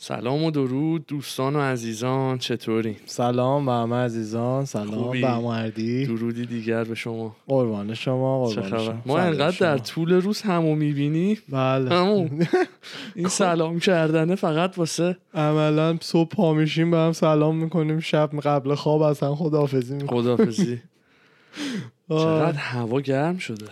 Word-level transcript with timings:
سلام 0.00 0.44
و 0.44 0.50
درود 0.50 1.06
دوستان 1.06 1.56
و 1.56 1.60
عزیزان 1.60 2.38
چطوری؟ 2.38 2.96
سلام 3.06 3.66
به 3.66 3.72
همه 3.72 3.96
عزیزان 3.96 4.64
سلام؟ 4.64 5.10
به 5.10 5.38
مردی 5.38 6.06
درودی 6.06 6.46
دیگر 6.46 6.84
به 6.84 6.94
شما. 6.94 7.36
قربان 7.46 7.94
شما 7.94 8.44
قربان؟ 8.44 8.68
شما. 8.68 9.02
ما 9.06 9.18
انقدر 9.18 9.50
شما. 9.50 9.68
در 9.68 9.78
طول 9.78 10.12
روز 10.12 10.42
همو 10.42 10.74
می‌بینی؟ 10.74 11.38
بله. 11.48 11.90
همون 11.94 12.46
این 13.16 13.28
سلام 13.28 13.78
کردنه 13.78 14.34
فقط 14.34 14.78
واسه 14.78 15.16
عملا 15.34 15.98
صبح 16.00 16.28
پا 16.28 16.54
میشیم 16.54 16.90
به 16.90 16.96
هم 16.96 17.12
سلام 17.12 17.56
می‌کنیم. 17.56 18.00
شب 18.00 18.30
قبل 18.42 18.74
خواب 18.74 19.02
اصلا 19.02 19.34
خداحافظی 19.34 19.94
می‌کنیم. 19.94 20.22
خدافزی 20.22 20.82
چقدر 22.08 22.58
هوا 22.58 23.00
گرم 23.00 23.38
شده. 23.38 23.66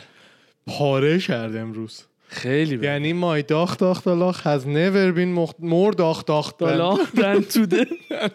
پاره 0.67 1.19
کرده 1.19 1.61
امروز. 1.61 2.03
خیلی 2.29 2.77
بده. 2.77 2.87
یعنی 2.87 3.13
مای 3.13 3.43
داخت 3.43 3.79
داخت 3.79 4.09
لاخ 4.09 4.43
has 4.43 4.63
never 4.63 5.17
been 5.17 5.39
مخ... 5.39 5.51
more 5.51 5.97
داخت 5.97 6.27
داخت 6.27 6.59
دن 6.59 7.41
توده 7.41 7.87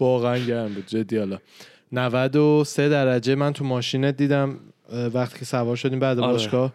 واقعا 0.00 0.38
گرم 0.38 0.74
بود 0.74 0.86
جدی 0.86 1.16
حالا. 1.16 1.38
93 1.92 2.88
درجه 2.88 3.34
من 3.34 3.52
تو 3.52 3.64
ماشینت 3.64 4.16
دیدم 4.16 4.56
وقتی 5.14 5.38
که 5.38 5.44
سوار 5.44 5.76
شدیم 5.76 5.98
بعد 5.98 6.18
آره. 6.18 6.32
باشگاه. 6.32 6.72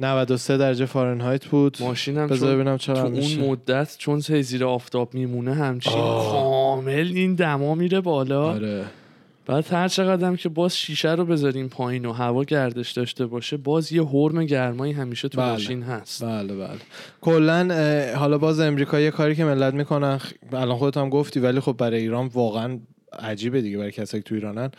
93 0.00 0.56
درجه 0.56 0.86
فارنهایت 0.86 1.46
بود. 1.46 1.76
ماشینم 1.80 2.26
بذار 2.26 2.54
ببینم 2.54 2.76
تو 2.76 2.82
چقدر 2.82 3.04
اون 3.04 3.34
مدت 3.50 3.96
چون 3.98 4.20
زیر 4.20 4.64
آفتاب 4.64 5.14
میمونه 5.14 5.54
همچین. 5.54 5.92
کامل 5.92 7.10
این 7.14 7.34
دما 7.34 7.74
میره 7.74 8.00
بالا. 8.00 8.50
آره. 8.52 8.84
بعد 9.50 9.72
هر 9.72 9.88
چقدرم 9.88 10.36
که 10.36 10.48
باز 10.48 10.76
شیشه 10.76 11.14
رو 11.14 11.24
بذاریم 11.24 11.68
پایین 11.68 12.06
و 12.06 12.12
هوا 12.12 12.44
گردش 12.44 12.90
داشته 12.92 13.26
باشه 13.26 13.56
باز 13.56 13.92
یه 13.92 14.04
حرم 14.04 14.44
گرمایی 14.44 14.92
همیشه 14.92 15.28
تو 15.28 15.40
بله. 15.40 15.50
ماشین 15.50 15.82
هست 15.82 16.24
بله 16.24 16.54
بله 16.54 16.78
کلا 17.20 17.68
حالا 18.16 18.38
باز 18.38 18.60
امریکا 18.60 19.00
یه 19.00 19.10
کاری 19.10 19.34
که 19.34 19.44
ملت 19.44 19.74
می‌کنن 19.74 20.20
الان 20.52 20.76
خودت 20.76 20.96
هم 20.96 21.08
گفتی 21.08 21.40
ولی 21.40 21.60
خب 21.60 21.72
برای 21.78 22.00
ایران 22.00 22.26
واقعا 22.26 22.78
عجیبه 23.18 23.60
دیگه 23.60 23.78
برای 23.78 23.92
کسایی 23.92 24.22
که 24.22 24.28
تو 24.28 24.34
ایرانن 24.34 24.70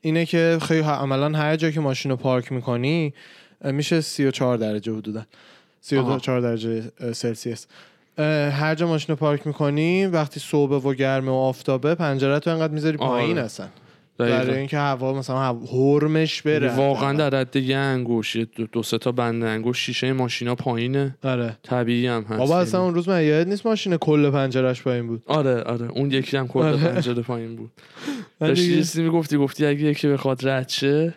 اینه 0.00 0.26
که 0.26 0.58
خیلی 0.62 0.80
عملا 0.80 1.38
هر 1.38 1.56
جا 1.56 1.70
که 1.70 1.80
ماشین 1.80 2.10
رو 2.10 2.16
پارک 2.16 2.52
می‌کنی 2.52 3.14
میشه 3.64 4.00
34 4.00 4.56
درجه 4.56 4.92
حدودا 4.92 5.26
34 5.80 6.40
درجه 6.40 6.82
سلسیوس 7.12 7.66
هر 8.52 8.74
جا 8.74 8.86
ماشین 8.86 9.08
رو 9.08 9.16
پارک 9.16 9.46
می‌کنی 9.46 10.06
وقتی 10.06 10.40
صبح 10.40 10.86
و 10.86 10.94
گرمه 10.94 11.30
و 11.30 11.34
آفتابه 11.34 11.94
پنجره 11.94 12.38
تو 12.38 12.50
انقدر 12.50 12.72
می‌ذاری 12.72 12.98
آره. 12.98 13.08
پایین 13.08 13.38
اصلا 13.38 13.66
دقیقاً. 13.66 13.87
برای 14.18 14.58
اینکه 14.58 14.78
هوا 14.78 15.18
مثلا 15.18 15.52
حرمش 15.52 16.42
بره. 16.42 16.76
واقعا 16.76 17.12
در 17.12 17.40
حد 17.40 17.56
یه 17.56 17.76
انگوش 17.76 18.36
دو, 18.36 18.66
دو 18.72 18.82
سه 18.82 18.98
تا 18.98 19.12
بند 19.12 19.44
انگوش 19.44 19.78
شیشه 19.78 20.12
ماشینا 20.12 20.54
پایینه. 20.54 21.16
آره. 21.24 21.58
طبیعی 21.62 22.06
هم 22.06 22.22
هست. 22.22 22.38
بابا 22.38 22.58
اصلا. 22.58 22.82
اون 22.82 22.94
روز 22.94 23.08
من 23.08 23.24
یاد 23.24 23.48
نیست 23.48 23.66
ماشین 23.66 23.96
کل 23.96 24.30
پنجرش 24.30 24.82
پایین 24.82 25.06
بود. 25.06 25.22
آره 25.26 25.62
آره. 25.62 25.86
اون 25.86 26.10
یکی 26.10 26.36
هم 26.36 26.48
کل 26.48 26.60
آره. 26.60 26.76
پنجره 26.76 27.22
پایین 27.22 27.56
بود. 27.56 27.70
داشتی 28.40 28.74
چیزی 28.74 29.02
می‌گفتی؟ 29.02 29.36
گفتی 29.36 29.66
اگه 29.66 29.80
یکی 29.80 30.08
بخواد 30.08 30.48
رد 30.48 30.68
شه؟ 30.68 31.14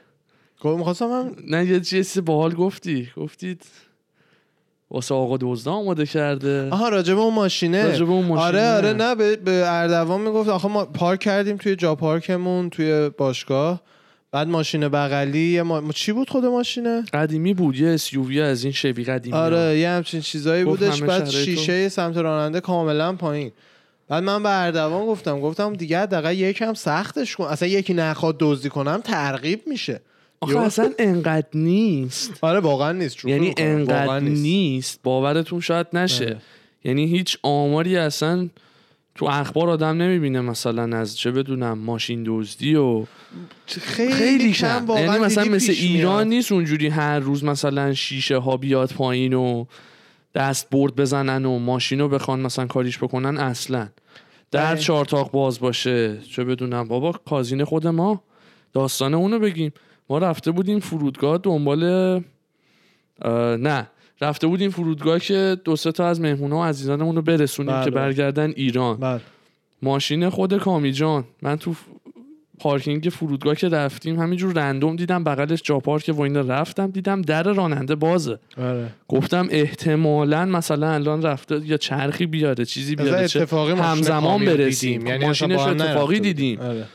می‌خواستم 0.63 1.05
هم 1.05 1.35
نه 1.47 1.65
یه 1.65 1.79
چیزی 1.79 2.21
باحال 2.21 2.53
گفتی. 2.53 3.09
گفتید 3.17 3.65
واسه 4.91 5.15
آقا 5.15 5.37
دزدا 5.41 5.71
آماده 5.71 6.05
کرده. 6.05 6.69
آها 6.69 6.89
راجب 6.89 7.19
اون 7.19 7.33
ماشینه. 7.33 7.85
راجب 7.85 8.09
اون 8.09 8.25
ماشینه. 8.25 8.47
آره 8.47 8.71
آره 8.71 8.93
نه 8.93 9.15
به, 9.15 9.35
به 9.35 9.63
اردوان 9.65 10.21
می‌گفت 10.21 10.49
آخه 10.49 10.67
ما 10.67 10.85
پارک 10.85 11.19
کردیم 11.19 11.57
توی 11.57 11.75
جا 11.75 11.95
پارکمون 11.95 12.69
توی 12.69 13.09
باشگاه. 13.09 13.81
بعد 14.31 14.47
ماشین 14.47 14.87
بغلی 14.87 15.61
ما... 15.61 15.91
چی 15.91 16.11
بود 16.11 16.29
خود 16.29 16.45
ماشینه؟ 16.45 17.03
قدیمی 17.13 17.53
بود 17.53 17.75
یه 17.75 17.97
SUV 17.97 18.37
از 18.37 18.63
این 18.63 18.73
شوی 18.73 19.03
قدیمی 19.03 19.37
آره 19.37 19.79
یه 19.79 19.89
همچین 19.89 20.21
چیزایی 20.21 20.63
بودش 20.63 21.01
بعد 21.01 21.29
شیشه 21.29 21.89
سمت 21.89 22.17
راننده 22.17 22.59
کاملا 22.59 23.13
پایین. 23.13 23.51
بعد 24.07 24.23
من 24.23 24.43
به 24.43 24.61
اردوان 24.61 25.05
گفتم 25.05 25.39
گفتم 25.39 25.73
دیگه 25.73 25.99
حداقل 25.99 26.35
یکم 26.35 26.73
سختش 26.73 27.35
کن. 27.35 27.43
اصلا 27.43 27.67
یکی 27.67 27.93
نخواد 27.93 28.35
دزدی 28.39 28.69
کنم 28.69 29.01
ترغیب 29.03 29.61
میشه. 29.67 30.01
آخه 30.41 30.59
اصلا 30.59 30.91
انقدر 30.99 31.47
نیست 31.53 32.31
آره 32.41 32.59
واقعا 32.59 32.91
نیست 32.91 33.25
یعنی. 33.25 33.53
انقدر 33.57 34.05
واقعا 34.05 34.19
نیست. 34.19 34.99
باورتون 35.03 35.59
شاید 35.59 35.87
نشه 35.93 36.25
آره. 36.25 36.41
یعنی 36.83 37.05
هیچ 37.05 37.37
آماری 37.43 37.97
اصلا 37.97 38.49
تو 39.15 39.25
اخبار 39.25 39.69
آدم 39.69 40.01
نمی‌بینه 40.01 40.41
مثلا 40.41 40.97
از 40.97 41.17
چه 41.17 41.31
بدونم 41.31 41.77
ماشین 41.77 42.23
دزدی 42.27 42.75
و 42.75 43.05
خیلی, 43.67 44.13
خیلی 44.13 44.51
کم 44.51 44.85
یعنی 44.89 45.19
مثلا 45.19 45.45
مثل 45.45 45.67
پیش 45.67 45.81
میاد. 45.83 45.95
ایران 45.95 46.27
نیست 46.27 46.51
اونجوری 46.51 46.87
هر 46.87 47.19
روز 47.19 47.43
مثلا 47.43 47.93
شیشه 47.93 48.37
ها 48.37 48.57
بیاد 48.57 48.91
پایین 48.91 49.33
و 49.33 49.65
دست 50.35 50.69
برد 50.69 50.95
بزنن 50.95 51.45
و 51.45 51.59
ماشین 51.59 51.99
رو 51.99 52.09
بخوان 52.09 52.39
مثلا 52.39 52.65
کاریش 52.67 52.97
بکنن 52.97 53.37
اصلا 53.37 53.89
در 54.51 54.73
بله. 54.73 54.81
چارتاق 54.81 55.31
باز 55.31 55.59
باشه 55.59 56.17
چه 56.31 56.43
بدونم 56.43 56.87
بابا 56.87 57.11
کازین 57.11 57.63
خود 57.63 57.87
ما 57.87 58.23
داستان 58.73 59.13
اونو 59.13 59.39
بگیم 59.39 59.73
ما 60.11 60.17
رفته 60.17 60.51
بودیم 60.51 60.79
فرودگاه 60.79 61.39
دنبال 61.43 61.83
نه 63.57 63.87
رفته 64.21 64.47
بودیم 64.47 64.69
فرودگاه 64.69 65.19
که 65.19 65.57
دو 65.63 65.75
سه 65.75 65.91
تا 65.91 66.07
از 66.07 66.21
مهمونا 66.21 66.57
و 66.57 66.63
عزیزانمون 66.63 67.15
رو 67.15 67.21
برسونیم 67.21 67.73
بله. 67.73 67.85
که 67.85 67.91
برگردن 67.91 68.53
ایران 68.55 68.97
بله 68.97 69.21
ماشین 69.81 70.29
خود 70.29 70.57
کامی 70.57 70.91
جان 70.91 71.23
من 71.41 71.55
تو 71.55 71.75
پارکینگ 72.59 73.09
فرودگاه 73.11 73.55
که 73.55 73.69
رفتیم 73.69 74.19
همینجور 74.19 74.53
رندوم 74.53 74.95
دیدم 74.95 75.23
بغلش 75.23 75.61
جا 75.63 75.79
پارک 75.79 76.11
و 76.17 76.21
اینا 76.21 76.41
رفتم 76.41 76.87
دیدم 76.91 77.21
در 77.21 77.43
راننده 77.43 77.95
بازه 77.95 78.39
آره 78.57 78.87
گفتم 79.07 79.47
احتمالا 79.51 80.45
مثلا 80.45 80.89
الان 80.89 81.21
رفته 81.21 81.61
یا 81.65 81.77
چرخی 81.77 82.25
بیاره 82.25 82.65
چیزی 82.65 82.95
بیاره 82.95 83.27
چه 83.27 83.45
همزمان 83.45 84.45
برسیم. 84.45 85.07
یعنی 85.07 85.25
ماشینش 85.25 85.59
اتفاقی 85.59 86.19
دیدیم. 86.19 86.59
آره. 86.59 86.85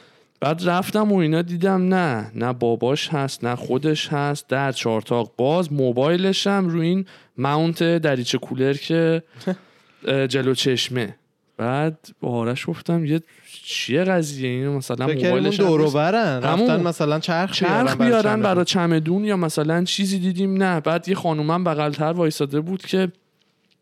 بعد 0.47 0.69
رفتم 0.69 1.13
و 1.13 1.17
اینا 1.17 1.43
دیدم 1.43 1.95
نه 1.95 2.31
نه 2.35 2.53
باباش 2.53 3.09
هست 3.09 3.45
نه 3.45 3.57
خودش 3.57 4.09
هست 4.09 4.49
در 4.49 4.73
چارتاق 4.73 5.33
باز 5.37 5.73
موبایلش 5.73 6.47
هم 6.47 6.69
روی 6.69 6.87
این 6.87 7.07
ماونت 7.39 7.83
دریچه 7.83 8.39
کولر 8.39 8.75
که 8.75 9.23
جلو 10.33 10.55
چشمه 10.55 11.17
بعد 11.57 12.09
با 12.21 12.29
آرش 12.29 12.67
گفتم 12.67 13.05
یه 13.05 13.21
چیه 13.65 14.05
قضیه 14.05 14.49
اینو 14.49 14.77
مثلا 14.77 15.07
موبایلش 15.07 15.61
هم 15.61 15.67
دور 15.67 15.81
و 15.81 15.85
نیست. 15.85 15.97
برن. 15.97 16.43
رفتن 16.43 16.83
مثلا 16.83 17.19
چرخ, 17.19 17.53
چرخ 17.53 17.97
برای 17.97 18.09
بیارن 18.09 18.23
چمدون. 18.23 18.43
برای 18.43 18.65
چمدون 18.65 19.25
یا 19.25 19.37
مثلا 19.37 19.85
چیزی 19.85 20.19
دیدیم 20.19 20.63
نه 20.63 20.81
بعد 20.81 21.09
یه 21.09 21.15
خانومم 21.15 21.65
بغلتر 21.65 22.13
وایساده 22.13 22.61
بود 22.61 22.83
که 22.83 23.13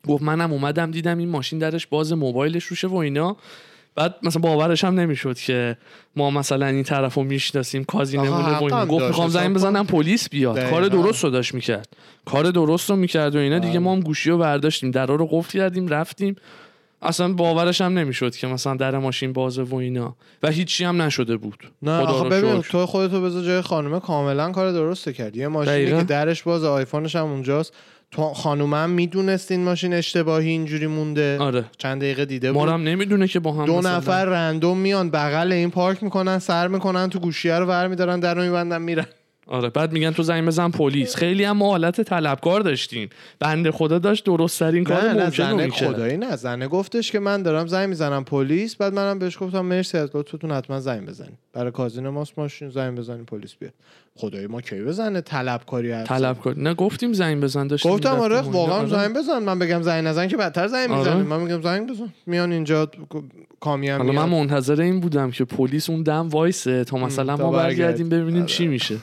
گفت 0.09 0.23
منم 0.23 0.53
اومدم 0.53 0.91
دیدم 0.91 1.19
این 1.19 1.29
ماشین 1.29 1.59
درش 1.59 1.87
باز 1.87 2.13
موبایلش 2.13 2.65
روشه 2.65 2.89
و 2.89 2.97
اینا 2.97 3.37
بعد 3.97 4.15
مثلا 4.23 4.43
باورش 4.43 4.85
هم 4.85 5.01
نمی‌شد 5.01 5.39
که 5.39 5.77
ما 6.17 6.31
مثلا 6.31 6.67
این 6.67 6.83
طرف 6.83 7.15
رو 7.15 7.23
می‌شناسیم 7.23 7.85
کازینمونه 7.85 8.31
و 8.31 8.35
آها، 8.35 8.59
اینا 8.59 8.79
حقم 8.79 8.89
گفت. 8.89 9.05
می‌خوام 9.05 9.29
زنگ 9.29 9.55
بزنم 9.55 9.87
پلیس 9.87 10.29
بیاد 10.29 10.57
دقیقاً. 10.57 10.71
کار 10.71 10.89
درست 10.89 11.25
رو 11.25 11.31
داشت 11.31 11.55
می‌کرد 11.55 11.89
کار 12.25 12.51
درست 12.51 12.91
رو 12.91 12.97
می‌کرد 12.97 13.37
و 13.37 13.39
اینا 13.39 13.59
دیگه 13.59 13.71
بله. 13.71 13.79
ما 13.79 13.93
هم 13.93 14.01
گوشی 14.01 14.31
رو 14.31 14.39
برداشتیم 14.39 14.91
درا 14.91 15.15
رو 15.15 15.27
قفل 15.27 15.59
کردیم 15.59 15.89
رفتیم 15.89 16.37
اصلا 17.03 17.33
باورش 17.33 17.81
هم 17.81 17.99
نمی‌شد 17.99 18.37
که 18.37 18.47
مثلا 18.47 18.77
در 18.77 18.99
ماشین 18.99 19.33
بازه 19.33 19.63
و 19.63 19.75
اینا 19.75 20.17
و 20.43 20.51
هیچی 20.51 20.85
هم 20.85 21.03
نشده 21.03 21.37
بود 21.37 21.71
نه 21.83 22.01
خدا 22.01 22.09
آخه 22.13 22.29
ببین 22.29 22.63
شکر. 22.63 22.71
تو 22.71 22.87
خودتو 22.87 23.23
بذار 23.23 23.43
جای 23.45 23.61
خانومه 23.61 24.01
کاملا 24.01 24.53
کار 24.53 24.73
درسته 24.73 25.13
کرد 25.13 25.37
یه 25.37 25.49
ماشینی 25.49 25.77
دقیقاً. 25.77 25.99
که 25.99 26.05
درش 26.05 26.43
باز 26.43 26.65
آیفونش 26.65 27.17
هم 27.17 27.25
اونجاست 27.25 27.75
تو 28.11 28.23
خانومم 28.35 28.91
می‌دونست 28.91 29.51
این 29.51 29.65
ماشین 29.65 29.95
اشتباهی 29.95 30.49
اینجوری 30.49 30.87
مونده. 30.87 31.39
آره. 31.39 31.65
چند 31.79 32.01
دقیقه 32.01 32.25
دیده 32.25 32.53
بود. 32.53 32.69
هم 32.69 32.83
نمی‌دونه 32.83 33.29
که 33.29 33.41
با 33.41 33.53
هم 33.53 33.67
دو 33.67 33.79
مثلا- 33.79 33.97
نفر 33.97 34.25
رندوم 34.25 34.79
میان 34.79 35.11
بغل 35.11 35.53
این 35.53 35.71
پارک 35.71 36.03
می‌کنن 36.03 36.39
سر 36.39 36.69
می‌کنن 36.69 37.11
تو 37.11 37.19
گوشیه 37.19 37.55
رو 37.59 37.67
ور 37.67 37.89
میدارن 37.89 38.21
در 38.21 38.35
رو 38.35 38.43
میبندن 38.43 38.83
میرن. 38.83 39.07
آره 39.47 39.71
بعد 39.71 39.93
میگن 39.93 40.11
تو 40.11 40.23
زنگ 40.23 40.47
بزن 40.47 40.71
پلیس. 40.71 41.17
خیلی 41.17 41.45
هم 41.45 41.63
حالت 41.63 42.01
طلبکار 42.01 42.61
داشتیم. 42.61 43.09
بنده 43.41 43.71
خدا 43.71 43.99
داشت 43.99 44.25
درست 44.25 44.59
ترین 44.59 44.85
کار 44.85 45.09
ممکن 45.13 45.31
زنه 45.31 45.71
خدایی 45.71 46.17
نه. 46.17 46.37
زنه 46.37 46.69
گفتش 46.69 47.13
که 47.13 47.19
من 47.19 47.43
دارم 47.43 47.67
زنگ 47.67 47.89
می‌زنم 47.89 48.25
پلیس. 48.25 48.77
بعد 48.77 48.95
منم 48.95 49.19
بهش 49.19 49.39
گفتم 49.41 49.61
مرسی 49.61 49.99
از 49.99 50.11
لطفتون 50.15 50.51
حتما 50.51 50.81
زنگ 50.81 51.07
بزنید 51.09 51.39
برای 51.53 51.71
کازین 51.71 52.09
ماست 52.09 52.39
ماشین 52.39 52.71
زنگ 52.71 52.99
بزنید 52.99 53.27
پلیس 53.27 53.55
بیاد. 53.55 53.73
خدایی 54.17 54.47
ما 54.47 54.61
کی 54.61 54.83
بزنه 54.83 55.21
طلبکاری 55.21 55.91
هست 55.91 56.09
طلبکار 56.09 56.59
نه 56.59 56.75
گفتیم 56.75 57.13
زنگ 57.13 57.43
بزن 57.43 57.67
داشتیم 57.67 57.93
گفتم 57.93 58.21
آره. 58.21 58.41
واقعا 58.41 58.77
آره. 58.77 58.89
زنگ 58.89 59.17
بزن. 59.17 59.39
من 59.39 59.59
بگم 59.59 59.83
زنگ 59.83 60.05
نزن 60.07 60.29
که 60.29 60.37
بدتر 60.37 60.67
زنگ 60.67 60.91
آره. 60.91 60.99
می‌زنه 60.99 61.23
من 61.23 61.41
میگم 61.41 61.63
زنگ 61.63 61.91
بزن. 61.91 62.09
میان 62.27 62.53
اینجا 62.53 62.91
کامی 63.61 63.89
هم 63.89 64.03
حالا 64.03 64.13
من 64.13 64.39
منتظر 64.39 64.81
این 64.81 65.01
بودم 65.01 65.31
که 65.31 65.45
پلیس 65.45 65.91
اون 65.91 66.03
دم 66.03 66.29
وایسه. 66.29 66.85
تا 66.85 66.97
مثلا 66.97 67.37
ما 67.37 67.51
برگردیم. 67.51 68.09
ببینیم 68.09 68.37
آره. 68.43 68.47
چی 68.47 68.67
میشه. 68.67 68.97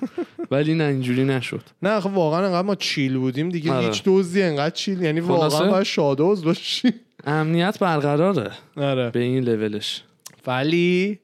ولی 0.52 0.74
نه 0.74 0.84
اینجوری 0.84 1.24
نشد. 1.24 1.62
نه 1.84 2.00
خب 2.00 2.14
واقعا 2.14 2.46
انقدر 2.46 2.68
ما 2.68 2.75
چیل 2.75 3.18
بودیم 3.18 3.50
دیگه. 3.50 3.74
آره. 3.74 3.86
هیچ 3.86 4.04
دزدی 4.06 4.44
انقدر 4.44 4.75
چیل. 4.75 5.02
یعنی؟ 5.02 5.19
واقعا 5.19 5.72
باید 5.72 5.84
شادوز 5.84 6.44
باشی. 6.44 6.94
امنیت 7.25 7.80
برقراره. 7.80 8.52
آره. 8.78 9.10
به 9.10 9.19
این 9.19 9.44
لولش. 9.44 10.04
ولی 10.48 11.19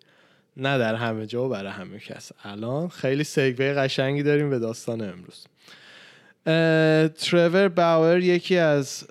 نه 0.57 0.77
در 0.77 0.95
همه 0.95 1.25
جا 1.25 1.45
و 1.45 1.50
برای 1.50 1.71
همه 1.71 2.00
کس. 2.00 2.31
الان 2.44 2.88
خیلی 2.88 3.24
سگوه 3.24 3.74
قشنگی 3.74 4.24
داریم 4.24 4.50
به 4.50 4.59
داستان 4.59 5.01
امروز. 5.01 5.45
ترور 7.18 7.68
باور 7.68 8.19
یکی 8.19 8.57
از 8.57 9.04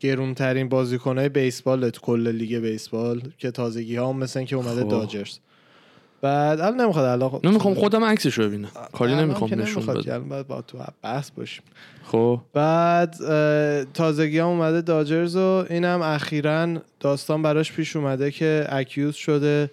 گرونترین 0.00 0.68
بازیکنهای 0.68 1.28
بیسبال 1.28 1.90
تو 1.90 2.00
کل 2.00 2.28
لیگ 2.28 2.58
بیسبال 2.58 3.22
که 3.38 3.50
تازگی 3.50 3.96
ها 3.96 4.08
هم 4.08 4.16
مثل 4.16 4.38
اینکه 4.38 4.56
اومده 4.56 4.82
خب. 4.82 4.88
داجرز. 4.88 5.38
بعد 6.20 6.60
الان 6.60 6.80
نمی‌خواد 6.80 7.04
الان 7.04 7.30
خب- 7.30 7.46
نمی‌خوام 7.46 7.74
خودم 7.74 8.04
عکسش 8.04 8.38
رو 8.38 8.44
ببینم 8.44 8.70
کاری 8.92 9.14
نمی‌خوام 9.14 9.50
که 9.50 9.56
نشون 9.56 9.86
که 9.86 9.92
بدم. 9.92 10.12
الان 10.12 10.28
باید 10.28 10.46
با 10.46 10.62
تو 10.62 10.78
بحث 11.02 11.30
باشیم. 11.30 11.62
خب. 12.04 12.40
بعد 12.52 13.16
تازگی 13.94 14.38
هم 14.38 14.46
اومده 14.46 14.80
داجرز 14.80 15.36
و 15.36 15.66
اینم 15.70 16.02
اخیرا 16.02 16.68
داستان 17.00 17.42
براش 17.42 17.72
پیش 17.72 17.96
اومده 17.96 18.30
که 18.30 18.66
اکیوز 18.68 19.14
شده. 19.14 19.70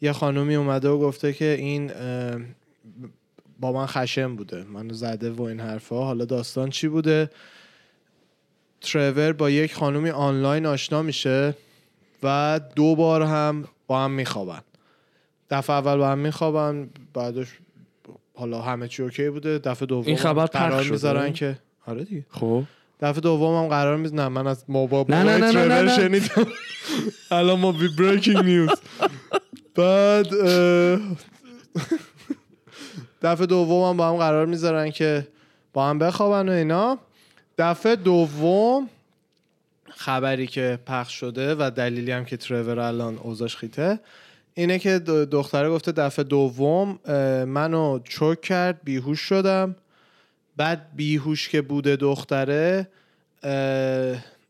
یه 0.00 0.12
خانومی 0.12 0.54
اومده 0.54 0.88
و 0.88 0.98
گفته 0.98 1.32
که 1.32 1.44
این 1.44 1.92
با 3.60 3.72
من 3.72 3.86
خشم 3.86 4.36
بوده 4.36 4.64
منو 4.64 4.94
زده 4.94 5.30
و 5.30 5.42
این 5.42 5.60
حرفا. 5.60 6.04
حالا 6.04 6.24
داستان 6.24 6.70
چی 6.70 6.88
بوده؟ 6.88 7.30
ترور 8.80 9.32
با 9.32 9.50
یک 9.50 9.74
خانومی 9.74 10.10
آنلاین 10.10 10.66
آشنا 10.66 11.02
میشه 11.02 11.54
و 12.22 12.60
دو 12.76 12.96
بار 12.96 13.22
هم 13.22 13.64
با 13.86 14.04
هم 14.04 14.10
میخوابن. 14.10 14.60
دفعه 15.50 15.76
اول 15.76 15.96
با 15.96 16.08
هم 16.08 16.18
میخوابن 16.18 16.90
بعدش 17.14 17.48
حالا 18.34 18.60
همه 18.60 18.88
چی 18.88 19.02
اوکی 19.02 19.30
بوده. 19.30 19.58
دفعه 19.58 19.86
دوم 19.86 20.06
این 20.06 20.16
خبر 20.16 20.46
قرار؟ 20.46 20.84
می‌ذارن 20.84 21.32
که 21.32 21.58
آره 21.86 22.04
دیگه. 22.04 22.26
خب. 22.30 22.62
دفعه 23.00 23.20
دوم 23.20 23.62
هم 23.62 23.68
قرار 23.68 23.96
میز 23.96 24.14
نه 24.14 24.28
من 24.28 24.46
از 24.46 24.64
موبا 24.68 25.06
نه، 25.08 25.22
نه، 25.22 25.36
نه، 25.36 25.52
نه، 25.52 25.64
نه، 25.64 25.82
نه. 25.82 25.96
شنیدم. 25.96 26.46
الان 27.30 27.60
ما 27.60 27.72
بی 27.72 27.88
بریکینگ 27.98 28.36
نیوز. 28.36 28.70
بعد 29.80 30.26
دفعه 33.22 33.46
دوم 33.46 33.88
هم 33.90 33.96
با 33.96 34.08
هم 34.08 34.16
قرار 34.16 34.46
می‌ذارن 34.46 34.90
که 34.90 35.26
با 35.72 35.88
هم 35.88 35.98
بخوابن 35.98 36.48
و 36.48 36.52
اینا. 36.52 36.98
دفعه 37.58 37.96
دوم 37.96 38.88
خبری 39.88 40.46
که 40.46 40.78
پخش 40.86 41.14
شده 41.14 41.54
و 41.54 41.70
دلیلی 41.76 42.12
هم 42.12 42.24
که 42.24 42.36
ترور 42.36 42.80
الان 42.80 43.18
اوضاش 43.18 43.56
خیته 43.56 44.00
اینه 44.54 44.78
که 44.78 44.98
دختره 44.98 45.70
گفته 45.70 45.92
دفعه 45.92 46.24
دوم 46.24 46.98
منو 47.44 47.98
چوک 48.04 48.40
کرد 48.40 48.80
بیهوش 48.84 49.20
شدم. 49.20 49.76
بعد 50.56 50.86
بیهوش 50.96 51.48
که 51.48 51.62
بوده 51.62 51.96
دختره 51.96 52.88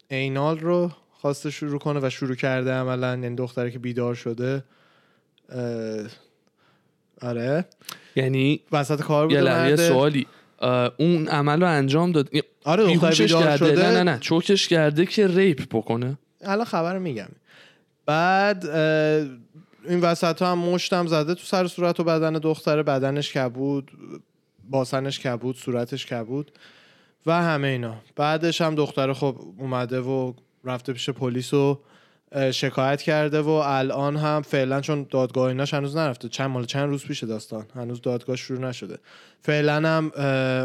اینال 0.08 0.58
رو 0.58 0.90
خواسته 1.12 1.50
شروع 1.50 1.78
کنه 1.78 2.00
و 2.02 2.10
شروع 2.10 2.34
کرده 2.34 2.72
عملا 2.72 3.08
یعنی 3.08 3.36
دختره 3.36 3.70
که 3.70 3.78
بیدار 3.78 4.14
شده. 4.14 4.64
آره. 7.22 7.64
یعنی 8.16 8.60
وسط 8.72 9.02
کار 9.02 9.32
یه 9.32 9.40
لحظه 9.40 9.70
مرده. 9.70 9.88
سوالی. 9.88 10.26
اون 10.96 11.28
عمل 11.28 11.60
رو 11.60 11.68
انجام 11.68 12.12
داد. 12.12 12.30
آره 12.64 12.84
دختر 12.94 13.12
کرده. 13.12 13.56
شده. 13.56 13.82
نه 13.82 13.90
نه 13.90 14.02
نه. 14.02 14.18
چوکش 14.18 14.68
کرده 14.68 15.06
که 15.06 15.26
ریپ 15.26 15.62
بکنه. 15.70 16.18
الان 16.42 16.64
خبر 16.64 16.98
میگم. 16.98 17.28
بعد 18.06 18.66
این 19.84 20.00
وسط 20.00 20.42
ها 20.42 20.52
هم 20.52 20.58
مشتم 20.58 21.06
زده 21.06 21.34
تو 21.34 21.44
سر 21.44 21.66
صورت 21.66 22.00
و 22.00 22.04
بدن 22.04 22.32
دختره 22.32 22.82
بدنش 22.82 23.32
کبود 23.32 23.90
باسنش 24.70 25.20
کبود 25.20 25.56
صورتش 25.56 26.06
کبود 26.06 26.52
و 27.26 27.42
همه 27.42 27.68
اینا. 27.68 27.96
بعدش 28.16 28.60
هم 28.60 28.74
دختره 28.74 29.12
خب 29.12 29.36
اومده 29.58 30.00
و 30.00 30.32
رفته 30.64 30.92
پیش 30.92 31.10
پلیس 31.10 31.54
و 31.54 31.80
شکایت 32.52 33.02
کرده 33.02 33.40
و 33.40 33.48
الان 33.48 34.16
هم 34.16 34.42
فعلا 34.42 34.80
چون 34.80 35.06
دادگاه 35.10 35.48
ایناش 35.48 35.74
هنوز 35.74 35.96
نرفته. 35.96 36.28
چند 36.28 36.50
مال 36.50 36.64
چند 36.64 36.88
روز 36.88 37.04
پیش 37.04 37.24
داستان. 37.24 37.66
هنوز 37.74 38.00
دادگاه 38.00 38.36
شروع 38.36 38.60
نشده. 38.60 38.98
فعلا 39.42 39.88
هم 39.88 40.12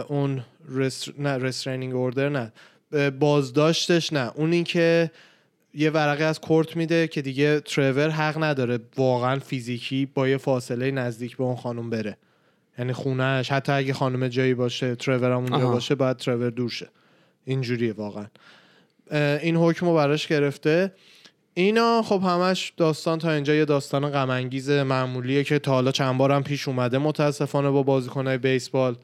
اون 0.07 0.43
رست... 0.69 1.19
نه 1.19 1.37
رسترینینگ 1.37 1.95
اوردر 1.95 2.29
نه. 2.29 2.51
بازداشتش 3.09 4.13
نه. 4.13 4.31
اون 4.35 4.51
این 4.53 4.63
که 4.63 5.11
یه 5.73 5.89
ورقه 5.89 6.23
از 6.23 6.41
کورت 6.41 6.75
میده 6.75 7.07
که 7.07 7.21
دیگه 7.21 7.59
ترور 7.59 8.09
حق 8.09 8.43
نداره 8.43 8.79
واقعا 8.97 9.39
فیزیکی 9.39 10.05
با 10.05 10.27
یه 10.27 10.37
فاصله 10.37 10.91
نزدیک 10.91 11.37
به 11.37 11.43
اون 11.43 11.55
خانم 11.55 11.89
بره. 11.89 12.17
یعنی 12.79 12.93
خونهش 12.93 13.51
حتی 13.51 13.71
اگه 13.71 13.93
خانم 13.93 14.27
جایی 14.27 14.53
باشه 14.53 14.95
ترور 14.95 15.31
هم 15.31 15.37
اونجا. 15.37 15.69
باشه 15.69 15.95
باید 15.95 16.17
ترور 16.17 16.49
دور 16.49 16.69
شه. 16.69 16.89
اینجوریه 17.45 17.93
واقعا. 17.93 18.25
این 19.37 19.55
حکم 19.55 19.85
رو 19.85 19.95
براش 19.95 20.27
گرفته. 20.27 20.91
اینا 21.57 22.01
خب 22.01 22.21
همش 22.23 22.73
داستان 22.77 23.19
تا 23.19 23.31
اینجا 23.31 23.55
یه 23.55 23.65
داستان 23.65 24.09
غم 24.09 24.29
انگیز 24.29 24.69
معمولیه 24.69 25.43
که 25.43 25.59
تا 25.59 25.71
حالا 25.71 25.91
چند 25.91 26.17
بارم 26.17 26.43
پیش 26.43 26.67
اومده. 26.67 26.97
متاسفانه 26.97 27.69
با 27.69 27.83
بازیکنهای 27.83 28.37
بیسبال 28.37 28.95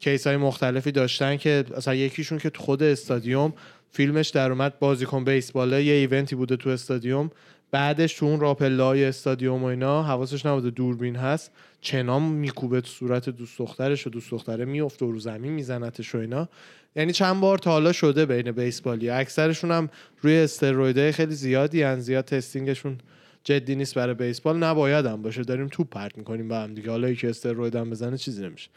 کیس 0.00 0.26
های 0.26 0.36
مختلفی 0.36 0.92
داشتن 0.92 1.36
که 1.36 1.64
اصلا 1.76 1.94
یکیشون 1.94 2.38
که 2.38 2.50
تو 2.50 2.62
خود 2.62 2.82
استادیوم 2.82 3.52
فیلمش 3.90 4.28
در 4.28 4.52
اومد 4.52 4.78
بازیکن 4.78 5.24
بیسباله. 5.24 5.84
یه 5.84 5.92
ایونتی 5.92 6.34
بوده 6.34 6.56
تو 6.56 6.70
استادیوم. 6.70 7.30
بعدش 7.70 8.14
تو 8.14 8.26
اون 8.26 8.40
راپله 8.40 8.82
های 8.82 9.04
استادیوم 9.04 9.62
و 9.62 9.66
اینا 9.66 10.02
حواسش 10.02 10.46
نبوده 10.46 10.70
دوربین 10.70 11.16
هست. 11.16 11.50
چنام 11.80 12.32
میکوبه 12.32 12.80
تو 12.80 12.88
صورت 12.88 13.28
دوست 13.28 13.58
دخترش 13.58 14.06
و 14.06 14.10
دوست 14.10 14.30
دختره 14.30 14.64
میفته 14.64 15.04
و 15.04 15.12
رو 15.12 15.20
زمین 15.20 15.52
میزنتش 15.52 16.14
و 16.14 16.18
اینا. 16.18 16.48
یعنی 16.96 17.12
چند 17.12 17.40
بار 17.40 17.58
تا 17.58 17.70
حالا 17.70 17.92
شده 17.92 18.26
بین 18.26 18.52
بیسبالی. 18.52 19.10
اکثرشون 19.10 19.70
هم 19.70 19.88
روی 20.20 20.36
استرویدهای 20.36 21.12
خیلی 21.12 21.34
زیادی 21.34 21.82
هن 21.82 22.00
زیاد 22.00 22.24
تستینگشون 22.24 22.98
جدی 23.44 23.74
نیست 23.74 23.94
برای 23.94 24.14
بیسبال. 24.14 24.56
نباید 24.56 25.06
هم 25.06 25.22
باشه. 25.22 25.42
داریم 25.42 25.68
توپ 25.68 25.88
پرت 25.90 26.18
می‌کنیم 26.18 26.48
با 26.48 26.60
هم 26.60 26.74
دیگه. 26.74 26.90
حالا 26.90 27.14
که 27.14 27.30
استروید 27.30 27.76
هم 27.76 27.90
بزنه 27.90 28.18
چیزی 28.18 28.42
نمیشه. 28.42 28.68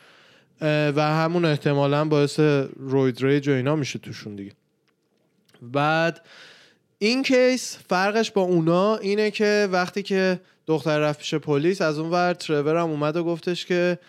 و 0.96 1.02
همون 1.02 1.46
احتمالا 1.46 2.06
باعث 2.06 2.40
roid 2.78 3.24
rage 3.24 3.50
و 3.50 3.52
اینا 3.52 3.76
میشه 3.76 4.00
توشون 4.00 4.36
دیگه. 4.36 4.52
بعد 5.62 6.22
این 6.98 7.24
case 7.24 7.78
فرقش 7.90 8.32
با 8.32 8.42
اونا 8.42 8.98
اینه 8.98 9.32
که 9.32 9.70
وقتی 9.72 10.04
که 10.04 10.40
دختر 10.68 11.00
رفت 11.00 11.20
پیش 11.20 11.36
پلیس 11.36 11.82
از 11.82 12.00
اون 12.00 12.12
ور 12.12 12.34
ترور 12.34 12.78
هم 12.78 12.90
اومد 12.90 13.16
و 13.16 13.24
گفتش 13.24 13.66
که 13.66 14.00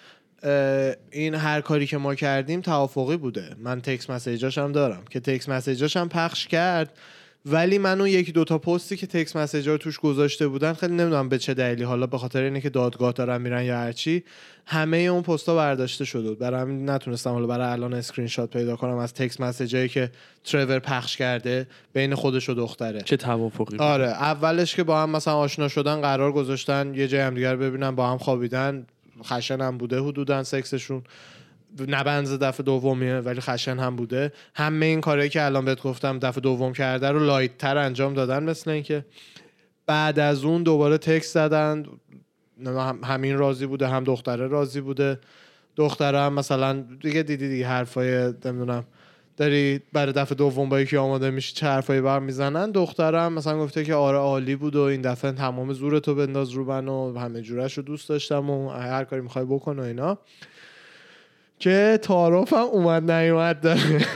این 1.11 1.35
هر 1.35 1.61
کاری 1.61 1.87
که 1.87 1.99
ما 1.99 2.15
کردیم 2.15 2.61
توافقی 2.61 3.17
بوده. 3.17 3.57
من 3.59 3.81
text 3.81 4.11
message 4.11 4.48
اش 4.48 4.59
هم 4.59 4.73
دارم. 4.73 5.03
که 5.11 5.21
text 5.21 5.49
message 5.49 5.86
اش 5.86 5.97
هم 5.97 6.09
پخش 6.09 6.47
کرد. 6.47 6.99
ولی 7.47 7.79
من 7.79 8.01
اون 8.01 8.09
یکی 8.09 8.33
دوتا 8.33 8.59
پستی 8.59 8.97
که 8.97 9.07
text 9.07 9.37
message 9.37 9.68
ا 9.68 9.73
رو 9.73 9.79
توش 9.79 9.99
گذاشته 9.99 10.49
بودن 10.49 10.73
خیلی 10.73 10.95
نمی‌دونم 10.95 11.29
به 11.29 11.39
چه 11.39 11.55
دلیلی. 11.55 11.83
حالا 11.83 12.07
به 12.07 12.19
خاطر 12.19 12.43
اینه 12.43 12.61
که 12.61 12.71
دادگاه 12.71 13.13
دارن 13.13 13.41
میرن 13.41 13.65
یا 13.65 13.77
هرچی 13.77 14.25
همه 14.67 14.97
اون 14.97 15.23
پستا 15.23 15.57
برداشته 15.57 16.05
شده 16.05 16.29
بود. 16.29 16.39
برای 16.39 16.61
همین 16.61 16.91
نتونستم 16.91 17.31
حالا 17.31 17.47
برای 17.47 17.67
الان 17.67 17.95
اسکرین 17.95 18.29
شات 18.29 18.51
پیدا 18.51 18.77
کنم 18.77 18.97
از 18.97 19.15
text 19.15 19.41
message 19.41 19.78
ایی 19.78 19.89
که 19.89 20.11
ترور 20.45 20.79
پخش 20.79 21.17
کرده 21.17 21.67
بین 21.93 22.15
خودش 22.15 22.49
و 22.49 22.55
دختره. 22.55 23.01
چه 23.01 23.17
توافقی؟ 23.17 23.77
آره 23.77 24.07
اولش 24.07 24.77
که 24.77 24.83
با 24.83 25.03
هم 25.03 25.11
مثلا 25.11 25.35
آشنا 25.35 25.69
شدن 25.69 26.01
قرار 26.01 26.33
گذاشتن 26.33 26.95
یه 26.95 27.09
جای 27.09 27.21
هم 27.21 27.35
دیگر 27.35 27.57
ببینن 27.57 27.91
با 27.91 28.11
هم 28.11 28.19
خوابیدن. 28.19 28.87
خشن 29.23 29.61
هم 29.61 29.79
بوده 29.79 30.01
حدودا 30.01 30.43
سکسشون. 30.43 31.03
نبنز 31.89 32.33
دفعه 32.33 32.65
دومیه 32.65 33.19
ولی 33.19 33.41
خشن 33.41 33.79
هم 33.79 33.97
بوده. 33.97 34.33
همه 34.55 34.87
این 34.87 35.01
کارهایی 35.01 35.31
که 35.31 35.45
الان 35.45 35.65
بهت 35.65 35.83
گفتم 35.83 36.19
دفعه 36.19 36.41
دوم 36.41 36.73
کرده 36.73 37.11
رو 37.11 37.19
light 37.19 37.59
تر 37.59 37.77
انجام 37.79 38.15
دادن 38.15 38.43
مثل 38.43 38.71
اینکه 38.71 39.05
بعد 39.87 40.19
از 40.19 40.45
اون 40.45 40.63
دوباره 40.63 40.99
تکس 40.99 41.33
زدن. 41.33 41.85
هم- 42.67 43.01
همین 43.05 43.39
راضی 43.39 43.67
بوده 43.67 43.89
هم 43.89 44.05
دختره 44.05 44.47
راضی 44.47 44.81
بوده. 44.81 45.19
دختره 45.77 46.19
هم 46.19 46.33
مثلا 46.33 46.73
دیگه 47.03 47.23
دیدی 47.23 47.49
دیگه 47.49 47.67
حرفای 47.67 48.33
نمی‌دونم 48.45 48.85
داری 49.37 49.81
برای 49.93 50.13
دفعه 50.13 50.35
دوم 50.35 50.69
با 50.69 50.81
یکی 50.81 50.97
آماده 50.97 51.31
میشی 51.31 51.55
چه 51.55 51.67
حرفایی 51.67 52.01
بر 52.01 52.19
می‌زنن 52.19 52.71
دخترم 52.71 53.33
مثلا 53.33 53.59
گفته 53.59 53.85
که 53.85 53.95
آره 53.95 54.19
عالی 54.19 54.57
بود 54.57 54.77
و 54.77 54.81
این 54.81 55.01
دفعه 55.03 55.33
تمام 55.33 55.73
زورتو 55.73 56.15
بنداز 56.15 56.51
رو 56.51 56.65
من 56.65 56.89
و 56.89 57.19
همه 57.19 57.43
جورش 57.43 57.79
رو 57.79 57.83
دوست 57.83 58.09
داشتم 58.09 58.51
و 58.51 58.69
هر 58.69 59.05
کاری 59.05 59.23
می‌خوای 59.23 59.45
بکن 59.45 59.79
و 59.79 59.83
اینا. 59.83 60.19
که 61.59 61.99
تعارف 62.03 62.53
هم 62.53 62.59
اومد 62.59 63.11
نیومد 63.11 63.61
داره. 63.61 64.07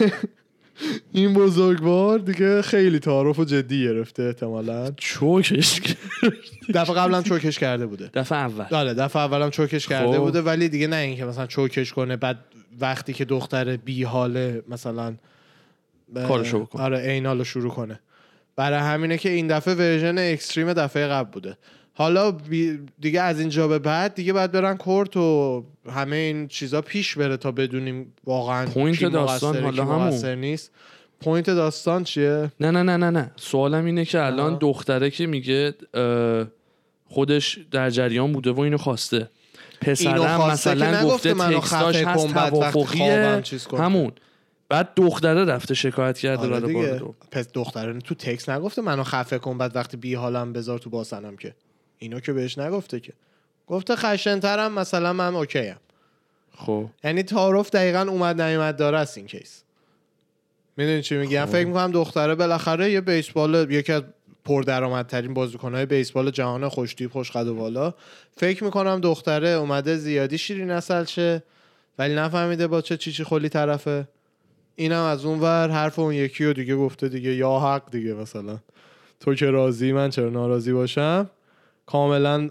این 1.12 1.35
بزرگوار 1.35 2.18
دیگه 2.18 2.62
خیلی 2.62 2.99
تعارف 2.99 3.38
و 3.38 3.44
جدی 3.44 3.85
گرفته 3.85 4.23
احتمالا 4.23 4.90
choke 4.97 5.49
اش. 5.49 5.80
دفعه 6.75 6.94
قبلم 6.94 7.23
choke 7.23 7.48
اش 7.48 7.58
کرده 7.58 7.87
بوده 7.87 8.11
دفعه 8.14 8.38
اول 8.38 8.64
آره 8.70 8.94
دفعه 8.94 9.23
اولم 9.23 9.50
choke 9.50 9.78
اش 9.78 9.88
کرده 9.88 10.12
خب. 10.12 10.18
بوده 10.18 10.42
ولی 10.42 10.68
دیگه 10.68 10.87
نه 10.87 10.97
اینکه 10.97 11.25
مثلا 11.25 11.47
choke 11.47 11.79
اش 11.79 11.92
کنه 11.92 12.16
بعد 12.16 12.38
وقتی 12.80 13.12
که 13.12 13.25
دختر 13.25 13.76
بی 13.76 14.02
حاله 14.04 14.62
مثلا 14.68 15.14
کارشو 16.14 16.61
بکنه. 16.61 16.82
آره 16.82 16.99
anal 16.99 17.35
و 17.35 17.44
شروع 17.44 17.70
کنه 17.70 18.00
برای 18.56 18.78
همینه 18.78 19.18
که 19.18 19.28
این 19.28 19.47
دفعه 19.47 19.75
version 19.75 20.18
extreme 20.18 20.73
دفعه 20.73 21.06
قبل 21.06 21.30
بوده 21.30 21.56
حالا 21.99 22.37
دیگه 23.00 23.21
از 23.21 23.40
اینجا 23.40 23.69
به 23.69 23.78
بعد 23.78 24.14
دیگه 24.14 24.33
باید 24.33 24.52
برن 24.52 24.76
court 24.76 25.16
و 25.17 25.64
همه 25.90 26.17
این 26.17 26.49
چیزا 26.49 26.83
پیش 26.83 27.19
بره 27.19 27.37
تا 27.37 27.52
بدونیم 27.52 28.12
واقعا 28.25 28.67
point 28.66 29.04
داستان 29.05 29.57
حالا 29.62 29.85
همون. 29.85 30.35
نیست 30.35 30.71
point 31.20 31.47
داستان 31.50 32.05
چیه 32.05 32.50
نه 32.61 32.71
نه 32.71 32.83
نه 32.83 32.97
نه 32.97 33.11
نه 33.11 33.31
سوالم 33.37 33.85
اینه 33.85 34.05
که 34.05 34.23
الان. 34.23 34.59
دختره 34.61 35.11
که 35.11 35.26
میگه 35.26 35.75
خودش 37.09 37.59
در 37.71 37.90
جریان 37.90 38.33
بوده 38.33 38.50
و 38.50 38.61
اینو 38.61 38.78
خواسته 38.78 39.31
پسرم 39.81 40.50
مثلا 40.50 41.05
گفته 41.05 41.35
منو 41.35 41.59
text 41.58 41.84
اش 41.84 41.97
خفه 41.97 42.09
هست 42.09 42.26
کن، 42.26 42.33
بعد 42.33 42.55
وقتی 42.55 42.73
توافقیه. 42.73 43.43
همون 43.78 44.12
بعد 44.69 44.88
دختره 44.97 45.45
رفته 45.45 45.75
شکایت 45.75 46.19
کرده 46.19 46.55
آره 46.55 46.61
برای. 46.61 47.00
پس 47.31 47.49
دختره 47.52 47.99
تو 47.99 48.14
تکس 48.14 48.49
نگفته 48.49 48.83
منو 48.83 49.02
خفه 49.02 49.38
کن 49.38 49.59
بعد 49.59 49.76
وقتی 49.76 49.97
بی 49.97 50.14
حالم 50.14 50.52
بذار 50.52 50.78
تو 50.78 50.90
باسنم 50.90 51.37
که 51.37 51.55
اینو 51.99 52.21
که 52.21 52.33
بهش 52.33 52.59
نگفته 52.59 53.00
که. 53.00 53.12
گفته 53.67 53.97
خشنترم 53.97 54.73
مثلا 54.73 55.12
من 55.12 55.35
okay 55.35 55.58
ام 55.59 55.76
خب. 56.57 56.87
یعنی 57.05 57.23
تعارف 57.23 57.71
دقیقا 57.71 58.07
اومد 58.09 58.40
نیومد 58.43 58.76
داره 58.76 58.99
است 58.99 59.19
این 59.19 59.26
کیس 59.26 59.62
می‌دونی 60.76 61.02
چی 61.02 61.17
میگم؟ 61.17 61.45
خب. 61.45 61.52
فکر 61.52 61.67
می‌کنم 61.67 61.90
دختره 61.93 62.35
بالاخره 62.35 62.90
یه 62.90 63.00
بیسبال 63.00 63.67
یکی 63.71 63.93
از 63.93 64.02
پردرآمدترین 64.45 65.35
بازیکنهای 65.35 65.87
بیسبال 65.87 66.31
جهان 66.31 66.69
خوشتیپ 66.69 67.12
خوشقد 67.12 67.47
و 67.47 67.55
بالا 67.55 67.95
فکر 68.37 68.64
می‌کنم 68.64 69.00
دختره 69.00 69.49
اومده 69.49 69.97
زیادی 69.97 70.38
شیرین 70.38 70.71
اصل 70.71 71.05
شه 71.05 71.43
ولی 71.99 72.14
نفهمیده 72.14 72.67
با 72.67 72.81
چه 72.81 72.97
چیچی 72.97 73.25
خلی 73.25 73.49
طرفه. 73.49 74.09
اینم 74.76 75.02
از 75.02 75.25
اون 75.25 75.40
ور 75.40 75.69
حرف 75.69 75.99
اون 75.99 76.14
یکی 76.14 76.45
رو 76.45 76.52
دیگه 76.52 76.76
گفته 76.76 77.09
دیگه 77.09 77.35
یا 77.35 77.59
حق 77.59 77.90
دیگه 77.90 78.14
مثلا. 78.14 78.59
تو 79.21 79.35
که 79.35 79.47
راضی 79.47 79.93
من 79.93 80.11
چرا 80.11 80.31
ناراضی 80.31 80.73
باشم؟ 80.73 81.31
کاملا 81.88 82.49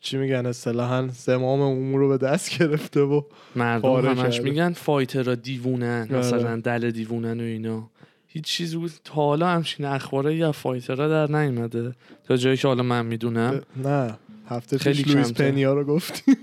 چی 0.00 0.16
میگن 0.16 0.46
اصطلاحا 0.46 1.08
زمام 1.08 1.60
امور 1.60 2.00
رو 2.00 2.08
به 2.08 2.18
دست 2.18 2.58
گرفته 2.58 3.00
و 3.00 3.22
مردم 3.56 4.06
همش 4.06 4.36
کرده. 4.36 4.50
میگن 4.50 4.72
فایترها 4.72 5.34
دیوونن 5.34 6.08
آره. 6.10 6.18
مثلا 6.18 6.60
دل 6.60 6.90
دیوونن 6.90 7.40
و 7.40 7.44
اینا. 7.44 7.90
هیچ 8.28 8.44
چیز 8.44 8.74
بود. 8.74 8.92
تا 9.04 9.14
حالا 9.14 9.48
همچین 9.48 9.86
اخباره 9.86 10.36
یا 10.36 10.52
فایترها 10.52 11.08
در 11.08 11.40
نیومده. 11.40 11.94
تا 12.24 12.36
جایی 12.36 12.56
که 12.56 12.68
حالا 12.68 12.82
من 12.82 13.06
می‌دونم. 13.06 13.62
نه. 13.84 14.14
هفته 14.48 14.78
خیلی 14.78 15.02
پیش 15.02 15.12
کمتر. 15.12 15.50
پنیا 15.50 15.74
رو 15.74 15.84
گفتی. 15.84 16.36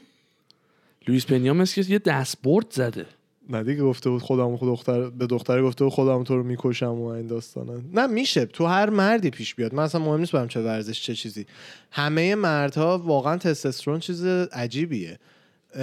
لوئیس 1.07 1.25
پنیا 1.25 1.53
مثل 1.53 1.83
که 1.83 1.91
یه 1.91 1.99
دستبرد 1.99 2.67
زده. 2.69 3.05
نه 3.49 3.75
گفته 3.75 4.09
بود 4.09 4.21
خودم 4.21 4.57
خود 4.57 4.69
دختر 4.69 5.09
به 5.09 5.27
دختر 5.27 5.61
گفته 5.61 5.83
بود 5.83 5.93
خودم 5.93 6.23
تو 6.23 6.35
رو 6.37 6.43
می‌کشم 6.43 6.91
و 6.91 7.05
این 7.05 7.27
داستانا 7.27 7.73
نه 7.93 8.07
میشه. 8.07 8.45
تو 8.45 8.65
هر 8.65 8.89
مردی 8.89 9.29
پیش 9.29 9.55
بیاد. 9.55 9.75
من 9.75 9.83
اصلا 9.83 10.01
مهم 10.01 10.19
نیست 10.19 10.31
برام 10.31 10.47
چه 10.47 10.61
ورزش 10.61 11.01
چه 11.01 11.15
چیزی. 11.15 11.45
همه 11.91 12.35
مردها 12.35 12.97
واقعا 12.97 13.37
تستوسترون 13.37 13.99
چیز 13.99 14.25
عجیبیه. 14.25 15.19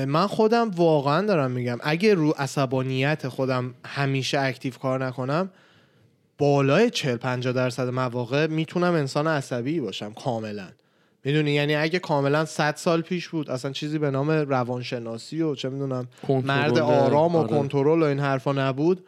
من 0.07 0.27
خودم 0.27 0.71
واقعا 0.71 1.27
دارم 1.27 1.51
میگم 1.51 1.79
اگه 1.83 2.15
رو 2.15 2.35
عصبانیت 2.39 3.29
خودم 3.29 3.75
همیشه 3.85 4.41
اکتیو 4.41 4.73
کار 4.73 5.05
نکنم 5.05 5.51
بالای 6.39 6.91
40 6.91 7.17
50 7.17 7.53
درصد 7.53 7.89
مواقع 7.89 8.47
می‌تونم 8.47 8.95
انسان 8.95 9.27
عصبی 9.27 9.81
باشم 9.81 10.13
کاملا. 10.13 10.69
می‌دونی؟ 11.25 11.51
یعنی 11.51 11.75
اگه 11.75 11.99
کاملا 11.99 12.45
100 12.45 12.77
سال 12.77 13.01
پیش 13.01 13.29
بود 13.29 13.51
اصلا 13.51 13.73
چیزی 13.73 13.99
به 13.99 14.11
نام 14.11 14.31
روانشناسی 14.31 15.43
و 15.43 15.55
چه 15.55 15.69
می‌دونم 15.69 16.09
مرد 16.29 16.79
آرام 16.79 17.37
و 17.37 17.39
آره. 17.39 17.49
کنترل 17.49 18.03
و 18.03 18.05
این 18.05 18.21
حرفا 18.21 18.53
نبود 18.53 19.07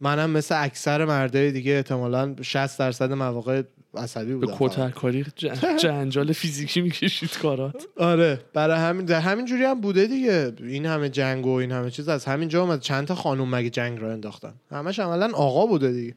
منم 0.00 0.30
مثل 0.30 0.54
اکثر 0.64 1.04
مردای 1.04 1.52
دیگه 1.52 1.72
احتمالا 1.72 2.34
60 2.42 2.78
درصد 2.78 3.12
مواقع 3.12 3.62
عصبی 3.96 4.34
به 4.34 4.34
بودم. 4.34 4.54
فقط. 4.54 4.70
کتک‌کاری 4.70 5.26
جنجال 5.82 6.32
فیزیکی 6.32 6.80
می‌کشید 6.80 7.38
کارات. 7.38 7.86
آره. 7.96 8.40
برای 8.52 8.78
همین 8.80 9.06
در 9.06 9.20
همین 9.20 9.44
جوری 9.46 9.64
هم 9.64 9.80
بوده 9.80 10.06
دیگه. 10.06 10.52
این 10.60 10.86
همه 10.86 11.08
جنگ 11.08 11.46
و 11.46 11.50
این 11.50 11.72
همه 11.72 11.90
چیز 11.90 12.08
از 12.08 12.24
همین 12.24 12.48
جا 12.48 12.62
اومد. 12.62 12.80
چند 12.80 13.06
تا 13.06 13.14
خانوم 13.14 13.54
مگه 13.54 13.70
جنگ 13.70 14.00
را 14.00 14.12
انداختن؟ 14.12 14.54
همش 14.70 14.98
عملا 14.98 15.30
آقا 15.34 15.66
بوده 15.66 15.92
دیگه. 15.92 16.14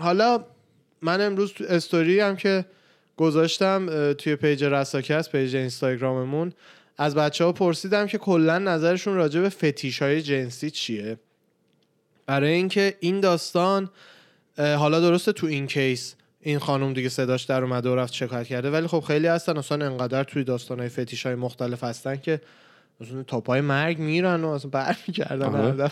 حالا 0.00 0.44
من 1.02 1.20
امروز 1.20 1.52
تو 1.52 1.64
استوری 1.68 2.20
هم 2.20 2.36
که 2.36 2.64
گذاشتم 3.20 4.12
توی 4.12 4.36
page 4.36 4.64
رساکست 4.64 5.32
page 5.32 5.56
اینستاگراممون. 5.56 6.52
از 6.98 7.14
بچه 7.14 7.44
ها 7.44 7.52
پرسیدم 7.52 8.06
که 8.06 8.18
کلا 8.18 8.58
نظرشون 8.58 9.14
راجع 9.14 9.40
به 9.40 9.48
فتیش 9.48 10.02
های 10.02 10.22
جنسی 10.22 10.70
چیه؟ 10.70 11.18
برای 12.26 12.52
اینکه 12.52 12.96
این 13.00 13.20
داستان 13.20 13.90
حالا 14.58 15.00
درسته 15.00 15.32
تو 15.32 15.46
این 15.46 15.66
کیس 15.66 16.14
این 16.40 16.58
خانم 16.58 16.92
دیگه 16.92 17.08
صداش 17.08 17.44
در 17.44 17.64
اومده 17.64 17.88
و 17.88 17.94
رفت 17.94 18.12
شکایت 18.12 18.46
کرده 18.46 18.70
ولی 18.70 18.86
خب 18.86 19.00
خیلی 19.00 19.26
هستن 19.26 19.56
اصلا 19.56 19.86
انقدر 19.86 20.24
توی 20.24 20.44
داستان 20.44 20.80
های 20.80 20.88
فتیش 20.88 21.26
های 21.26 21.34
مختلف 21.34 21.84
هستن 21.84 22.16
که 22.16 22.40
اصلا 23.00 23.22
تاپای 23.22 23.60
مرگ 23.60 23.98
میرن 23.98 24.44
و 24.44 24.48
اصلا 24.48 24.70
برمیگردن 24.70 25.54
آره. 25.54 25.90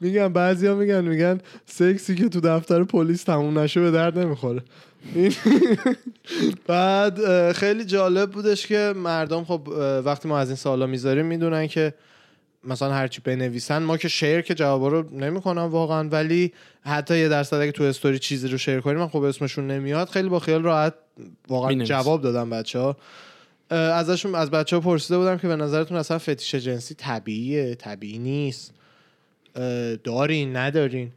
میگن 0.00 0.28
بعضیا 0.28 0.74
میگن 0.74 1.04
میگن 1.04 1.40
سکسی 1.66 2.14
که 2.14 2.28
تو 2.28 2.40
دفتر 2.40 2.84
پلیس 2.84 3.22
تموم 3.22 3.58
نشه 3.58 3.80
به 3.80 3.90
درد 3.90 4.18
نمی‌خوره. 4.18 4.62
بعد 6.66 7.52
خیلی 7.52 7.84
جالب 7.84 8.30
بودش 8.30 8.66
که 8.66 8.92
مردم 8.96 9.44
خب 9.44 9.68
وقتی 10.04 10.28
ما 10.28 10.38
از 10.38 10.48
این 10.48 10.56
سوالا 10.56 10.86
می‌ذاریم 10.86 11.26
می‌دونن 11.26 11.66
که 11.66 11.94
مثلا 12.64 12.92
هرچی 12.92 13.20
بنویسن 13.24 13.78
ما 13.82 13.96
که 13.96 14.08
شیر 14.08 14.40
که 14.40 14.54
جوابا 14.54 14.88
رو 14.88 15.16
نمی‌کنم 15.16 15.62
واقعا 15.62 16.08
ولی 16.08 16.52
حتی 16.82 17.18
یه 17.18 17.28
درصد 17.28 17.56
اگه 17.56 17.72
تو 17.72 17.84
استوری 17.84 18.18
چیزی 18.18 18.48
رو 18.48 18.58
شیر 18.58 18.80
کنیم 18.80 18.98
من 18.98 19.08
خب 19.08 19.22
اسمشون 19.22 19.66
نمیاد 19.66 20.08
خیلی 20.08 20.28
با 20.28 20.38
خیال 20.38 20.62
راحت 20.62 20.94
واقعا. 21.48 21.84
جواب 21.84 22.22
دادم 22.22 22.50
بچه 22.50 22.78
ها 22.78 22.96
ازشون 23.70 24.34
از 24.34 24.50
بچه 24.50 24.76
ها 24.76 24.82
پرسیده 24.82 25.18
بودم 25.18 25.38
که 25.38 25.48
به 25.48 25.56
نظرتون 25.56 25.96
اصلا 25.96 26.18
فتیش 26.18 26.54
جنسی 26.54 26.94
طبیعیه؟ 26.94 27.74
طبیعی 27.74 28.18
نیست. 28.18 28.72
دارین 30.04 30.56
ندارین. 30.56 31.10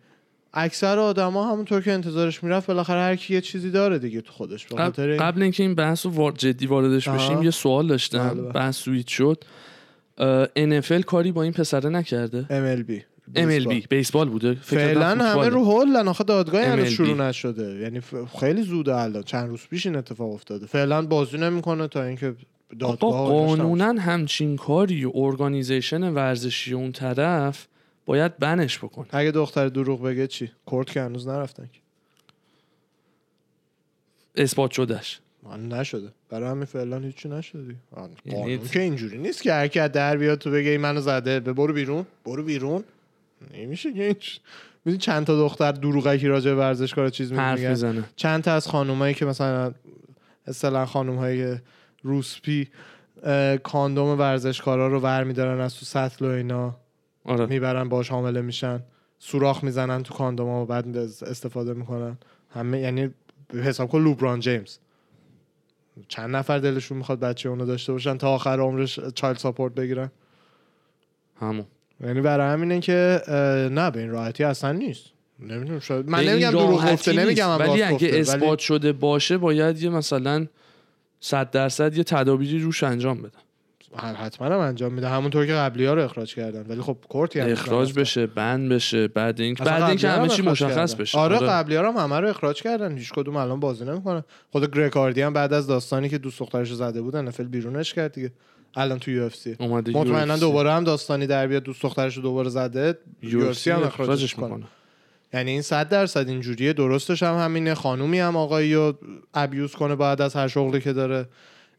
اکثر 0.54 1.00
آدما 1.00 1.52
همونطور 1.52 1.82
که 1.82 1.92
انتظارش 1.92 2.44
می‌رفت 2.44 2.68
بالاخره 2.68 3.00
هر 3.00 3.16
کی 3.16 3.34
یه 3.34 3.42
چیزی 3.42 3.72
داره 3.72 4.00
دیگه 4.00 4.22
تو 4.22 4.32
خودش. 4.32 4.66
قبل, 4.66 5.18
قبل 5.18 5.42
اینکه 5.42 5.64
این 5.64 5.76
بحث 5.76 6.06
رو 6.06 6.12
وار- 6.12 6.32
جدی 6.38 6.66
واردش. 6.66 7.10
بشیم 7.10 7.44
یه 7.44 7.52
سوال 7.52 7.84
بله، 7.84 7.90
داشتم. 7.90 8.30
بله. 8.30 8.42
بحث 8.42 8.78
سویت 8.78 9.08
شد. 9.08 9.44
NFL 10.58 11.02
کاری 11.06 11.32
با 11.32 11.44
این 11.44 11.52
پسره 11.54 11.90
نکرده؟ 11.90 12.46
MLB 12.50 13.02
MLB 13.36 13.88
بیسبال 13.90 14.30
بوده. 14.30 14.54
فعلا 14.54 15.06
همه. 15.06 15.50
رو 15.50 15.64
هولن 15.66 16.08
آخه 16.08 16.24
دادگاه 16.24 16.64
هنوز. 16.64 16.88
شروع 16.88 17.18
نشده. 17.28 17.80
یعنی 17.80 18.02
خیلی 18.40 18.62
زوده 18.62 18.96
الان. 18.96 19.24
چند 19.24 19.50
روز 19.50 19.62
پیش 19.70 19.86
این 19.86 19.96
اتفاق 19.96 20.34
افتاده. 20.34 20.66
فعلا 20.66 21.02
بازی 21.02 21.38
نمی‌کنه 21.38 21.88
تا 21.88 22.04
اینکه 22.04 22.36
دادگاه 22.80 23.12
قانونا 23.12 23.94
همچین 24.02 24.56
کاری 24.56 25.06
و 25.06 25.12
ارگانیزیشن 25.16 26.14
ورزشی 26.14 26.74
اون 26.74 26.92
طرف 26.92 27.68
باید 28.10 28.38
بنش 28.38 28.78
بکنه 28.78 29.08
اگه 29.12 29.32
دختر 29.32 29.68
دروغ 29.68 30.04
بگه 30.04 30.28
چی؟ 30.28 30.52
کورت 30.66 30.92
که 30.92 31.02
هنوز 31.02 31.28
نرفتن 31.28 31.70
که. 31.74 31.80
اثبات 34.44 34.72
شدهش. 34.72 35.20
من 35.44 35.68
نشده. 35.68 36.10
برای 36.30 36.50
همین 36.50 36.66
فعلا 36.66 37.00
هیچی 37.00 37.30
نشده 37.30 37.60
یعنی- 37.62 37.78
قانون 38.32 38.68
که 38.68 38.82
اینجوری 38.82 39.18
نیست 39.18 39.42
که 39.42 39.54
هر 39.54 39.68
کی 39.68 39.80
از 39.80 39.92
در 39.92 40.18
بیاد 40.18 40.38
تو 40.38 40.52
بگه 40.52 40.70
این 40.70 40.82
منو 40.82 41.02
زده. 41.02 41.40
به 41.40 41.54
برو 41.54 41.74
بیرون. 41.74 42.06
برو 42.26 42.44
بیرون. 42.44 42.84
نمیشه 43.54 43.94
که 43.94 44.04
اینج 44.04 44.40
می‌دونی 44.86 45.02
چند 45.02 45.26
تا 45.26 45.36
دختر 45.36 45.72
دروغکی 45.72 46.28
راجع 46.28 46.52
به 46.52 46.58
ورزشکار 46.58 47.10
چیز 47.10 47.32
میگن؟ 47.32 47.44
چند 48.16 48.44
تا 48.44 48.54
از 48.54 48.68
خانومایی 48.68 49.14
که 49.14 49.26
مثلا 49.26 49.74
اصطلاح 50.48 50.86
خانومهای 50.86 51.58
روسپی 52.04 52.68
اه، 53.24 53.58
کاندوم 53.58 54.20
ورزشکارا 54.20 54.88
رو 54.88 55.00
ور 55.00 55.24
میدارن 55.24 55.60
از 55.60 55.76
تو 55.76 55.86
سطل 55.86 56.26
و 56.26 56.28
اینا. 56.30 56.76
آره. 57.30 57.46
می‌برن 57.46 57.90
باش 57.90 58.10
حامله 58.10 58.42
میشن. 58.42 58.80
سوراخ 59.20 59.64
می‌زنن 59.64 60.04
تو 60.04 60.14
کاندوم 60.14 60.48
و 60.48 60.66
بعد 60.66 60.98
استفاده 60.98 61.74
می‌کنن. 61.74 62.18
همه 62.54 62.80
یعنی 62.80 63.10
حساب 63.54 63.90
کن 63.90 64.04
لوبران 64.04 64.40
جیمز. 64.40 64.78
چند 66.08 66.36
نفر 66.36 66.58
دلشون 66.58 66.98
می‌خواد 66.98 67.20
بچه 67.20 67.50
اونو 67.50 67.66
داشته 67.66 67.92
باشن 67.92 68.18
تا 68.18 68.30
آخر 68.30 68.60
عمرش 68.60 69.00
چایلد 69.00 69.38
ساپورت 69.38 69.74
بگیرن؟ 69.74 70.12
همون. 71.40 71.66
یعنی 72.04 72.22
برای 72.22 72.54
همینه 72.54 72.80
که 72.80 73.22
نه 73.72 73.92
به 73.92 74.00
این 74.00 74.10
راحتی 74.10 74.44
اصلا 74.44 74.72
نیست. 74.72 75.06
نمی‌دونم 75.40 75.80
شاید 75.80 76.10
من 76.10 76.24
نمیگم 76.24 76.52
دروغ 76.52 76.92
گفته. 76.92 77.14
نمیگم 77.14 77.50
ولی 77.60 77.84
اگه 77.84 78.08
ولی- 78.08 78.20
اثبات 78.20 78.60
شده 78.60 78.94
باشه 78.94 79.38
باید 79.38 79.84
یه 79.84 79.90
مثلا 79.90 80.48
صد 81.20 81.52
درصد 81.52 81.98
یه 81.98 82.04
تدابیری 82.04 82.60
روش 82.60 82.84
انجام 82.84 83.22
بدن. 83.22 83.40
حتما 83.96 84.48
هم 84.48 84.60
انجام 84.60 84.94
میده. 84.94 85.10
همونطور 85.10 85.46
که 85.46 85.54
قبلی 85.54 85.86
ها 85.86 85.94
رو 85.94 86.04
اخراج 86.04 86.36
کردن. 86.36 86.66
ولی 86.70 86.82
خب 86.82 86.98
کورتی 87.10 87.40
هم 87.40 87.52
اخراج. 87.52 87.94
بشه 87.94 88.28
بند 88.28 88.70
بشه 88.70 89.08
بعد 89.08 89.42
این 89.42 89.54
بعد 89.54 89.84
اینکه 89.84 90.10
همه 90.10 90.28
چی 90.28 90.42
مشخص. 90.42 90.96
بشه. 90.96 91.18
آره 91.18 91.38
قبلی 91.38 91.76
ها 91.76 91.92
هم 91.92 91.98
همه 91.98 92.20
رو 92.20 92.30
اخراج 92.30 92.62
کردن. 92.62 92.98
هیچ 92.98 93.14
کدوم 93.14 93.36
الان 93.36 93.60
بازی 93.60 93.86
نمی‌کنه 93.86 94.24
خود 94.52 94.76
Greg 94.76 94.96
Hardy 94.96 95.22
هم 95.22 95.34
بعد 95.34 95.54
از 95.54 95.68
داستانی 95.68 96.10
که 96.10 96.18
دوست 96.18 96.40
دخترش 96.40 96.74
زده 96.74 97.02
بود 97.02 97.32
NFL 97.32 97.42
بیرونش 97.42 97.94
کرد 97.94 98.14
دیگه. 98.14 98.32
الان 98.76 99.00
تو 99.00 99.12
UFC. 99.12 99.56
مطمئنا. 99.60 100.38
دوباره 100.38 100.72
هم 100.72 100.84
داستانی 100.84 101.28
در 101.28 101.48
بیاد. 101.48 101.64
دوست 101.64 101.84
دخترش 101.84 102.16
رو 102.16 102.22
دوباره 102.22 102.50
زده 102.50 102.98
UFC 103.24 103.72
هم 103.72 103.84
اخراجش 103.84 104.40
می‌کنه. 104.40 104.64
یعنی 105.34 105.52
این 105.52 105.62
صد 105.62 105.90
درصد 105.90 106.30
اینجوریه. 106.30 106.74
درستش 106.74 107.24
هم 107.24 107.38
همینه. 107.38 107.74
خانومی 107.74 108.20
هم 108.20 108.36
آقایی 108.36 108.76
رو 108.76 108.98
abuse 109.34 109.72
کنه 109.72 109.96
بعد 109.96 110.22
از 110.22 110.36
هر 110.36 110.48
شغلی 110.48 110.82
که 110.82 110.94
داره. 110.94 111.26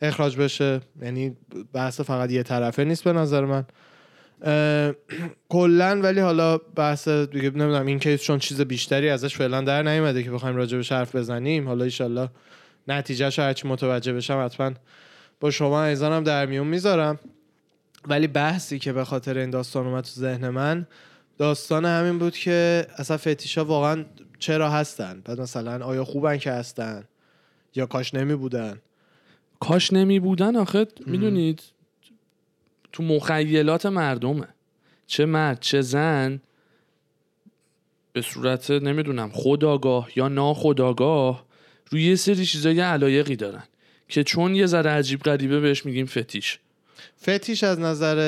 اخراج 0.02 0.36
بشه. 0.36 0.80
یعنی 1.02 1.36
بحث 1.72 2.00
فقط 2.00 2.30
یه 2.30 2.42
طرفه 2.42 2.84
نیست 2.84 3.04
به 3.04 3.12
نظر 3.12 3.44
من. 3.44 3.64
کلا 5.48 6.00
ولی 6.02 6.20
حالا 6.20 6.58
بحث 6.58 7.08
دیگه 7.08 7.50
نمی‌دونم 7.50 7.86
این 7.86 7.98
کیس 7.98 8.22
چون 8.22 8.38
چیز 8.38 8.60
بیشتری 8.60 9.08
ازش 9.08 9.36
فعلا 9.36 9.60
در 9.60 9.82
نیومده 9.82 10.22
که 10.22 10.30
بخوایم 10.30 10.56
راجع 10.56 10.76
بهش 10.76 10.92
حرف 10.92 11.16
بزنیم. 11.16 11.68
حالا 11.68 11.84
ایشالله 11.84 12.28
نتیجهش 12.88 13.38
هرچی 13.38 13.68
متوجه 13.68 14.12
بشم 14.12 14.44
حتما 14.44 14.72
با 15.40 15.50
شما 15.50 15.84
ایزانم 15.84 16.24
در 16.24 16.46
میون 16.46 16.66
می‌ذارم. 16.66 17.18
ولی 18.08 18.26
بحثی 18.26 18.78
که 18.78 18.92
به 18.92 19.04
خاطر 19.04 19.38
این 19.38 19.50
داستان 19.50 19.86
اومد 19.86 20.04
تو 20.04 20.10
ذهن 20.10 20.48
من 20.48 20.86
داستان 21.38 21.84
همین 21.84 22.18
بود 22.18 22.36
که 22.36 22.86
اصلا 22.96 23.16
فتیشا 23.16 23.64
واقعا 23.64 24.04
چرا 24.38 24.70
هستن؟ 24.70 25.22
بعد 25.24 25.40
مثلا 25.40 25.84
آیا 25.84 26.04
خوبن 26.04 26.36
که 26.36 26.50
هستن؟ 26.50 27.04
یا 27.74 27.86
کاش 27.86 28.14
نمی 28.14 28.34
بودن 28.34 28.78
کاش 29.60 29.92
نمی 29.92 30.20
بودن 30.20 30.56
آخه 30.56 30.86
می‌دونید 31.06 31.62
تو 32.92 33.02
مخیلات 33.02 33.86
مردمه. 33.86 34.48
چه 35.06 35.26
مرد 35.26 35.60
چه 35.60 35.80
زن 35.80 36.40
به 38.12 38.22
صورت 38.22 38.70
نمی‌دونم 38.70 39.30
خداگاه 39.32 40.08
یا 40.16 40.28
ناخداگاه 40.28 41.46
روی 41.90 42.02
یه 42.02 42.14
سری 42.14 42.46
چیزای 42.46 42.80
علایقی 42.80 43.36
دارن 43.36 43.62
که 44.08 44.24
چون 44.24 44.54
یه 44.54 44.66
ذره 44.66 44.90
عجیب 44.90 45.20
غریبه 45.20 45.60
بهش 45.60 45.86
میگیم 45.86 46.06
فتیش. 46.06 46.58
فتیش 47.22 47.64
از 47.64 47.78
نظر 47.80 48.18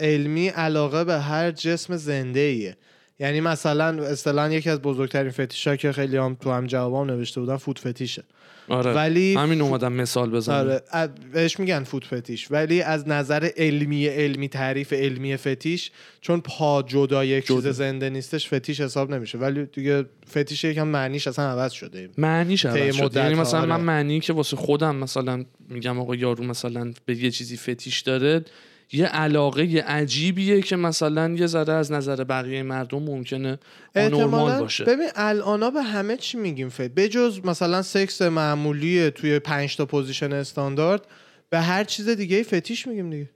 علمی 0.00 0.48
علاقه 0.48 1.04
به 1.04 1.20
هر 1.20 1.50
جسم 1.50 1.96
زنده 1.96 2.40
ایه 2.40 2.76
یعنی 3.18 3.40
مثلا 3.40 4.04
اصطلاحا 4.04 4.48
یکی 4.48 4.70
از 4.70 4.82
بزرگترین 4.82 5.30
فتیش 5.30 5.66
ها 5.66 5.76
که 5.76 5.92
خیلی 5.92 6.16
هم 6.16 6.36
تو 6.40 6.50
هم 6.50 6.66
جوابام 6.66 7.10
نوشته 7.10 7.40
بودن 7.40 7.56
فود 7.56 7.78
فتیشه. 7.78 8.24
آره. 8.70 8.92
ولی 8.92 9.34
همین 9.34 9.60
اومدم 9.60 9.92
مثال 9.92 10.30
بزنم. 10.30 10.80
آره. 10.92 11.08
بهش 11.32 11.60
میگن 11.60 11.84
foot 11.84 12.04
fetish. 12.04 12.50
ولی 12.50 12.82
از 12.82 13.08
نظر 13.08 13.48
علمی 13.56 14.06
علمی 14.06 14.48
تعریف 14.48 14.92
علمی 14.92 15.36
فتیش 15.36 15.90
چون 16.20 16.40
پا 16.40 16.82
جدا 16.82 17.24
یک 17.24 17.46
چیز. 17.46 17.66
زنده 17.66 18.10
نیستش 18.10 18.54
فتیش 18.54 18.80
حساب 18.80 19.14
نمیشه. 19.14 19.38
ولی 19.38 19.66
دیگه 19.66 20.04
فتیش 20.30 20.64
یکم 20.64 20.88
معنیش 20.88 21.28
اصلا 21.28 21.50
عوض 21.50 21.72
شده. 21.72 22.08
معنیش 22.18 22.66
عوض 22.66 22.94
شد 22.94 23.04
مدت 23.04 23.16
یعنی 23.16 23.34
مثلا 23.34 23.60
آره. 23.60 23.68
من 23.68 23.80
معنی 23.80 24.20
که 24.20 24.32
واسه 24.32 24.56
خودم 24.56 24.96
مثلا 24.96 25.44
میگم 25.68 26.00
آقا 26.00 26.14
یارو 26.14 26.44
مثلا 26.44 26.92
به 27.06 27.16
یه 27.16 27.30
چیزی 27.30 27.56
فتیش 27.56 28.00
داره 28.00 28.44
یه 28.92 29.06
علاقه 29.06 29.66
یه 29.66 29.82
عجیبیه 29.82 30.62
که 30.62 30.76
مثلا 30.76 31.28
یه 31.28 31.46
ذره 31.46 31.72
از 31.72 31.92
نظر 31.92 32.24
بقیه 32.24 32.62
مردم 32.62 33.02
ممکنه 33.02 33.58
احتمالاً. 33.94 34.60
باشه. 34.60 34.84
ببین 34.84 35.08
الان 35.14 35.70
به 35.74 35.82
همه 35.82 36.16
چی 36.16 36.38
میگیم 36.38 36.68
فکر 36.68 36.92
بجز 36.92 37.40
مثلا 37.44 37.82
سکس 37.82 38.22
معمولی 38.22 39.10
توی 39.10 39.38
پنج 39.38 39.76
تا 39.76 39.86
position 39.86 40.32
استاندارد 40.32 41.06
به 41.50 41.60
هر 41.60 41.84
چیز 41.84 42.08
دیگه 42.08 42.42
فتیش 42.42 42.86
میگیم 42.86 43.10
دیگه. 43.10 43.30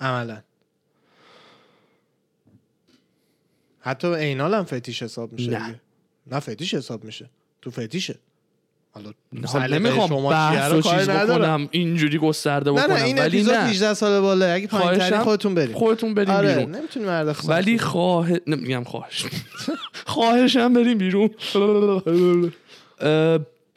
عملا. 0.00 0.42
حتی 3.80 4.06
اینال 4.06 4.54
هم 4.54 4.64
فتیش 4.64 5.02
حساب 5.02 5.32
میشه 5.32 5.50
نه. 5.50 5.66
دیگه. 5.66 5.80
نه 6.26 6.40
فتیش 6.40 6.74
حساب 6.74 7.04
میشه. 7.04 7.30
تو 7.62 7.70
فتیشه. 7.70 8.14
حالا 8.94 9.12
سلیقه 9.46 9.78
نمی‌خوام 9.78 10.28
بحث 10.30 10.72
و 10.72 10.82
چیز. 10.82 11.08
بکنم. 11.08 11.68
اینجوری 11.70 12.18
گسترده 12.18 12.70
نه 12.70 12.82
بکنم. 12.82 12.96
نه 12.96 13.04
این 13.04 13.18
ولی 13.18 13.42
نه. 13.42 13.52
18 13.52 13.94
سال 13.94 14.20
بالا 14.20 14.46
اگه 14.46 14.66
پایین 14.66 15.18
خودتون 15.18 15.54
برید. 15.54 15.76
خودتون 15.76 16.14
بریم 16.14 16.30
آره 16.30 16.54
بیرون. 16.54 16.74
نمی‌تونی 16.74 17.06
مرد 17.06 17.36
ولی. 17.48 17.78
خواه 17.78 18.28
نمیگم 18.46 18.84
خواهش. 18.84 19.26
خواهشم 20.06 20.72
بریم 20.72 20.98
بیرون. 20.98 21.30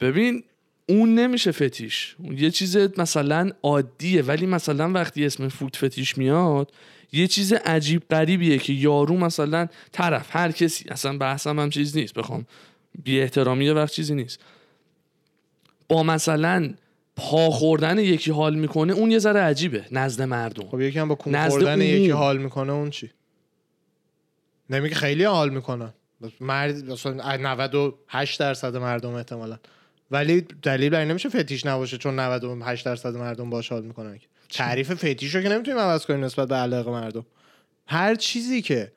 ببین 0.00 0.42
اون 0.88 1.14
نمیشه 1.14 1.52
فتیش. 1.52 2.16
اون 2.18 2.38
یه 2.38 2.50
چیز 2.50 2.76
مثلا 2.76 3.50
عادیه 3.62 4.22
ولی 4.22 4.46
مثلا 4.46 4.92
وقتی 4.92 5.26
اسم 5.26 5.48
فوت 5.48 5.76
فتیش 5.76 6.18
میاد 6.18 6.72
یه 7.12 7.26
چیز 7.26 7.52
عجیب 7.52 8.02
غریبیه 8.10 8.58
که 8.58 8.72
یارو 8.72 9.16
مثلا 9.16 9.68
طرف 9.92 10.26
هر 10.30 10.52
کسی 10.52 10.88
اصلا 10.88 11.18
بحثم 11.18 11.60
هم 11.60 11.70
چیز 11.70 11.96
نیست 11.96 12.14
بخوام 12.14 12.46
بی 13.04 13.20
احترامی 13.20 13.68
وقت 13.70 13.92
چیزی 13.92 14.14
نیست. 14.14 14.40
با 15.88 16.02
مثلا 16.02 16.74
پا 17.16 17.50
خوردن 17.50 17.98
یکی 17.98 18.30
حال 18.30 18.54
می‌کنه 18.54 18.92
اون 18.92 19.10
یه 19.10 19.18
ذره 19.18 19.40
عجیبه. 19.40 19.84
نزد 19.92 20.22
مردم. 20.22 20.68
خب 20.68 20.80
یکی 20.80 20.98
هم 20.98 21.08
با 21.08 21.14
کون 21.14 21.48
خوردن. 21.48 21.80
یکی 21.80 22.10
حال 22.10 22.38
می‌کنه 22.38 22.72
اون 22.72 22.90
چی؟ 22.90 23.10
نمیگه 24.70 24.94
خیلی 24.94 25.24
حال 25.24 25.50
می‌کنن. 25.50 25.92
مرد 26.40 26.90
مثلا 26.90 27.36
98 27.36 28.40
درصد 28.40 28.76
مردم 28.76 29.14
احتمالا. 29.14 29.58
ولی 30.10 30.40
دلیل 30.62 30.90
بر 30.90 31.04
نمیشه 31.04 31.28
فتیش 31.28 31.66
نباشه 31.66 31.98
چون 31.98 32.18
98 32.18 32.84
درصد 32.84 33.16
مردم 33.16 33.50
باش 33.50 33.72
حال 33.72 33.82
می‌کنن. 33.82 34.18
تعریف 34.48 34.94
فتیش 34.94 35.34
رو 35.34 35.42
که 35.42 35.48
نمی‌تونیم 35.48 35.80
عوض 35.80 36.06
کنیم 36.06 36.24
نسبت 36.24 36.48
به 36.48 36.54
علاقه 36.54 36.90
مردم. 36.90 37.26
هر 37.86 38.14
چیزی 38.14 38.62
که 38.62 38.92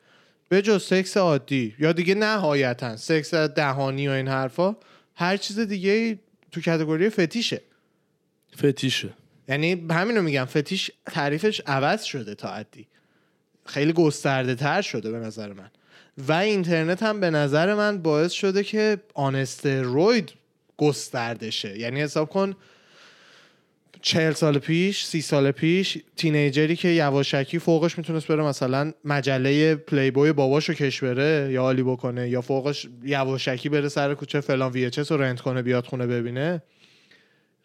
به 0.50 0.62
جز 0.62 0.84
سکس 0.84 1.18
عادی 1.18 1.76
یا 1.80 1.92
دیگه 1.92 2.16
نهایتا 2.16 2.98
سکس 2.98 3.34
دهانی 3.34 4.08
و 4.08 4.12
این 4.12 4.28
حرفا 4.28 4.76
هر 5.16 5.38
چیز 5.38 5.60
دیگه 5.60 6.20
تو 6.52 6.62
کتگوری 6.62 7.10
فتیشه. 7.10 7.62
فتیشه. 8.58 9.10
یعنی 9.48 9.88
همینو 9.92 10.22
میگم 10.22 10.46
فتیش 10.46 10.92
تعریفش 11.06 11.62
عوض 11.66 12.04
شده 12.04 12.36
تا 12.36 12.48
حدی. 12.48 12.88
خیلی 13.66 13.94
گسترده 13.94 14.56
تر 14.56 14.82
شده 14.82 15.12
به 15.12 15.18
نظر 15.18 15.54
من. 15.54 15.72
و 16.18 16.32
اینترنت 16.34 17.04
هم 17.04 17.20
به 17.20 17.30
نظر 17.30 17.74
من 17.74 17.98
باعث 17.98 18.32
شده 18.32 18.64
که 18.64 18.98
آنستروید 19.14 20.32
گسترده 20.78 21.52
شه. 21.52 21.80
یعنی 21.80 22.02
حساب 22.02 22.30
کن 22.30 22.56
چهل 24.02 24.34
سال 24.34 24.58
پیش 24.60 25.06
سی 25.06 25.22
سال 25.22 25.52
پیش 25.52 25.98
تینیجری 26.16 26.76
که 26.76 26.88
یواشکی 26.88 27.60
فوقش 27.60 27.98
می‌تونست 27.98 28.28
بره 28.28 28.44
مثلا 28.44 28.94
مجله 29.06 29.76
پلی 29.76 30.12
بوی 30.12 30.32
باباشو 30.32 30.74
کش 30.74 31.04
بره 31.04 31.52
یا 31.52 31.62
عالی 31.62 31.84
بکنه 31.84 32.30
یا 32.30 32.42
فوقش 32.42 32.88
یواشکی 33.04 33.70
بره 33.70 33.90
سر 33.90 34.14
کوچه 34.14 34.42
فلان 34.42 34.72
وی 34.72 34.90
رو 35.10 35.18
رنت 35.18 35.42
کنه 35.42 35.62
بیاد 35.62 35.86
خونه 35.86 36.08
ببینه. 36.08 36.62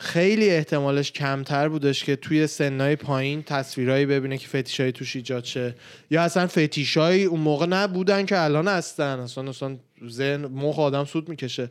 خیلی 0.01 0.51
احتمالش 0.51 1.13
کمتر 1.13 1.69
بودش 1.69 2.05
که 2.05 2.17
توی 2.17 2.47
سنای 2.47 2.97
پایین 2.97 3.43
تصویرهایی 3.43 4.07
ببینه 4.07 4.39
که 4.39 4.49
فتیشایی 4.49 4.93
توش 4.93 5.17
ایجاد 5.17 5.45
شه. 5.45 5.75
یا 6.11 6.23
اصلا 6.23 6.47
فتیشایی 6.47 7.25
اون 7.25 7.41
موقع 7.41 7.67
نبودن 7.67 8.27
که 8.27 8.41
الان 8.41 8.69
هستن. 8.69 9.19
اصلا 9.19 9.49
اصلا 9.49 9.77
ذهن 10.09 10.47
مخ 10.47 10.79
آدم 10.79 11.05
سود 11.05 11.29
می‌کشه. 11.29 11.71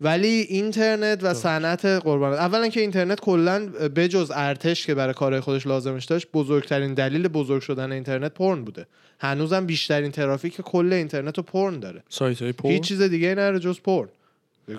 ولی 0.00 0.46
اینترنت 0.48 1.18
و 1.22 1.34
صنعت 1.34 1.84
قربان 1.84 2.32
اولا 2.32 2.68
که 2.68 2.80
اینترنت 2.80 3.20
کلا 3.20 3.66
بجز 3.66 4.32
ارتش 4.34 4.86
که 4.86 4.94
برای 4.94 5.14
کارهای 5.14 5.40
خودش 5.40 5.66
لازمش 5.66 6.04
داشت 6.04 6.26
بزرگترین 6.34 6.94
دلیل 6.94 7.28
بزرگ 7.28 7.62
شدن 7.62 7.92
اینترنت 7.92 8.34
پرن 8.34 8.64
بوده. 8.64 8.86
هنوزم 9.20 9.66
بیشترین 9.66 10.10
ترافیک 10.10 10.60
کل 10.60 10.92
اینترنت 10.92 11.36
رو 11.36 11.42
پرن 11.42 11.80
داره. 11.80 12.02
سایت 12.08 12.42
های 12.42 12.52
پر 12.52 12.68
هیچ 12.68 12.82
چیز 12.82 13.02
دیگه 13.02 13.34
نره 13.34 13.58
جز 13.58 13.80
پرن. 13.80 14.08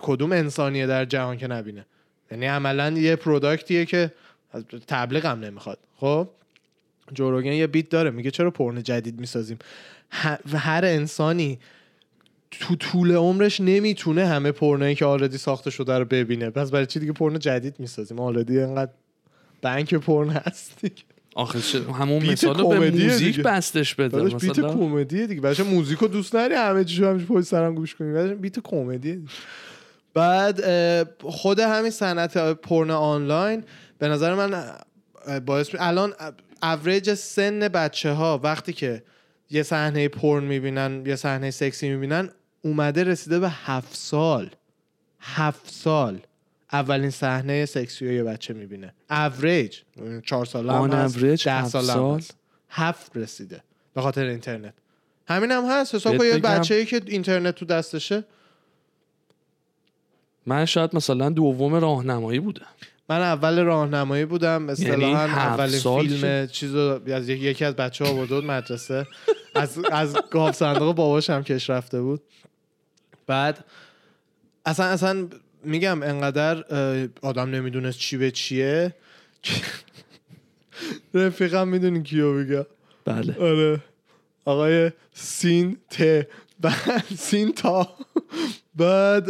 کدوم 0.02 0.32
انسانیه 0.32 0.88
در 0.88 1.06
جهان 1.06 1.38
که 1.38 1.48
نبینه؟ 1.48 1.86
یعنی 2.32 2.46
عملا 2.46 2.90
یه 2.90 3.16
پروداکتیه 3.16 3.86
که 3.86 4.12
تبلیغ 4.88 5.26
هم 5.26 5.40
نمی‌خواد. 5.40 5.78
خب؟ 5.98 6.28
Joe 7.14 7.28
Rogan 7.28 7.52
یه 7.52 7.68
bit 7.68 7.90
داره 7.90 8.10
میگه 8.10 8.32
چرا 8.32 8.52
پرن 8.52 8.84
جدید 8.84 9.20
می‌سازیم؟ 9.20 9.60
هر 10.54 10.86
انسانی 10.86 11.60
تو 12.60 12.76
طول 12.76 13.16
عمرش 13.16 13.62
نمی‌تونه 13.62 14.26
همه 14.26 14.52
پرنایی 14.52 14.96
که 14.96 15.06
already 15.06 15.38
ساخته 15.38 15.70
شده 15.70 15.98
رو 15.98 16.06
ببینه. 16.06 16.50
پس 16.50 16.72
برای 16.72 16.86
چی 16.86 17.00
دیگه 17.00 17.12
پرن 17.12 17.40
جدید 17.40 17.76
می‌سازیم؟ 17.80 18.20
already 18.20 18.60
انقدر 18.60 18.92
bank 19.62 19.96
porn 19.96 20.30
هست 20.30 20.82
دیگه. 20.82 21.04
آخه 21.36 21.60
همون 21.94 22.26
مثال 22.26 22.60
رو 22.60 22.68
به 22.68 22.92
موزیک 22.92 23.36
دیگه. 23.36 23.44
بستش 23.44 23.96
بده. 23.96 24.08
داداش 24.08 24.36
bit 24.36 24.60
مثلا 24.60 24.74
کمدیه 24.74 25.28
دیگه. 25.28 25.42
بچه 25.42 25.64
موزیکو 25.64 26.08
دوست 26.08 26.36
نری 26.36 26.54
همه 26.54 26.84
چیشو 26.84 27.06
همیشه 27.10 27.26
پشت 27.26 27.46
سرم 27.48 27.76
گوش 27.76 27.96
کنی. 27.96 28.14
بچه 28.14 28.36
bit 28.36 28.60
کمدیه 28.60 29.16
دیگه. 29.16 29.28
بعد 30.14 30.64
خود 31.24 31.60
همین 31.60 31.92
صنعت 31.92 32.38
پرن 32.38 32.92
آنلاین 32.92 33.64
به 34.00 34.08
نظر 34.08 34.36
من 34.36 34.64
باعث 35.46 35.74
می- 35.74 35.80
الان 35.80 36.14
اوریج 36.64 37.14
سن 37.14 37.60
بچه 37.68 38.12
ها 38.12 38.40
وقتی 38.44 38.74
که 38.74 39.04
یه 39.50 39.64
صحنه 39.64 40.08
پرن 40.08 40.44
می‌بینن 40.44 41.04
یه 41.06 41.16
صحنه 41.16 41.52
سکسی 41.52 41.90
می‌بینن 41.90 42.30
اومده 42.66 43.04
رسیده 43.04 43.40
به 43.40 43.50
هفت 43.50 43.96
سال. 43.96 44.50
هفت 45.20 45.70
سال. 45.70 46.20
اولین 46.74 47.10
صحنه 47.10 47.66
سکسی 47.66 48.06
رو 48.08 48.12
یه 48.12 48.24
بچه 48.24 48.54
می‌بینه. 48.54 48.94
اوریج 49.10 49.78
چهار 50.26 50.46
سال 50.46 50.70
هم 50.70 50.92
هست. 50.92 51.20
ده 51.20 51.52
هفت 51.52 51.70
سال 51.70 51.82
هم 51.82 51.88
سال؟ 51.96 52.18
هست. 52.18 52.38
هفت 52.70 53.18
رسیده 53.18 53.64
به 53.94 54.02
خاطر 54.02 54.26
اینترنت. 54.26 54.74
همین 55.28 55.52
هم 55.52 55.64
هست. 55.70 55.96
حساب 55.96 56.24
یه؟ 56.24 56.38
بچه 56.38 56.86
که 56.86 57.02
اینترنت 57.06 57.56
تو 57.56 57.66
دستشه. 57.66 58.24
من 60.46 60.66
شاید 60.66 60.96
مثلا 60.96 61.30
دوم 61.30 61.76
راهنمایی 61.76 62.40
بودم. 62.40 62.68
من 63.10 63.22
اول 63.22 63.60
راهنمایی 63.60 64.26
بودم. 64.26 64.70
اصطلاحا 64.70 65.28
یعنی 65.28 65.34
اولین 65.34 65.80
فیلم 65.80 66.48
چیزو 66.48 67.00
از 67.08 67.30
یک- 67.30 67.42
یکی 67.42 67.66
از 67.66 67.76
بچه 67.76 68.06
ها 68.06 68.14
بود 68.14 68.34
مدرسه. 68.34 69.08
از 69.56 69.80
از 69.92 70.18
گاف 70.32 70.56
صندوق 70.56 70.96
باباش 70.96 71.30
هم 71.30 71.44
کش 71.44 71.70
رفته 71.70 72.02
بود. 72.02 72.22
بعد 73.28 73.66
اصلا 74.66 74.86
اصلا 74.86 75.28
میگم 75.64 76.04
انقدر 76.04 76.64
آدم 77.22 77.50
نمی‌دونست 77.50 78.00
چی 78.00 78.18
به 78.18 78.32
چیه. 78.32 78.96
رفیقم 81.14 81.68
می‌دونی 81.68 82.04
کیو 82.04 82.34
میگم 82.34 82.66
بله. 83.06 83.36
آره. 83.40 83.80
آقای 84.46 84.92
سین 85.14 85.78
ت. 85.90 86.02
بعد 86.62 87.04
سین 87.18 87.52
تا. 87.54 87.98
بعد 88.76 89.30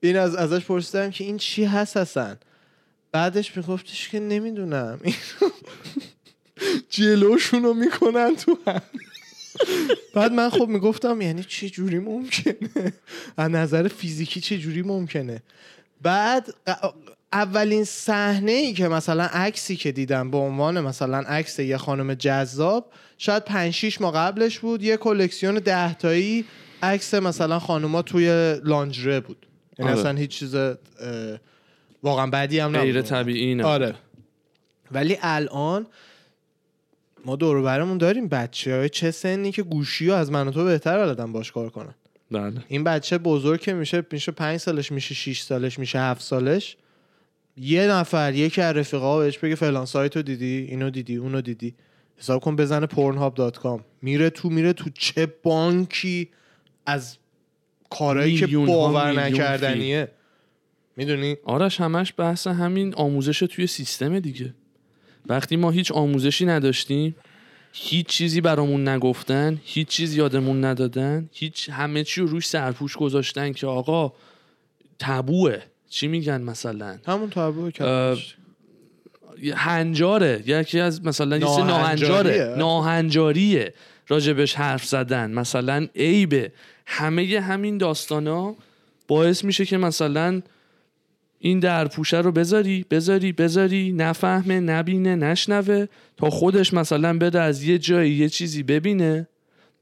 این 0.00 0.16
از 0.16 0.34
ازش 0.36 0.64
پرسیدم 0.64 1.10
که 1.10 1.24
این 1.24 1.36
چی 1.36 1.64
هست 1.64 1.96
اصلا. 1.96 2.36
بعدش 3.12 3.56
میگفتش 3.56 4.08
که 4.08 4.20
نمی‌دونم. 4.20 5.00
جلوشونو 6.90 7.74
می‌کنن 7.74 8.36
تو 8.36 8.58
هم. 8.66 8.82
بعد 10.14 10.32
من 10.32 10.50
خب 10.50 10.68
می‌گفتم 10.68 11.20
یعنی 11.20 11.44
چه 11.44 11.70
جوری 11.70 11.98
ممکنه؟ 11.98 12.92
از 13.36 13.50
نظر 13.50 13.88
فیزیکی 13.88 14.40
چه 14.40 14.58
جوری 14.58 14.82
ممکنه؟ 14.82 15.42
بعد 16.02 16.54
اولین 17.32 17.84
صحنه 17.84 18.52
ای 18.52 18.72
که 18.72 18.88
مثلا 18.88 19.24
عکسی 19.24 19.76
که 19.76 19.92
دیدم 19.92 20.30
به 20.30 20.36
عنوان 20.36 20.80
مثلا 20.80 21.18
عکس 21.18 21.58
یه 21.58 21.76
خانم 21.76 22.14
جذاب 22.14 22.92
شاید 23.18 23.44
5 23.44 23.72
6 23.72 24.00
ماه 24.00 24.14
قبلش 24.14 24.58
بود 24.58 24.82
یه 24.82 24.96
کلکسیون 24.96 25.54
ده 25.54 25.94
تایی 25.94 26.44
عکس 26.82 27.14
مثلا 27.14 27.58
خانوما 27.58 28.02
توی 28.02 28.54
لانجره 28.64 29.20
بود. 29.20 29.46
یعنی 29.78 29.90
آره. 29.90 30.00
اصلا 30.00 30.18
هیچ 30.18 30.30
چیز 30.30 30.54
واقعا 32.02 32.26
بدی 32.26 32.58
هم 32.58 32.72
غیر 32.72 32.98
نبود. 32.98 33.08
طبیعی 33.10 33.54
نه 33.54 33.64
آره. 33.64 33.94
ولی 34.90 35.18
الان 35.22 35.86
ما 37.24 37.36
دور 37.36 37.62
برمون 37.62 37.98
داریم. 37.98 38.28
بچه 38.28 38.76
های 38.76 38.88
چه 38.88 39.10
سنی 39.10 39.52
که 39.52 39.62
گوشی 39.62 40.08
ها 40.08 40.16
از 40.16 40.32
من 40.32 40.48
و 40.48 40.50
تو 40.50 40.64
بهتر 40.64 40.98
بلدن 40.98 41.32
باش 41.32 41.52
کار 41.52 41.70
کنن. 41.70 41.94
بله. 42.30 42.64
این 42.68 42.84
بچه 42.84 43.18
بزرگ 43.18 43.60
که 43.60 43.72
میشه 43.72 44.06
میشه 44.12 44.32
پنج 44.32 44.60
سالش 44.60 44.92
میشه 44.92 45.14
6 45.14 45.40
سالش 45.40 45.78
میشه 45.78 45.98
هفت 45.98 46.22
سالش. 46.22 46.76
یه 47.56 47.86
نفر 47.86 48.34
یکی 48.34 48.60
از 48.60 48.76
رفیقا 48.76 49.18
بهش 49.18 49.38
بگه 49.38 49.54
فلان 49.54 49.86
سایت 49.86 50.16
رو 50.16 50.22
دیدی 50.22 50.66
اینو 50.70 50.90
دیدی 50.90 51.16
اونو 51.16 51.40
دیدی. 51.40 51.74
حساب 52.16 52.42
کن 52.42 52.56
بزنه 52.56 52.86
pornhub.com 52.86 53.80
میره 54.02 54.30
تو 54.30 54.50
میره 54.50 54.72
تو 54.72 54.90
چه 54.94 55.26
بانکی 55.42 56.28
از 56.86 57.18
کارهایی 57.90 58.36
که 58.36 58.46
باور 58.46 59.12
نکردنیه. 59.12 60.08
می‌دونی؟ 60.96 61.36
آرش 61.44 61.80
همش 61.80 62.14
بحث 62.16 62.46
همین 62.46 62.94
آموزش 62.94 63.38
توی 63.38 63.66
سیستم 63.66 64.18
دیگه. 64.18 64.54
وقتی 65.26 65.56
ما 65.56 65.70
هیچ 65.70 65.92
آموزشی 65.92 66.46
نداشتیم 66.46 67.16
هیچ 67.72 68.06
چیزی 68.06 68.40
برامون 68.40 68.88
نگفتن 68.88 69.60
هیچ 69.64 69.88
چیز 69.88 70.16
یادمون 70.16 70.64
ندادن 70.64 71.28
هیچ 71.32 71.70
همه 71.70 72.04
چی 72.04 72.20
رو 72.20 72.26
روش 72.26 72.46
سرپوش 72.46 72.96
گذاشتن 72.96 73.52
که 73.52 73.66
آقا 73.66 74.12
تبوه. 74.98 75.58
چی 75.90 76.08
میگن 76.08 76.40
مثلا؟ 76.40 76.98
همون 77.06 77.30
تابو 77.30 77.70
هنجاره. 79.54 80.42
یکی 80.46 80.80
از 80.80 81.04
مثلا 81.04 81.36
یه 81.36 81.46
چیز. 81.46 81.58
ناهنجاره. 81.58 82.54
ناهنجاریه. 82.58 83.74
راجبش 84.08 84.54
حرف 84.54 84.84
زدن. 84.84 85.30
مثلا 85.30 85.88
عیبه. 85.96 86.52
همه 86.86 87.40
همین 87.40 87.78
داستانا 87.78 88.54
باعث 89.08 89.44
میشه 89.44 89.64
که 89.64 89.76
مثلا 89.76 90.42
این 91.44 91.58
درپوشه 91.60 92.16
رو 92.20 92.32
بذاری 92.32 92.86
بذاری 92.90 93.32
بذاری 93.32 93.92
نفهمه 93.92 94.60
نبینه 94.60 95.16
نشنوه 95.16 95.86
تا 96.16 96.30
خودش 96.30 96.74
مثلا 96.74 97.18
بده 97.18 97.40
از 97.40 97.62
یه 97.62 97.78
جایی 97.78 98.14
یه 98.14 98.28
چیزی 98.28 98.62
ببینه. 98.62 99.28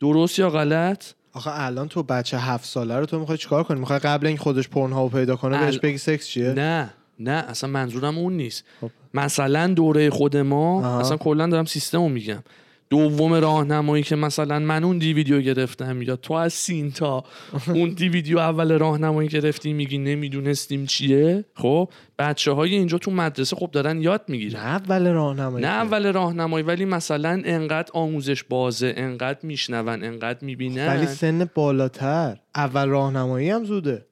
درست 0.00 0.38
یا 0.38 0.50
غلط؟ 0.50 1.04
آخه 1.32 1.50
الان 1.54 1.88
تو 1.88 2.02
بچه 2.02 2.38
هفت 2.38 2.64
ساله 2.64 2.98
رو 2.98 3.06
تو 3.06 3.18
می‌خوای 3.18 3.38
چیکار 3.38 3.62
کنی؟ 3.62 3.80
می‌خوای 3.80 3.98
قبل 3.98 4.26
این 4.26 4.36
خودش 4.36 4.68
پرن 4.68 4.92
ها 4.92 5.08
پیدا 5.08 5.36
کنه 5.36 5.56
ال- 5.56 5.64
بهش 5.64 5.78
بگی 5.78 5.98
سکس 5.98 6.26
چیه؟ 6.26 6.52
نه 6.52 6.90
نه 7.18 7.30
اصلا 7.48 7.70
منظورم 7.70 8.18
اون 8.18 8.32
نیست. 8.32 8.64
خب. 8.80 8.90
مثلا 9.14 9.66
دوره 9.66 10.10
خود 10.10 10.36
ما 10.36 10.78
آها. 10.78 11.00
اصلا 11.00 11.16
کلا 11.16 11.46
دارم 11.46 11.64
سیستم 11.64 11.98
رو 12.02 12.08
میگم. 12.08 12.42
دوم 12.90 13.34
راهنمایی 13.34 14.02
که 14.02 14.16
مثلا 14.16 14.58
من 14.58 14.84
اون 14.84 14.98
دیویدیو 14.98 15.40
گرفتم 15.40 16.02
یا 16.02 16.16
تو 16.16 16.34
از 16.34 16.52
سینتا 16.52 17.24
اون 17.74 17.90
دیویدیو 17.90 18.38
اول 18.38 18.78
راهنمایی 18.78 19.28
گرفتی 19.28 19.72
میگی 19.72 19.98
نمی‌دونستیم 19.98 20.86
چیه؟ 20.86 21.44
خب 21.54 21.88
بچه 22.18 22.52
های 22.52 22.74
اینجا 22.74 22.98
تو 22.98 23.10
مدرسه 23.10 23.56
خب 23.56 23.70
دارن 23.70 24.02
یاد 24.02 24.20
نه 24.20 24.24
می‌گیرن 24.28 24.60
اول 24.60 25.06
راهنمایی 25.06 25.64
نه. 25.64 25.70
اول 25.70 26.12
راهنمایی 26.12 26.64
ولی 26.64 26.84
مثلا 26.84 27.42
انقدر 27.44 27.90
آموزش 27.94 28.44
بازه 28.44 28.94
انقدر 28.96 29.38
میشنون 29.42 30.04
انقدر 30.04 30.44
می‌بینن. 30.44 30.86
ولی 30.86 31.06
سن 31.06 31.50
بالاتر. 31.54 32.36
اول 32.54 32.88
راهنمایی 32.88 33.50
هم 33.50 33.64
زوده. 33.64 34.06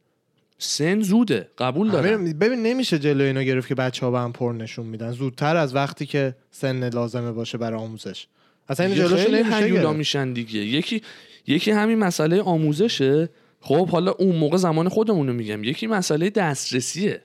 سن 0.59 1.01
زوده 1.01 1.49
قبول 1.59 1.91
دارم. 1.91 2.25
ببین 2.25 2.39
ببین 2.39 2.63
نمیشه 2.63 2.99
جلو 2.99 3.25
اینو 3.25 3.43
گرفت 3.43 3.69
که 3.69 3.75
بچه 3.75 4.07
ها 4.07 4.13
به 4.13 4.19
هم 4.19 4.33
پر 4.33 4.53
نشون 4.53 4.87
میدن. 4.87 5.13
زودتر 5.13 5.57
از 5.57 5.75
وقتی 5.75 6.07
که 6.07 6.35
سن 6.51 6.89
لازمه 6.89 7.33
باشه 7.33 7.59
برای 7.59 7.81
آموزش. 7.81 8.27
اصلا 8.69 8.87
این 8.87 9.03
نمیشه 9.03 9.57
هیولا. 9.57 9.93
میشن 9.93 10.33
دیگه 10.33 10.61
یکی 10.61 11.03
یکی 11.47 11.71
همین 11.71 11.99
مسئله 11.99 12.43
آموزشه 12.43 13.29
خب 13.61 13.89
حالا 13.89 14.11
اون 14.11 14.37
موقع 14.37 14.57
زمان 14.57 14.89
خودمونو 14.89 15.33
میگم 15.33 15.65
یکی 15.65 15.87
مسئله 15.87 16.31
دسترسیه 16.31 17.23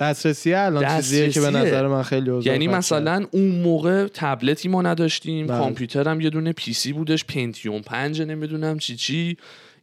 دسترسی 0.00 0.54
الان 0.54 0.96
چیزیه 0.96 1.30
که 1.30 1.40
به 1.40 1.46
دسترسیه. 1.46 1.68
نظر 1.68 1.86
من 1.86 2.02
خیلی 2.02 2.30
یعنی. 2.44 2.68
مثلا 2.68 3.26
اون 3.30 3.48
موقع 3.48 4.06
تبلتی 4.06 4.68
ما 4.68 4.82
نداشتیم 4.82 5.46
بله. 5.46 5.58
کامپیوتر 5.58 6.08
هم 6.08 6.20
یه 6.20 6.30
دونه 6.30 6.52
پی 6.52 6.72
سی 6.72 6.92
بودش 6.92 7.24
پنتیوم 7.24 7.80
پنج 7.80 8.22
نمی‌دونم 8.22 8.78
چی 8.78 8.96
چی 8.96 9.36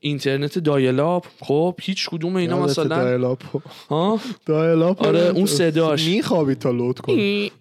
اینترنت 0.05 0.59
dial-up 0.60 1.25
خب 1.39 1.75
هیچ 1.81 2.09
کدوم 2.09 2.35
اینا 2.35 2.59
مثلا 2.59 3.03
dial-up 3.03 3.52
و 3.52 3.60
ها؟ 3.89 4.19
dial-up 4.45 4.98
و 4.98 5.06
آره، 5.05 5.19
اون 5.19 5.45
صداش. 5.45 6.07
میخوابی 6.07 6.55
تا 6.55 6.71
لود 6.71 6.99
کنی. 6.99 7.51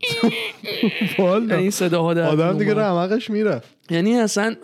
والا. 1.18 1.57
این 1.57 1.70
صداها 1.70 2.14
در 2.14 2.22
آدم 2.28 2.59
دیگه. 2.59 2.74
رمقش 2.74 3.31
میره 3.31 3.62
یعنی 3.90 4.14
اصلا 4.14 4.55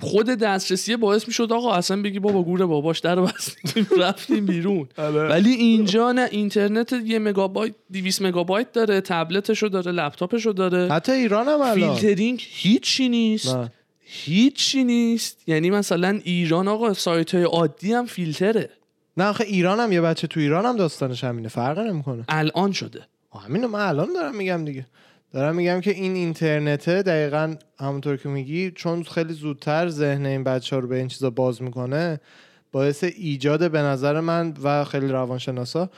خود 0.00 0.26
دسترسی 0.26 0.96
باعث 0.96 1.26
می‌شد 1.28 1.52
آقا 1.52 1.72
اصلا 1.72 2.02
بگی 2.02 2.18
بابا 2.18 2.42
گوره 2.42 2.64
باباش 2.64 2.98
در 2.98 3.20
بستیم 3.20 3.86
رفتیم 4.02 4.46
بیرون. 4.46 4.88
آره. 4.98 5.28
ولی 5.28 5.50
اینجا 5.50 6.12
نه 6.12 6.28
اینترنت 6.30 6.92
یه 7.04 7.18
مگابایت 7.18 7.74
200 7.92 8.22
مگابایت 8.22 8.72
داره 8.72 9.00
تبلتشو 9.00 9.68
داره 9.68 9.92
لپتاپشو 9.92 10.52
داره. 10.52 10.92
حتی 10.92 11.12
ایران 11.12 11.48
هم 11.48 11.60
الان. 11.60 11.74
فیلترینگ 11.74 12.42
هیچی 12.50 13.08
نیست. 13.08 13.56
نه. 13.56 13.72
هیچی 14.10 14.84
نیست. 14.84 15.48
یعنی 15.48 15.70
مثلا 15.70 16.20
ایران 16.24 16.68
آقا 16.68 16.94
سایت 16.94 17.34
های 17.34 17.44
عادی 17.44 17.92
هم 17.92 18.06
فیلتره. 18.06 18.70
نه 19.16 19.24
آخه 19.24 19.44
ایران 19.44 19.80
هم 19.80 19.92
یه 19.92 20.00
بچه 20.00 20.26
تو 20.26 20.40
ایران 20.40 20.66
هم 20.66 20.76
داستانش 20.76 21.24
همینه. 21.24 21.48
فرق 21.48 21.78
نمی‌کنه. 21.78 22.24
الان 22.28 22.72
شده. 22.72 23.00
همینو 23.44 23.68
من 23.68 23.80
الان 23.80 24.12
دارم 24.12 24.36
میگم 24.36 24.64
دیگه. 24.64 24.86
دارم 25.32 25.56
میگم 25.56 25.80
که 25.80 25.90
این 25.90 26.14
اینترنته 26.14 27.02
دقیقا 27.02 27.56
همونطور 27.80 28.16
که 28.16 28.28
میگی 28.28 28.70
چون 28.70 29.02
خیلی 29.02 29.32
زودتر 29.32 29.88
ذهن 29.88 30.26
این 30.26 30.44
بچه 30.44 30.76
ها 30.76 30.80
رو 30.80 30.88
به 30.88 30.96
این 30.96 31.08
چیزا 31.08 31.30
باز 31.30 31.62
می‌کنه 31.62 32.20
باعث 32.72 33.04
ایجاد 33.04 33.70
به 33.70 33.78
نظر 33.78 34.20
من 34.20 34.54
و 34.62 34.84
خیلی 34.84 35.08
روانشناسا 35.08 35.90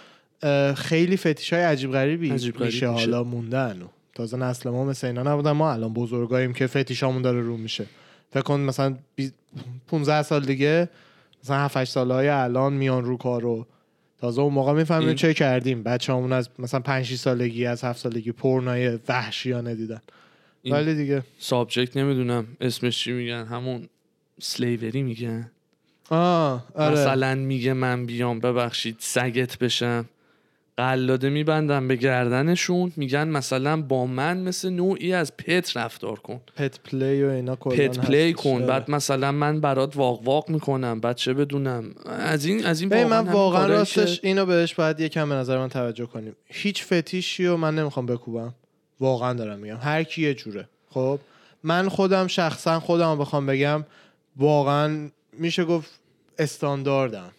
خیلی 0.77 1.17
فتیش 1.17 1.53
های 1.53 1.63
عجیب 1.63 1.93
غریبی 1.93 2.31
عجیب 2.31 2.55
غریب 2.55 2.67
میشه 2.67 2.91
میشه. 2.91 3.05
حالا 3.05 3.25
موندن. 3.25 3.83
و 3.83 3.87
تازه 4.21 4.37
نسل 4.37 4.71
ما 4.71 4.85
مثل 4.85 5.07
اینا 5.07 5.23
نبودن. 5.23 5.51
ما 5.51 5.73
الان 5.73 5.93
بزرگاییم 5.93 6.53
که 6.53 6.67
فتیشامون 6.67 7.23
داره 7.23 7.41
رو 7.41 7.57
میشه. 7.57 7.87
فکر 8.31 8.43
کن 8.43 8.61
مثلا 8.61 8.97
بی- 9.17 9.33
15 9.89 10.23
سال 10.23 10.45
دیگه 10.45 10.89
مثلا 11.45 11.57
7 11.57 11.77
8 11.77 11.93
ساله 11.93 12.15
های 12.15 12.29
الان 12.29 12.73
میان 12.73 13.05
رو 13.05 13.17
کارو 13.17 13.67
تازه 14.21 14.41
اون 14.41 14.53
موقع 14.55 14.73
می‌فهمیم 14.73 15.15
چه 15.15 15.35
کردیم. 15.35 15.83
بچه 15.83 16.13
همون 16.13 16.33
از 16.33 16.49
مثلا 16.59 16.81
5 16.81 17.05
6 17.05 17.15
سالگی 17.15 17.67
از 17.67 17.85
7 17.85 17.99
سالگی 17.99 18.33
پرنای 18.33 18.99
وحشیانه 19.09 19.75
دیدن. 19.75 20.01
ولی 20.65 20.95
دیگه. 20.95 21.23
سابجکت 21.39 21.97
نمی‌دونم. 21.97 22.47
اسمش 22.61 23.05
چی 23.05 23.13
میگن؟ 23.13 23.45
همون 23.45 23.89
سلیوری 24.41 25.03
میگن. 25.03 25.51
آه 26.11 26.65
آره. 26.75 26.93
مثلا 26.93 27.35
میگه 27.35 27.73
من 27.73 28.07
بیام 28.07 28.41
ببخشید 28.41 28.97
سگت 28.99 29.59
بشم. 29.59 30.05
قلاده 30.81 31.31
میبندم 31.31 31.89
به 31.89 31.97
گردنشون 31.97 32.93
میگن 32.97 33.29
مثلا 33.29 33.83
با 33.83 34.07
من 34.07 34.39
مثل 34.41 34.71
نوعی 34.71 35.13
از 35.13 35.37
pet 35.37 35.77
رفتار 35.77 36.19
کن. 36.19 36.41
pet 36.57 36.81
play 36.81 37.25
و 37.25 37.29
اینا 37.29 37.57
pet 37.57 37.99
play. 37.99 38.33
کن. 38.33 38.51
آره. 38.51 38.67
بعد 38.67 38.91
مثلا 38.91 39.33
من 39.33 39.61
برات 39.61 39.97
واق 39.97 40.23
واق 40.23 40.49
می‌کنم 40.51 41.01
بعد 41.01 41.17
چه 41.17 41.35
بدونم. 41.35 41.95
از 42.07 42.45
این 42.45 42.67
از 42.67 42.81
این 42.81 43.05
من 43.05 43.29
واقعا 43.29 43.67
راستش 43.67 44.21
که- 44.21 44.29
اینو 44.29 44.47
بهش 44.47 44.75
باید 44.75 45.01
یکم 45.01 45.29
به 45.29 45.35
نظر 45.35 45.59
من 45.59 45.69
توجه 45.69 46.07
کنیم. 46.07 46.37
هیچ 46.47 46.85
فتیشی 46.85 47.47
رو 47.47 47.57
من 47.57 47.75
نمی‌خوام 47.75 48.07
بکوبم. 48.07 48.55
واقعا 49.01 49.33
دارم 49.33 49.59
میگم. 49.59 49.77
هر 49.77 50.03
کی 50.03 50.23
یه 50.23 50.35
جوره. 50.35 50.69
خب؟ 50.91 51.19
من 51.65 51.89
خودم 51.89 52.27
شخصا 52.27 52.81
خودم 52.81 53.11
رو 53.11 53.17
بخوام 53.17 53.47
بگم 53.47 53.85
واقعا 54.37 55.09
میشه 55.33 55.65
گفت 55.65 55.91
استانداردم. 56.39 57.31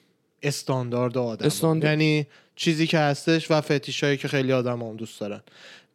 استاندارد 0.44 1.18
آدم 1.18 1.46
استاندارد. 1.46 1.92
یعنی 1.92 2.28
چیزی 2.62 2.88
که 2.88 3.00
هستش 3.00 3.52
و 3.52 3.62
فتیش 3.62 4.04
هایی 4.04 4.18
که 4.18 4.28
خیلی 4.28 4.54
آدم 4.54 4.82
هم 4.82 4.96
دوست 4.96 5.20
دارن. 5.20 5.42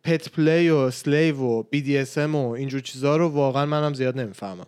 pet 0.04 0.28
play 0.28 0.68
و 0.68 0.90
slave 0.90 1.36
و 1.36 1.62
BDSM 1.62 2.34
و 2.34 2.50
اینجور 2.50 2.80
چیزها 2.80 3.16
رو 3.16 3.28
واقعا 3.28 3.66
منم 3.66 3.94
زیاد 3.94 4.20
نمی‌فهمم. 4.20 4.66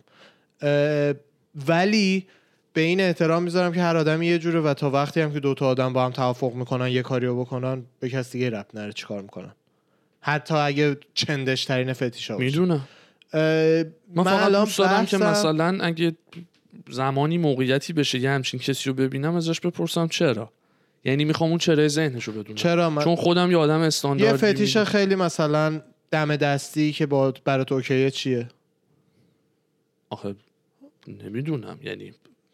ولی 1.67 2.27
به 2.73 2.81
این 2.81 3.01
احترام 3.01 3.43
می‌ذارم 3.43 3.73
که 3.73 3.81
هر 3.81 3.97
آدمی 3.97 4.27
یه 4.27 4.39
جوره 4.39 4.59
و 4.59 4.73
تا 4.73 4.89
وقتی 4.89 5.21
هم 5.21 5.33
که 5.33 5.39
دوتا 5.39 5.67
آدم 5.67 5.93
با 5.93 6.05
هم 6.05 6.11
توافق 6.11 6.53
می‌کنن 6.53 6.89
یه 6.89 7.01
کاری 7.01 7.27
رو 7.27 7.39
بکنن 7.39 7.83
به 7.99 8.09
کسی 8.09 8.37
دیگه 8.37 8.49
ربط 8.57 8.67
نداره 8.73 8.93
چیکار 8.93 9.21
می‌کنن. 9.21 9.51
حتی 10.21 10.53
اگه 10.53 10.97
چندش 11.13 11.65
ترین 11.65 11.93
فتیشا 11.93 12.33
باشه. 12.33 12.45
می‌دونم. 12.45 12.87
من 14.15 14.23
فقط 14.23 14.43
الان 14.43 14.63
دوست 14.63 14.77
دارم 14.77 15.05
که 15.05 15.17
مثلا 15.17 15.77
اگه 15.81 16.15
زمانی 16.89 17.37
موقعیتی 17.37 17.93
بشه 17.93 18.19
یه 18.19 18.29
همچین 18.29 18.59
کسی 18.59 18.89
رو 18.89 18.95
ببینم 18.95 19.35
ازش 19.35 19.59
بپرسم 19.59 20.07
چرا. 20.07 20.51
یعنی 21.03 21.25
می‌خوام 21.25 21.49
اون 21.49 21.59
چرا 21.59 21.87
ذهنش 21.87 22.23
رو 22.23 22.33
بدونم. 22.33 22.55
چرا؟ 22.55 22.89
من 22.89 23.03
چون 23.03 23.15
خودم 23.15 23.51
یه 23.51 23.57
آدم 23.57 23.79
یه 23.79 23.85
استانداردی 23.85 24.37
فتیش 24.37 24.77
خیلی 24.77 25.15
مثلا 25.15 25.81
دم 26.11 26.35
دستی 26.35 26.91
که 26.91 27.05
با 27.05 27.33
برات 27.45 27.71
اوکیه 27.71 28.11
چیه؟ 28.11 28.47
آخه 30.09 30.35
نمی‌دونم 31.07 31.79
یعنی 31.83 32.13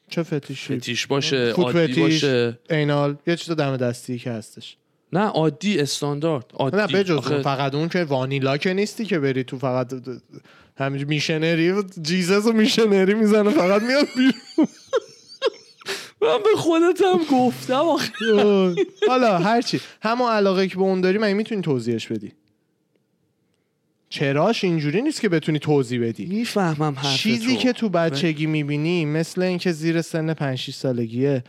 چه 0.09 0.23
فتیشی؟ 0.23 0.77
فتیش 0.77 1.07
باشه 1.07 1.53
فوت 1.53 1.65
عادی 1.65 1.93
فتیش. 1.93 2.23
باشه. 2.23 2.59
اینال 2.69 3.15
یه 3.27 3.35
چیز 3.35 3.55
دم 3.55 3.77
دستی 3.77 4.19
که 4.19 4.31
هستش. 4.31 4.77
نه 5.13 5.25
عادی 5.25 5.79
استاندارد 5.79 6.45
عادی. 6.53 6.77
نه 6.77 6.87
بجز 6.87 7.11
آخه 7.11 7.41
فقط 7.41 7.75
اون 7.75 7.89
که 7.89 8.03
وانیلا 8.03 8.57
که 8.57 8.73
نیستی 8.73 9.05
که 9.05 9.19
بری 9.19 9.43
تو 9.43 9.57
فقط 9.57 9.93
همینج 10.77 11.05
میشنری 11.05 11.73
جیزس 12.01 12.45
و 12.45 12.53
میشنری 12.53 13.13
می‌زنه 13.13 13.49
فقط 13.49 13.81
میاد 13.81 14.07
بیرون. 14.15 14.67
من 16.21 16.37
به 16.37 16.49
خودت 16.57 17.01
هم 17.01 17.37
گفتم 17.37 17.73
آخه. 17.73 18.13
حالا 19.07 19.37
هرچی 19.37 19.81
همون 20.01 20.31
علاقه 20.31 20.67
که 20.67 20.75
به 20.75 20.81
اون 20.81 21.01
داری 21.01 21.17
من 21.17 21.33
می‌تونی 21.33 21.61
توضیحش 21.61 22.07
بدی؟ 22.07 22.31
چراش 24.09 24.63
اینجوری 24.63 25.01
نیست 25.01 25.21
که 25.21 25.29
بتونی 25.29 25.59
توضیح 25.59 26.07
بدی. 26.07 26.25
می‌فهمم 26.25 26.95
حرف 26.95 27.17
چیزی 27.17 27.57
که 27.57 27.73
تو 27.73 27.89
بچگی 27.89 28.45
می‌بینی 28.45 29.05
مثل 29.05 29.41
اینکه 29.41 29.71
زیر 29.71 30.01
سن 30.01 30.33
5 30.33 30.57
6 30.57 30.73
سالگیه 30.73 31.43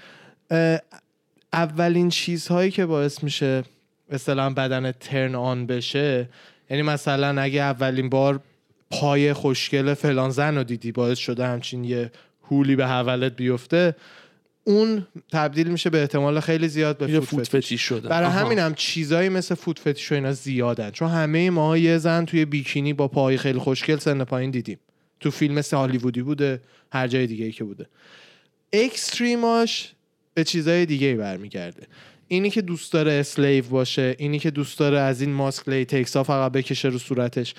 اولین 1.52 2.08
چیزهایی 2.08 2.70
که 2.70 2.86
باعث 2.86 3.22
میشه 3.22 3.64
مثلا 4.12 4.50
بدن 4.50 4.92
ترن 4.92 5.34
آن 5.34 5.66
بشه 5.66 6.28
یعنی 6.70 6.82
مثلا 6.82 7.42
اگه 7.42 7.60
اولین 7.60 8.08
بار 8.08 8.40
پای 8.90 9.32
خوشگل 9.32 9.94
فلان 9.94 10.30
زن 10.30 10.56
رو 10.56 10.64
دیدی 10.64 10.92
باعث 10.92 11.18
شده 11.18 11.46
همچین 11.46 11.84
یه 11.84 12.10
هولی 12.50 12.76
به 12.76 12.86
حولت 12.86 13.36
بیفته 13.36 13.94
اون 14.68 15.06
تبدیل 15.32 15.68
میشه 15.68 15.90
به 15.90 16.00
احتمال 16.00 16.40
خیلی 16.40 16.68
زیاد 16.68 16.98
به 16.98 17.06
فوت 17.06 17.24
فوت 17.24 17.60
فتیش. 17.60 17.80
شده 17.80 18.08
برای. 18.08 18.30
همین 18.30 18.58
هم 18.58 18.74
چیزایی 18.74 19.28
مثل 19.28 19.54
فوت 19.54 19.78
فتیش 19.78 20.12
و 20.12 20.14
اینا 20.14 20.32
زیادن. 20.32 20.90
چون 20.90 21.08
همه 21.08 21.50
ما 21.50 21.76
یه 21.76 21.98
زن 21.98 22.24
توی 22.24 22.44
بیکینی 22.44 22.92
با 22.92 23.08
پای 23.08 23.36
خیلی 23.36 23.58
خوشگل 23.58 23.96
سن 23.96 24.24
پایین 24.24 24.50
دیدیم. 24.50 24.78
تو 25.20 25.30
فیلم 25.30 25.54
مثل 25.54 25.76
هالیوودی 25.76 26.22
بوده 26.22 26.60
هر 26.92 27.08
جای 27.08 27.26
دیگه 27.26 27.44
ای 27.44 27.52
که 27.52 27.64
بوده. 27.64 27.86
اکستریماش 28.72 29.92
به 30.34 30.44
چیزای 30.44 30.86
دیگه 30.86 31.06
ای 31.06 31.14
برمیگرده. 31.14 31.86
اینی 32.28 32.50
که 32.50 32.62
دوست 32.62 32.92
داره 32.92 33.12
slave 33.12 33.64
باشه 33.64 34.16
اینی 34.18 34.38
که 34.38 34.50
دوست 34.50 34.78
داره 34.78 34.98
از 34.98 35.20
این 35.20 35.32
ماسک 35.32 35.68
latex 35.68 36.16
ها 36.16 36.22
فقط 36.22 36.52
بکشه 36.52 36.88
رو 36.88 36.98
صورتش. 36.98 37.54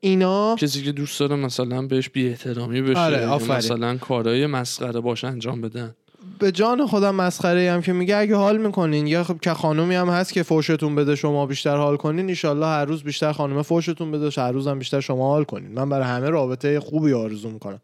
اینا 0.00 0.56
کسی 0.56 0.82
که 0.82 0.92
دوست 0.92 1.20
داره 1.20 1.36
مثلا 1.36 1.82
بهش 1.82 2.08
بی 2.08 2.28
احترامی 2.28 2.82
بشه 2.82 2.98
آره،. 2.98 3.56
مثلا 3.56 3.96
کارهای 3.96 4.46
مسخره 4.46 5.00
باشه 5.00 5.26
انجام 5.26 5.60
بدن. 5.60 5.94
به 6.38 6.52
جان 6.52 6.86
خودم 6.86 7.14
مسخره 7.14 7.72
هم 7.72 7.82
که 7.82 7.92
میگه 7.92 8.16
اگه 8.16 8.36
حال 8.36 8.56
می‌کنین 8.56 9.06
یا 9.06 9.24
خب 9.24 9.40
که 9.40 9.54
خانومی 9.54 9.94
هم 9.94 10.08
هست 10.08 10.32
که 10.32 10.42
فوشتون 10.42 10.94
بده 10.94 11.16
شما 11.16 11.46
بیشتر 11.46 11.76
حال 11.76 11.96
کنین 11.96 12.28
ایشالله 12.28 12.66
هر 12.66 12.84
روز 12.84 13.02
بیشتر 13.02 13.32
خانم 13.32 13.62
فوشتون 13.62 14.10
بده 14.10 14.42
هر 14.42 14.52
روز 14.52 14.68
بیشتر 14.68 15.00
شما 15.00 15.28
حال 15.28 15.44
کنین. 15.44 15.72
من 15.72 15.88
برای 15.88 16.06
همه 16.06 16.30
رابطه 16.30 16.80
خوبی 16.80 17.12
آرزو 17.12 17.50
می‌کنم. 17.50 17.80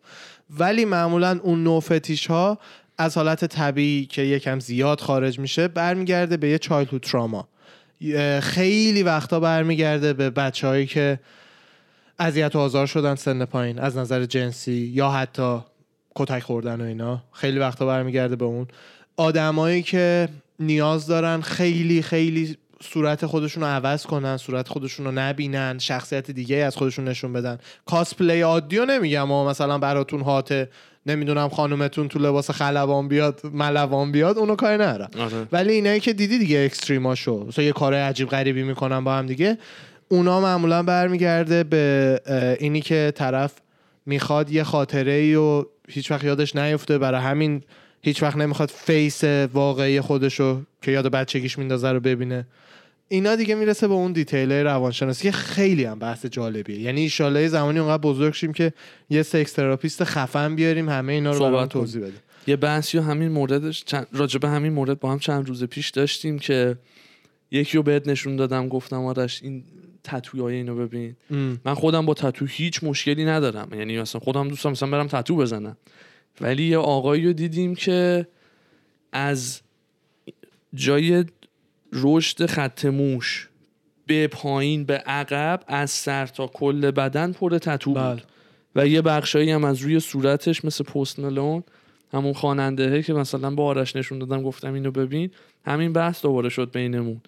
ولی 0.59 0.85
معمولا 0.85 1.41
اون 1.43 1.65
نوع 1.65 1.81
فتیش 1.81 2.27
ها 2.27 2.59
از 2.99 3.17
حالت 3.17 3.45
طبیعی 3.45 4.07
که 4.07 4.23
یکم 4.23 4.61
زیاد 4.61 5.01
خارج 5.01 5.39
میشه 5.39 5.69
برمیگرده 5.69 6.37
به 6.37 6.49
یه 6.49 6.59
چایلدهود 6.59 7.03
تراما. 7.03 7.49
خیلی 8.41 9.03
وقتا 9.03 9.41
برمیگرده 9.41 10.13
به 10.13 10.31
بچههایی 10.31 10.87
که 10.87 11.21
اذیت 12.19 12.57
و 12.57 12.59
آزار 12.59 12.87
شدن 12.87 13.15
سن 13.15 13.45
پایین 13.45 13.79
از 13.79 13.97
نظر 13.97 14.25
جنسی 14.25 14.73
یا 14.73 15.11
حتی 15.11 15.59
کتک 16.17 16.43
خوردن 16.43 16.81
و 16.81 16.85
اینا. 16.85 17.23
خیلی 17.33 17.59
وقتا 17.59 17.87
برمیگرده 17.87 18.37
به 18.37 18.45
اون. 18.45 18.67
آدمایی 19.17 19.83
که 19.83 20.29
نیاز 20.61 21.07
دارن 21.07 21.41
خیلی 21.41 22.03
خیلی 22.03 22.57
صورت 22.83 23.27
خودشون 23.27 23.63
رو 23.63 23.69
عوض 23.69 24.07
کنن 24.07 24.37
صورت 24.37 24.69
خودشون 24.69 25.07
رو 25.07 25.13
نبینن 25.13 25.79
شخصیت 25.79 26.31
دیگه 26.31 26.57
از 26.57 26.77
خودشون 26.77 27.09
نشون 27.09 27.33
بدن. 27.33 27.59
کاسپلی 27.87 28.41
عادی 28.41 28.77
رو 28.77 28.85
نمیگم 28.85 29.23
اما 29.23 29.49
مثلا 29.49 29.79
براتون 29.79 30.21
هاته 30.21 30.69
نمی‌دونم 31.07 31.49
خانومتون 31.49 32.09
تو 32.09 32.19
لباس 32.19 32.51
خلبان 32.51 33.09
بیاد 33.09 33.41
ملوان 33.53 34.13
بیاد 34.13 34.39
اونو 34.39 34.57
کاری 34.57 34.83
ندارم. 34.83 35.11
آره. 35.19 35.47
ولی 35.53 35.73
اینایی 35.73 36.01
که 36.01 36.13
دیدی 36.13 36.39
دیگه 36.39 36.65
extreme 36.65 37.22
اشو 37.22 37.47
مثلا 37.49 37.65
یه 37.65 37.73
کارهای 37.73 38.03
عجیب 38.03 38.29
غریبی 38.29 38.63
می‌کنن 38.63 39.05
با 39.05 39.15
هم 39.15 39.27
دیگه. 39.27 39.59
اونا 40.09 40.41
معمولا 40.41 40.83
برمیگرده 40.83 41.65
به 41.65 42.57
اینی 42.61 42.81
که 42.81 43.13
طرف 43.17 43.53
می‌خواد 44.07 44.51
یه 44.51 44.63
خاطره 44.63 45.13
ای 45.13 45.35
و 45.35 45.65
هیچ 45.89 46.11
وقت 46.11 46.25
یادش 46.25 46.57
نیفته. 46.57 46.99
برای 46.99 47.21
همین 47.21 47.63
هیچ 48.03 48.23
وقت 48.23 48.37
نمی‌خواد 48.37 48.71
face 48.71 49.25
واقعی 49.53 50.01
خودشو 50.01 50.63
که 50.83 50.93
یاد 50.93 51.07
بچگیش 51.07 51.59
میندازه 51.59 51.93
رو 51.93 52.01
ببینه. 52.01 52.47
اینا 53.09 53.37
دیگه 53.37 53.55
می‌رسه 53.55 53.89
به 53.89 53.95
اون 53.95 54.13
detail 54.13 54.53
روانشناسی 54.53 55.23
که 55.23 55.33
خیلی 55.33 55.85
هم 55.85 55.99
بحث 55.99 56.27
جالبیه. 56.27 56.81
یعنی 56.81 57.01
ایشالله 57.01 57.49
زمانی 57.49 57.79
اونقدر 57.79 58.03
بزرگ 58.03 58.35
شیم 58.35 58.53
که 58.53 58.73
یه 59.11 59.23
sex 59.23 59.53
therapist 59.53 60.05
خفن 60.05 60.57
بیاریم 60.57 60.89
همه 60.89 61.13
اینا 61.13 61.33
رو 61.33 61.39
برام. 61.39 61.67
توضیح 61.67 62.03
بده 62.03 62.13
یه 62.47 62.57
بحثی 62.57 62.99
و 62.99 63.03
همین 63.03 63.29
موردش 63.29 63.85
چند... 63.85 64.07
راجع 64.13 64.47
همین 64.47 64.73
مورد 64.73 65.01
با 65.01 65.13
هم 65.13 65.19
چند 65.19 65.49
روز 65.49 65.65
پیش 65.65 65.91
داشتیم 65.91 66.39
که 66.39 66.77
یکی 67.51 67.77
رو 67.77 67.83
بهت 67.83 68.09
نشون 68.09 68.37
دادم 68.37 68.69
گفتم 68.69 69.05
آرش 69.05 69.43
این 69.43 69.65
تتوی 70.07 70.41
اینو 70.41 70.77
ببین. 70.77 71.17
ام. 71.31 71.61
من 71.65 71.75
خودم 71.75 72.07
با 72.07 72.15
تتو 72.15 72.45
هیچ 72.47 72.85
مشکلی 72.85 73.25
ندارم. 73.25 73.69
یعنی 73.79 74.01
مثلا 74.01 74.21
خودم 74.21 74.49
دوستم 74.49 74.71
مثلا 74.71 74.91
برم 74.91 75.07
تتو 75.07 75.37
بزنم. 75.37 75.77
ولی 76.41 76.65
یه 76.65 76.79
آقایی 76.79 77.27
رو 77.27 77.33
دیدیم 77.33 77.75
که 77.75 78.27
از 79.13 79.61
جای 80.75 81.25
رشد 81.93 82.47
خط 82.47 82.85
موش 82.85 83.49
به 84.07 84.27
پایین 84.27 84.85
به 84.85 84.95
عقب 84.99 85.61
از 85.67 85.91
سر 85.91 86.27
تا 86.27 86.47
کل 86.47 86.91
بدن 86.91 87.33
پر 87.33 87.59
تتو 87.59 87.91
بود. 87.91 88.03
بله. 88.03 88.23
و 88.77 88.87
یه 88.87 89.03
بخشایی 89.03 89.51
هم 89.51 89.65
از 89.65 89.83
روی 89.83 90.01
صورتش 90.01 90.65
مثل 90.65 90.85
Post 90.85 91.19
Malone 91.19 91.63
همون 92.13 92.33
خواننده 92.33 93.03
که 93.03 93.13
مثلا 93.13 93.51
با 93.51 93.65
آرش 93.65 93.97
نشون 93.97 94.19
دادم 94.19 94.43
گفتم 94.43 94.75
اینو 94.75 94.91
ببین. 94.91 95.31
همین 95.65 95.93
بحث 95.93 96.23
دوباره 96.23 96.49
شد 96.49 96.71
بینمون. 96.73 97.21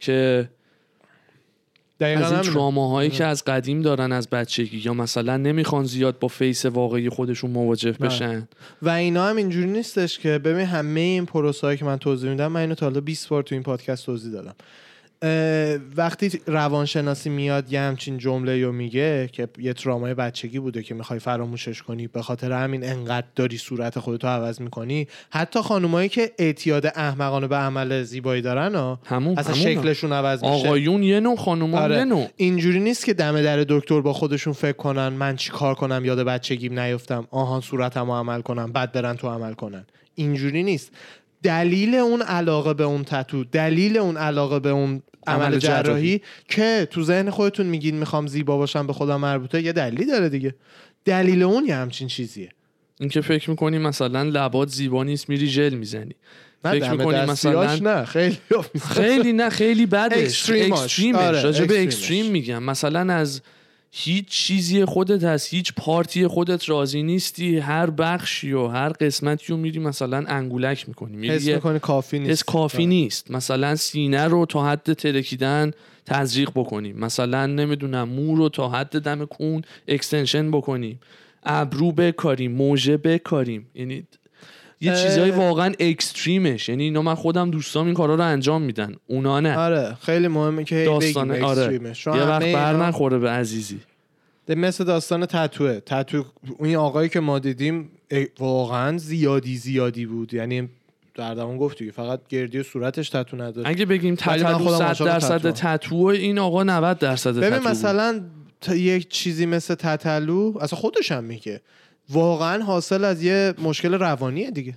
که 0.00 0.48
دقیقاً 2.00 2.24
از 2.24 2.32
این. 2.32 2.40
تراماهایی 2.40 3.10
که 3.10 3.24
از 3.24 3.44
قدیم 3.44 3.82
دارن 3.82 4.12
از 4.12 4.28
بچگی 4.28 4.82
یا 4.84 4.94
مثلا 4.94 5.36
نمی‌خوان 5.36 5.84
زیاد 5.84 6.18
با 6.18 6.28
face 6.28 6.66
واقعی 6.66 7.08
خودشون 7.08 7.50
مواجه 7.50 7.92
بله. 7.92 8.08
بشن 8.08 8.48
و 8.82 8.88
اینا 8.88 9.26
هم 9.26 9.36
اینجوری 9.36 9.70
نیستش 9.70 10.18
که 10.18 10.38
ببین 10.38 10.66
همه 10.66 11.00
این 11.00 11.26
پروسه 11.26 11.76
که 11.76 11.84
من 11.84 11.96
توضیح 11.96 12.30
میدم 12.30 12.52
من 12.52 12.60
اینو 12.60 12.74
تا 12.74 12.86
حالا 12.86 13.00
20 13.00 13.28
بار 13.28 13.42
تو 13.42 13.54
این 13.54 13.62
پادکست 13.62 14.06
توضیح 14.06 14.32
دادم 14.32 14.54
وقتی 15.96 16.40
روانشناسی 16.46 17.30
میاد 17.30 17.72
یه 17.72 17.80
همچین 17.80 18.18
جمله 18.18 18.64
رو 18.64 18.72
میگه 18.72 19.28
که 19.32 19.48
یه 19.58 19.72
ترامای 19.72 20.14
بچگی 20.14 20.58
بوده 20.58 20.82
که 20.82 20.94
می‌خوای 20.94 21.18
فراموشش 21.18 21.82
کنی 21.82 22.06
به 22.06 22.22
خاطر 22.22 22.52
همین 22.52 22.84
انقدر 22.84 23.26
داری 23.36 23.58
صورت 23.58 23.98
خودتو 23.98 24.26
عوض 24.26 24.60
می‌کنی. 24.60 25.08
حتی 25.30 25.60
خانومایی 25.60 26.08
که 26.08 26.32
اعتیاد 26.38 26.86
احمقانه 26.86 27.46
به 27.46 27.56
عمل 27.56 28.02
زیبایی 28.02 28.42
دارن 28.42 28.74
ها 28.74 29.00
همون 29.04 29.38
اصلا 29.38 29.54
همون 29.54 29.64
شکلشون 29.64 30.12
عوض 30.12 30.44
میشه. 30.44 30.66
آقایون 30.66 31.02
یه 31.02 31.20
نوع 31.20 31.36
خانوما 31.36 31.78
آره. 31.78 31.96
یه 31.96 32.04
نوع. 32.04 32.26
اینجوری 32.36 32.80
نیست 32.80 33.04
که 33.04 33.14
دم 33.14 33.42
در 33.42 33.64
دکتر 33.68 34.00
با 34.00 34.12
خودشون 34.12 34.52
فکر 34.52 34.76
کنن 34.76 35.08
من 35.08 35.36
چی 35.36 35.50
کار 35.50 35.74
کنم 35.74 36.04
یاد 36.04 36.18
بچگیم 36.18 36.80
نیفتم. 36.80 37.28
آهان 37.30 37.60
صورتمو 37.60 38.14
عمل 38.14 38.40
کنم 38.40 38.72
بعد 38.72 38.92
برن 38.92 39.16
تو 39.16 39.28
عمل 39.28 39.52
کنن. 39.52 39.86
اینجوری 40.14 40.62
نیست. 40.62 40.92
دلیل 41.42 41.94
اون 41.94 42.22
علاقه 42.22 42.74
به 42.74 42.84
اون 42.84 43.04
تتو 43.04 43.44
دلیل 43.44 43.98
اون 43.98 44.16
علاقه 44.16 44.58
به 44.58 44.68
اون 44.68 45.02
عمل, 45.26 45.58
جراحی, 45.58 45.82
جراحی. 45.82 46.20
که 46.48 46.88
تو 46.90 47.02
ذهن 47.02 47.30
خودتون 47.30 47.66
میگین 47.66 47.96
می‌خوام 47.96 48.26
زیبا 48.26 48.56
باشم 48.56 48.86
به 48.86 48.92
خودم 48.92 49.16
مربوطه 49.20 49.62
یه 49.62 49.72
دلیلی 49.72 50.06
داره 50.06 50.28
دیگه. 50.28 50.54
دلیل 51.04 51.42
اون 51.42 51.64
یه 51.66 51.74
همچین 51.74 52.08
چیزیه. 52.08 52.48
اینکه 53.00 53.20
فکر 53.20 53.50
می‌کنی 53.50 53.78
مثلا 53.78 54.22
لبات 54.22 54.68
زیبا 54.68 55.04
نیست 55.04 55.28
میری 55.28 55.46
ژل 55.46 55.74
می‌زنی. 55.74 56.14
فکر 56.64 56.90
می‌کنی 56.90 57.20
مثلا- 57.20 57.74
نه 57.76 58.04
خیلی 58.04 58.38
خیلی 58.90 59.32
نه 59.32 59.50
خیلی 59.50 59.86
بدش. 59.86 60.18
extreme 60.18 60.82
ش 60.82 61.00
آره، 61.14 61.42
راجع 61.42 61.64
به. 61.64 61.82
extreme 61.82 62.26
میگم. 62.26 62.62
مثلا 62.62 63.14
از 63.14 63.40
هیچ 63.92 64.26
چیزی 64.28 64.84
خودت 64.84 65.24
هست 65.24 65.54
هیچ 65.54 65.72
part 65.76 66.16
ی 66.16 66.26
خودت 66.26 66.68
راضی 66.68 67.02
نیستی 67.02 67.58
هر 67.58 67.90
بخشی 67.90 68.52
و 68.52 68.66
هر 68.66 68.88
قسمتی 68.88 69.46
رو 69.48 69.56
میری 69.56 69.78
مثلا 69.78 70.24
انگولک 70.28 70.88
می‌کنی 70.88 71.16
میری 71.16 71.34
حس 71.34 71.48
می‌کنی 71.48 71.78
کافی 71.78 72.18
نیست. 72.18 72.30
حس 72.30 72.44
کافی 72.44 72.86
نیست. 72.86 73.30
مثلا 73.30 73.76
سینه 73.76 74.24
رو 74.24 74.46
تا 74.46 74.66
حد 74.66 74.92
ترکیدن 74.92 75.70
تزریق 76.06 76.50
بکنیم 76.54 76.98
مثلا 76.98 77.46
نمی‌دونم 77.46 78.08
مو 78.08 78.36
رو 78.36 78.48
تا 78.48 78.68
حد 78.68 79.00
دم 79.00 79.24
کون 79.24 79.62
extension 79.88 80.50
بکنیم 80.50 81.00
ابرو 81.42 81.92
بکاریم 81.92 82.52
مژه 82.52 82.96
بکاریم. 82.96 83.66
یعنی 83.74 84.02
یه. 84.80 84.94
چیزای 84.94 85.30
واقعا 85.30 85.72
extreme 85.80 86.42
ش. 86.42 86.68
یعنی 86.68 86.82
اینا 86.82 87.02
من 87.02 87.14
خودم 87.14 87.50
دوستام 87.50 87.86
این 87.86 87.94
کارا 87.94 88.14
رو 88.14 88.24
انجام 88.24 88.62
میدن. 88.62 88.94
اونا 89.06 89.40
نه. 89.40 89.56
آره 89.56 89.96
خیلی 90.00 90.28
مهمه 90.28 90.64
که 90.64 90.88
بگیم 91.00 91.44
آره. 91.44 91.80
یه 92.06 92.22
وقت 92.22 92.42
بر 92.42 92.76
نخوره 92.76 93.18
به 93.18 93.30
عزیزی. 93.30 93.80
ده 94.46 94.54
مثل 94.54 94.84
داستان 94.84 95.26
تتوه. 95.26 95.80
تتو 95.80 96.24
این 96.60 96.76
آقایی 96.76 97.08
که 97.08 97.20
ما 97.20 97.38
دیدیم 97.38 97.90
واقعا 98.38 98.98
زیادی 98.98 99.56
زیادی 99.56 100.06
بود. 100.06 100.34
یعنی 100.34 100.68
در 101.14 101.34
دوام 101.34 101.58
گفت 101.58 101.78
دیگه 101.78 101.92
فقط 101.92 102.20
گردی 102.28 102.62
صورتش 102.62 103.10
تتو 103.10 103.36
نداره. 103.36 103.68
اگه 103.68 103.86
بگیم 103.86 104.16
خودم 104.16 104.68
100 104.78 104.82
عاشق 104.82 105.04
درصد. 105.04 105.50
تتو 105.50 105.96
این 105.96 106.38
آقا 106.38 106.62
90 106.62 106.98
درصد 106.98 107.36
ببین 107.36 107.50
تتو 107.50 107.58
بود. 107.58 107.68
مثلا 107.68 108.20
یک 108.70 109.08
چیزی 109.08 109.46
مثل 109.46 109.74
تتلو 109.74 110.58
اصلا 110.60 110.78
خودش 110.78 111.12
هم 111.12 111.24
میگه. 111.24 111.60
واقعا 112.10 112.62
حاصل 112.62 113.04
از 113.04 113.22
یه 113.22 113.54
مشکل 113.58 113.94
روانیه 113.94 114.50
دیگه. 114.50 114.74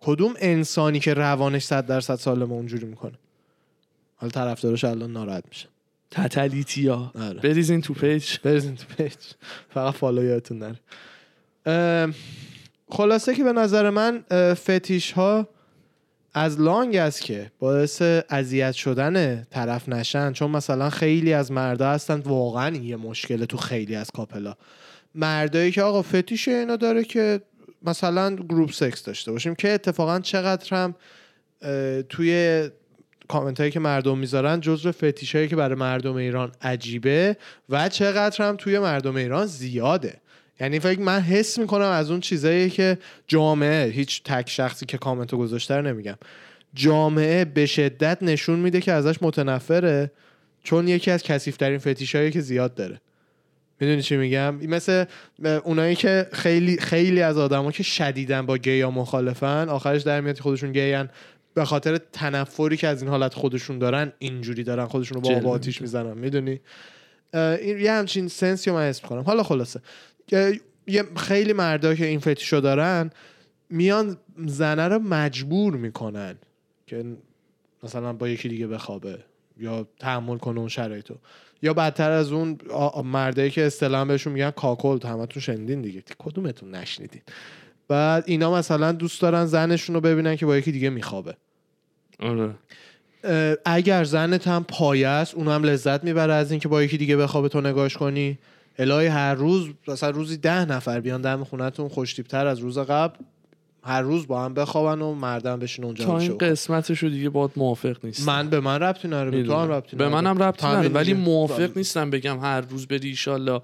کدوم 0.00 0.34
انسانی 0.38 1.00
که 1.00 1.14
روانش 1.14 1.64
صد 1.64 1.86
درصد 1.86 2.14
سالمه 2.14 2.52
اونجوری 2.52 2.86
می‌کنه؟ 2.86 3.18
حالا 4.16 4.30
طرفدارش 4.30 4.84
الان 4.84 5.12
ناراحت 5.12 5.44
میشه. 5.48 5.68
تتلیتیا 6.10 7.12
آره. 7.14 7.40
بریزین 7.40 7.80
تو 7.80 7.94
page 7.94 8.38
بریزین 8.44 8.76
تو 8.76 8.84
page 8.96 9.14
فقط 9.70 9.94
follow 9.94 10.24
یادتون 10.24 10.76
نره 11.66 12.14
خلاصه 12.88 13.34
که 13.34 13.44
به 13.44 13.52
نظر 13.52 13.90
من 13.90 14.24
فتیش 14.54 15.12
ها 15.12 15.48
از 16.34 16.60
لانگ 16.60 16.96
است 16.96 17.22
که 17.22 17.50
باعث 17.58 18.02
اذیت 18.30 18.72
شدن 18.72 19.44
طرف 19.44 19.88
نشن. 19.88 20.32
چون 20.32 20.50
مثلا 20.50 20.90
خیلی 20.90 21.32
از 21.32 21.52
مردا 21.52 21.90
هستن 21.90 22.20
واقعا 22.20 22.66
این 22.66 22.84
یه 22.84 22.96
مشکل 22.96 23.44
تو 23.44 23.56
خیلی 23.56 23.96
از 23.96 24.10
کاپلا 24.10 24.54
مردایی 25.14 25.70
که 25.70 25.82
آقا 25.82 26.02
فتیش 26.02 26.48
اینا 26.48 26.76
داره 26.76 27.04
که 27.04 27.40
مثلا 27.82 28.36
گروپ 28.36 28.72
سکس 28.72 29.04
داشته 29.04 29.32
باشیم 29.32 29.54
که 29.54 29.70
اتفاقا 29.70 30.20
چقدر 30.20 30.76
هم 30.76 30.94
توی 32.08 32.68
کامنت 33.28 33.60
هایی 33.60 33.72
که 33.72 33.80
مردم 33.80 34.18
می‌ذارن 34.18 34.60
جزو 34.60 34.92
فتیش 34.92 35.34
هایی 35.34 35.48
که 35.48 35.56
برای 35.56 35.74
مردم 35.74 36.14
ایران 36.14 36.52
عجیبه 36.62 37.36
و 37.68 37.88
چقدر 37.88 38.48
هم 38.48 38.56
توی 38.56 38.78
مردم 38.78 39.16
ایران 39.16 39.46
زیاده. 39.46 40.20
یعنی 40.60 40.78
فکر 40.78 41.00
من 41.00 41.20
حس 41.20 41.58
می‌کنم 41.58 41.90
از 41.90 42.10
اون 42.10 42.20
چیزایی 42.20 42.70
که 42.70 42.98
جامعه 43.28 43.90
هیچ 43.90 44.22
تک 44.22 44.50
شخصی 44.50 44.86
که 44.86 44.98
کامنتو 44.98 45.36
گذاشته 45.36 45.76
رو 45.76 45.82
نمیگم. 45.82 46.18
جامعه 46.74 47.44
به 47.44 47.66
شدت 47.66 48.18
نشون 48.22 48.58
میده 48.58 48.80
که 48.80 48.92
ازش 48.92 49.16
متنفره 49.22 50.12
چون 50.62 50.88
یکی 50.88 51.10
از 51.10 51.22
کثیف‌ترین 51.22 51.78
فتیش 51.78 52.14
هایی 52.14 52.30
که 52.30 52.40
زیاد 52.40 52.74
داره. 52.74 53.00
می‌دونی 53.80 54.02
چی 54.02 54.16
میگم؟ 54.16 54.54
مثل 54.54 55.04
اونایی 55.64 55.94
که 55.94 56.28
خیلی 56.32 56.76
خیلی 56.76 57.22
از 57.22 57.38
آدما 57.38 57.72
که 57.72 57.82
شدیدن 57.82 58.46
با 58.46 58.58
گیا 58.58 58.90
مخالفن 58.90 59.68
آخرش 59.68 60.02
در 60.02 60.20
میاد 60.20 60.38
خودشون 60.38 60.72
گیان 60.72 61.10
به 61.54 61.64
خاطر 61.64 61.98
تنفری 62.12 62.76
که 62.76 62.88
از 62.88 63.02
این 63.02 63.10
حالت 63.10 63.34
خودشون 63.34 63.78
دارن 63.78 64.12
اینجوری 64.18 64.64
دارن 64.64 64.86
خودشون 64.86 65.14
رو 65.14 65.20
با 65.20 65.36
آب 65.36 65.46
آتیش 65.46 65.80
می‌زنن 65.80 66.18
می‌دونی؟ 66.18 66.60
این 67.34 67.78
یه 67.78 67.92
همچین 67.92 68.28
سنسی 68.28 68.70
رو 68.70 68.76
من 68.76 68.88
حس 68.88 69.00
کنم 69.00 69.22
حالا 69.22 69.42
خلاصه. 69.42 69.80
یه 70.86 71.04
خیلی 71.16 71.52
مردا 71.52 71.94
که 71.94 72.06
این 72.06 72.20
فتیشو 72.20 72.60
دارن 72.60 73.10
میان 73.70 74.16
زنه 74.46 74.88
رو 74.88 74.98
مجبور 74.98 75.76
می‌کنن 75.76 76.34
که 76.86 77.04
مثلا 77.82 78.12
با 78.12 78.28
یکی 78.28 78.48
دیگه 78.48 78.66
بخوابه 78.66 79.18
یا 79.58 79.88
تحمل 79.98 80.38
کنه 80.38 80.58
اون 80.58 80.68
شرایطو. 80.68 81.14
یا 81.62 81.74
بدتر 81.74 82.10
از 82.10 82.32
اون 82.32 82.58
مردایی 83.04 83.50
که 83.50 83.66
اصطلاحا 83.66 84.04
بهشون 84.04 84.32
میگن 84.32 84.50
کاکل 84.50 85.08
همتون 85.08 85.42
شنیدین 85.42 85.82
دیگه. 85.82 86.02
کدومتون 86.18 86.74
نشنیدین؟ 86.74 87.22
بعد 87.88 88.24
اینا 88.26 88.54
مثلا 88.54 88.92
دوست 88.92 89.22
دارن 89.22 89.46
زنشون 89.46 89.94
رو 89.94 90.00
ببینن 90.00 90.36
که 90.36 90.46
با 90.46 90.56
یکی 90.56 90.72
دیگه 90.72 90.90
میخوابه. 90.90 91.36
آره. 92.20 92.54
اگر 93.64 94.04
زنت 94.04 94.48
هم 94.48 94.64
پایه 94.68 95.08
است 95.08 95.34
اون 95.34 95.48
هم 95.48 95.62
لذت 95.62 96.04
می‌بره 96.04 96.32
از 96.32 96.50
اینکه 96.50 96.68
با 96.68 96.82
یکی 96.82 96.96
دیگه 96.98 97.16
بخوابه 97.16 97.48
تو 97.48 97.60
نگاش 97.60 97.96
کنی. 97.96 98.38
الهی 98.78 99.06
هر 99.06 99.34
روز 99.34 99.68
مثلا 99.88 100.10
روزی 100.10 100.36
ده 100.36 100.64
نفر 100.64 101.00
بیان 101.00 101.20
دم 101.20 101.44
خونتون 101.44 101.88
خوشتیبتر 101.88 102.46
از 102.46 102.58
روز 102.58 102.78
قبل. 102.78 103.16
هر 103.84 104.02
روز 104.02 104.26
با 104.26 104.44
هم 104.44 104.54
بخوابن 104.54 105.02
و 105.02 105.14
مردم 105.14 105.58
بشین 105.58 105.84
اونجا 105.84 106.04
تا 106.04 106.18
این 106.18 106.28
شو. 106.28 106.36
قسمتشو 106.38 107.08
دیگه 107.08 107.28
باد 107.30 107.50
موافق 107.56 107.96
نیست 108.04 108.28
من 108.28 108.50
به 108.50 108.60
من 108.60 108.78
ربطی 108.80 109.08
نداره 109.08 109.30
به 109.30 109.42
تو 109.42 109.54
هم 109.58 109.72
ربطی 109.72 109.96
به. 109.96 110.08
منم 110.08 110.42
ربطی 110.42 110.66
این 110.66 110.92
ولی. 110.92 111.14
موافق 111.14 111.76
نیستم 111.76 112.10
بگم 112.10 112.38
هر 112.40 112.60
روز 112.60 112.86
بری 112.86 113.08
ایشالله 113.08 113.60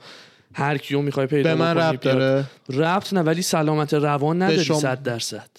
هر 0.54 0.78
کیو 0.78 1.02
می‌خوای 1.02 1.26
پیدا 1.26 1.50
به 1.54 1.60
من 1.60 1.76
ربط. 1.78 2.00
داره. 2.00 2.44
ربط 2.70 3.12
نه 3.12 3.20
ولی 3.22 3.42
سلامت 3.42 3.94
روان 3.94 4.42
نداری 4.42 4.64
شما- 4.64 4.80
صد 4.80 5.02
درصد. 5.02 5.50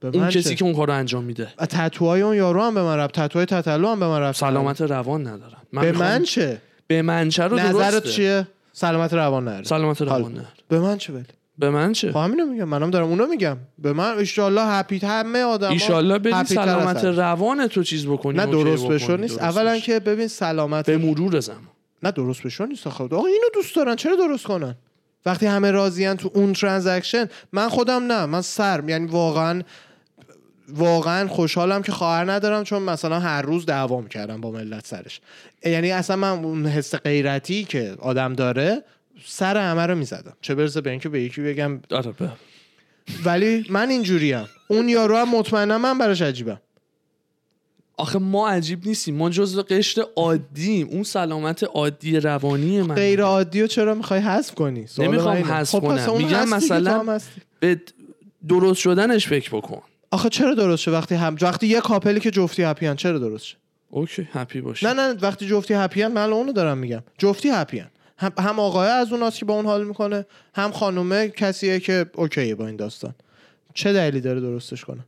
به 0.00 0.08
اون 0.08 0.20
من 0.22 0.30
کسی؟ 0.30 0.54
که 0.54 0.64
اون 0.64 0.74
کارو 0.74 0.92
انجام 0.92 1.24
میده. 1.24 1.46
تتوهای 1.58 2.20
اون 2.22 2.36
یارو 2.36 2.62
هم 2.62 2.74
به 2.74 2.82
من 2.82 2.96
ربط 2.96 3.14
تتوهای 3.14 3.46
تتلو 3.46 3.88
هم 3.88 4.00
به 4.00 4.06
من 4.06 4.20
ربط 4.20 4.36
سلامت 4.36 4.80
روان 4.80 5.26
ندارم. 5.26 5.62
من 5.72 5.82
به 5.82 5.92
من 5.92 6.22
چه؟ 6.22 6.60
به 6.86 7.02
من 7.02 7.28
چه 7.28 7.44
رو 7.44 7.58
نظرت 7.58 8.06
چیه؟ 8.06 8.46
سلامت 8.72 9.12
روان 9.14 9.44
نره. 9.44 9.64
سلامت 9.64 10.02
روان. 10.02 10.32
نداره 10.32 10.46
به 10.68 10.78
من 10.80 10.98
چه 10.98 11.12
ولی؟ 11.12 11.24
به 11.58 11.70
من 11.70 11.92
چه؟ 11.92 12.12
خب 12.12 12.18
همینو 12.18 12.46
میگم 12.46 12.64
منم 12.64 12.90
دارم 12.90 13.06
اونو 13.06 13.26
میگم. 13.26 13.56
به 13.78 13.92
من 13.92 14.18
ایشالله 14.18 14.62
هپی 14.62 14.98
همه 14.98 15.42
آدم 15.42 15.70
ایشالله 15.70 16.18
بری 16.18 16.44
سلامت 16.44 17.04
روان 17.04 17.66
تو 17.66 17.82
چیز 17.82 18.06
بکنی 18.06 18.38
نه 18.38 18.46
درست 18.46 18.86
بشو 18.86 19.16
نیست. 19.16 19.38
درست 19.40 19.58
اولا. 19.58 19.78
که 19.78 20.00
ببین 20.00 20.28
سلامت 20.28 20.86
به 20.86 20.96
مرور 20.98 21.40
زمان 21.40 21.58
نه 22.02 22.10
درست 22.10 22.42
بشو 22.42 22.66
نیست 22.66 22.86
آخه. 22.86 23.04
آقا 23.04 23.26
اینو 23.26 23.48
دوست 23.54 23.76
دارن. 23.76 23.96
چرا 23.96 24.16
درست 24.16 24.44
کنن؟ 24.44 24.74
وقتی 25.26 25.46
همه 25.46 25.70
راضیان 25.70 26.16
تو 26.16 26.30
اون 26.34 26.52
ترانزکشن 26.52 27.28
من 27.52 27.68
خودم 27.68 28.12
نه. 28.12 28.26
من 28.26 28.42
سر 28.42 28.84
یعنی 28.88 29.06
واقعا 29.06 29.62
واقعا 30.68 31.28
خوشحالم 31.28 31.82
که 31.82 31.92
خواهر 31.92 32.32
ندارم 32.32 32.64
چون 32.64 32.82
مثلا 32.82 33.20
هر 33.20 33.42
روز 33.42 33.66
دعوا 33.66 34.00
می‌کردم 34.00 34.40
با 34.40 34.50
ملت 34.50 34.86
سرش. 34.86 35.20
یعنی 35.64 35.90
اصلا 35.90 36.16
من 36.16 36.28
اون 36.28 36.66
حس 36.66 36.94
غیرتی 36.94 37.64
که 37.64 37.94
آدم 37.98 38.34
داره 38.34 38.84
سر 39.24 39.70
همه 39.70 39.86
رو 39.86 39.94
می‌زدم. 39.94 40.36
چه 40.40 40.54
برسه 40.54 40.80
به 40.80 40.90
اینکه 40.90 41.08
به 41.08 41.22
یکی 41.22 41.40
بگم 41.40 41.80
آره 41.90 42.14
ولی 43.24 43.66
من 43.70 43.88
اینجوریم. 43.88 44.44
اون 44.68 44.88
یارو 44.88 45.16
هم 45.16 45.36
مطمئنم 45.36 45.80
من 45.80 45.98
براش 45.98 46.22
عجیبم. 46.22 46.60
آخه 47.96 48.18
ما 48.18 48.48
عجیب 48.48 48.86
نیستیم. 48.86 49.16
ما 49.16 49.30
جزو 49.30 49.62
قشر 49.62 50.02
عادیم. 50.16 50.88
اون 50.88 51.02
سلامت 51.02 51.64
عادی 51.64 52.20
روانی 52.20 52.82
من. 52.82 52.94
غیر 52.94 53.22
عادی 53.22 53.60
رو 53.60 53.66
چرا 53.66 53.94
می‌خوای 53.94 54.20
حذف 54.20 54.54
کنی؟ 54.54 54.86
نمی‌خوام. 54.98 55.36
حذف 55.36 55.70
خب 55.70 55.80
کنم. 55.80 56.16
میگم 56.16 56.48
مثلا-. 56.48 57.20
به 57.60 57.80
درست 58.48 58.80
شدنش 58.80 59.26
فکر 59.26 59.50
بکن. 59.50 59.82
آخه 60.10 60.28
چرا 60.28 60.54
درست 60.54 60.82
شه 60.82 60.90
وقتی 60.90 61.14
هم 61.14 61.36
وقتی 61.40 61.66
یه 61.66 61.80
کاپلی 61.80 62.20
که 62.20 62.30
جفتی 62.30 62.62
هپیان 62.62 62.96
چرا 62.96 63.18
درست 63.18 63.44
شه؟ 63.44 63.56
اوکی 63.90 64.28
هپی 64.32 64.60
باشه 64.60 64.92
نه 64.92 64.92
نه 64.92 65.20
وقتی 65.20 65.46
جفتی 65.46 65.74
هپیان 65.74 66.12
من 66.12 66.32
اونو 66.32 66.52
دارم 66.52 66.78
میگم. 66.78 67.02
جفتی 67.18 67.48
هپیان 67.48 67.90
هم, 68.18 68.32
هم 68.38 68.60
آقای 68.60 68.88
از 68.88 69.12
اوناست 69.12 69.38
که 69.38 69.44
با 69.44 69.54
اون 69.54 69.66
حال 69.66 69.86
می‌کنه 69.86 70.26
هم 70.54 70.72
خانومه 70.72 71.28
کسیه 71.28 71.80
که 71.80 72.06
اوکیه 72.14 72.54
با 72.54 72.66
این 72.66 72.76
داستان. 72.76 73.14
چه 73.74 73.92
دلیلی 73.92 74.20
داره 74.20 74.40
درستش 74.40 74.84
کنه؟ 74.84 75.04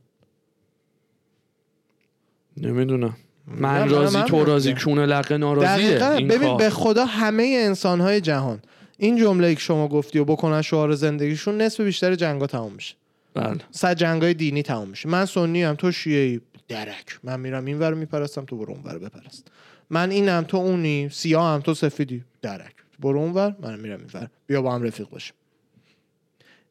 نمی‌دونم. 2.57 3.17
من 3.47 3.89
راضی 3.89 4.21
تو 4.21 4.45
راضی. 4.45 4.73
کونه 4.73 5.05
لقه 5.05 5.37
ناراضیه. 5.37 5.89
دقیقا. 5.89 6.11
این 6.11 6.27
ببین 6.27 6.47
کار. 6.47 6.57
به 6.57 6.69
خدا 6.69 7.05
همه 7.05 7.43
انسانهای 7.65 8.21
جهان 8.21 8.61
این 8.97 9.17
جمله 9.17 9.55
که 9.55 9.61
شما 9.61 9.87
گفتی 9.87 10.19
و 10.19 10.25
بکنن 10.25 10.61
شعار 10.61 10.95
زندگیشون 10.95 11.61
نصف 11.61 11.81
بیشتر 11.81 12.15
جنگا 12.15 12.47
تمام 12.47 12.73
میشه. 12.73 12.95
بله. 13.33 13.57
صد 13.71 13.97
جنگای 13.97 14.33
دینی 14.33 14.63
تمام 14.63 14.89
میشه. 14.89 15.09
من 15.09 15.25
سنی 15.25 15.63
هم 15.63 15.75
تو 15.75 15.91
شیعه 15.91 16.41
درک. 16.67 17.19
من 17.23 17.39
میرم 17.39 17.65
این 17.65 17.79
ور 17.79 17.93
میپرستم 17.93 18.45
تو 18.45 18.57
برو 18.57 18.73
اون 18.73 18.83
ور 18.83 18.99
بپرست. 18.99 19.47
من 19.89 20.11
اینم 20.11 20.43
تو 20.43 20.57
اونی. 20.57 21.09
سیاه 21.11 21.53
هم 21.53 21.59
تو 21.59 21.73
سفیدی. 21.73 22.23
درک. 22.41 22.75
برو 23.01 23.19
اون 23.19 23.31
ور 23.31 23.55
من 23.59 23.79
میرم 23.79 23.99
این 23.99 24.09
ور 24.13 24.27
بیا 24.47 24.61
با 24.61 24.75
هم 24.75 24.83
رفیق 24.83 25.09
باشیم. 25.09 25.33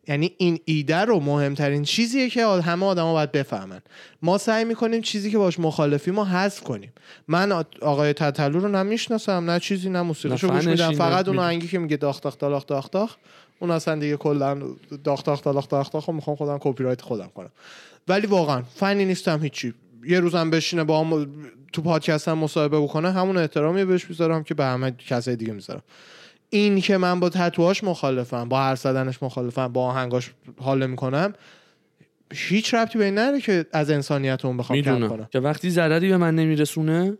یعنی 0.09 0.35
این 0.39 0.61
ایده 0.65 0.97
رو 0.97 1.21
مهمترین 1.21 1.83
چیزیه 1.83 2.31
که 2.31 2.47
همه 2.47 2.87
آدما 2.87 3.13
باید 3.13 3.33
بفهمن. 3.33 3.81
ما 4.23 4.39
سعی 4.39 4.65
می‌کنیم 4.65 5.01
چیزی 5.01 5.31
که 5.31 5.39
باش 5.39 5.61
مخالفی 5.61 6.11
ما 6.11 6.25
حذف 6.25 6.61
کنیم. 6.61 6.93
من 7.29 7.53
آقای 7.83 8.13
تتلو 8.13 8.61
رو 8.61 8.69
نه 8.69 8.83
می‌شناسم 8.83 9.51
نه 9.51 9.61
چیزی 9.61 9.91
نه 9.91 10.03
موسیقیشو 10.03 10.49
گوش 10.49 10.67
میدم. 10.67 10.93
فقط 10.93 11.29
اون. 11.29 11.39
آهنگی 11.39 11.69
که 11.69 11.79
میگه 11.79 11.97
داخ 11.97 12.21
داخ 12.21 12.39
داخ 12.39 12.67
داخ 12.67 12.91
داخ 12.91 13.17
اون 13.59 13.71
اصلا 13.71 13.95
دیگه 13.95 14.17
کلا 14.17 14.63
داخ 15.05 15.23
داخ 15.23 15.43
داخ 15.43 15.69
داخ 15.69 15.91
داخ 15.91 16.09
می‌خوام 16.11 16.37
خودم 16.37 16.59
کپی 16.61 16.85
رایت 16.85 17.01
خودم 17.03 17.31
کنم. 17.35 17.51
ولی 18.09 18.27
واقعا 18.27 18.63
فنی 18.63 19.05
نیستم 19.05 19.43
هیچی. 19.43 19.75
یه 20.05 20.21
روزم 20.21 20.51
بشینه 20.51 20.85
با 20.85 21.01
هم 21.01 21.31
تو 21.73 21.83
پادکست 21.83 22.29
هم 22.29 22.39
مصاحبه 22.39 22.81
بکنه 22.81 23.13
همون 23.13 23.37
احترامی 23.37 23.85
بهش 23.85 24.11
می‌ذارم 24.11 24.45
که 24.45 24.55
به 24.55 24.65
همه 24.65 24.91
کسای 24.91 25.37
دیگه 25.37 25.53
می‌ذارم. 25.53 25.83
این 26.51 26.81
که 26.81 26.97
من 26.97 27.21
با 27.21 27.29
تتوهاش 27.29 27.85
مخالفم 27.85 28.49
با 28.49 28.61
حرف 28.61 28.81
زدنش 28.81 29.23
مخالفم 29.23 29.69
با 29.69 29.85
آهنگاش 29.85 30.31
حال 30.61 30.87
می‌کنم 30.87 31.33
هیچ 32.33 32.75
ربطی 32.75 32.99
به 32.99 33.05
این 33.05 33.15
نره 33.15 33.41
که 33.41 33.67
از 33.73 33.91
انسانیت 33.91 34.45
اون 34.45 34.57
بخوام 34.57 34.83
کم 34.83 35.09
کنم. 35.09 35.29
که 35.33 35.41
وقتی 35.41 35.71
ضرری 35.71 36.09
به 36.09 36.17
من 36.17 36.35
نمیرسونه 36.35 37.19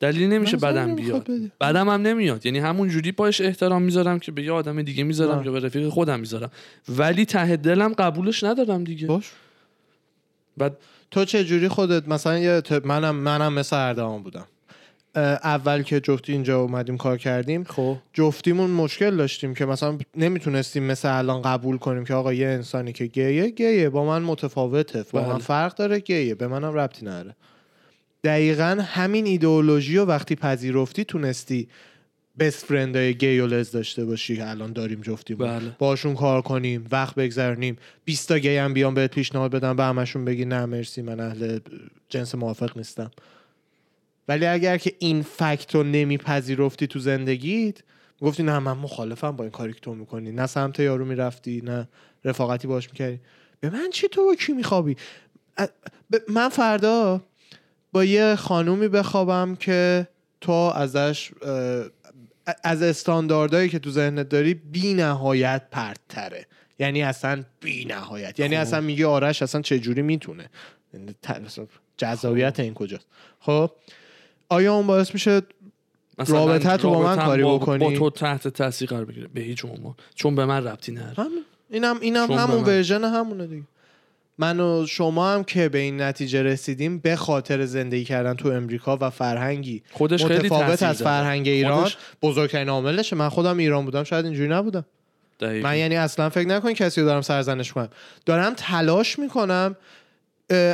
دلیلی 0.00 0.26
نمیشه 0.26 0.56
بدم 0.56 0.96
بیاد. 0.96 1.28
بدم 1.60 1.88
هم 1.88 2.02
نمیاد. 2.02 2.46
یعنی 2.46 2.58
همون 2.58 2.88
جوری 2.88 3.12
باش 3.12 3.40
احترام 3.40 3.82
می‌ذارم 3.82 4.18
که 4.18 4.32
به 4.32 4.42
یه 4.42 4.52
آدم 4.52 4.82
دیگه 4.82 5.04
می‌ذارم. 5.04 5.44
یا 5.44 5.52
به 5.52 5.60
رفیق 5.60 5.88
خودم 5.88 6.20
می‌ذارم. 6.20 6.50
ولی 6.88 7.24
ته 7.24 7.56
دلم 7.56 7.92
قبولش 7.92 8.44
ندارم 8.44 8.84
دیگه. 8.84 9.06
باش. 9.06 9.30
بعد 10.56 10.76
تو 11.10 11.24
چه 11.24 11.44
جوری 11.44 11.68
خودت 11.68 12.08
مثلا 12.08 12.38
یه 12.38 12.62
منم 12.84 13.16
منم 13.16 13.52
مثل 13.52 13.76
اردوان 13.76 14.22
بودم. 14.22 14.46
اول 15.14 15.82
که 15.82 16.00
جفتی 16.00 16.32
اینجا 16.32 16.60
اومدیم 16.60 16.96
کار 16.96 17.18
کردیم 17.18 17.64
خب. 17.64 17.96
جفتیمون 18.12 18.70
مشکل 18.70 19.16
داشتیم 19.16 19.54
که 19.54 19.66
مثلا 19.66 19.98
نمی‌تونستیم 20.16 20.82
مثل 20.82 21.18
الان 21.18 21.42
قبول 21.42 21.78
کنیم 21.78 22.04
که 22.04 22.14
آقا 22.14 22.32
یه 22.32 22.46
انسانی 22.46 22.92
که 22.92 23.06
گیه 23.06 23.48
گیه 23.48 23.88
با 23.88 24.04
من 24.04 24.22
متفاوته 24.22 25.04
با 25.12 25.22
من 25.22 25.28
بله. 25.28 25.38
فرق 25.38 25.74
داره 25.74 25.98
گیه 25.98 26.34
به 26.34 26.48
منم 26.48 26.74
ربطی 26.74 27.06
نداره. 27.06 27.36
دقیقا 28.24 28.84
همین 28.86 29.26
ایدئولوژی 29.26 29.96
رو 29.96 30.04
وقتی 30.04 30.34
پذیرفتی 30.36 31.04
تونستی 31.04 31.68
بست 32.38 32.64
فرندای 32.64 33.14
گی 33.14 33.38
و 33.38 33.46
لز 33.46 33.70
داشته 33.70 34.04
باشی 34.04 34.36
که 34.36 34.50
الان 34.50 34.72
داریم 34.72 35.00
جفتیم 35.00 35.36
بله. 35.36 35.76
باشون 35.78 36.14
کار 36.14 36.42
کنیم 36.42 36.86
وقت 36.90 37.14
بگذرونیم 37.14 37.76
20 38.04 38.28
تا 38.28 38.38
گی 38.38 38.56
هم 38.56 38.74
بیان 38.74 38.94
بهت 38.94 39.10
پیشنهاد 39.10 39.50
بدم 39.50 39.76
به 39.76 39.84
همشون 39.84 40.24
بگی 40.24 40.44
نه 40.44 40.66
مرسی 40.66 41.02
من 41.02 41.20
اهل 41.20 41.58
جنس 42.08 42.34
موافق 42.34 42.76
نیستم. 42.76 43.10
ولی 44.30 44.46
اگر 44.46 44.76
که 44.78 44.92
این 44.98 45.22
فکت 45.22 45.74
رو 45.74 45.82
نمیپذیرفتی 45.82 46.86
تو 46.86 46.98
زندگیت 46.98 47.78
گفتی 48.20 48.42
نه 48.42 48.58
من 48.58 48.72
مخالفم 48.72 49.30
با 49.30 49.44
این 49.44 49.50
کاری 49.50 49.72
که 49.72 49.80
تو 49.80 49.94
می‌کنی. 49.94 50.32
نه 50.32 50.46
سمت 50.46 50.80
یارو 50.80 51.04
می‌رفتی 51.04 51.60
نه 51.64 51.88
رفاقتی 52.24 52.68
باش 52.68 52.88
می‌کردی. 52.88 53.20
به 53.60 53.70
من 53.70 53.90
چی 53.92 54.08
تو 54.08 54.24
با 54.24 54.34
کی 54.34 54.52
میخوابی؟ 54.52 54.96
من 56.28 56.48
فردا 56.48 57.20
با 57.92 58.04
یه 58.04 58.34
خانومی 58.34 58.88
بخوابم 58.88 59.56
که 59.56 60.08
تو 60.40 60.52
ازش 60.52 61.30
از 62.64 62.82
استانداردهایی 62.82 63.68
که 63.68 63.78
تو 63.78 63.90
ذهنت 63.90 64.28
داری 64.28 64.54
بی 64.54 64.94
نهایت 64.94 65.62
پرتره 65.70 66.46
یعنی 66.78 67.02
اصلا 67.02 67.44
بی 67.60 67.84
نهایت 67.84 68.38
یعنی 68.40 68.56
خب. 68.56 68.62
اصلا 68.62 68.80
میگه 68.80 69.06
آرش 69.06 69.42
اصلا 69.42 69.60
چه 69.62 69.78
جوری 69.78 70.02
می‌تونه؟ 70.02 70.50
یعنی 70.94 71.14
ت- 71.22 71.30
اصلا 71.30 71.66
جذابیت 71.96 72.60
این 72.60 72.74
کجاست؟ 72.74 73.06
خب؟ 73.40 73.70
آیا 74.50 74.74
اون 74.74 74.86
باعث 74.86 75.14
میشه 75.14 75.42
مثلا 76.18 76.46
رابطه 76.46 76.76
تو 76.76 76.90
با 76.90 77.02
من 77.02 77.16
کاری 77.16 77.42
بکنی؟ 77.44 77.84
با 77.84 77.92
تو 77.98 78.10
تحت 78.10 78.48
تاثیر 78.48 78.88
قرار 78.88 79.04
بگیره. 79.04 79.28
به 79.34 79.40
هیچ 79.40 79.64
عنوان. 79.64 79.94
چون 80.14 80.34
به 80.34 80.44
من 80.44 80.66
ربطی 80.66 80.92
نداره. 80.92 81.14
همین. 81.16 81.44
اینم 81.70 81.98
اینم 82.00 82.32
همون 82.32 82.64
ورژن 82.64 83.04
همونه 83.04 83.46
دیگه. 83.46 83.62
من 84.38 84.60
و 84.60 84.86
شما 84.86 85.30
هم 85.34 85.44
که 85.44 85.68
به 85.68 85.78
این 85.78 86.00
نتیجه 86.00 86.42
رسیدیم 86.42 86.98
به 86.98 87.16
خاطر 87.16 87.64
زندگی 87.64 88.04
کردن 88.04 88.34
تو 88.34 88.48
امریکا 88.48 88.98
و 89.00 89.10
فرهنگی. 89.10 89.82
خودش 89.90 90.24
خیلی 90.24 90.38
متفاوت 90.48 90.82
از. 90.82 91.02
فرهنگ 91.02 91.48
ایران 91.48 91.80
خودش- 91.80 91.96
بزرگترین 92.22 92.68
عاملشه. 92.68 93.16
من 93.16 93.28
خودم 93.28 93.58
ایران 93.58 93.84
بودم 93.84 94.04
شاید 94.04 94.24
اینجوری 94.24 94.48
نبودم. 94.48 94.84
دقیقاً. 95.40 95.68
من 95.68 95.78
یعنی 95.78 95.96
اصلا 95.96 96.28
فکر 96.28 96.48
نکن 96.48 96.72
کسی 96.72 97.00
رو 97.00 97.06
دارم 97.06 97.20
سرزنش 97.20 97.72
کنم 97.72 97.88
دارم 98.26 98.54
تلاش 98.56 99.18
می‌کنم 99.18 99.76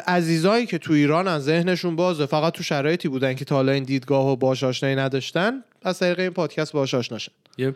عزیزایی 0.06 0.66
که 0.66 0.78
تو 0.78 0.92
ایران 0.92 1.28
از 1.28 1.44
ذهنشون 1.44 1.96
بازه. 1.96 2.26
فقط 2.26 2.52
تو 2.52 2.62
شرایطی 2.62 3.08
بودن 3.08 3.34
که 3.34 3.44
تا 3.44 3.54
حالا 3.54 3.72
این 3.72 3.84
دیدگاه 3.84 4.26
و 4.26 4.36
باش 4.36 4.64
آشنایی 4.64 4.96
نداشتن 4.96 5.62
از 5.82 5.98
طریق 5.98 6.20
این 6.20 6.30
پادکست 6.30 6.72
باش 6.72 6.94
آشناشن 6.94 7.32
یه 7.58 7.74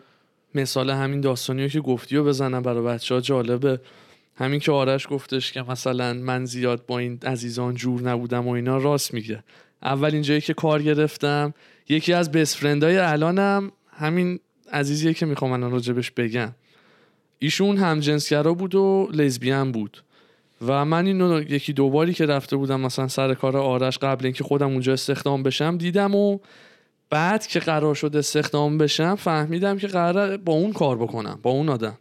مثال 0.55 0.89
همین 0.89 1.21
داستانی 1.21 1.69
که 1.69 1.79
گفتی 1.79 2.17
و 2.17 2.23
بزنم 2.23 2.61
برای 2.61 2.83
بچه 2.83 3.15
ها 3.15 3.21
جالبه. 3.21 3.79
همین 4.35 4.59
که 4.59 4.71
آرش 4.71 5.07
گفتش 5.09 5.51
که 5.51 5.61
مثلا 5.61 6.13
من 6.13 6.45
زیاد 6.45 6.85
با 6.85 6.99
این 6.99 7.19
عزیزان 7.23 7.75
جور 7.75 8.01
نبودم 8.01 8.47
و 8.47 8.51
اینا 8.51 8.77
راست 8.77 9.13
میگه. 9.13 9.43
اولین 9.83 10.21
جایی 10.21 10.41
که 10.41 10.53
کار 10.53 10.81
گرفتم 10.81 11.53
یکی 11.89 12.13
از 12.13 12.31
بست 12.31 12.55
فرندای 12.55 12.97
الانم 12.97 13.71
همین 13.91 14.39
عزیزیه 14.71 15.13
که 15.13 15.25
می‌خوام 15.25 15.51
الان 15.51 15.71
راجبش 15.71 16.11
بگم. 16.11 16.51
ایشون 17.39 17.77
هم 17.77 17.99
جنسگرا 17.99 18.53
بود 18.53 18.75
و 18.75 19.09
لزبیان 19.13 19.71
بود. 19.71 20.03
و 20.67 20.85
من 20.85 21.05
اینو 21.05 21.41
یکی 21.41 21.73
دو 21.73 21.89
باری 21.89 22.13
که 22.13 22.25
رفته 22.25 22.55
بودم 22.55 22.79
مثلا 22.79 23.07
سر 23.07 23.33
کار 23.33 23.57
آرش 23.57 23.97
قبل 23.97 24.25
اینکه 24.25 24.43
خودم 24.43 24.67
اونجا 24.67 24.93
استخدام 24.93 25.43
بشم 25.43 25.77
دیدم 25.77 26.15
و 26.15 26.39
بعد 27.09 27.47
که 27.47 27.59
قرار 27.59 27.95
شد 27.95 28.15
استخدام 28.15 28.77
بشم 28.77 29.15
فهمیدم 29.15 29.77
که 29.77 29.87
قرار 29.87 30.37
با 30.37 30.53
اون 30.53 30.73
کار 30.73 30.97
بکنم 30.97 31.39
با 31.43 31.51
اون 31.51 31.69
آدم. 31.69 31.97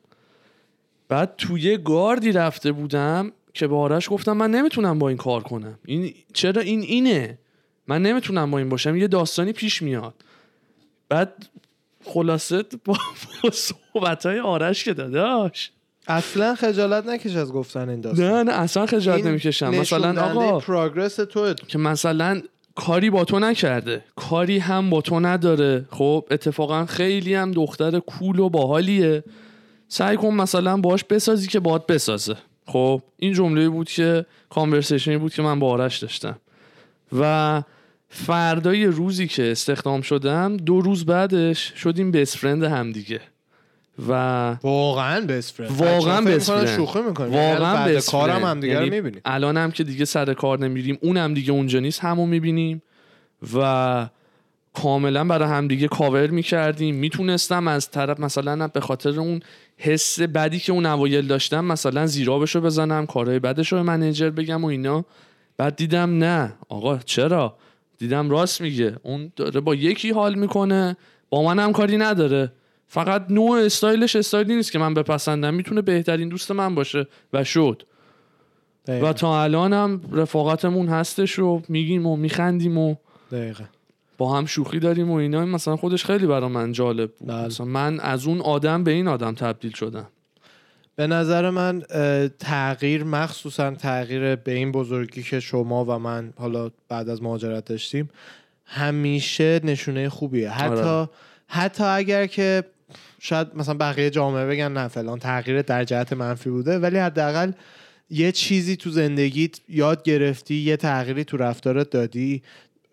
بعد 1.08 1.34
توی 1.38 1.78
گاردی 1.78 2.32
رفته 2.32 2.72
بودم 2.72 3.32
که 3.54 3.66
به 3.66 3.76
آرش 3.76 4.10
گفتم 4.10 4.32
من 4.32 4.50
نمی‌تونم 4.50 4.98
با 4.98 5.08
این 5.08 5.18
کار 5.18 5.42
کنم. 5.42 5.78
این 5.84 6.14
چرا 6.32 6.62
این 6.62 6.80
اینه؟ 6.80 7.38
من 7.86 8.02
نمی‌تونم 8.02 8.50
با 8.50 8.58
این 8.58 8.68
باشم. 8.68 8.96
یه 8.96 9.08
داستانی 9.08 9.52
پیش 9.52 9.82
میاد. 9.82 10.14
بعد 11.08 11.46
خلاصه 12.04 12.64
با, 12.84 12.96
با 13.44 13.50
صحبت 13.50 14.26
های 14.26 14.40
آرش 14.40 14.84
که 14.84 14.94
داداش. 14.94 15.70
اصلا 16.10 16.54
خجالت 16.54 17.06
نکش 17.06 17.36
از 17.36 17.52
گفتن 17.52 17.88
این 17.88 18.00
داستان. 18.00 18.26
نه 18.26 18.42
نه 18.42 18.52
اصلا 18.52 18.86
خجالت 18.86 19.26
نمی‌کشم. 19.26 19.70
مثلا 19.70 20.22
آقا 20.22 20.58
پروگرس 20.58 21.16
تو 21.16 21.54
که 21.54 21.78
مثلا 21.78 22.42
کاری 22.74 23.10
با 23.10 23.24
تو 23.24 23.38
نکرده. 23.38 24.04
کاری 24.16 24.58
هم 24.58 24.90
با 24.90 25.00
تو 25.00 25.20
نداره. 25.20 25.84
خب 25.90 26.24
اتفاقا 26.30 26.86
خیلی 26.86 27.34
هم 27.34 27.50
دختر 27.50 27.98
کول 27.98 28.38
و 28.38 28.48
باحالیه. 28.48 29.24
سعی 29.88 30.16
کن 30.16 30.34
مثلا 30.34 30.76
باش 30.76 31.04
بسازی 31.04 31.48
که 31.48 31.60
باید 31.60 31.86
بسازه. 31.86 32.36
خب 32.66 33.02
این 33.16 33.32
جمله 33.32 33.68
بود 33.68 33.88
که 33.88 34.26
کانورسیشنی 34.50 35.16
بود 35.16 35.34
که 35.34 35.42
من 35.42 35.58
با 35.58 35.70
آرش 35.70 35.98
داشتم. 35.98 36.38
و 37.20 37.62
فردای 38.08 38.86
روزی 38.86 39.26
که 39.26 39.50
استخدام 39.50 40.00
شدم 40.00 40.56
دو 40.56 40.80
روز 40.80 41.06
بعدش 41.06 41.72
شدیم 41.76 42.10
بیست 42.10 42.36
فرند 42.36 42.64
هم 42.64 42.92
دیگه. 42.92 43.20
و 44.08 44.12
واقعا 44.62 45.26
بست 45.26 45.54
فرند 45.54 45.70
واقعا 45.70 46.38
friend. 46.38 46.68
شوخی 46.68 47.00
می‌کنیم 47.02 47.32
واقعا 47.32 47.74
بعد 47.74 48.00
best 48.00 48.10
کارم. 48.10 48.44
هم 48.44 48.60
دیگه 48.60 48.74
رو 48.74 48.84
یعنی 48.84 48.96
می‌بینیم 48.96 49.20
الان 49.24 49.56
هم 49.56 49.70
که 49.70 49.84
دیگه 49.84 50.04
سر 50.04 50.34
کار 50.34 50.58
نمیریم 50.58 50.98
اون 51.02 51.16
هم 51.16 51.34
دیگه 51.34 51.52
اونجا 51.52 51.80
نیست 51.80 52.00
همو 52.00 52.26
می‌بینیم. 52.26 52.82
و 53.54 54.08
کاملا 54.74 55.24
برای 55.24 55.48
همدیگه 55.48 55.88
کاور 55.88 56.26
می‌کردیم. 56.26 56.94
می‌تونستم 56.94 57.68
از 57.68 57.90
طرف 57.90 58.20
مثلا 58.20 58.68
به 58.68 58.80
خاطر 58.80 59.20
اون 59.20 59.40
حس 59.76 60.20
بدی 60.20 60.58
که 60.58 60.72
اون 60.72 60.86
اوایل 60.86 61.26
داشتم 61.26 61.64
مثلا 61.64 62.06
زیرابشو 62.06 62.60
بزنم 62.60 63.06
کارهای 63.06 63.38
بدشو 63.38 63.76
به 63.76 63.82
منیجر 63.82 64.30
بگم 64.30 64.64
و 64.64 64.66
اینا. 64.66 65.04
بعد 65.56 65.76
دیدم 65.76 66.18
نه. 66.18 66.52
آقا 66.68 66.98
چرا؟ 66.98 67.56
دیدم 67.98 68.30
راست 68.30 68.60
میگه. 68.60 68.96
اون 69.02 69.32
داره 69.36 69.60
با 69.60 69.74
یکی 69.74 70.10
حال 70.10 70.34
می‌کنه. 70.34 70.96
با 71.30 71.42
من 71.42 71.58
هم 71.58 71.72
کاری 71.72 71.96
نداره. 71.96 72.52
فقط 72.92 73.26
نوع 73.30 73.58
استایلش 73.58 74.16
استایلی 74.16 74.56
نیست 74.56 74.72
که 74.72 74.78
من 74.78 74.94
بپسندم 74.94 75.54
می‌تونه 75.54 75.82
بهترین 75.82 76.28
دوست 76.28 76.50
من 76.50 76.74
باشه 76.74 77.06
و 77.32 77.44
شد 77.44 77.82
دقیقاً. 78.86 79.08
و 79.08 79.12
تا 79.12 79.42
الان 79.42 79.72
هم 79.72 80.00
رفاقتمون 80.12 80.88
هستش 80.88 81.38
و 81.38 81.62
میگیم 81.68 82.06
و 82.06 82.16
میخندیم 82.16 82.78
و 82.78 82.94
دقیقاً. 83.32 83.64
با 84.18 84.36
هم 84.36 84.46
شوخی 84.46 84.78
داریم 84.78 85.10
و 85.10 85.14
اینا 85.14 85.44
مثلا 85.44 85.76
خودش 85.76 86.04
خیلی 86.04 86.26
برا 86.26 86.48
من 86.48 86.72
جالب 86.72 87.10
بود 87.10 87.28
بله. 87.28 87.46
مثلا 87.46 87.66
من 87.66 88.00
از 88.00 88.26
اون 88.26 88.40
آدم 88.40 88.84
به 88.84 88.90
این 88.90 89.08
آدم 89.08 89.34
تبدیل 89.34 89.72
شدم 89.72 90.06
به 90.96 91.06
نظر 91.06 91.50
من 91.50 91.82
تغییر 92.38 93.04
مخصوصا 93.04 93.70
تغییر 93.70 94.36
به 94.36 94.52
این 94.52 94.72
بزرگی 94.72 95.22
که 95.22 95.40
شما 95.40 95.84
و 95.84 95.98
من 95.98 96.32
حالا 96.36 96.70
بعد 96.88 97.08
از 97.08 97.22
مهاجرت 97.22 97.64
داشتیم 97.64 98.10
همیشه 98.64 99.60
نشونه 99.64 100.08
خوبیه 100.08 100.50
حتی 100.50 100.80
آره. 100.80 101.08
حتی 101.46 101.84
اگر 101.84 102.26
که 102.26 102.64
شاید 103.18 103.48
مثلا 103.54 103.74
بقیه 103.74 104.10
جامعه 104.10 104.46
بگن 104.46 104.72
نه 104.72 104.88
فلان 104.88 105.18
تغییر 105.18 105.62
در 105.62 105.84
جهت 105.84 106.12
منفی 106.12 106.50
بوده 106.50 106.78
ولی 106.78 106.98
حداقل 106.98 107.52
یه 108.10 108.32
چیزی 108.32 108.76
تو 108.76 108.90
زندگیت 108.90 109.60
یاد 109.68 110.02
گرفتی 110.02 110.54
یه 110.54 110.76
تغییری 110.76 111.24
تو 111.24 111.36
رفتارت 111.36 111.90
دادی 111.90 112.42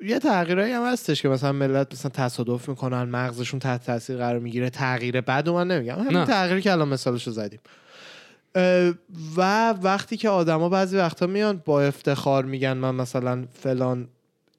یه 0.01 0.19
تغییرایی 0.19 0.73
هم 0.73 0.85
هستش 0.85 1.21
که 1.21 1.29
مثلا 1.29 1.51
ملت 1.51 1.93
مثلا 1.93 2.11
تصادف 2.11 2.69
می‌کنن 2.69 3.03
مغزشون 3.03 3.59
تحت 3.59 3.85
تاثیر 3.85 4.17
قرار 4.17 4.39
می‌گیره 4.39 4.69
تغییر 4.69 5.21
بعد 5.21 5.49
من 5.49 5.67
نمیگم 5.67 5.99
همین. 5.99 6.25
تغییری 6.25 6.61
که 6.61 6.71
الان 6.71 6.87
مثالشو 6.87 7.31
زدیم 7.31 7.59
و 9.37 9.69
وقتی 9.71 10.17
که 10.17 10.29
آدما 10.29 10.69
بعضی 10.69 10.97
وقتا 10.97 11.27
میان 11.27 11.61
با 11.65 11.81
افتخار 11.81 12.45
میگن 12.45 12.73
من 12.73 12.95
مثلا 12.95 13.45
فلان 13.63 14.07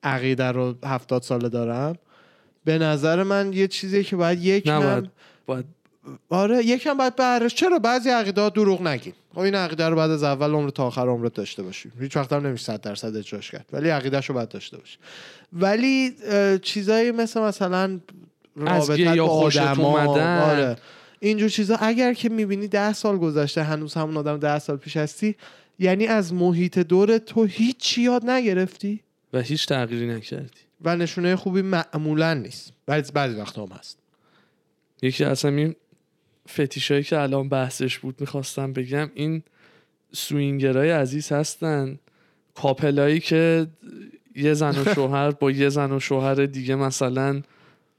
عقیده 0.03 0.45
رو 0.45 0.75
هفتاد 0.85 1.23
ساله 1.23 1.49
دارم 1.49 1.97
به 2.65 2.79
نظر 2.79 3.23
من 3.23 3.53
یه 3.53 3.69
چیزیه 3.69 4.03
که 4.03 4.17
باید 4.17 4.43
یک 4.43 4.69
نباید. 4.69 5.11
باید 5.49 5.65
آره 6.29 6.65
یکم 6.65 6.95
باید 6.95 7.17
برش 7.17 7.55
چرا 7.55 7.79
بعضی 7.79 8.11
عقیده 8.11 8.41
ها 8.41 8.49
دروغ 8.49 8.83
نگین؟ 8.83 9.13
خب 9.35 9.39
این 9.39 9.55
عقیده 9.55 9.89
رو 9.89 9.97
بعد 9.97 10.11
از 10.11 10.23
اول 10.23 10.51
عمر 10.51 10.71
تا 10.71 10.87
آخر 10.87 11.09
عمرت 11.09 11.35
داشته 11.35 11.63
باشی 11.63 11.91
هیچ 12.01 12.17
وقت 12.17 12.33
هم 12.33 12.47
نمیشه 12.47 12.65
100 12.65 12.81
درصد 12.81 13.17
اجراش 13.17 13.51
کرد. 13.51 13.67
ولی 13.73 13.89
عقیدهش 13.89 14.27
رو 14.27 14.35
باید 14.35 14.49
داشته 14.49 14.77
باشی 14.77 14.99
ولی 15.53 16.15
چیزایی 16.63 17.11
مثل 17.11 17.41
مثلا 17.41 18.01
رابطه 18.57 19.15
با 19.15 19.25
آدما 19.25 20.01
اومدن. 20.01 20.39
آره. 20.39 20.77
اینجور 21.21 21.49
چیزا 21.49 21.77
اگر 21.77 22.15
که 22.15 22.29
می‌بینی 22.29 22.69
ده 22.69 22.93
سال 22.93 23.19
گذشته 23.19 23.63
هنوز 23.63 23.95
همون 23.95 24.17
آدم 24.17 24.37
ده 24.37 24.59
سال 24.59 24.77
پیش 24.77 24.97
هستی 24.97 25.37
یعنی 25.79 26.07
از 26.07 26.35
محیط 26.35 26.79
دور 26.79 27.19
تو 27.19 27.45
هیچ 27.45 27.99
یاد 27.99 28.31
نگرفتی؟ 28.31 29.01
و 29.33 29.41
هیچ 29.41 29.67
تغییری 29.67 30.07
نکردی. 30.07 30.61
و 30.85 30.97
نشونه 30.97 31.37
خوبی 31.37 31.63
معمولا 31.63 32.35
نیست. 32.35 32.73
بعضی 32.87 33.13
بعضی 33.13 33.35
وقتا 33.35 33.63
هم 33.63 33.73
هست. 33.73 33.99
یکی 35.03 35.25
از 35.25 35.45
همین 35.45 35.75
فتیشایی 36.49 37.03
که 37.03 37.19
الان 37.19 37.49
بحثش 37.49 37.99
بود 37.99 38.21
می‌خواستم 38.21 38.73
بگم 38.73 39.11
این 39.15 39.43
swinger 40.13 40.81
ای 40.81 40.91
عزیز 40.91 41.33
هستن. 41.33 41.99
couple 42.55 43.04
ایی 43.04 43.21
که 43.21 43.67
یه 44.37 44.55
زن 44.55 44.71
و 44.71 44.85
شوهر 44.95 45.31
با 45.31 45.51
یه 45.51 45.69
زن 45.69 45.93
و 45.93 46.01
شوهر 46.01 46.35
دیگه 46.35 46.75
مثلا 46.75 47.43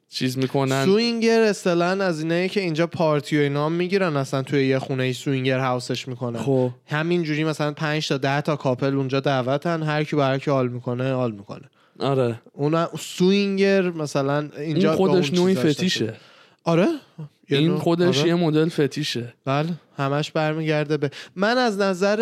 چیز 0.10 0.38
می‌کنن. 0.38 0.86
swinger 0.86 1.42
اصطلاحا 1.42 2.04
از 2.04 2.22
اینه 2.22 2.50
که 2.50 2.62
اینجا 2.62 2.88
پارتی 2.88 3.38
و 3.38 3.42
اینا 3.42 3.70
می‌گیرن 3.70 4.18
اصلا 4.18 4.44
توی 4.44 4.68
یه 4.68 4.80
خونه 4.80 5.04
ای 5.04 5.14
swinger 5.14 5.60
house 5.60 5.94
ش 5.94 6.08
می‌کنن. 6.08 6.40
خب. 6.40 6.72
همینجوری 6.86 7.44
مثلا 7.44 7.72
5 7.72 8.08
تا 8.08 8.18
10 8.18 8.42
تا 8.42 8.56
couple 8.56 8.96
اونجا 8.96 9.20
دعوتن 9.20 9.84
هر 9.84 10.04
کی 10.04 10.16
هر 10.16 10.38
کی 10.38 10.52
حال 10.52 10.68
می‌کنه 10.68 11.14
حال 11.14 11.32
می‌کنه. 11.32 11.70
آره. 12.00 12.42
اون 12.54 12.88
swinger 13.00 13.90
مثلا 13.90 14.50
اینجا 14.58 14.94
اون 14.94 15.10
خودش 15.12 15.34
نوعی 15.34 15.56
فتیشه. 15.56 16.16
آره؟ 16.70 16.88
این 17.48 17.78
خودش 17.78 18.20
آره. 18.20 18.28
یه 18.28 18.36
مدل 18.36 18.70
فتیشه. 18.70 19.34
بله 19.46 19.70
همش 19.98 20.32
برمیگرده 20.32 20.98
به 20.98 21.12
من 21.36 21.58
از 21.58 21.78
نظر 21.78 22.20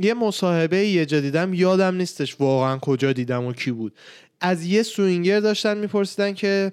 یه 0.00 0.14
مصاحبه 0.14 0.86
یه 0.86 1.06
جا 1.06 1.20
دیدم 1.20 1.54
یادم 1.54 1.94
نیستش 1.94 2.36
واقعا 2.40 2.78
کجا 2.78 3.12
دیدم 3.12 3.44
و 3.44 3.52
کی 3.52 3.70
بود. 3.70 3.92
از 4.40 4.64
یه 4.64 4.82
سوینگر 4.82 5.40
داشتن 5.40 5.78
میپرسیدن 5.78 6.34
که 6.34 6.72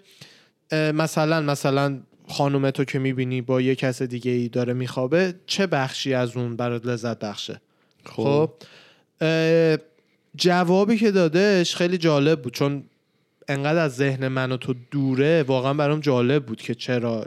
مثلا 0.71 1.41
مثلا 1.41 1.99
خانوم 2.27 2.71
تو 2.71 2.85
که 2.85 2.99
می‌بینی 2.99 3.41
با 3.41 3.61
یه 3.61 3.75
کس 3.75 4.01
دیگه 4.01 4.31
ای 4.31 4.49
داره 4.49 4.73
میخوابه 4.73 5.33
چه 5.45 5.67
بخشی 5.67 6.13
از 6.13 6.37
اون 6.37 6.55
برات 6.55 6.85
لذت 6.85 7.19
بخشه؟ 7.19 7.61
خب. 8.05 8.51
اه، 9.21 9.77
جوابی 10.35 10.97
که 10.97 11.11
دادش 11.11 11.75
خیلی 11.75 11.97
جالب 11.97 12.41
بود 12.41 12.53
چون 12.53 12.83
انقدر 13.49 13.79
از 13.79 13.95
ذهن 13.95 14.27
من 14.27 14.51
و 14.51 14.57
تو 14.57 14.75
دوره 14.91 15.43
واقعا 15.43 15.73
برام 15.73 15.99
جالب 15.99 16.45
بود 16.45 16.61
که 16.61 16.75
چرا 16.75 17.25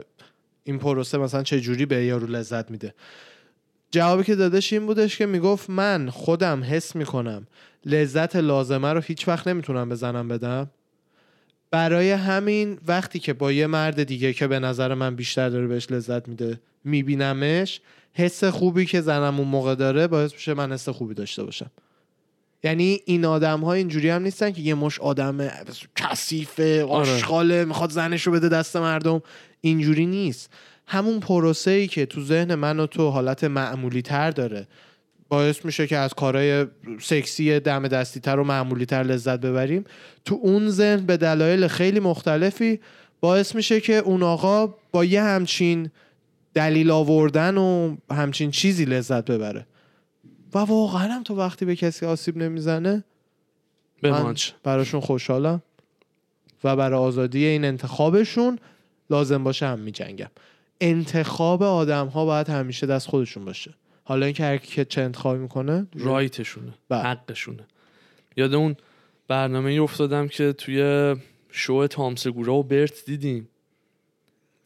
این 0.63 0.79
پروسه 0.79 1.17
مثلا 1.17 1.43
چه 1.43 1.61
جوری 1.61 1.85
به 1.85 2.05
یارو 2.05 2.27
لذت 2.27 2.71
میده. 2.71 2.93
جوابی 3.91 4.23
که 4.23 4.35
دادش 4.35 4.73
این 4.73 4.85
بودش 4.85 5.17
که 5.17 5.25
می‌گفت 5.25 5.69
من 5.69 6.09
خودم 6.09 6.63
حس 6.63 6.95
می‌کنم 6.95 7.47
لذت 7.85 8.35
لازمه 8.35 8.93
رو 8.93 9.01
هیچ 9.01 9.27
وقت 9.27 9.47
نمی‌تونم 9.47 9.89
بزنم 9.89 10.27
بدم. 10.27 10.69
برای 11.71 12.11
همین 12.11 12.79
وقتی 12.87 13.19
که 13.19 13.33
با 13.33 13.51
یه 13.51 13.67
مرد 13.67 14.03
دیگه 14.03 14.33
که 14.33 14.47
به 14.47 14.59
نظر 14.59 14.93
من 14.93 15.15
بیشتر 15.15 15.49
داره 15.49 15.67
بهش 15.67 15.91
لذت 15.91 16.27
میده 16.27 16.59
میبینمش 16.83 17.81
حس 18.13 18.43
خوبی 18.43 18.85
که 18.85 19.01
زنم 19.01 19.39
اون 19.39 19.47
موقع 19.47 19.75
داره 19.75 20.07
باعث 20.07 20.33
میشه 20.33 20.53
من 20.53 20.71
حس 20.71 20.89
خوبی 20.89 21.13
داشته 21.13 21.43
باشم. 21.43 21.71
یعنی 22.63 22.99
این 23.05 23.25
آدم 23.25 23.59
ها 23.59 23.73
اینجوری 23.73 24.09
هم 24.09 24.21
نیستن 24.21 24.51
که 24.51 24.61
یه 24.61 24.73
مش 24.75 24.99
آدم 24.99 25.49
کثیفه 25.95 26.83
آشغاله 26.83 27.65
می‌خواد 27.65 27.91
زنش 27.91 28.27
رو 28.27 28.33
بده 28.33 28.49
دست 28.49 28.75
مردم. 28.75 29.21
اینجوری 29.61 30.05
نیست. 30.05 30.49
همون 30.87 31.19
پروسه 31.19 31.71
ای 31.71 31.87
که 31.87 32.05
تو 32.05 32.21
ذهن 32.21 32.55
من 32.55 32.79
و 32.79 32.87
تو 32.87 33.09
حالت 33.09 33.43
معمولی 33.43 34.01
تر 34.01 34.31
داره. 34.31 34.67
باعث 35.29 35.65
میشه 35.65 35.87
که 35.87 35.97
از 35.97 36.13
کارهای 36.13 36.65
سکسی 37.01 37.59
دم 37.59 37.87
دستی 37.87 38.19
تر 38.19 38.39
و 38.39 38.43
معمولی 38.43 38.85
تر 38.85 39.03
لذت 39.03 39.39
ببریم. 39.39 39.83
تو 40.25 40.39
اون 40.41 40.69
ذهن 40.69 41.05
به 41.05 41.17
دلایل 41.17 41.67
خیلی 41.67 41.99
مختلفی 41.99 42.79
باعث 43.21 43.55
میشه 43.55 43.81
که 43.81 43.93
اون 43.93 44.23
آقا 44.23 44.73
با 44.91 45.05
یه 45.05 45.21
همچین 45.21 45.89
دلیل 46.53 46.91
آوردن 46.91 47.57
و 47.57 47.95
همچین 48.11 48.51
چیزی 48.51 48.85
لذت 48.85 49.25
ببره. 49.25 49.65
و 50.55 50.59
واقعا 50.59 51.07
هم 51.07 51.23
تو 51.23 51.35
وقتی 51.35 51.65
به 51.65 51.75
کسی 51.75 52.05
آسیب 52.05 52.37
نمی‌زنه 52.37 53.03
من 54.03 54.35
براشون 54.63 55.01
خوشحالم 55.01 55.61
و 56.63 56.75
برای 56.75 56.99
آزادی 56.99 57.45
این 57.45 57.65
انتخابشون 57.65 58.59
لازم 59.09 59.43
باشه 59.43 59.65
هم 59.65 59.79
میجنگم 59.79 60.29
انتخاب 60.81 61.63
آدم 61.63 62.07
ها 62.07 62.25
باید 62.25 62.49
همیشه 62.49 62.87
دست 62.87 63.07
خودشون 63.07 63.45
باشه. 63.45 63.73
حالا 64.03 64.25
اینکه 64.25 64.43
هر 64.43 64.57
کی 64.57 64.75
که 64.75 64.85
چه 64.85 65.01
انتخابی 65.01 65.39
می‌کنه 65.39 65.87
رایتشونه 65.95 66.73
بله. 66.89 67.01
حقشونه. 67.01 67.67
یاد 68.37 68.53
اون 68.53 68.75
برنامه 69.27 69.71
ای 69.71 69.79
افتادم 69.79 70.27
که 70.27 70.53
توی 70.53 71.15
شو 71.51 71.87
تامسگورا 71.87 72.53
و 72.53 72.63
برت 72.63 73.05
دیدیم. 73.05 73.49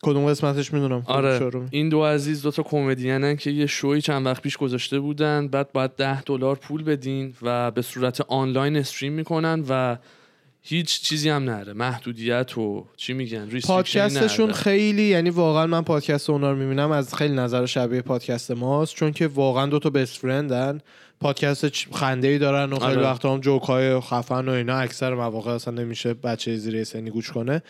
کدوم 0.02 0.26
قسمتش 0.26 0.74
می‌دونم. 0.74 1.04
آره. 1.06 1.52
این 1.72 1.90
دو 1.90 2.04
عزیز 2.04 2.42
دوتا 2.42 2.64
کمدینن 2.64 3.36
که 3.36 3.52
یه 3.52 3.66
شوی 3.66 4.02
چند 4.02 4.26
وقت 4.26 4.42
پیش 4.42 4.58
گذاشته 4.58 5.00
بودن 5.00 5.48
بعد 5.48 5.72
باید 5.72 5.92
ده 5.92 6.22
دلار 6.22 6.56
پول 6.56 6.84
بدین 6.84 7.34
و 7.42 7.72
به 7.72 7.82
صورت 7.82 8.22
آنلاین 8.22 8.78
استریم 8.78 9.14
می‌کنن 9.14 9.64
و 9.70 9.98
هیچ 10.62 11.02
چیزی 11.02 11.30
هم 11.30 11.44
نره. 11.44 11.74
محدودیت 11.74 12.58
و 12.58 12.86
چی 12.98 13.14
میگن؟ 13.14 13.50
پادکستشون. 13.68 14.52
خیلی 14.52 15.04
یعنی 15.04 15.30
واقعا 15.30 15.68
من 15.68 15.82
پادکست 15.82 16.30
اونا 16.30 16.52
رو 16.52 16.58
می‌بینم 16.58 16.92
از 16.92 17.16
خیلی 17.16 17.34
نظر 17.34 17.66
شبیه 17.66 18.02
پادکست 18.02 18.52
ماست 18.52 18.96
چون 18.96 19.12
که 19.12 19.28
واقعا 19.28 19.66
دو 19.66 19.80
تا 19.80 19.90
بست 19.90 20.18
فرندن 20.18 20.82
پادکست 21.20 21.94
خنده 21.94 22.28
ای 22.28 22.38
دارن 22.38 22.74
و 22.74 22.80
خیلی 22.80 22.92
آره. 22.92 23.02
وقتا 23.02 23.34
هم 23.34 23.40
جوک 23.40 23.62
های 23.62 24.00
خفن 24.00 24.50
و 24.50 24.52
اینا 24.52 24.78
اکثر 24.78 25.14
مواقع 25.14 25.52
اصلا 25.52 25.74
نمیشه 25.74 26.14
بچه 26.14 26.56
زیر 26.56 26.84
سنی 26.84 27.10
گوش 27.10 27.32
کنه. 27.32 27.62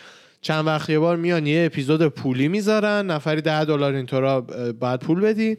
چند 0.48 0.68
وقت 0.68 0.90
یه 0.90 1.00
بار 1.00 1.16
میان 1.16 1.48
یه 1.48 1.66
اپیزود 1.66 2.08
پولی 2.08 2.48
می‌ذارن 2.48 3.06
نفری 3.06 3.42
ده 3.42 3.66
دلار 3.66 3.94
اینطورا 3.94 4.42
بعد 4.80 5.00
پول 5.00 5.20
بدی 5.20 5.58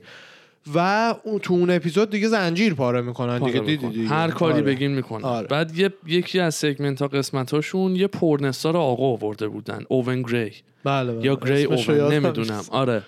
و 0.74 1.14
تو 1.42 1.54
اون 1.54 1.70
اپیزود 1.70 2.10
دیگه 2.10 2.28
زنجیر 2.28 2.74
پاره 2.74 3.00
می‌کنن 3.00 3.38
دیگه. 3.38 3.60
دیدی 3.60 3.72
می‌کنن. 3.72 3.90
دیگه. 3.90 4.08
هر 4.08 4.30
کاری 4.30 4.52
آره. 4.52 4.62
بگین 4.62 4.90
می‌کنن. 4.90 5.24
آره. 5.24 5.46
بعد 5.46 5.78
یه 5.78 5.92
یکی 6.06 6.40
از 6.40 6.54
سگمنت 6.54 7.02
ها 7.02 7.08
قسمت 7.08 7.54
هاشون 7.54 7.96
یه 7.96 8.06
پورنستار 8.06 8.76
آقا 8.76 9.06
آورده 9.06 9.48
بودن. 9.48 9.84
اوون 9.88 10.22
گری 10.22 10.52
بله 10.84 11.12
بله. 11.12 11.24
یا 11.24 11.36
گری 11.36 11.64
اوون 11.64 12.12
نمی‌دونم. 12.12 12.64
آره. 12.70 13.02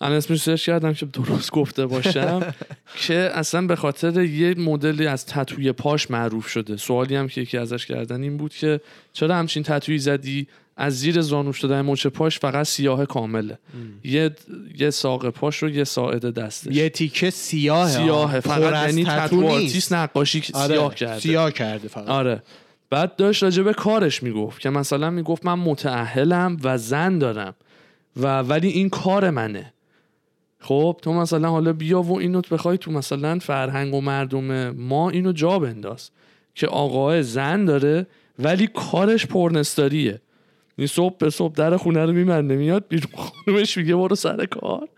الان 0.00 0.16
اسمش 0.16 0.42
سرچ 0.42 0.66
کردم 0.66 0.92
که 0.92 1.06
درست 1.06 1.50
گفته 1.50 1.86
باشم. 1.86 2.54
که 3.06 3.14
اصلا 3.14 3.66
به 3.66 3.76
خاطر 3.76 4.22
یه 4.22 4.54
مدلی 4.58 5.06
از 5.06 5.26
تتوی 5.26 5.72
پاش 5.72 6.10
معروف 6.10 6.48
شده. 6.48 6.76
سوالی 6.76 7.16
هم 7.16 7.28
که 7.28 7.40
یکی 7.40 7.58
ازش 7.58 7.86
کردن 7.86 8.22
این 8.22 8.36
بود 8.36 8.54
که 8.54 8.80
چرا 9.12 9.34
همچین 9.34 9.62
تتویی 9.62 9.98
زدی؟ 9.98 10.46
از 10.76 10.98
زیر 10.98 11.20
زانوش 11.20 11.60
دادن 11.60 11.82
مچ 11.82 12.06
پاش 12.06 12.38
فقط 12.38 12.66
سیاه 12.66 13.06
کامله. 13.06 13.58
یه 14.04 14.30
یه 14.78 14.90
ساق 14.90 15.30
پاش 15.30 15.56
رو 15.62 15.70
یه 15.70 15.84
ساعد 15.84 16.34
دستش. 16.34 16.76
یه 16.76 16.88
تیکه 16.88 17.30
سیاه 17.30 17.88
سیاهه. 17.88 18.40
پر 18.40 18.54
فقط 18.54 18.88
یعنی 18.88 19.04
تتو. 19.04 19.46
آرتیست 19.46 19.92
نقاشی 19.92 20.42
آره، 20.54 20.74
سیاه 20.74 20.94
کرده. 20.94 21.20
سیاه 21.20 21.52
کرده 21.52 21.88
فقط. 21.88 22.08
آره. 22.08 22.42
بعد 22.90 23.16
داشت 23.16 23.42
راجع 23.42 23.62
به 23.62 23.72
کارش 23.72 24.22
می‌گفت 24.22 24.60
که 24.60 24.70
مثلا 24.70 25.10
می‌گفت 25.10 25.46
من 25.46 25.54
متأهلم 25.54 26.56
و 26.64 26.78
زن 26.78 27.18
دارم 27.18 27.54
و 28.16 28.38
ولی 28.38 28.68
این 28.68 28.88
کار 28.88 29.30
منه. 29.30 29.72
خب 30.60 30.98
تو 31.02 31.12
مثلا 31.12 31.50
حالا 31.50 31.72
بیا 31.72 32.02
و 32.02 32.18
اینو 32.18 32.42
بخوای 32.50 32.78
تو 32.78 32.92
مثلا 32.92 33.38
فرهنگ 33.38 33.94
و 33.94 34.00
مردم 34.00 34.70
ما 34.70 35.10
اینو 35.10 35.32
جا 35.32 35.58
بنداز 35.58 36.10
که 36.54 36.66
آقای 36.66 37.22
زن 37.22 37.64
داره 37.64 38.06
ولی 38.38 38.66
کارش 38.66 39.26
پرنستاریه. 39.26 40.20
این 40.78 40.86
صبح 40.86 41.16
به 41.18 41.30
صبح 41.30 41.54
در 41.54 41.76
خونه 41.76 42.04
رو 42.04 42.12
میمنده 42.12 42.56
میاد 42.56 42.84
بیرون 42.88 43.12
خانومش 43.16 43.76
میگه 43.76 43.96
برو 43.96 44.16
سر 44.16 44.46
کار. 44.46 44.88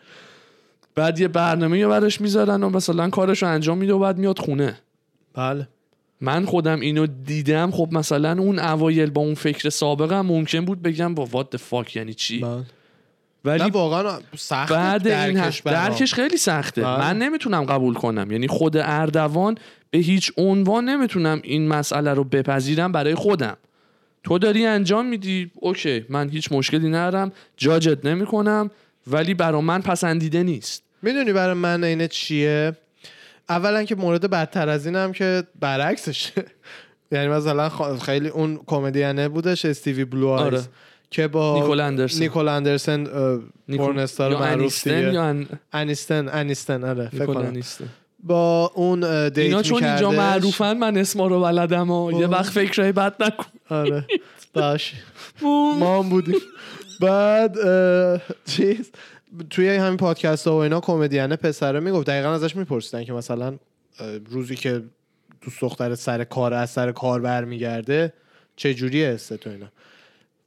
بعد 0.95 1.21
یه 1.21 1.29
برنامه 1.29 1.85
رو 1.85 1.91
برش 1.91 2.21
می‌ذارن 2.21 2.63
و 2.63 2.71
مثلا 2.71 3.11
کارش 3.11 3.43
رو 3.43 3.49
انجام 3.49 3.79
میده 3.79 3.95
و 3.95 3.99
بعد 3.99 4.19
میاد 4.19 4.39
خونه. 4.39 4.79
بله. 5.35 5.69
من 6.21 6.45
خودم 6.45 6.81
اینو 6.81 7.07
دیدم 7.07 7.71
خب 7.71 7.89
مثلا 7.93 8.43
اون 8.43 8.59
اوایل 8.59 9.11
با 9.11 9.23
اون 9.23 9.35
فکر 9.35 9.69
سابقم 9.69 10.21
ممکن 10.21 10.65
بود 10.65 10.83
بگم 10.83 11.15
با 11.15 11.25
وات 11.25 11.57
فاک 11.57 11.97
یعنی 11.97 12.15
چی؟ 12.15 12.41
بله. 12.41 12.65
ولی 13.45 13.71
واقعا 13.71 14.19
سخت 14.37 14.73
بعد 14.73 15.09
این 15.09 15.35
درکش 15.35 15.63
برام. 15.63 15.89
درکش 15.89 16.15
خیلی 16.15 16.37
سخته. 16.37 16.83
بله. 16.83 16.99
من 16.99 17.19
نمی‌تونم 17.19 17.65
قبول 17.65 17.95
کنم. 17.95 18.31
یعنی 18.31 18.47
خود 18.49 18.77
اردوان 18.77 19.59
به 19.91 19.99
هیچ 19.99 20.33
عنوان 20.37 20.85
نمی‌تونم 20.85 21.41
این 21.45 21.69
مسئله 21.69 22.15
رو 22.15 22.25
بپذیرم 22.25 22.93
برای 22.93 23.15
خودم. 23.15 23.57
تو 24.23 24.39
داری 24.39 24.67
انجام 24.67 25.07
میدی 25.07 25.51
اوکی 25.55 26.05
من 26.09 26.29
هیچ 26.29 26.53
مشکلی 26.53 26.89
ندارم 26.89 27.33
جاجت 27.57 28.07
نمی‌کنم 28.07 28.71
ولی 29.07 29.35
برا 29.35 29.61
من 29.61 29.83
پسندیده 29.83 30.43
نیست 30.43 30.83
می‌دونی 31.03 31.33
برای 31.33 31.55
من 31.55 31.85
اینه 31.85 32.09
چیه 32.09 32.73
اولا 33.49 33.85
که 33.85 33.95
مورد 33.95 34.31
بدتر 34.31 34.69
از 34.69 34.87
اینم 34.87 35.13
که 35.13 35.45
برعکسشه 35.61 36.45
یعنی 37.13 37.29
مثلا 37.29 37.69
خیلی 37.99 38.29
اون 38.29 38.61
کمدینه 38.67 39.29
بودش 39.29 39.65
استیوی 39.65 40.05
بلو 40.05 40.29
آره. 40.29 40.63
که 41.11 41.29
با 41.29 41.61
نیکول 41.61 41.81
اندرسن. 41.81 42.23
نیکول 42.23 42.49
اندرسن 42.49 43.05
پورنستار 43.77 44.31
یا 44.31 44.39
معروف 44.39 44.61
انیستن 44.61 45.37
دیگه. 45.37 45.49
انیستن 45.73 46.29
انیستن 46.29 46.85
آره 46.85 47.09
فکر 47.09 47.27
کنم. 47.27 47.63
با 48.23 48.73
اون 48.75 49.29
دیت 49.29 49.39
اینا 49.39 49.63
چون 49.63 49.85
اینجا. 49.85 50.11
معروفن 50.11 50.77
من 50.77 50.97
اسما 50.97 51.27
رو 51.27 51.41
بلدم 51.41 51.91
و 51.91 52.21
یه. 52.21 52.27
وقت 52.27 52.53
فکرهای 52.53 52.93
بد 52.93 53.23
نکن. 53.23 53.47
آره. 53.69 54.05
باش. 54.55 54.95
ما 55.43 56.03
هم 56.03 56.09
بودیم. 56.09 56.35
بعد 57.01 57.57
چیز 58.47 58.91
توی 59.51 59.69
همین 59.69 59.97
پادکست 59.97 60.47
ها 60.47 60.55
و 60.55 60.57
اینا 60.57 60.81
کمدینه 60.81 61.37
پسره 61.37 61.81
می‌گفت 61.81 62.07
دقیقا 62.07 62.33
ازش 62.33 62.57
میپرسیدن 62.57 63.05
که 63.05 63.13
مثلا 63.13 63.59
روزی 64.31 64.57
که 64.57 64.83
دوست 65.41 65.61
دختر 65.61 65.95
سر 65.95 66.25
کار 66.25 66.55
از 66.55 66.71
سر 66.71 66.93
کار 66.93 67.21
برمیگرده 67.21 68.13
چه 68.57 68.75
جوری 68.75 69.05
حسه 69.05 69.37
تو 69.37 69.51
اینا؟ 69.51 69.67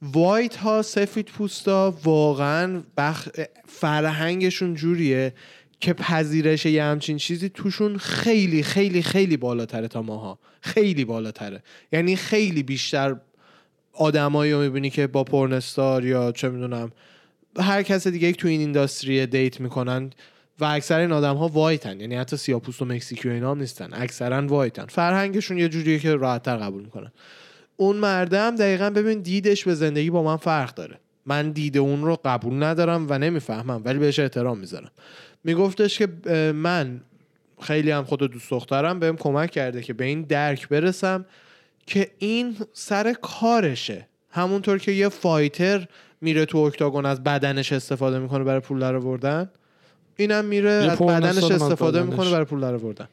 وایت 0.02 0.56
ها 0.56 0.82
سفید 0.82 1.26
پوستا 1.26 1.94
واقعا 2.04 2.82
بخ... 2.96 3.28
فرهنگشون 3.68 4.74
جوریه. 4.74 5.34
که 5.82 5.92
پذیرش 5.92 6.66
یه 6.66 6.84
همچین 6.84 7.16
چیزی 7.16 7.48
توشون 7.48 7.96
خیلی 7.96 8.62
خیلی 8.62 9.02
خیلی 9.02 9.36
بالاتره 9.36 9.88
تا 9.88 10.02
ماها. 10.02 10.38
خیلی 10.60 11.04
بالاتره. 11.04 11.62
یعنی 11.92 12.16
خیلی 12.16 12.62
بیشتر 12.62 13.16
آدمایی 13.92 14.52
رو 14.52 14.60
می‌بینی 14.60 14.90
که 14.90 15.06
با 15.06 15.24
porn 15.24 15.64
star 15.64 16.04
یا 16.04 16.32
چه 16.32 16.48
می‌دونم 16.48 16.92
هر 17.58 17.82
کس 17.82 18.06
دیگه 18.06 18.32
تو 18.32 18.48
این 18.48 18.60
industry 18.60 19.26
date 19.26 19.60
می‌کنن 19.60 20.10
و 20.60 20.64
اکثر 20.64 20.98
این 20.98 21.12
آدم 21.12 21.36
ها 21.36 21.48
white 21.48 21.85
ن. 21.85 22.00
یعنی 22.00 22.14
حتی 22.14 22.36
سیاپوست 22.36 22.82
و 22.82 22.84
مکزیکی 22.84 23.28
و 23.28 23.32
اینا 23.32 23.50
هم 23.50 23.58
نیستن. 23.58 23.88
اکثرا 23.92 24.46
white 24.46 24.75
ن. 24.75 24.86
فرهنگشون 24.86 25.58
یه 25.58 25.68
جوریه 25.68 25.98
که 25.98 26.14
راحتتر 26.14 26.56
قبول 26.56 26.82
می‌کنن. 26.82 27.12
اون 27.76 27.96
مردم 27.96 28.56
دقیقا 28.56 28.90
ببین 28.90 29.20
دیدش 29.20 29.64
به 29.64 29.74
زندگی 29.74 30.10
با 30.10 30.22
من 30.22 30.36
فرق 30.36 30.74
داره. 30.74 30.98
من 31.26 31.50
دید 31.50 31.78
اون 31.78 32.04
رو 32.04 32.18
قبول 32.24 32.62
ندارم 32.62 33.06
و 33.08 33.18
نمی‌فهمم 33.18 33.82
ولی 33.84 33.98
بهش 33.98 34.18
احترام 34.18 34.58
می‌ذارم. 34.58 34.90
میگفتش 35.44 35.98
که 35.98 36.06
من 36.54 37.00
خیلی 37.60 37.90
هم 37.90 38.04
خود 38.04 38.32
دوست 38.32 38.50
دخترم 38.50 38.98
بهم 38.98 39.16
کمک 39.16 39.50
کرده 39.50 39.82
که 39.82 39.92
به 39.92 40.04
این 40.04 40.22
درک 40.22 40.68
برسم 40.68 41.24
که 41.86 42.10
این 42.18 42.56
سر 42.72 43.12
کارشه. 43.12 44.08
همونطور 44.30 44.78
که 44.78 44.92
یه 44.92 45.08
فایتر 45.08 45.86
میره 46.20 46.44
تو 46.44 46.58
اکتاگون 46.58 47.06
از 47.06 47.22
بدنش 47.22 47.72
استفاده 47.72 48.18
می‌کنه 48.18 48.44
برای 48.44 48.60
پول 48.60 48.78
در 48.80 48.96
آوردن 48.96 49.50
اینم 50.16 50.44
میره 50.44 50.70
از 50.70 50.98
بدنش 50.98 51.50
استفاده. 51.50 52.02
می‌کنه 52.02 52.30
برای 52.30 52.44
پول 52.44 52.60
در 52.60 52.74
آوردن 52.74 53.08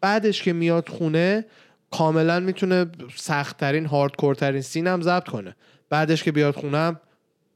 بعدش 0.00 0.42
که 0.42 0.52
میاد 0.52 0.88
خونه 0.88 1.44
کاملا 1.90 2.40
می‌تونه 2.40 2.86
سختترین 3.16 3.86
هاردکورترین 3.86 4.60
سین 4.60 4.86
هم 4.86 5.02
ضبط 5.02 5.28
کنه. 5.28 5.56
بعدش 5.90 6.22
که 6.22 6.32
بیاد 6.32 6.54
خونه 6.54 6.96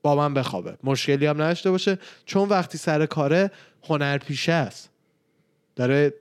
با 0.03 0.14
من 0.14 0.35
بخوابه. 0.35 0.76
مشکلی 0.85 1.26
هم 1.26 1.43
نداشته 1.43 1.70
باشه. 1.70 1.99
چون 2.26 2.49
وقتی 2.49 2.79
سر 2.79 3.07
کاره 3.07 3.51
هنرپیشه 3.85 4.53
است 4.53 4.91
داره 5.76 6.12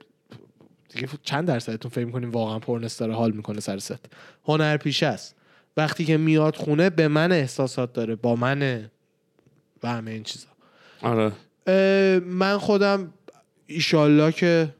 دیگه 0.88 1.08
چند 1.22 1.48
درصدتون 1.48 1.90
فکر 1.90 2.04
می‌کنین 2.04 2.28
واقعا 2.28 2.58
پورنس 2.58 2.98
داره 2.98 3.14
حال 3.14 3.32
می‌کنه 3.32 3.60
سر 3.60 3.78
ست؟ 3.78 4.06
هنرپیشه 4.44 5.06
است 5.06 5.34
وقتی 5.76 6.04
که 6.04 6.16
میاد 6.16 6.56
خونه 6.56 6.90
به 6.90 7.08
من 7.08 7.32
احساسات 7.32 7.92
داره 7.92 8.16
با 8.16 8.36
منه 8.36 8.90
و 9.82 9.88
همه 9.88 10.10
این 10.10 10.22
چیزا. 10.22 10.46
آره. 11.02 11.32
من 12.20 12.58
خودم 12.58 13.12
ایشالله 13.66 14.32
که 14.32 14.74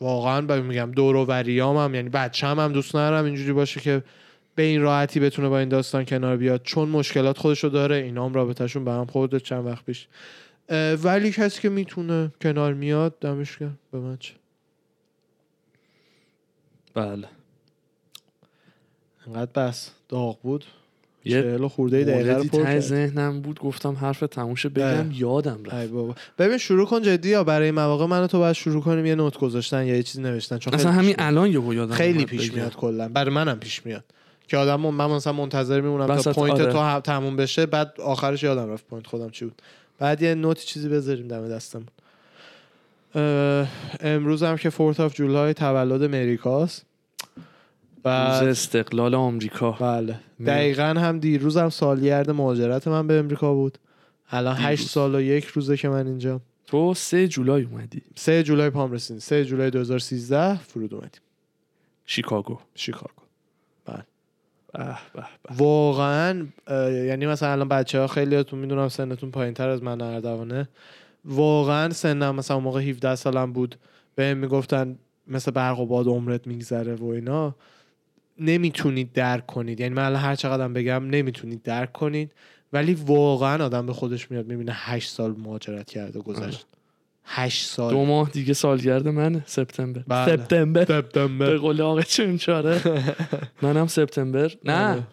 واقعا 0.00 0.40
با 0.40 0.56
میگم 0.56 0.92
دور 0.92 1.16
و 1.16 1.26
بریام 1.26 1.76
هم 1.76 1.94
یعنی 1.94 2.08
بچم 2.08 2.60
هم 2.60 2.72
دوست 2.72 2.96
ندارم 2.96 3.24
اینجوری 3.24 3.52
باشه 3.52 3.80
که 3.80 4.02
به 4.54 4.62
این 4.62 4.82
راحتی 4.82 5.20
بتونه 5.20 5.48
با 5.48 5.58
این 5.58 5.68
داستان 5.68 6.04
کنار 6.04 6.36
بیاد 6.36 6.62
چون 6.62 6.88
مشکلات 6.88 7.38
خودشو 7.38 7.68
داره 7.68 7.96
اینا 7.96 8.24
هم 8.24 8.34
رابطهشون 8.34 8.84
به 8.84 8.92
هم 8.92 9.06
خورده 9.06 9.40
چند 9.40 9.66
وقت 9.66 9.84
پیش. 9.84 10.08
ولی 11.02 11.32
کسی 11.32 11.60
که 11.60 11.68
می‌تونه 11.68 12.32
کنار 12.42 12.74
میاد 12.74 13.18
دمش 13.20 13.58
گرم. 13.58 13.78
به 13.92 13.98
من 13.98 14.16
چه 14.16 14.34
بله. 16.94 17.28
انقدر 19.26 19.66
بس. 19.66 19.90
داغ 20.08 20.42
بود. 20.42 20.64
یه 21.24 21.42
چهل 21.42 21.68
خورده 21.68 22.04
دقیقه 22.04 22.34
رو 22.34 22.44
پر 22.44 22.64
کرد. 22.64 22.80
ذهنم 22.80 23.40
بود. 23.40 23.60
گفتم 23.60 23.94
حرف 23.94 24.20
تموشه 24.20 24.68
بگم 24.68 24.84
اه. 24.84 25.20
یادم 25.20 25.58
ای 25.64 25.70
رفت. 25.70 25.90
بابا. 25.92 26.14
ببین 26.38 26.58
شروع 26.58 26.86
کن 26.86 27.02
جدی 27.02 27.28
یا 27.28 27.44
برای 27.44 27.70
مواقع 27.70 28.06
من 28.06 28.22
و 28.22 28.26
تو 28.26 28.38
باید 28.38 28.52
شروع 28.52 28.82
کنیم 28.82 29.06
یه 29.06 29.14
note 29.14 29.38
گذاشتن 29.38 29.86
یا 29.86 29.96
یه 29.96 30.02
چیزی 30.02 30.22
نوشتن. 30.22 30.58
چون 30.58 30.74
اصلا 30.74 30.92
همین. 30.92 31.14
الان 31.18 31.50
یهو 31.50 31.74
یادم 31.74 31.94
خیلی 31.94 32.24
پیش 32.24 32.50
بگم. 32.50 32.58
میاد 32.58 32.76
کلا. 32.76 33.08
برای 33.08 33.34
منم 33.34 33.58
پیش 33.58 33.86
میاد. 33.86 34.04
که 34.48 34.56
آدم 34.56 34.80
من 34.80 35.10
مثلا 35.10 35.32
منتظر 35.32 35.80
میمونم 35.80 36.16
تا 36.16 36.32
point 36.32 36.60
آره. 36.60 36.72
تو 36.72 37.00
تموم 37.00 37.36
بشه 37.36 37.66
بعد 37.66 38.00
آخرش 38.00 38.42
یادم 38.42 38.72
رفت 38.72 38.86
point 38.86 39.06
خودم 39.06 39.30
چی 39.30 39.44
بود. 39.44 39.62
بعد 40.00 40.22
یه 40.22 40.34
note 40.34 40.58
چیزی 40.58 40.88
بذاریم 40.88 41.28
دم 41.28 41.48
دستمون. 41.48 41.86
امروز 44.00 44.42
هم 44.42 44.56
که 44.56 44.70
Fourth 44.70 45.00
of 45.00 45.14
July 45.14 45.54
تولد 45.54 46.02
امریکاست 46.02 46.86
روز 47.36 48.02
بعد 48.02 48.48
استقلال 48.48 49.14
آمریکا. 49.14 49.70
بله. 49.72 50.20
دقیقا 50.46 50.82
هم 50.82 51.18
دیروز 51.18 51.56
هم 51.56 51.70
سالگرد 51.70 52.30
مهاجرت 52.30 52.88
من 52.88 53.06
به 53.06 53.18
امریکا 53.18 53.54
بود. 53.54 53.78
الان. 54.30 54.56
هشت 54.56 54.88
سال 54.88 55.14
و 55.14 55.20
یک 55.20 55.44
روزه 55.44 55.76
که 55.76 55.88
من 55.88 56.06
اینجا. 56.06 56.40
تو 56.66 56.94
سه 56.94 57.28
جولای 57.28 57.62
اومدی. 57.62 58.02
سه 58.14 58.42
جولای 58.42 58.70
پام 58.70 58.92
رسیدیم 58.92 59.20
سه 59.20 59.44
جولای 59.44 59.70
2013 59.70 60.56
فرود 60.56 60.94
اومدیم. 60.94 61.20
شیکاگو. 62.06 62.58
شیکاگو. 62.74 63.22
واقعا 65.56 66.46
یعنی 67.06 67.26
مثلا 67.26 67.52
الان 67.52 67.68
بچه 67.68 68.00
ها 68.00 68.06
خیلیاتون 68.06 68.58
می‌دونم 68.58 68.88
سنتون 68.88 69.30
پایین 69.30 69.54
تر 69.54 69.68
از 69.68 69.82
من 69.82 70.00
اردوانه. 70.00 70.68
واقعا 71.24 71.90
سنم 71.90 72.36
مثلا 72.36 72.56
اون 72.56 72.64
موقع 72.64 72.80
17 72.82 73.14
سالم 73.14 73.52
بود 73.52 73.76
به 74.14 74.34
می‌گفتن 74.34 74.98
مثل 75.26 75.50
برق 75.50 75.80
و 75.80 75.86
باد 75.86 76.06
عمرت 76.06 76.46
میگذره 76.46 76.94
و 76.94 77.04
اینا. 77.04 77.54
نمی‌تونید 78.38 79.12
درک 79.12 79.46
کنید. 79.46 79.80
یعنی 79.80 79.94
من 79.94 80.04
الان 80.04 80.20
هر 80.20 80.34
چقدرم 80.34 80.72
بگم 80.72 81.06
نمی‌تونید 81.10 81.62
درک 81.62 81.92
کنید. 81.92 82.32
ولی 82.72 82.94
واقعا 82.94 83.64
آدم 83.64 83.86
به 83.86 83.92
خودش 83.92 84.30
میاد 84.30 84.46
می‌بینه 84.46 84.72
8 84.74 85.10
سال 85.10 85.34
مهاجرت 85.38 85.90
کرده 85.90 86.20
گذشت. 86.20 86.66
8 87.32 87.66
سال. 87.66 87.90
دو 87.90 88.04
ماه 88.04 88.30
دیگه 88.30 88.52
سالگرد 88.54 89.08
منه 89.08 89.42
سپتامبر. 89.46 90.02
بله. 90.08 90.36
سپتامبر. 90.36 90.84
به 90.84 90.94
سپتامبر 91.00 91.56
قول 91.56 91.80
آقا 91.80 92.02
چونچاره. 92.02 92.80
منم 93.62 93.86
سپتامبر. 93.86 94.42
آره. 94.42 94.52
نه 94.66 95.04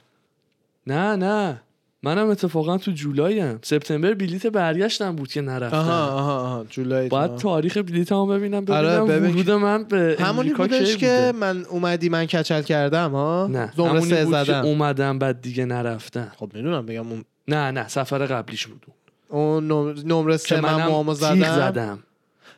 نه 0.87 1.15
نه. 1.15 1.61
منم 2.03 2.27
اتفاقا 2.29 2.77
تو 2.77 2.91
جولایم 2.91 3.59
سپتامبر 3.61 4.13
بلیت 4.13 4.47
برگشتم 4.47 5.15
بود 5.15 5.27
که 5.31 5.41
نرفتم. 5.41 5.77
آها 5.77 6.07
آها 6.07 6.39
آها. 6.41 6.65
جولای 6.69 7.09
باید 7.09 7.29
آها. 7.31 7.39
تاریخ 7.39 7.77
بلیت 7.77 8.11
هم 8.11 8.27
ببینم 8.27 8.65
آره، 8.69 8.87
ببینم 8.87 9.07
ببین 9.07 9.35
ورود 9.35 9.51
من 9.51 9.83
به 9.83 10.17
همونی 10.19 10.53
بودش 10.53 10.97
که 10.97 11.07
بوده. 11.07 11.31
من 11.31 11.65
اومدی 11.65 12.09
من 12.09 12.25
کچل 12.25 12.61
کردم 12.61 13.11
ها؟ 13.11 13.47
نه 13.51 13.71
همونی 13.77 14.01
سه 14.01 14.25
بود 14.25 14.33
که 14.33 14.43
زدم. 14.43 14.65
اومدم 14.65 15.19
بعد 15.19 15.41
دیگه 15.41 15.65
نرفتم. 15.65 16.31
خب 16.37 16.51
می‌دونم 16.53 16.85
بگم 16.85 17.07
اون 17.11 17.23
نه 17.47 17.71
نه 17.71 17.87
سفر 17.87 18.25
قبلیش 18.25 18.67
بود 18.67 18.85
اون 19.29 19.67
نم- 19.67 19.95
نمره 20.05 20.37
سه 20.37 20.61
من 20.61 20.75
موامو 20.87 21.13
زدم. 21.13 21.55
زدم. 21.55 22.03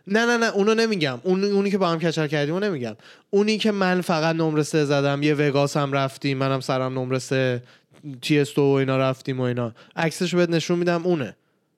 نه 0.08 0.26
نه 0.26 0.38
نه 0.38 0.46
اونو 0.46 0.74
نمیگم. 0.74 1.20
اون 1.24 1.44
اونی 1.44 1.72
که 1.72 1.78
با 1.78 1.90
هم 1.90 2.00
کچل 2.00 2.28
کردیم 2.28 2.54
اونو 2.54 2.66
نمیگم. 2.66 2.96
اونی 3.30 3.58
که 3.58 3.72
من 3.72 4.02
فقط 4.02 4.36
نمره 4.36 4.64
سه 4.64 4.86
زدم 4.86 5.24
یه 5.24 5.34
وگاس 5.34 5.78
هم 5.78 5.94
رفتیم 5.94 6.38
منم 6.38 6.60
سرم 6.60 7.00
نمره 7.00 7.20
سه 7.20 7.64
تی 8.22 8.40
استو 8.40 8.62
و 8.62 8.74
اینا 8.74 8.98
رفتیم 8.98 9.40
و 9.40 9.44
اینا. 9.44 9.72
عکسشو 9.96 10.38
بهت 10.38 10.50
نشون 10.50 10.80
میدم 10.80 11.06
اونه. 11.06 11.36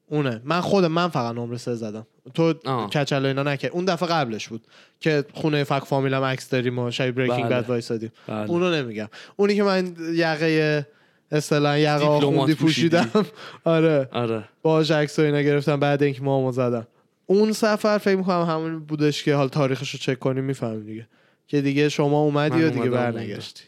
اونه. 0.10 0.42
من 0.44 0.62
خودم 0.62 0.92
من 0.92 1.08
فقط 1.08 1.36
نمره 1.36 1.58
سه 1.58 1.76
زدم. 1.76 2.08
تو. 2.34 2.54
کچل 2.94 3.26
اینا 3.26 3.44
نکرد. 3.44 3.72
اون 3.72 3.86
دفعه 3.86 4.10
قبلش 4.10 4.48
بود 4.48 4.62
که 5.00 5.26
خونه 5.34 5.64
فک 5.64 5.84
فامیلم 5.86 6.24
عکس 6.24 6.50
داریم 6.50 6.80
و 6.80 6.92
شبیه 6.92 7.12
بریکینگ 7.12 7.50
بله. 7.50 7.62
بد 7.62 7.70
وایسادیم. 7.70 8.12
بله. 8.28 8.50
اونو 8.50 8.72
نمیگم. 8.72 9.08
اونی 9.36 9.56
که 9.56 9.64
من 9.64 9.96
یقه 10.14 10.88
اصطلاحا 11.32 11.78
یقه 11.78 12.06
آخوندی. 12.06 12.54
پوشیدم. 12.56 13.10
آره. 13.64 14.10
آره. 14.12 14.44
باهاش 14.62 14.92
عکس 14.92 15.20
اینا 15.20 15.42
گرفتم 15.42 15.80
بعد 15.80 16.04
اینکه 16.04 16.22
مامو 16.22 16.52
زدم. 16.52 16.88
اون 17.26 17.52
سفر 17.52 17.98
فکر 17.98 18.16
می‌کنم 18.16 18.46
همون 18.46 18.80
بودش 18.80 19.24
که 19.24 19.36
حال 19.36 19.48
تاریخش 19.48 19.92
رو 19.92 20.00
چک 20.00 20.20
کنیم 20.20 20.44
می‌فهمیم 20.44 20.86
دیگه. 20.86 21.08
که 21.48 21.62
دیگه 21.62 21.90
شما 21.90 22.22
اومدی 22.22 22.64
و 22.64 22.70
دیگه 22.70 22.90
برنگشتی. 22.90 23.64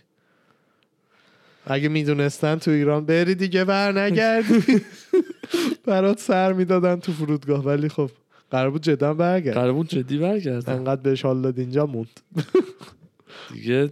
اگه 1.66 1.90
می‌دونستن 1.90 2.56
تو 2.56 2.72
ایران 2.72 3.06
بری 3.06 3.36
دیگه 3.36 3.64
برنگردی. 3.64 4.64
برات 5.86 6.20
سر 6.20 6.54
می‌دادن 6.54 7.00
تو 7.00 7.12
فرودگاه. 7.12 7.66
ولی 7.66 7.90
خب 7.90 8.10
قرار 8.52 8.70
بود 8.70 8.82
جدا 8.82 9.14
برگرد 9.14 9.54
قرار 9.54 9.74
بود 9.74 9.88
جدی 9.88 10.18
برگردم. 10.18 10.74
انقدر 10.74 11.02
بهش 11.02 11.26
حال 11.26 11.42
داد 11.42 11.60
اینجا 11.60 11.86
موند. 11.86 12.20
دیگه 13.54 13.90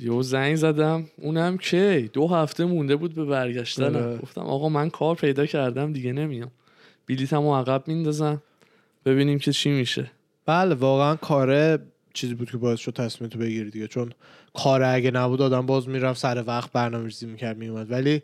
یه 0.00 0.22
زنگ 0.22 0.56
زدم. 0.56 1.04
اونم 1.16 1.58
کی؟ 1.58 2.00
دو 2.02 2.28
هفته 2.28 2.64
مونده 2.64 2.96
بود 2.96 3.14
به 3.14 3.24
برگشتنم. 3.24 3.96
آره. 3.96 4.18
گفتم 4.18 4.40
آقا 4.40 4.68
من 4.68 4.90
کار 4.90 5.14
پیدا 5.16 5.46
کردم 5.46 5.92
دیگه 5.92 6.12
نمیام. 6.12 6.50
بلیتمو 7.08 7.56
عقب 7.56 7.82
میندازم. 7.86 8.42
ببینیم 9.04 9.38
که 9.38 9.52
چی 9.52 9.70
میشه. 9.70 10.10
بله 10.46 10.74
واقعا 10.74 11.16
کاره 11.16 11.78
چیزی 12.14 12.34
بود 12.34 12.50
که 12.50 12.56
باعث 12.56 12.78
شد 12.78 12.92
تصمیم 12.92 13.30
تو 13.30 13.38
بگیری 13.38 13.70
دیگه. 13.70 13.86
چون 13.86 14.12
کاره 14.54 14.86
اگه 14.86 15.10
نبود 15.10 15.42
آدم 15.42 15.66
باز 15.66 15.88
می‌رفت 15.88 16.20
سر 16.20 16.44
وقت 16.46 16.72
برنامه 16.72 17.04
ریزی 17.04 17.26
می‌کرد 17.26 17.58
میومد 17.58 17.90
ولی 17.90 18.22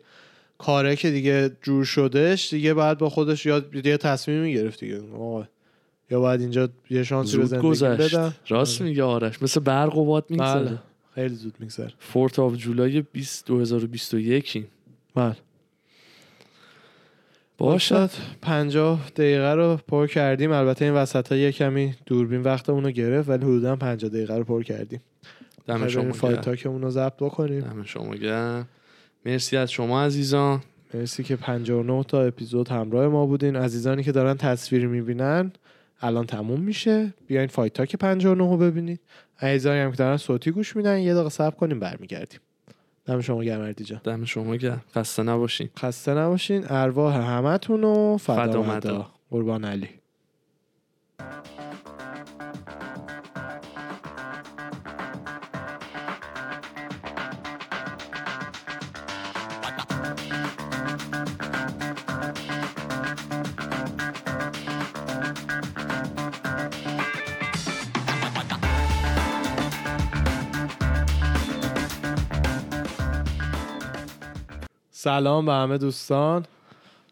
کاره 0.57 0.95
که 0.95 1.11
دیگه 1.11 1.51
جور 1.61 1.85
شدش 1.85 2.49
دیگه 2.49 2.73
باید 2.73 2.97
با 2.97 3.09
خودش 3.09 3.45
یاد 3.45 3.85
یه 3.85 3.97
تصمیم 3.97 4.41
می‌گرفت 4.41 4.79
دیگه. 4.79 5.01
آقا 5.15 5.47
یا 6.11 6.19
باید 6.19 6.41
اینجا 6.41 6.69
یه 6.89 7.03
شانسی 7.03 7.37
به 7.37 7.45
زندگی 7.45 7.85
بدم؟ 7.93 8.33
راست 8.47 8.81
آره. 8.81 8.89
میگه 8.89 9.03
آرش. 9.03 9.41
مثل 9.41 9.59
برق 9.59 9.97
و 9.97 10.05
باد 10.05 10.25
بله. 10.29 10.37
میگذره 10.37 10.79
خیلی 11.19 11.35
زود 11.35 11.55
میگذره. 11.59 11.93
Fourth 11.99 12.39
of 12.39 12.55
July 12.55 13.01
20 13.01 13.45
2021 13.45 14.65
بله. 15.15 15.25
باشد. 15.25 15.37
باشد 17.57 18.09
پنجاه 18.41 19.09
دقیقه 19.15 19.53
رو 19.53 19.79
پر 19.87 20.07
کردیم. 20.07 20.51
البته 20.51 20.85
این 20.85 20.93
وسط 20.93 21.31
ها 21.31 21.37
یه 21.37 21.51
کمی 21.51 21.95
دوربین 22.05 22.41
وقتمون 22.41 22.83
رو 22.83 22.91
گرفت 22.91 23.29
ولی 23.29 23.43
حدودا 23.43 23.75
پنجاه 23.75 24.09
دقیقه 24.09 24.37
رو 24.37 24.43
پر 24.43 24.63
کردیم. 24.63 25.01
دم 25.67 25.87
شما 25.87 26.11
Fight 26.13 26.41
Talk 26.41 26.64
مون 26.64 26.81
رو 26.81 26.89
ضبط 26.89 27.15
بکنیم. 27.15 27.61
دم 27.61 27.83
شما 27.83 28.15
گرم. 28.15 28.67
مرسی 29.25 29.57
از 29.57 29.71
شما 29.71 30.03
عزیزان. 30.03 30.61
مرسی 30.93 31.23
که 31.23 31.35
59 31.35 32.03
تا 32.03 32.21
اپیزود 32.21 32.67
همراه 32.67 33.07
ما 33.07 33.25
بودین. 33.25 33.55
عزیزانی 33.55 34.03
که 34.03 34.11
دارن 34.11 34.37
تصویر 34.37 34.87
می‌بینن 34.87 35.51
الان 36.01 36.25
تموم 36.25 36.59
میشه. 36.61 37.13
بیاین 37.27 37.47
فایت 37.47 37.73
تاک 37.73 37.95
59 37.95 38.49
رو 38.49 38.57
ببینید. 38.57 38.99
عزیزایی 39.41 39.81
هم 39.81 39.91
که 39.91 39.97
دارن 39.97 40.17
صوتی 40.17 40.51
گوش 40.51 40.75
میدن 40.75 40.99
یه 40.99 41.13
دقیقه 41.13 41.29
صبر 41.29 41.55
کنیم 41.55 41.79
برمیگردیم. 41.79 42.39
دم 43.05 43.21
شما 43.21 43.43
گرم 43.43 43.71
جان. 43.71 44.01
دم 44.03 44.25
شما 44.25 44.55
گرم. 44.55 44.81
خسته 44.95 45.23
نباشین. 45.23 45.69
خسته 45.79 46.13
نباشین. 46.13 46.65
ارواح 46.69 47.15
همتون 47.15 47.83
و 47.83 48.17
فدا 48.17 48.63
فدا. 48.63 49.11
قربان 49.29 49.65
علی. 49.65 49.89
سلام 75.01 75.45
به 75.45 75.53
همه 75.53 75.77
دوستان. 75.77 76.45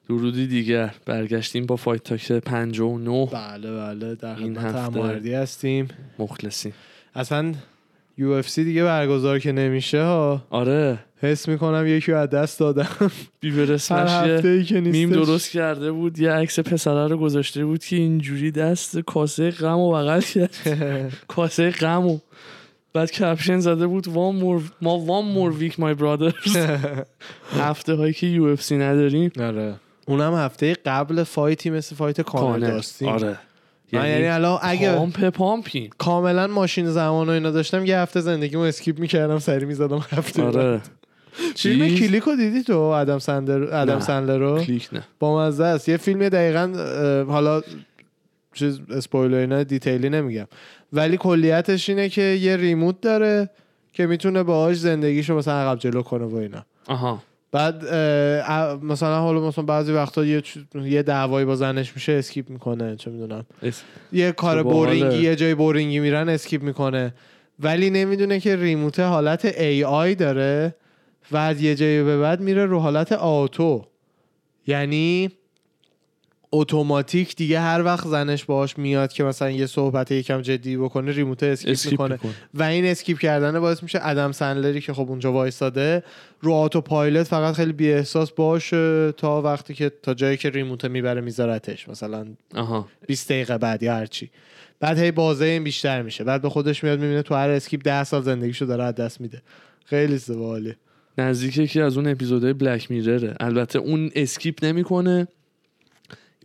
درودی 0.09 0.47
دیگر 0.47 0.93
برگشتیم 1.05 1.65
با 1.65 1.75
Fight 1.75 2.03
Talk 2.03 2.31
59 2.31 3.25
بله 3.25 3.71
بله. 3.71 4.15
در 4.15 4.35
این 4.37 4.59
خدمت 4.59 4.97
هفته. 4.97 5.37
هستیم. 5.37 5.87
مخلصیم. 6.19 6.73
اصلا 7.15 7.53
UFC 8.17 8.63
دیگه 8.63 8.83
برگزار 8.83 9.39
که 9.39 9.51
نمیشه 9.51 10.03
ها. 10.03 10.45
آره. 10.49 10.99
حس 11.17 11.47
می‌کنم 11.47 11.87
یکی 11.87 12.11
از 12.11 12.29
دست 12.29 12.59
دادم. 12.59 13.11
بیبرس 13.39 13.91
هفته 13.91 14.63
که 14.63 14.81
میم 14.81 15.09
درست 15.09 15.51
کرده 15.51 15.91
بود 15.91 16.19
یه 16.19 16.31
عکس 16.31 16.59
پسره 16.59 17.07
رو 17.07 17.17
گذاشته 17.17 17.65
بود 17.65 17.83
که 17.83 17.95
اینجوری 17.95 18.51
دست 18.51 18.99
کاسه 18.99 19.51
غم 19.51 19.79
و 19.79 19.91
بغل 19.91 20.21
کرد. 20.21 20.55
کاسه 21.27 21.69
غم 21.69 22.07
و 22.07 22.19
بعد 22.97 23.11
caption 23.11 23.59
زده 23.59 23.87
بود 23.87 24.07
one 24.07 24.35
more 24.35 24.61
ما 24.81 24.99
one 24.99 25.25
more 25.25 25.51
week 25.51 25.79
my 25.79 25.93
brothers 25.93 26.57
هفته 27.59 27.93
هایی 27.93 28.13
که 28.13 28.27
UFC 28.27 28.77
نداریم. 28.77 29.31
آره. 29.39 29.75
اونم 30.07 30.33
هفته 30.33 30.73
قبل 30.85 31.23
fight 31.23 31.62
ی 31.62 31.69
مثل 31.69 31.95
fight 31.95 32.21
کانر 32.21 32.67
داشتیم. 32.67 33.07
آره. 33.07 33.37
من 33.93 34.09
یعنی 34.09 34.27
الان 34.27 34.59
اگه 34.61 34.95
pump 34.95 35.29
pump 35.29 35.69
این 35.69 35.89
کاملا 35.97 36.47
ماشین 36.47 36.89
زمان 36.89 37.29
و 37.29 37.31
اینا 37.31 37.51
داشتم 37.51 37.85
یه 37.85 37.97
هفته 37.97 38.21
زندگیمو 38.21 38.63
skip 38.63 38.99
می‌کردم 38.99 39.39
سری 39.39 39.65
می‌زدم 39.65 39.97
هفته 39.97 40.43
آره. 40.43 40.81
فیلم 41.55 41.87
چیز؟ 41.87 41.99
کلیکو 41.99 42.35
دیدی 42.35 42.63
تو 42.63 42.79
ادم 42.79 43.19
سندر 43.19 43.63
ادم 43.81 43.93
نه. 43.93 43.99
سندلر 43.99 44.37
رو؟ 44.37 44.63
کلیک 44.63 44.89
نه. 44.93 45.03
با 45.19 45.47
مزه 45.47 45.63
است. 45.63 45.89
یه 45.89 45.97
فیلم 45.97 46.29
دقیقا 46.29 46.73
حالا 47.27 47.61
چیز 48.53 48.79
اسپویلر 48.89 49.37
اینا 49.37 49.63
detail 49.63 50.03
ی 50.03 50.09
نمیگم. 50.09 50.47
ولی 50.93 51.17
کلیتش 51.17 51.89
اینه 51.89 52.09
که 52.09 52.21
یه 52.21 52.57
remote 52.57 53.01
داره 53.01 53.49
که 53.93 54.07
می‌تونه 54.07 54.43
باهاش 54.43 54.77
زندگیشو 54.77 55.35
مثلا 55.35 55.53
عقب 55.53 55.79
جلو 55.79 56.01
کنه 56.01 56.25
و 56.25 56.35
اینا. 56.35 56.65
آها. 56.87 57.23
بعد 57.51 57.85
اه، 57.85 58.83
مثلا 58.83 59.19
حالا 59.19 59.47
مثلا 59.47 59.63
بعضی 59.63 59.91
وقتا 59.91 60.25
یه 60.25 60.43
یه 60.83 61.03
دعوایی 61.03 61.45
با 61.45 61.55
زنش 61.55 61.93
میشه 61.95 62.11
skip 62.11 62.49
می‌کنه 62.49 62.95
چه 62.95 63.11
می‌دونم. 63.11 63.45
یه 64.11 64.31
کار. 64.31 64.63
boring 64.63 65.10
ی 65.10 65.17
یه 65.17 65.35
جای 65.35 65.55
boring 65.55 65.93
ی 65.93 65.99
میرن 65.99 66.29
skip 66.29 66.63
می‌کنه. 66.63 67.13
ولی 67.59 67.89
نمی‌دونه 67.89 68.39
که 68.39 68.55
remote 68.55 68.99
حالت 68.99 69.45
AI 69.45 70.15
داره 70.15 70.75
و 71.31 71.37
از 71.37 71.61
یه 71.61 71.75
جایی 71.75 72.03
به 72.03 72.19
بعد 72.19 72.41
میره 72.41 72.65
رو 72.65 72.79
حالت 72.79 73.11
auto. 73.11 73.85
یعنی 74.67 75.31
اتوماتیک 76.51 77.35
دیگه 77.35 77.59
هر 77.59 77.83
وقت 77.83 78.07
زنش 78.07 78.45
باهاش 78.45 78.77
میاد 78.77 79.13
که 79.13 79.23
مثلا 79.23 79.51
یه 79.51 79.65
صحبت 79.65 80.11
یکم 80.11 80.41
جدی 80.41 80.77
بکنه 80.77 81.11
remote 81.11 81.43
skip, 81.43 81.71
skip 81.71 81.91
می‌کنه. 81.91 82.13
می‌کنه. 82.13 82.31
و 82.53 82.63
این 82.63 82.85
skip 82.85 83.19
کردن 83.19 83.59
باعث 83.59 83.83
میشه 83.83 83.99
ادم 84.01 84.31
سندلری 84.31 84.81
که 84.81 84.93
خب 84.93 85.09
اونجا 85.09 85.33
وایساده 85.33 86.03
رو 86.41 86.53
auto 86.53 86.81
pilot 86.81 87.27
فقط 87.27 87.55
خیلی 87.55 87.73
بی 87.73 87.91
احساس 87.91 88.31
باشه 88.31 89.11
تا 89.11 89.41
وقتی 89.41 89.73
که 89.73 89.91
تا 90.03 90.13
جایی 90.13 90.37
که 90.37 90.49
remote 90.49 90.85
می‌بره 90.85 91.21
میذارتش 91.21 91.89
مثلا 91.89 92.25
آها. 92.55 92.87
20 93.07 93.29
دقیقه 93.29 93.57
بعد 93.57 93.83
یا 93.83 93.93
هرچی. 93.93 94.29
بعد 94.79 94.99
هی 94.99 95.11
بازه 95.11 95.45
این 95.45 95.63
بیشتر 95.63 96.01
میشه. 96.01 96.23
بعد 96.23 96.41
به 96.41 96.49
خودش 96.49 96.83
میاد 96.83 96.99
می‌بینه 96.99 97.21
تو 97.21 97.35
هر 97.35 97.49
skip 97.49 97.81
10 97.83 98.03
سال 98.03 98.21
زندگیشو 98.21 98.65
داره 98.65 98.83
از 98.83 98.95
دست 98.95 99.21
میده. 99.21 99.41
خیلی 99.85 100.17
سواله 100.17 100.75
نزدیک 101.17 101.57
یکی 101.57 101.81
از 101.81 101.97
اون 101.97 102.07
اپیزودهای 102.07 102.53
بلک 102.53 102.91
میرره 102.91 103.35
البته 103.39 103.79
اون 103.79 104.11
اسکیپ 104.15 104.65
نمی‌کنه. 104.65 105.27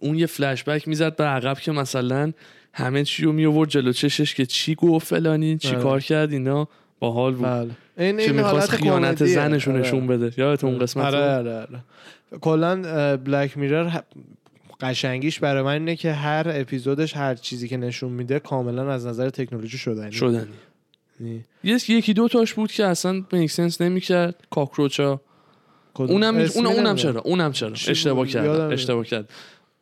اون 0.03 0.19
یه 0.19 0.27
فلش 0.27 0.65
بک 0.65 0.89
می‌زد 0.89 1.17
به 1.17 1.25
عقب 1.25 1.59
که 1.59 1.73
مثلا 1.73 2.33
همه 2.75 3.05
چی 3.05 3.25
رو 3.25 3.33
میورد 3.33 3.69
جلو 3.69 3.93
چشش 3.93 4.35
که 4.35 4.47
چی 4.47 4.75
گفت 4.75 5.07
فلانی 5.07 5.59
چی 5.59 5.69
آره. 5.69 5.83
کار 5.83 6.01
کرد 6.01 6.33
اینا 6.33 6.69
باحال 7.01 7.35
بود 7.35 7.47
بله 7.47 7.71
این 7.99 8.17
که 8.17 8.23
این 8.23 8.33
می‌خواست 8.33 8.71
حالت 8.71 8.83
خیانت. 8.83 9.25
زنش 9.25 9.67
رو 9.67 9.73
آره. 9.73 9.83
نشون 9.83 10.07
بده 10.07 10.33
یادت 10.37 10.65
اون 10.65 10.79
قسمت 10.79 11.05
آره 11.05 11.19
رو؟ 11.19 11.25
آره 11.25 11.57
آره 11.57 11.85
کلا 12.41 13.17
بلک 13.17 13.59
میرر 13.59 14.01
قشنگیش 14.81 15.39
برای 15.39 15.63
من 15.63 15.73
اینه 15.73 15.97
که 15.97 16.13
هر 16.13 16.45
اپیزودش 16.49 17.17
هر 17.17 17.35
چیزی 17.35 17.69
که 17.69 17.77
نشون 17.77 18.13
میده 18.13 18.39
کاملا 18.39 18.93
از 18.93 19.07
نظر 19.07 19.31
تکنولوژی 19.31 19.79
شدنی 19.79 20.13
شدنی 20.13 20.47
یعنی 21.21 21.45
یه 21.65 21.79
یکی 21.89 22.15
دو 22.15 22.29
تاش 22.29 22.55
بود 22.55 22.73
که 22.73 22.87
اصلا 22.87 23.25
میکسنس 23.33 23.81
نمی‌کرد 23.81 24.35
کاکروچا؟ 24.51 25.21
اونم 25.95 26.37
اونم. 26.55 26.97
چرا 26.97 27.21
اونم 27.21 27.53
چرا 27.53 27.73
اشتباه 27.73 28.27
کرد. 28.27 28.49
اشتباه 28.49 29.05
کرد 29.05 29.29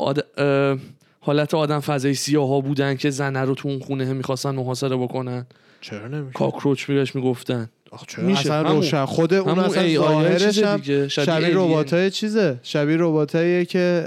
آد... 0.00 0.26
اه، 0.38 0.78
حالت 1.20 1.54
آدم 1.54 1.80
فضای 1.80 2.14
سیاه 2.14 2.48
ها 2.48 2.60
بودن 2.60 2.96
که 2.96 3.10
زنه 3.10 3.40
رو 3.40 3.54
تو 3.54 3.68
اون 3.68 3.78
خونه 3.78 4.12
می‌خواستن 4.12 4.50
محاصره 4.50 4.96
بکنن. 4.96 5.46
چرا 5.80 6.08
نمیشه؟ 6.08 6.32
کاکروچ 6.32 6.84
بهش 6.84 7.14
می‌گفتن. 7.14 7.70
آخ، 7.90 8.06
چرا 8.06 8.24
میشه. 8.24 8.40
اصلا 8.40 8.62
روشن؟ 8.62 9.04
خود 9.04 9.34
اون 9.34 9.58
اصلا 9.58 9.94
ظاهرش 9.94 10.58
هم 10.58 10.76
شبیه 10.82 11.08
شبیه 11.08 11.50
alien. 11.50 11.56
ربات 11.56 12.08
چیزه. 12.08 12.60
شبیه 12.62 12.96
ربات 12.98 13.30
که 13.68 14.06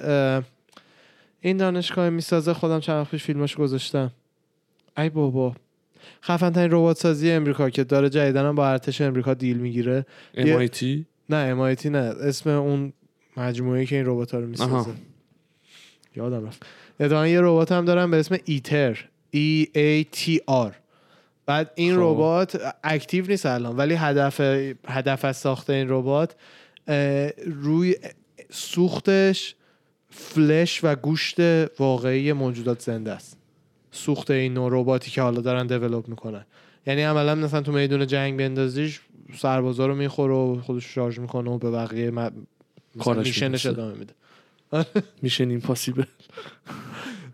این 1.42 1.58
دانشگاه 1.58 2.10
می‌سازه 2.10 2.54
خودم 2.54 2.80
چند 2.80 2.96
وقت 3.02 3.12
پیش 3.12 3.24
فیلماش 3.24 3.56
گذاشتم. 3.56 4.12
ای 4.98 5.10
بابا. 5.10 5.56
خفن 6.24 6.50
ترین 6.50 6.72
ربات 6.72 6.98
سازی 6.98 7.32
امریکا 7.32 7.70
که 7.70 7.84
داره 7.84 8.10
جدیدن 8.10 8.56
با 8.56 8.70
ارتش 8.70 9.02
امریکا 9.02 9.34
دیل 9.34 9.58
می‌گیره. 9.58 10.06
یه- 10.38 10.68
MIT 10.68 10.84
نه 11.30 11.36
امایتی 11.38 11.90
نه. 11.90 11.98
اسم 11.98 12.50
اون 12.50 12.94
مجموعه 13.38 13.86
که 13.86 13.96
این 13.96 14.06
ربات 14.06 14.32
ها 14.32 14.40
رو 14.40 14.48
می‌سازه. 14.48 14.92
یادم 16.16 16.48
رفت. 16.48 16.66
اتفاقا 17.00 17.28
یه 17.28 17.42
ربات 17.42 17.72
هم 17.72 17.86
دارم 17.86 18.12
به 18.12 18.18
اسم 18.18 18.38
ایتر. 18.46 19.06
E 19.36 19.66
A 19.76 20.06
T 20.18 20.38
R. 20.50 20.74
بعد 21.46 21.72
این 21.76 21.94
خب. 21.94 22.00
ربات 22.02 22.74
اکتیو 22.84 23.26
نیست 23.26 23.46
الان 23.46 23.78
ولی 23.78 23.94
هدف 23.94 24.42
هدف 24.88 25.26
از 25.26 25.38
ساخت 25.38 25.70
این 25.70 25.88
ربات 25.90 26.36
روی 27.46 27.96
سوختش 28.50 29.56
فلش 30.10 30.84
و 30.84 30.96
گوشت 30.96 31.36
واقعی 31.80 32.34
موجودات 32.34 32.82
زنده 32.82 33.12
است. 33.12 33.38
سوخت 33.92 34.32
این 34.32 34.54
نوع 34.54 34.70
رباتی 34.72 35.12
که 35.12 35.22
حالا 35.22 35.42
دارن 35.42 35.68
دیولپ 35.68 36.08
می‌کنن. 36.08 36.46
یعنی 36.88 37.02
عملا 37.04 37.36
مثلا 37.36 37.62
تو 37.62 37.72
میدون 37.72 38.08
جنگ 38.08 38.38
بندازیش 38.38 39.02
سربازا 39.38 39.86
رو 39.88 39.96
می‌خوره 39.96 40.34
و 40.34 40.62
خودش 40.62 40.86
شارژ 40.96 41.20
می‌کنه 41.20 41.50
و 41.50 41.58
به 41.58 41.72
بقیه 41.72 42.12
م... 42.12 42.32
میشنش. 43.16 43.66
ادامه 43.66 43.94
میده. 43.94 44.14
میشن 45.22 45.50
این 45.50 45.62
پاسیبل 45.62 46.04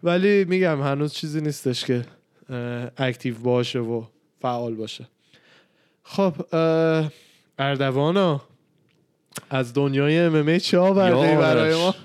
ولی 0.03 0.45
میگم 0.45 0.81
هنوز 0.81 1.13
چیزی 1.13 1.41
نیستش 1.41 1.85
که 1.85 2.05
اکتیو 2.97 3.35
باشه 3.35 3.79
و 3.79 4.03
فعال 4.41 4.75
باشه. 4.75 5.07
خب 6.03 6.33
اردوانا 7.59 8.41
از 9.49 9.73
دنیای 9.73 10.17
ام 10.17 10.57
چه 10.57 10.77
آوردی 10.77 11.27
یا 11.27 11.39
برای. 11.39 11.75
ما؟ 11.75 11.95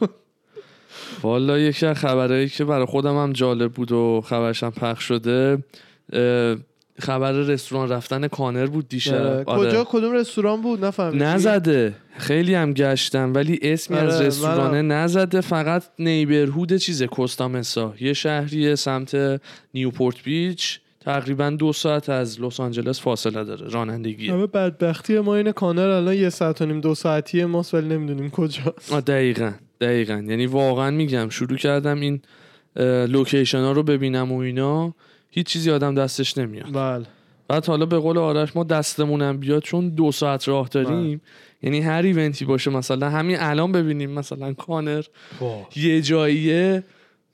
والا 1.22 1.58
یکی 1.58 1.86
از 1.86 1.96
خبرهایی 1.96 2.48
که 2.48 2.64
برای 2.64 2.86
خودم 2.86 3.16
هم 3.16 3.32
جالب 3.32 3.72
بود 3.72 3.92
و 3.92 4.20
خبرش 4.26 4.62
هم 4.62 4.70
پخش 4.70 5.04
شده 5.04 5.58
خبر 6.98 7.32
رستوران 7.32 7.88
رفتن 7.88 8.28
کانر 8.28 8.66
بود 8.66 8.88
دیشب. 8.88 9.14
آره. 9.14 9.44
آره. 9.46 9.70
کجا؟ 9.70 9.84
کدوم 9.84 10.12
رستوران 10.12 10.62
بود؟ 10.62 10.84
نفهمیدی 10.84 11.24
نزده. 11.24 11.94
خیلی 12.16 12.54
هم 12.54 12.72
گشتم 12.72 13.34
ولی 13.34 13.58
اسمی 13.62 13.96
از 13.96 14.14
آره، 14.14 14.26
رستورانه 14.26 14.82
نزده. 14.82 15.40
فقط 15.40 15.82
نیبرهود 15.98 16.76
چیزه 16.76 17.06
کوستامسا 17.06 17.94
یه 18.00 18.12
شهری 18.12 18.76
سمت 18.76 19.40
نیوپورت 19.74 20.22
بیچ. 20.24 20.80
تقریبا 21.00 21.50
دو 21.50 21.72
ساعت 21.72 22.08
از 22.08 22.40
لس 22.40 22.60
آنجلس 22.60 23.00
فاصله 23.00 23.44
داره. 23.44 23.68
رانندگی. 23.68 24.28
همه 24.28 24.46
بدبختی 24.46 25.18
ما 25.18 25.36
اینه 25.36 25.52
کانر 25.52 25.88
الان 25.88 26.14
یه 26.14 26.28
ساعت 26.28 26.62
و 26.62 26.66
نیم 26.66 26.80
دو 26.80 26.94
ساعتی 26.94 27.44
ماست 27.44 27.74
ولی 27.74 27.88
نمی‌دونیم 27.88 28.30
کجاست. 28.30 28.92
دقیقا. 28.94 29.52
دقیقا. 29.80 30.14
یعنی 30.14 30.46
واقعا 30.46 30.90
میگم 30.90 31.28
شروع 31.28 31.56
کردم 31.58 32.00
این 32.00 32.22
location 33.08 33.58
ها 33.58 33.72
رو 33.72 33.82
ببینم 33.82 34.32
و 34.32 34.38
اینا. 34.38 34.94
هیچ 35.34 35.46
چیزی 35.46 35.70
آدم 35.70 35.94
دستش 35.94 36.38
نمیاد. 36.38 36.72
بله. 36.72 37.06
بعد 37.48 37.66
حالا 37.66 37.86
به 37.86 37.98
قول 37.98 38.18
آرش 38.18 38.56
ما 38.56 38.64
دستمونم 38.64 39.38
بیاد 39.38 39.62
چون 39.62 39.88
دو 39.88 40.12
ساعت 40.12 40.48
راه 40.48 40.68
داریم 40.68 41.20
یعنی 41.62 41.80
هر 41.80 42.02
event 42.02 42.37
ی 42.37 42.44
باشه 42.44 42.70
مثلا 42.70 43.10
همین 43.10 43.36
الان 43.40 43.72
ببینیم 43.72 44.10
مثلا 44.10 44.52
کانر 44.52 45.04
یه 45.76 46.02
جاییه 46.02 46.82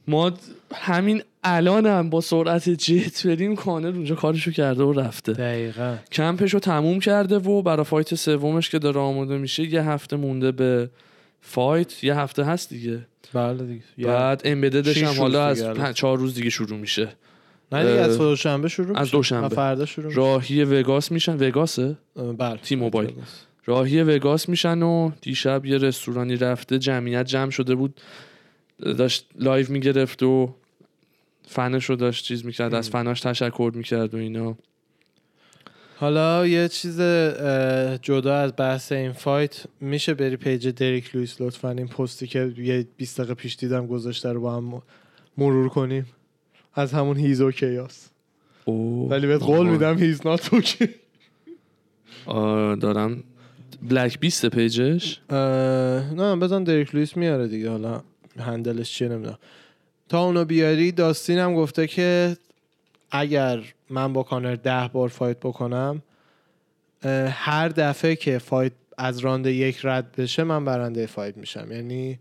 ما 0.09 0.33
همین 0.75 1.23
الان 1.45 1.87
هم 1.87 2.11
با 2.11 2.21
سرعت 2.21 2.69
جت 2.69 3.27
بریم 3.27 3.57
کانر 3.57 3.89
اونجا 3.89 4.15
کارشو 4.15 4.51
کرده 4.51 4.83
و 4.83 4.93
رفته. 4.93 5.33
دقیقا. 5.33 5.97
کمپشو 6.13 6.59
تموم 6.59 7.01
کرده 7.01 7.37
و 7.37 7.63
برای 7.63 7.85
fight 7.85 8.15
سومش 8.15 8.71
که 8.71 8.79
داره 8.79 9.01
آماده 9.01 9.39
میشه 9.39 9.73
یه 9.73 9.83
هفته 9.83 10.17
مونده 10.17 10.53
به 10.53 10.91
fight 11.41 12.05
یه 12.05 12.17
هفته 12.17 12.45
هست 12.45 12.71
دیگه. 12.71 13.07
بله 13.33 13.65
دیگه. 13.65 13.85
بعد 14.09 14.43
Embedded 14.45 14.91
ش 14.91 15.03
هم 15.03 15.19
حالا 15.19 15.47
از 15.47 15.65
چهار 15.95 16.19
روز 16.19 16.35
دیگه 16.35 16.51
شروع 16.51 16.79
میشه. 16.79 17.09
نه 17.73 17.85
دیگه 17.85 18.01
از 18.01 18.19
دوشنبه 18.19 18.69
شروع 18.69 18.99
از. 18.99 19.11
دوشنبه. 19.11 19.49
فردا 19.49 19.87
شروع. 19.87 20.13
راهی 20.13 20.65
وگاس 20.65 21.13
میشن 21.13 21.37
وگاسه 21.49 21.97
بله 22.39 22.57
T-Mobile. 22.57 23.13
راهی 23.67 24.03
وگاس 24.03 24.49
میشن 24.49 24.83
و 24.83 25.11
دیشب 25.21 25.67
یه 25.67 25.79
رستورانی 25.79 26.37
رفته 26.37 26.79
جمعیت 26.79 27.27
جمع 27.27 27.51
شده 27.51 27.75
بود 27.75 28.01
داشت 28.81 29.27
live 29.39 29.67
می‌گرفت 29.71 30.23
و 30.23 30.55
فنش 31.49 31.85
رو 31.85 31.97
داشت 31.97 32.25
چیز 32.25 32.45
می‌کرد 32.45 32.75
از 32.75 32.91
فناش 32.91 33.21
تشکر 33.21 33.73
می‌کرد 33.75 34.15
و 34.15 34.17
اینا 34.17 34.57
حالا 35.97 36.47
یه 36.47 36.69
چیز 36.69 37.01
جدا 38.03 38.37
از 38.37 38.53
بحث 38.57 38.93
این 38.93 39.13
fight 39.13 39.63
میشه 39.81 40.15
بری 40.15 40.37
page 40.37 40.69
دریک 40.69 41.17
لویس 41.17 41.41
لطفا 41.41 41.71
این 41.71 41.89
پستی 41.89 42.27
که 42.27 42.53
یه 42.59 42.87
20 42.97 43.21
دقیقه 43.21 43.35
پیش 43.35 43.57
دیدم 43.57 43.87
گذاشته 43.87 44.33
رو 44.33 44.41
با 44.41 44.57
هم 44.57 44.83
مرور 45.39 45.69
کنیم 45.69 46.07
از 46.75 46.93
همون 46.93 47.17
he's 47.17 47.41
okay 47.41 47.95
اس 47.95 48.09
اوه. 48.65 49.11
ولی 49.11 49.27
بهت 49.27 49.43
قول. 49.43 49.67
میدم 49.67 49.99
he's 49.99 50.27
not 50.27 50.55
okay 50.55 50.89
دارم 52.81 53.25
Black 53.83 54.19
Beast 54.19 54.47
page 54.47 54.96
ش 54.96 55.21
نه 55.31 56.37
بزن 56.37 56.65
دریک 56.65 56.95
لویس 56.95 57.17
میاره 57.17 57.49
دیگه 57.49 57.71
حالا 57.71 58.03
handle 58.39 58.79
ش 58.79 58.93
چیه 58.93 59.09
نمی‌دونم 59.09 59.39
تا 60.09 60.25
اونو 60.25 60.45
بیاری 60.45 60.93
داستین 60.93 61.39
هم 61.39 61.55
گفته 61.55 61.87
که 61.87 62.37
اگر 63.11 63.63
من 63.91 64.13
با 64.13 64.23
کانر 64.23 64.55
ده 64.55 64.91
بار 64.93 65.09
fight 65.09 65.37
بکنم 65.37 66.03
هر 67.29 67.69
دفعه 67.69 68.17
که 68.17 68.39
fight 68.39 68.73
از 68.99 69.19
راند 69.19 69.47
یک 69.47 69.81
رد 69.85 70.13
بشه 70.17 70.45
من 70.45 70.65
برنده 70.65 71.07
fight 71.07 71.37
میشم 71.37 71.73
یعنی 71.73 72.19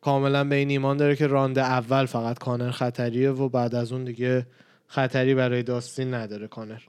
کاملا 0.00 0.44
به 0.44 0.56
این 0.56 0.70
ایمان 0.70 0.96
داره 0.96 1.16
که 1.16 1.26
راند 1.26 1.58
اول 1.58 2.06
فقط 2.06 2.38
کانر 2.38 2.70
خطریه 2.70 3.30
و 3.30 3.48
بعد 3.48 3.74
از 3.74 3.92
اون 3.92 4.04
دیگه 4.04 4.46
خطری 4.86 5.34
برای 5.34 5.62
داستین 5.62 6.14
نداره 6.14 6.46
کانر. 6.46 6.80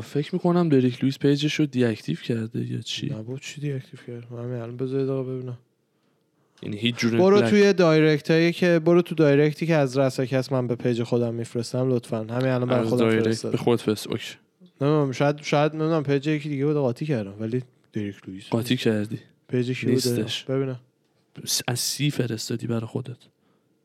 فکر 0.00 0.34
می‌کنم 0.34 0.68
دریک 0.68 1.02
لویس 1.02 1.18
page 1.18 1.42
ش 1.42 1.54
رو 1.54 1.66
deactive 1.66 2.16
کرده 2.16 2.72
یا 2.72 2.80
چی؟ 2.80 3.06
نه 3.06 3.22
با 3.22 3.38
چی 3.38 3.60
deactive 3.60 4.00
کرد؟ 4.06 4.32
من 4.32 4.44
همین 4.44 4.56
الان 4.56 4.76
بذار 4.76 5.00
یه 5.00 5.06
دقیقه 5.06 5.22
ببینم. 5.22 5.58
یعنی 6.62 6.76
هیچ 6.76 6.96
جور 6.96 7.16
برو 7.18 7.40
توی 7.40 7.72
direct 7.72 8.30
هایی 8.30 8.52
که 8.52 8.78
برو 8.78 9.02
تو 9.02 9.14
direct 9.14 9.59
ی 9.59 9.66
که 9.66 9.74
از 9.74 9.98
رساکس 9.98 10.52
من 10.52 10.66
به 10.66 10.74
پیج 10.74 11.02
خودم 11.02 11.34
میفرستم 11.34 11.90
لطفا. 11.90 12.16
همین 12.16 12.46
الان 12.46 12.68
برای 12.68 12.86
خودم 12.88 13.10
دایرکت 13.10 13.46
به 13.46 13.56
خود 13.56 13.80
فرست 13.80 14.06
اوکی. 14.06 14.34
نمی‌دونم 14.80 15.12
شاید 15.12 15.42
شاید 15.42 15.72
نمی‌دونم 15.72 16.02
پیج 16.02 16.26
یکی 16.26 16.48
دیگه 16.48 16.66
بود 16.66 16.76
قاطی 16.76 17.06
کردم 17.06 17.34
ولی 17.40 17.62
دریک 17.92 18.28
لوئیس. 18.28 18.48
قاطی 18.48 18.76
کردی. 18.76 19.18
پیج 19.48 19.80
کی 19.80 19.86
بوده 19.86 19.92
نیستش. 19.92 20.44
ببینم. 20.44 20.80
از 21.66 21.78
سی 21.78 22.10
فرستادی 22.10 22.66
برای 22.66 22.86
خودت. 22.86 23.16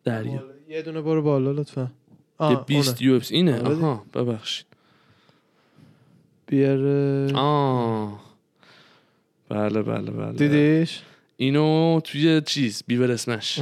دریا. 0.03 0.43
یه 0.69 0.81
دونه 0.81 1.01
برو 1.01 1.21
بالا 1.21 1.51
لطفا. 1.51 1.81
یه 1.81 1.87
آه 2.37 2.65
20 2.65 3.01
یو 3.01 3.13
اف 3.15 3.27
اینه؟ 3.31 3.59
آره. 3.59 3.75
آها 3.75 4.05
ببخشید. 4.13 4.65
بیار 6.47 6.79
آه. 7.35 8.21
بله 9.49 9.81
بله 9.81 10.11
بله. 10.11 10.31
دیدیش؟ 10.31 11.01
اینو 11.37 11.99
توی 12.03 12.41
چیز 12.41 12.83
بیور 12.87 13.11
اسمش. 13.11 13.59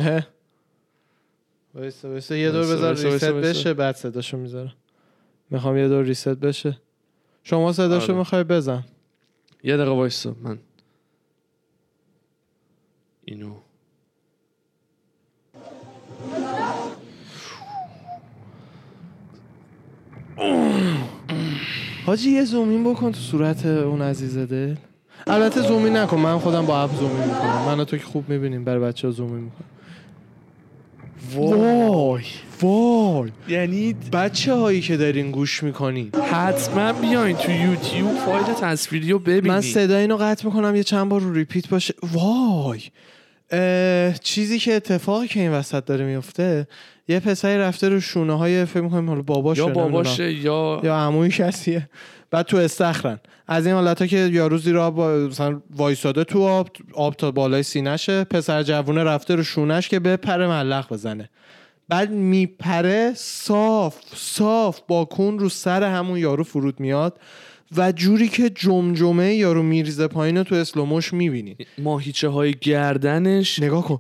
وایسا 1.74 2.10
وایسا 2.10 2.36
یه 2.36 2.52
دور 2.52 2.62
بذار 2.62 2.96
ریست. 2.96 3.26
بشه 3.32 3.74
بعد 3.74 3.96
صداشو 3.96 4.38
می‌ذارم. 4.38 4.74
می‌خوام 5.50 5.78
یه 5.78 5.88
دور 5.88 6.04
ریست 6.04 6.28
بشه. 6.30 6.78
شما 7.44 7.74
صداشو 7.74 8.06
آره. 8.06 8.18
می‌خوای 8.20 8.44
بزن. 8.44 8.86
یه 9.64 9.78
دقیقه 9.78 9.92
وایسا 9.92 10.36
من 10.42 10.60
اینو 13.26 13.56
حاجی 22.06 22.30
یه 22.30 22.44
زومین 22.44 22.84
بکن 22.84 23.12
تو 23.12 23.20
صورت 23.20 23.66
اون 23.66 24.02
عزیزه 24.02 24.46
دل. 24.46 24.76
البته 25.28 25.62
زومین 25.62 25.98
نکن 25.98 26.18
من 26.18 26.38
خودم 26.38 26.66
با 26.66 26.84
اپ 26.84 26.96
زومین 26.96 27.28
می‌کنم. 27.28 27.66
من 27.68 27.84
تو 27.84 27.98
که 27.98 28.06
خوب 28.06 28.30
می‌بینیم 28.30 28.64
برای 28.64 28.80
بچه 28.80 29.08
ها 29.08 29.12
زومین 29.12 29.44
می‌کنم. 29.44 29.68
وای 31.36 32.24
وای. 32.62 33.32
یعنی 33.48 33.96
بچه 34.14 34.54
هایی 34.54 34.82
که 34.82 34.98
دارین 34.98 35.32
گوش 35.32 35.64
می‌کنین. 35.64 36.12
حتما 36.32 36.94
بیاین 36.94 37.38
تو 37.38 37.52
یوتیوب 37.52 38.16
فایل 38.16 38.44
تصویری 38.44 39.12
رو 39.12 39.20
ببینید 39.20 39.48
من 39.48 39.62
صدا 39.62 39.98
اینو 39.98 40.18
قطع 40.18 40.46
می‌کنم 40.46 40.76
یه 40.76 40.84
چند 40.84 41.10
بار 41.10 41.22
رو 41.22 41.34
ریپیت 41.34 41.70
باشه. 41.70 41.94
وای. 42.14 42.82
چیزی 44.22 44.60
که 44.60 44.74
اتفاقی 44.74 45.28
که 45.28 45.40
این 45.40 45.52
وسط 45.52 45.86
داره 45.86 46.06
میفته 46.06 46.68
یه 47.10 47.20
پسری 47.20 47.58
رفته 47.58 47.90
رو 47.90 48.00
شونه 48.00 48.38
های 48.38 48.66
فکر 48.66 48.82
می‌کنیم 48.82 49.10
حالا 49.10 49.22
باباشه 49.22 49.62
یا. 49.62 49.68
باباشه 49.68 50.34
یا 50.34 50.82
یا 50.84 50.96
عموی 50.96 51.30
کسیه 51.30 51.90
بعد 52.32 52.46
تو 52.46 52.58
استخرن. 52.58 53.20
از 53.48 53.66
این 53.66 53.76
حالت 53.76 54.08
که 54.08 54.18
یارو 54.18 54.58
زیر 54.58 54.78
آب 54.78 55.02
مثلا 55.02 55.62
وایساده 55.76 56.24
تو 56.24 56.44
آب 56.44 56.70
آب 56.94 57.14
تا 57.14 57.32
بالای 57.32 57.64
سینشه 57.64 58.24
پسر 58.24 58.64
جوونه 58.64 59.04
رفته 59.04 59.36
رو 59.36 59.44
شونش 59.44 59.90
که 59.90 60.00
بپره 60.00 60.48
ملق 60.48 60.94
بزنه. 60.94 61.30
بعد 61.90 62.12
میپره 62.12 63.12
صاف 63.16 63.96
صاف 64.16 64.80
با 64.88 65.06
کون 65.06 65.40
رو 65.40 65.50
سر 65.50 65.84
همون 65.84 66.20
یارو 66.20 66.44
فرود 66.44 66.80
میاد 66.80 67.20
و 67.78 67.92
جوری 67.92 68.28
که 68.28 68.50
جمجمه 68.50 69.34
یارو 69.34 69.64
میریزه 69.64 70.08
پایین 70.08 70.44
تو 70.44 70.56
اسلوموش 70.56 71.14
می‌بینی. 71.14 71.58
ماهیچه 71.78 72.30
های 72.30 72.54
گردنش. 72.62 73.60
نگاه 73.60 73.84
کن. 73.84 74.00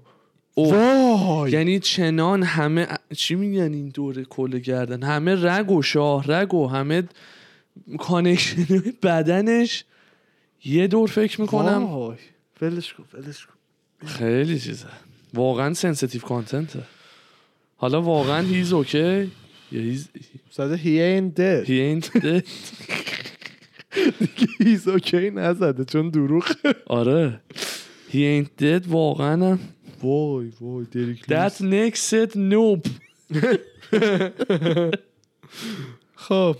وای. 0.67 1.51
یعنی 1.51 1.79
چنان 1.79 2.43
همه 2.43 2.87
چی 3.15 3.35
میگن 3.35 3.73
این 3.73 3.89
دوره 3.89 4.23
کل 4.23 4.59
گردن؟ 4.59 5.03
همه 5.03 5.35
رگ 5.45 5.71
و 5.71 5.81
شاه 5.81 6.31
رگ 6.31 6.53
و 6.53 6.67
همه 6.67 7.03
connection 7.99 8.65
بدنش. 9.03 9.83
یه 10.65 10.87
دور 10.87 11.07
فکر 11.09 11.41
می‌کنم. 11.41 11.83
وای. 11.85 12.17
ولش 12.61 12.93
کن 12.93 13.03
ولش 13.13 13.45
کن. 13.45 13.53
خیلی 14.07 14.59
چیزه. 14.59 14.85
واقعا 15.33 15.73
sensitive 15.73 16.21
content 16.21 16.72
ه 16.72 16.79
حالا 17.77 18.01
واقعا 18.01 18.41
he's 18.47 18.73
okay 18.73 19.31
یا 19.71 19.81
he's 19.81 20.09
dead 20.51 20.77
he 20.77 20.95
ain't 21.21 21.37
dead. 21.39 21.67
he 21.69 21.79
ain't 21.89 22.21
dead. 22.23 22.45
he's 24.63 24.87
okay 24.99 25.13
نزده 25.33 25.85
چون 25.85 26.09
دروغ. 26.09 26.51
آره. 26.87 27.41
he 28.11 28.15
ain't 28.15 28.61
dead 28.61 28.87
واقعا. 28.87 29.45
هم. 29.51 29.59
وای 30.03 30.51
وای 30.61 30.85
دریک 30.91 31.23
that 31.23 31.53
neck 31.61 31.95
said 31.95 32.35
nope 32.35 32.89
خب 36.15 36.55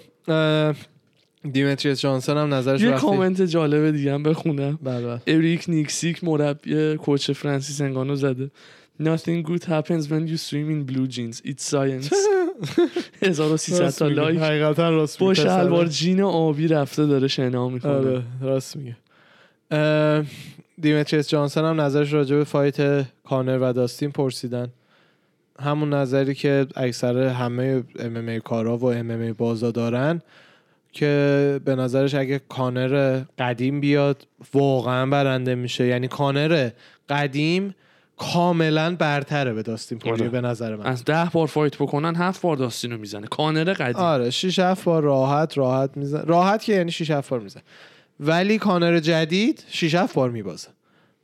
دیمتریس 1.52 2.02
جانسون 2.02 2.38
هم 2.38 2.54
نظرش 2.54 2.82
یه 2.82 2.92
کامنت 2.92 3.42
جالب 3.42 3.92
دیگه 3.92 4.14
هم 4.14 4.24
بخونم 4.24 4.80
بله 4.84 5.06
بله. 5.08 5.22
اریک 5.28 5.66
نیکسیک 5.68 6.24
مربی 6.24 6.96
coach 6.96 7.32
فرانسیس 7.32 7.82
انگانو 7.82 8.16
زده 8.16 8.52
Nothing 9.02 9.44
good 9.44 9.64
happens 9.64 10.04
when 10.12 10.28
you 10.28 10.38
swim 10.48 10.70
in 10.76 10.84
blue 10.84 11.08
jeans. 11.08 11.42
It's 11.46 11.64
science. 11.72 12.10
1300 13.22 13.82
راست 13.82 14.00
تا. 14.00 14.08
like 14.08 14.40
حقیقتا 14.40 14.90
راست 14.90 15.20
با. 15.20 15.34
شلوار 15.34 15.86
جین 15.86 16.22
آبی 16.22 16.68
رفته 16.68 17.06
داره 17.06 17.28
شنا 17.28 17.70
می‌کنه 17.70 17.92
آره 17.92 18.24
راست 18.42 18.76
میگه 18.76 18.98
دیمتریس 20.82 21.30
جانسون 21.30 21.66
هم 21.66 21.82
نظرش 21.82 22.14
راجع 22.14 22.36
به 22.36 22.44
fight 22.44 23.06
کانر 23.24 23.58
و 23.62 23.74
داستین 23.74 24.12
پرسیدن. 24.12 24.68
همون 25.60 25.94
نظری 25.94 26.36
که 26.36 26.68
اکثر 26.76 27.18
همه 27.18 27.84
MMA 28.00 28.40
کارا 28.40 28.78
و 28.78 28.86
MMA 28.86 29.34
بازا 29.34 29.72
دارن 29.72 30.22
که 30.92 31.60
به 31.66 31.76
نظرش 31.76 32.16
اگه 32.16 32.42
کانر 32.50 33.22
قدیم 33.40 33.80
بیاد 33.80 34.28
واقعا 34.54 35.06
برنده 35.06 35.56
میشه. 35.56 35.86
یعنی 35.86 36.08
کانر 36.08 36.70
قدیم 37.10 37.76
کاملا 38.18 38.96
برتره 38.96 39.54
به 39.54 39.64
داستین 39.64 40.00
پوریه 40.00 40.14
آره. 40.14 40.30
به 40.30 40.42
نظر 40.42 40.76
من. 40.76 40.86
از 40.86 41.06
ده 41.06 41.30
بار 41.34 41.48
fight 41.48 41.76
بکنن 41.76 42.16
هفت 42.16 42.42
بار 42.42 42.58
داستینو 42.58 42.98
می‌زنه. 42.98 43.28
کانر 43.28 43.74
قدیم. 43.74 43.96
آره 43.96 44.30
6 44.30 44.60
7 44.60 44.84
بار 44.84 45.04
راحت 45.04 45.58
راحت 45.58 45.90
میزن. 45.96 46.22
راحت 46.26 46.64
که 46.64 46.74
یعنی 46.74 46.92
6 46.92 47.12
7 47.12 47.30
بار 47.30 47.40
میزن 47.40 47.62
ولی 48.20 48.58
کانر 48.58 49.00
جدید 49.00 49.64
6 49.68 49.96
7 49.96 50.14
بار 50.14 50.30
میبازه. 50.30 50.68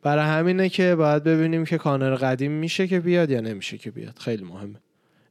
برای 0.02 0.26
همینه 0.26 0.70
که 0.70 0.96
باید 0.96 1.24
ببینیم 1.24 1.66
که 1.66 1.78
کانر 1.78 2.16
قدیم 2.16 2.52
میشه 2.52 2.88
که 2.88 3.00
بیاد 3.00 3.30
یا 3.30 3.40
نمیشه 3.42 3.78
که 3.78 3.92
بیاد. 3.92 4.20
خیلی 4.20 4.44
مهمه. 4.44 4.80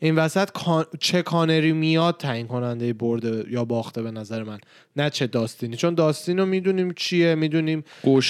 این 0.04 0.14
وسط 0.14 0.50
کان... 0.50 0.84
چه 1.00 1.22
کانری 1.22 1.72
میاد 1.72 2.16
تعیین 2.16 2.46
کننده 2.46 2.92
برده 2.92 3.44
یا 3.50 3.64
باخته 3.64 4.02
به 4.02 4.10
نظر 4.10 4.42
من. 4.42 4.58
نه 4.96 5.10
چه 5.10 5.26
داستینی. 5.26 5.76
چون 5.76 5.94
داستین 5.94 6.38
رو 6.38 6.46
می‌دونیم 6.46 6.92
چیه 6.96 7.34
می‌دونیم 7.34 7.84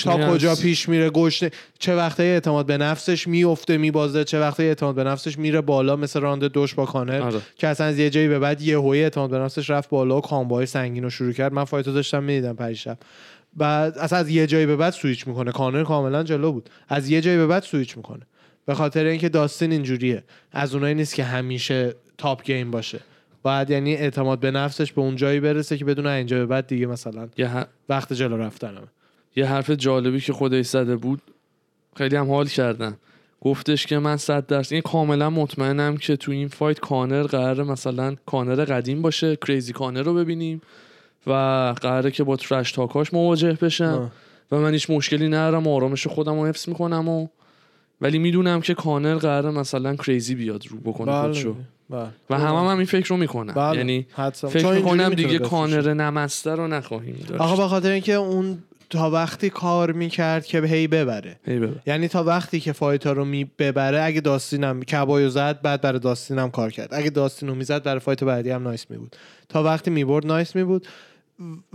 تا 0.05 0.31
کجا. 0.31 0.55
پیش 0.55 0.89
میره 0.89 1.11
گشنه 1.11 1.51
چه 1.79 1.97
وقتایی 1.97 2.31
اعتماد 2.31 2.67
به 2.67 2.79
نفسش 2.79 3.29
میفته 3.29 3.77
میبازه 3.77 4.25
چه 4.25 4.41
وقتایی 4.41 4.69
اعتماد 4.69 4.95
به 4.95 5.05
نفسش 5.05 5.39
میره 5.39 5.61
بالا 5.61 5.97
مثل 5.97 6.21
راند 6.21 6.45
دوش 6.45 6.75
با 6.75 6.87
کانر 6.87 7.21
آره. 7.21 7.41
که 7.57 7.69
اصلا 7.69 7.87
از 7.87 7.99
یه 7.99 8.11
جایی 8.11 8.29
به 8.29 8.39
بعد 8.39 8.63
یه 8.63 8.79
هوی 8.79 9.03
اعتماد 9.03 9.31
به 9.31 9.39
نفسش 9.39 9.71
رفت 9.71 9.89
بالا 9.89 10.17
و 10.17 10.21
combo 10.21 10.59
ای 10.59 10.67
سنگین 10.67 11.03
رو 11.03 11.11
شروع 11.11 11.33
کرد. 11.33 11.53
من 11.53 11.65
fight 11.65 11.88
و 11.88 11.93
داشتم 11.93 12.23
می‌دیدم 12.23 12.57
پریشب 12.57 12.99
بعد 13.57 13.99
اصلا 13.99 14.19
از 14.19 14.29
یه 14.29 14.47
جایی 14.47 14.67
به 14.67 14.77
بعد 14.77 14.93
سویچ 14.93 15.27
می‌کنه. 15.27 15.53
کانر 15.53 15.85
کاملا 15.85 16.23
جلو 16.23 16.53
بود. 16.53 16.71
از 16.89 17.11
یه 17.11 17.21
جایی 17.21 17.37
به 17.37 17.47
بعد 17.47 17.63
سویچ 17.63 17.97
می‌کنه. 17.97 18.23
به 18.67 18.75
خاطر 18.75 19.05
اینکه 19.05 19.29
داستین 19.29 19.73
اینجوریه. 19.73 20.25
از 20.53 20.75
اونایی 20.75 20.95
نیست 20.95 21.15
که 21.15 21.25
همیشه 21.25 21.95
top 22.19 22.43
game 22.43 22.71
باشه. 22.71 23.01
باید 23.43 23.71
یعنی 23.71 23.95
اعتماد 23.95 24.41
به 24.41 24.51
نفسش 24.51 24.93
به 24.93 25.01
اون 25.01 25.17
جایی 25.17 25.41
برسه 25.41 25.79
که 25.79 25.85
بدون 25.85 26.07
اینجا 26.07 26.39
به 26.39 26.47
بعد 26.47 26.67
دیگه 26.67 26.87
مثلا 26.87 27.29
یه, 27.37 27.67
وقت 27.89 28.13
جلو 28.13 28.37
رفتنمه. 28.37 28.87
یه 29.37 29.47
حرف 29.47 29.71
جالبی 29.71 30.21
که 30.21 30.33
خودش 30.33 30.67
زده 30.67 30.97
بود 30.97 31.23
خیلی 31.97 32.17
هم 32.17 32.31
حال 32.31 32.47
کردم 32.47 32.97
گفتش 33.41 33.87
که 33.87 33.99
من 33.99 34.17
صد 34.17 34.47
درصد 34.47 34.73
این 34.73 34.83
کاملا 34.83 35.31
مطمئنم 35.31 35.97
که 35.97 36.17
تو 36.17 36.33
این 36.33 36.49
fight 36.49 36.81
کانر 36.81 37.23
قراره 37.23 37.65
مثلا 37.65 38.17
کانر 38.27 38.65
قدیم 38.65 39.03
باشه 39.03 39.37
crazy 39.37 39.73
کانر 39.73 40.03
رو 40.03 40.15
ببینیم 40.15 40.63
و 41.27 41.33
قراره 41.81 42.11
که 42.11 42.25
با 42.25 42.37
trash 42.37 42.73
talk 42.73 43.01
اش 43.01 43.15
مواجه 43.15 43.53
بشم 43.53 43.85
آه. 43.85 44.11
و 44.53 44.61
من 44.61 44.73
هیچ 44.73 44.91
مشکلی 44.91 45.29
ندارم 45.29 45.69
آرامش 45.69 46.07
خودم 46.07 46.41
رو 46.41 46.47
حفظ 46.47 46.69
می‌کنم 46.69 47.09
و 47.09 47.29
ولی 48.05 48.19
می‌دونم 48.19 48.61
که 48.61 48.75
کانر 48.75 49.15
قراره 49.15 49.51
مثلا 49.51 49.97
crazy 49.97 50.35
بیاد 50.35 50.67
رو 50.67 50.79
بکنه 50.79 51.21
خودشو 51.21 51.55
بله. 51.91 52.09
و 52.31 52.39
همه 52.39 52.61
هم, 52.61 52.67
هم 52.67 52.77
این 52.77 52.87
فکر 52.87 53.09
رو 53.09 53.17
می‌کنم 53.17 53.55
بله. 53.55 53.77
یعنی. 53.77 54.07
چون 54.17 54.51
فکر 54.51 54.73
می‌کنم 54.73 55.09
دیگه. 55.09 55.39
کانر 55.39 55.95
نمسته 55.95 56.51
رو 56.51 56.69
نخواهیم 56.69 57.25
داشت 57.29 57.41
آقا 57.41 57.63
به 57.63 57.69
خاطر 57.69 57.91
اینکه 57.91 58.13
اون 58.13 58.59
تا 58.91 59.11
وقتی 59.11 59.51
کار 59.51 59.93
می‌کرد 59.93 60.47
که 60.47 60.61
هی 60.61 60.87
ببره 60.87 61.37
هی 61.47 61.59
ببر. 61.59 61.81
یعنی 61.87 62.09
تا 62.09 62.25
وقتی 62.25 62.61
که 62.61 62.73
fight 62.73 63.06
ا 63.06 63.13
رو 63.13 63.25
می 63.25 63.51
ببره 63.59 64.03
اگه 64.03 64.21
داستینم 64.21 64.83
کبایو 64.83 65.29
زد 65.29 65.63
بعد 65.63 65.81
برای 65.81 65.99
داستینم 65.99 66.51
کار 66.51 66.71
کرد 66.71 66.89
اگه 66.93 67.11
داستین 67.11 67.49
رو 67.49 67.55
می‌زد 67.55 67.83
برای 67.83 68.01
fight 68.01 68.25
بعدی 68.25 68.51
هم 68.51 68.63
nice 68.63 68.87
می 68.91 68.97
بود 68.97 69.17
تا 69.49 69.63
وقتی 69.63 69.91
می‌برد 69.91 70.27
nice 70.27 70.57
می 70.57 70.65
بود 70.65 70.87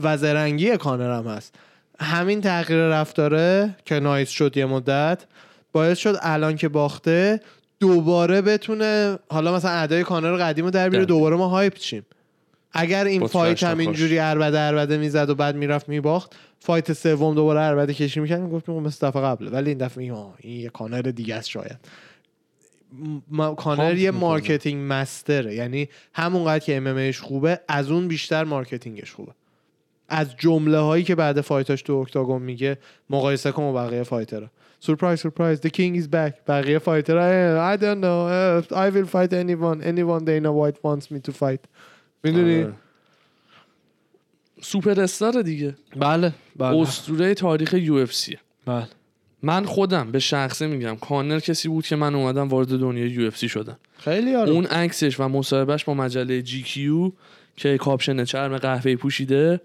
و 0.03 0.17
زرنگی 0.17 0.77
کانر 0.77 1.17
هم 1.17 1.27
هست 1.27 1.55
همین 1.99 2.41
تغییر 2.41 2.79
رفتاره 2.79 3.75
که 3.85 3.99
nice 3.99 4.29
شد 4.29 4.57
یه 4.57 4.65
مدت 4.65 5.25
باعث 5.71 5.97
شد 5.97 6.15
الان 6.21 6.55
که 6.55 6.69
باخته 6.69 7.41
دوباره 7.79 8.41
بتونه 8.41 9.19
حالا 9.29 9.55
مثلا 9.55 9.71
ادای 9.71 10.03
کانر 10.03 10.37
قدیم 10.37 10.65
رو 10.65 10.71
در 10.71 10.89
بیاره 10.89 11.05
دوباره 11.05 11.35
ما 11.35 11.47
hype 11.47 11.73
شیم. 11.73 12.05
اگر 12.71 13.05
این 13.05 13.27
fight 13.27 13.63
هم. 13.63 13.77
اینجوری 13.77 14.19
عربده 14.19 14.59
عربده 14.59 14.97
می‌زد 14.97 15.29
و 15.29 15.35
بعد 15.35 15.55
می‌رفت 15.55 15.89
میباخت 15.89 16.35
fight 16.59 16.93
سوم 16.93 17.35
دوباره 17.35 17.59
عربده 17.61 17.93
کشی 17.93 18.19
می‌کرد 18.19 18.41
می‌گفت 18.41 18.69
مثل 18.69 19.07
دفعه 19.07 19.21
قبله. 19.21 19.49
ولی 19.49 19.69
این 19.69 19.77
دفعه 19.77 20.03
این, 20.03 20.13
این 20.39 20.59
یه 20.59 20.69
کانر 20.69 21.01
دیگه 21.01 21.35
است 21.35 21.49
شاید. 21.49 21.77
ما 23.27 23.55
کانر 23.55 23.97
یه 23.97 24.11
می‌کنه. 24.11 24.27
marketing 24.27 24.93
master 24.93 25.40
ه. 25.40 25.55
یعنی 25.55 25.89
همونقدر 26.13 26.65
که 26.65 26.77
MMA 26.77 27.11
خوبه 27.11 27.59
از 27.67 27.91
اون 27.91 28.07
بیشتر 28.07 28.43
marketing 28.43 28.99
ش 28.99 29.11
خوبه. 29.11 29.31
از 30.09 30.35
جمله 30.37 30.77
هایی 30.77 31.03
که 31.03 31.15
بعد 31.15 31.41
fight 31.41 31.70
اش 31.70 31.81
تو 31.81 31.93
octagon 31.93 32.41
میگه 32.41 32.77
مقایسه 33.09 33.51
کن 33.51 33.63
با 33.63 33.73
بقیه 33.73 34.03
fighter 34.03 34.49
ها. 34.79 34.87
Surprise 34.87 35.19
surprise 35.19 35.59
the 35.59 35.69
king 35.69 36.01
is 36.01 36.07
back. 36.07 36.33
بقیه 36.47 36.77
fighter 36.77 37.63
ها 37.63 37.75
I 37.75 37.79
don't 37.79 38.01
know. 38.01 38.27
Uh, 38.29 38.75
I 38.75 38.89
will 38.95 39.07
fight 39.07 39.33
anyone. 39.33 39.81
Anyone 39.83 40.25
Dana 40.25 40.51
White 40.53 40.79
wants 40.83 41.11
me 41.11 41.19
to 41.29 41.33
fight. 41.33 41.67
می‌دونی؟ 42.23 42.63
آره. 42.63 42.73
سوپر 44.61 45.01
استار 45.01 45.41
دیگه. 45.41 45.75
بله 45.95 46.33
بله. 46.55 46.77
اسطوره 46.77 47.33
تاریخ 47.33 47.73
UFC. 47.73 48.37
بله. 48.65 48.87
من 49.43 49.65
خودم 49.65 50.11
به 50.11 50.19
شخصه 50.19 50.67
میگم. 50.67 50.95
کانر 50.95 51.39
کسی 51.39 51.67
بود 51.67 51.85
که 51.85 51.95
من 51.95 52.15
اومدم 52.15 52.47
وارد 52.47 52.67
دنیای 52.67 53.09
UFC 53.09 53.49
شدم. 53.49 53.77
خیلی 53.97 54.35
آره 54.35 54.51
اون 54.51 54.65
عکسش 54.65 55.19
و 55.19 55.27
مصاحبهش 55.27 55.83
با 55.83 55.93
مجله 55.93 56.41
GQ 56.41 57.11
که 57.55 57.77
کاپشن 57.77 58.23
چرم 58.23 58.57
قهوه‌ای 58.57 58.95
پوشیده 58.95 59.61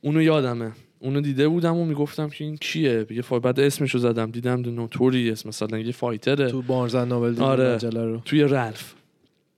اونو 0.00 0.22
یادمه. 0.22 0.72
اونو 1.02 1.20
دیده 1.20 1.48
بودم 1.48 1.76
و 1.76 1.84
می‌گفتم 1.84 2.28
که 2.28 2.44
این 2.44 2.56
کیه؟ 2.56 3.06
یه 3.10 3.22
fight 3.22 3.40
بعد 3.40 3.60
اسمشو 3.60 3.98
زدم 3.98 4.30
دیدم 4.30 4.60
Notorious 4.60 5.48
مثلا 5.48 5.78
یه 5.78 5.92
fighter 5.92 6.37
ه. 6.37 6.50
تو 6.50 6.62
Barnes & 6.62 7.08
Noble 7.08 7.42
آره. 7.42 7.74
مجله 7.74 8.04
رو؟ 8.04 8.20
توی 8.24 8.42
Ralphs. 8.42 8.92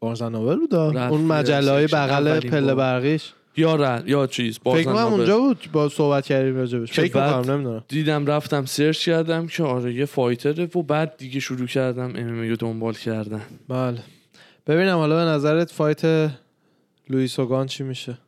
Barnes & 0.01 0.33
Noble 0.33 0.57
بود؟ 0.57 0.74
اون 0.74 1.20
مجله 1.20 1.70
های 1.70 1.86
بغل 1.86 2.40
پله. 2.40 2.74
برقیش؟ 2.74 3.32
یا 3.57 3.74
رل 3.74 4.09
یا 4.09 4.26
چیز 4.26 4.59
فکر 4.59 4.82
کنم. 4.82 4.97
اونجا 4.97 5.38
بود 5.38 5.68
با 5.72 5.88
صحبت 5.88 6.26
کردیم 6.26 6.57
راجبش 6.57 6.93
فکر 6.93 7.03
می‌کنم 7.03 7.51
نمی‌دونم. 7.51 7.84
دیدم 7.88 8.26
رفتم 8.26 8.64
سرچ 8.64 9.05
کردم 9.05 9.47
که 9.47 9.62
آره 9.62 9.95
یه 9.95 10.05
fighter 10.05 10.57
ه 10.57 10.64
و 10.64 10.82
بعد 10.82 11.16
دیگه 11.16 11.40
شروع 11.40 11.66
کردم 11.66 12.12
MMA 12.16 12.49
رو 12.49 12.57
دنبال 12.57 12.95
کردن. 12.95 13.43
بله. 13.68 13.99
ببینم 14.66 14.97
حالا 14.97 15.24
به 15.24 15.30
نظرت 15.30 15.70
fight 15.70 16.30
لوئیس 17.11 17.38
و 17.39 17.48
گان 17.48 17.66
چی 17.66 17.84
میشه؟ 17.84 18.18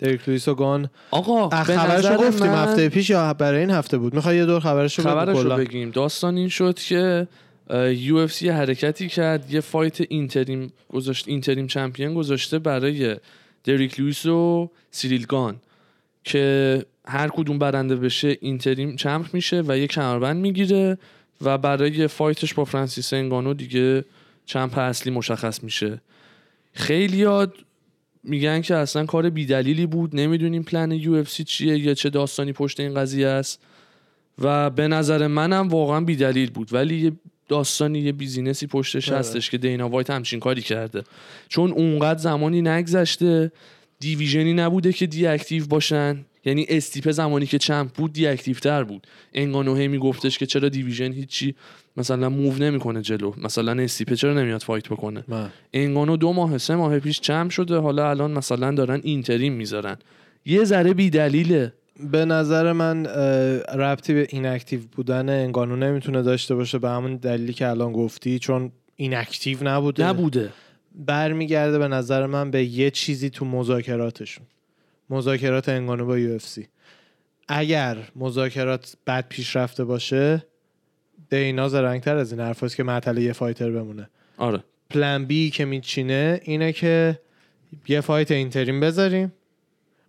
دریک 0.00 0.28
لوئیس 0.28 0.48
و 0.48 0.62
گان 0.62 0.90
آقا 1.10 1.48
به 1.48 1.56
خبرشو 1.56 2.16
گفتیم 2.16 2.46
من- 2.46 2.54
هفته 2.68 2.88
پیش 2.88 3.10
یا 3.10 3.34
برای 3.34 3.60
این 3.60 3.70
هفته 3.70 3.98
بود. 3.98 4.14
می‌خوای 4.14 4.36
یه 4.36 4.46
دور 4.46 4.60
خبرشو 4.60 5.02
بگو 5.02 5.10
خبرش 5.10 5.36
رو 5.36 5.42
کلا؟ 5.42 5.56
بگیم. 5.56 5.90
داستان 5.90 6.36
این 6.36 6.48
شد 6.48 6.78
که 6.78 7.28
UFC 7.96 8.48
حرکتی 8.48 9.08
کرد. 9.08 9.52
یه 9.52 9.60
fight 9.60 10.00
interim 10.00 10.72
گذاشت 10.88 11.28
interim 11.28 11.66
champion 11.66 12.14
گذاشته 12.14 12.58
برای 12.58 13.16
دریک 13.64 14.00
لویس 14.00 14.26
و 14.26 14.70
سیریل 14.90 15.26
گان 15.26 15.56
که 16.24 16.84
هر 17.06 17.28
کدوم 17.28 17.58
برنده 17.58 17.96
بشه 17.96 18.36
interim 18.40 18.96
champ 18.96 19.26
میشه 19.32 19.62
و 19.68 19.78
یه 19.78 19.86
کمربند 19.86 20.36
می‌گیره 20.36 20.98
و 21.42 21.58
برای 21.58 22.06
fight 22.06 22.40
ش 22.40 22.54
با 22.54 22.64
فرانسیس 22.64 23.12
انگانو 23.12 23.54
دیگه 23.54 24.04
champ 24.46 24.78
اصلی 24.78 25.12
مشخص 25.12 25.64
میشه. 25.64 26.00
خیلیا 26.72 27.54
میگن 28.22 28.60
که 28.60 28.74
اصلا 28.74 29.06
کار 29.06 29.30
بیدلیلی 29.30 29.86
بود. 29.86 30.16
نمی‌دونیم 30.16 30.62
plan 30.62 30.92
UFC 30.92 31.44
چیه 31.44 31.78
یا 31.78 31.94
چه 31.94 32.10
داستانی 32.10 32.52
پشت 32.52 32.80
این 32.80 32.94
قضیه 32.94 33.26
است. 33.26 33.60
و 34.38 34.70
به 34.70 34.88
نظر 34.88 35.26
منم 35.26 35.68
واقعا 35.68 36.00
بیدلیل 36.00 36.50
بود. 36.50 36.74
ولی 36.74 36.96
یه 36.96 37.12
داستانی 37.48 37.98
یه 37.98 38.12
business 38.12 38.60
ی 38.60 38.66
پشتش 38.66 39.08
آره. 39.08 39.18
هستش 39.18 39.50
که 39.50 39.58
دینا 39.58 39.88
وایت 39.88 40.10
همچین 40.10 40.40
کاری 40.40 40.62
کرده. 40.62 41.02
چون 41.48 41.70
اونقدر 41.70 42.18
زمانی 42.18 42.62
نگذشته 42.62 43.52
division 44.00 44.46
ی 44.46 44.52
نبوده 44.52 44.92
که 44.92 45.06
deactive 45.06 45.66
باشن. 45.66 46.24
یعنی 46.44 46.66
استیپ 46.68 47.10
زمانی 47.10 47.46
که 47.46 47.58
champ 47.58 47.90
بود 47.92 48.12
deactive 48.12 48.54
تر 48.54 48.84
بود. 48.84 49.06
انگانو 49.34 49.74
هی 49.74 49.88
میگفتش 49.88 50.38
که 50.38 50.46
چرا 50.46 50.68
division 50.68 51.12
هیچی 51.12 51.54
مثلا 51.96 52.28
move 52.28 52.58
نمی‌کنه 52.58 53.02
جلو. 53.02 53.32
مثلا 53.44 53.82
استیپه 53.82 54.16
چرا 54.16 54.34
نمیاد 54.34 54.62
fight 54.62 54.88
بکنه؟ 54.88 55.24
من. 55.28 55.48
انگانو 55.72 56.16
دو 56.16 56.32
ماه 56.32 56.58
سه 56.58 56.74
ماه 56.76 56.98
پیش 56.98 57.20
champ 57.20 57.50
شده. 57.50 57.76
حالا 57.76 58.10
الان 58.10 58.30
مثلا 58.30 58.74
دارن 58.74 59.00
interim 59.02 59.52
می‌ذارن. 59.52 59.96
یه 60.44 60.64
ذره 60.64 60.94
بیدلیله. 60.94 61.72
به 62.12 62.24
نظر 62.24 62.72
من 62.72 63.06
ربطی 63.76 64.14
به 64.14 64.26
inactive 64.30 64.80
بودن 64.96 65.28
انگانو 65.28 65.76
نمی‌تونه 65.76 66.22
داشته 66.22 66.54
باشه 66.54 66.78
به 66.78 66.88
همون 66.88 67.16
دلیلی 67.16 67.52
که 67.52 67.68
الان 67.68 67.92
گفتی 67.92 68.38
چون 68.38 68.72
inactive 68.96 69.58
نبوده. 69.62 70.06
نبوده. 70.06 70.50
برمیگرده 70.94 71.78
به 71.78 71.88
نظر 71.88 72.26
من 72.26 72.50
به 72.50 72.64
یه 72.64 72.90
چیزی 72.90 73.30
تو 73.30 73.44
مذاکراتشون. 73.44 74.46
مذاکرات 75.10 75.68
انگانو 75.68 76.06
با 76.06 76.18
UFC 76.18 76.38
اگر 77.48 77.96
مذاکرات 78.16 78.96
بد 79.06 79.28
پیش 79.28 79.56
رفته 79.56 79.84
باشه 79.84 80.46
دینا 81.30 81.68
زرنگتر 81.68 82.16
از 82.16 82.32
این 82.32 82.40
حرفاست 82.40 82.74
که 82.74 82.82
معطل 82.82 83.18
یه 83.18 83.32
fighter 83.32 83.70
بمونه. 83.70 84.10
آره. 84.36 84.64
plan 84.90 85.24
B 85.24 85.50
که 85.50 85.64
میچینه 85.64 86.40
اینه 86.44 86.72
که 86.72 87.20
یه 87.88 88.00
fight 88.00 88.30
interim 88.30 88.80
بذاریم. 88.80 89.32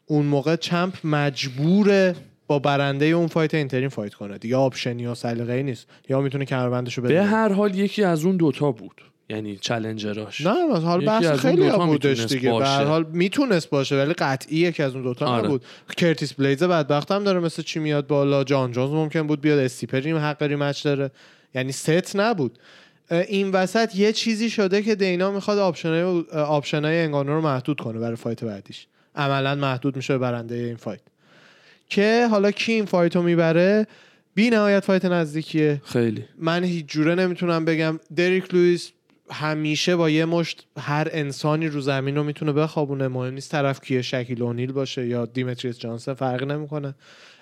اون 0.06 0.26
موقع 0.26 0.56
champ 0.56 0.94
مجبوره 1.04 2.16
با 2.48 2.60
برنده 2.60 3.06
اون 3.06 3.28
fight 3.28 3.54
interim 3.54 3.90
fight 3.90 4.14
کنه 4.14 4.38
دیگه. 4.38 4.56
option 4.56 4.99
ی 4.99 5.06
و 5.06 5.16
سلیقه‌ای 5.16 5.64
نیست. 5.64 5.88
یا 6.10 6.22
می‌تونه 6.22 6.46
کمربندشو 6.46 7.02
بده. 7.02 7.14
به 7.14 7.24
هر 7.24 7.54
حال 7.54 7.76
یکی 7.76 8.04
از 8.04 8.26
اون 8.26 8.38
دوتا 8.38 8.72
بود. 8.72 9.02
یعنی 9.32 9.58
challenger 9.58 10.28
اش 10.28 10.42
نه 10.42 10.66
مثلا 10.66 10.80
حال 10.80 11.06
بحث 11.06 11.26
خیلی 11.26 11.70
بودش 11.70 12.26
دیگه. 12.26 12.60
به 12.60 12.66
هر. 12.66 12.84
حال 12.84 13.04
می‌تونست 13.04 13.70
باشه 13.70 13.98
ولی 13.98 14.14
قطعی 14.14 14.58
یکی 14.58 14.84
از 14.84 14.94
اون 14.94 15.04
دوتا 15.04 15.26
آره. 15.26 15.48
نبود. 15.48 15.66
کرتیس 15.98 16.34
بلیز 16.34 16.64
بدبخت 16.64 17.12
هم 17.12 17.24
داره 17.24 17.40
مثل 17.40 17.64
چی 17.64 17.80
میاد 17.80 18.08
بالا. 18.08 18.44
جان 18.44 18.72
جونز 18.72 18.90
ممکن 18.90 19.28
بود 19.28 19.42
بیاد 19.42 19.60
استیپه‌ام 19.60 20.18
حق 20.18 20.44
rematch 20.44 20.84
داره. 20.84 21.12
یعنی 21.56 21.72
ست 21.72 22.16
نبود. 22.16 22.60
این 23.12 23.52
وسط 23.52 23.96
یه 23.96 24.14
چیزی 24.14 24.50
شده 24.50 24.82
که 24.82 24.96
دینا 24.96 25.32
می‌خواد 25.32 25.58
option 25.58 26.24
ای 26.34 26.42
option 26.42 26.91
ای 26.92 27.00
انگانو 27.00 27.34
رو 27.34 27.42
محدود 27.42 27.80
کنه 27.80 28.00
برای 28.00 28.16
fight 28.16 28.44
بعدیش. 28.44 28.88
عملا 29.16 29.56
محدود 29.56 29.96
میشه 29.96 30.18
برنده 30.18 30.56
این 30.56 30.76
fight. 30.76 31.02
که 31.90 32.28
حالا 32.32 32.52
کی 32.52 32.72
این 32.72 32.86
fight 32.86 33.16
رو 33.16 33.22
می‌بره؟ 33.22 33.88
بی 34.36 34.50
نهایت 34.50 34.86
fight 34.86 35.06
نزدیکیه. 35.06 35.82
خیلی. 35.86 36.24
من 36.40 36.64
هیچ 36.64 36.86
جوره 36.86 37.16
نمی‌تونم 37.16 37.66
بگم. 37.66 38.00
دریک 38.16 38.54
لوئیس 38.54 38.92
همیشه 39.32 39.96
با 39.96 40.10
یه 40.10 40.26
مشت 40.26 40.68
هر 40.80 41.08
انسانی 41.12 41.68
رو 41.68 41.82
زمین 41.82 42.16
رو 42.16 42.24
می‌تونه 42.24 42.52
بخوابونه. 42.52 43.08
مهم 43.08 43.34
نیست 43.34 43.52
طرف 43.52 43.82
کیه 43.82 44.02
شکیل 44.02 44.44
اونیل 44.44 44.72
باشه 44.72 45.08
یا 45.08 45.26
دیمتریس 45.26 45.80
جانسن 45.80 46.14
فرقی 46.14 46.46
نمی‌کنه. 46.46 46.96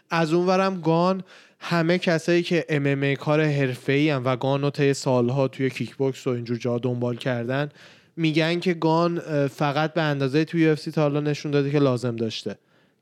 از 0.10 0.34
اونورم 0.34 0.82
گان 0.82 1.24
همه 1.60 1.98
کسایی 1.98 2.44
که 2.44 2.66
MMA 2.70 3.14
کار 3.16 3.44
حرفه‌ای 3.44 4.14
و 4.14 4.36
گان 4.36 4.62
رو 4.62 4.70
طی 4.70 4.94
سالها 4.94 5.48
توی 5.48 5.70
کیک 5.70 5.96
بوکس 5.96 6.28
و 6.28 6.30
اینجور 6.30 6.58
جا 6.58 6.78
دنبال 6.78 7.16
کردن 7.16 7.70
میگن 8.16 8.60
که 8.60 8.74
گان 8.74 9.20
فقط 9.48 9.94
به 9.94 10.02
اندازه 10.02 10.46
توی 10.46 10.76
UFC 10.76 10.92
تا 10.94 11.02
حالا 11.02 11.20
نشون 11.20 11.52
داده 11.52 11.72
که 11.72 11.80
لازم 11.80 12.16
داشته. 12.16 12.56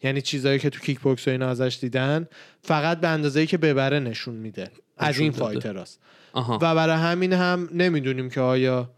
یعنی 0.04 0.22
چیزایی 0.22 0.60
که 0.60 0.70
تو 0.70 0.80
کیک 0.80 1.00
بوکس 1.00 1.28
و 1.28 1.32
اینا 1.32 1.50
ازش 1.50 1.78
دیدن 1.82 2.28
فقط 2.62 3.00
به 3.00 3.08
اندازه‌ای 3.08 3.48
که 3.48 3.58
ببره 3.58 4.00
نشون 4.00 4.36
میده. 4.36 4.72
از 4.98 5.20
این. 5.20 5.32
fighter 5.32 5.79
است. 5.79 6.00
آها. 6.38 6.60
و 6.62 6.76
برای 6.76 6.96
همین 6.96 7.34
هم 7.34 7.70
نمی‌دونیم 7.74 8.30
که 8.30 8.42
آیا 8.42 8.90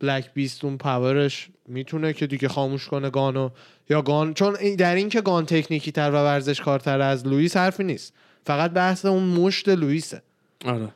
Black 0.00 0.34
Beast 0.34 0.64
اون 0.64 0.76
power 0.76 1.27
ش 1.27 1.48
می‌تونه 1.68 2.12
که 2.12 2.26
دیگه 2.26 2.48
خاموش 2.48 2.88
کنه 2.88 3.10
گانو 3.10 3.50
یا 3.90 4.02
گان 4.02 4.34
چون 4.34 4.56
در 4.78 4.94
این 4.94 5.08
که 5.08 5.20
گان 5.20 5.46
تکنیکی 5.46 5.92
تر 5.92 6.10
و 6.10 6.14
ورزشکارتر 6.14 7.00
از 7.00 7.26
لوئیس 7.26 7.56
حرفی 7.56 7.84
نیست. 7.84 8.12
فقط 8.46 8.70
بحث 8.70 9.04
اون 9.04 9.22
مشت 9.22 9.68
لوئیسه. 9.68 10.22
آره. 10.64 10.88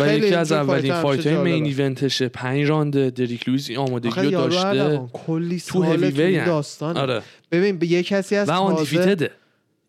و 0.00 0.14
یکی 0.14 0.34
از 0.34 0.52
اولین 0.52 0.94
فایت 0.94 1.26
های 1.26 1.36
مین. 1.36 1.64
ایونتشه 1.64 2.28
پنج 2.28 2.68
رانده 2.68 3.10
دریک 3.10 3.48
لویز 3.48 3.68
این 3.68 3.78
آمادگی 3.78 4.20
رو 4.20 4.30
داشته. 4.30 5.00
کلی 5.12 5.60
تو 5.60 5.84
سال 5.84 6.10
تو. 6.10 6.44
داستان 6.46 6.96
آره. 6.96 7.22
ببین 7.52 7.78
به 7.78 7.86
یه 7.86 8.02
کسی 8.02 8.36
از 8.36 8.48
و 8.48 8.52
آن 8.52 8.76
تازه 8.76 9.30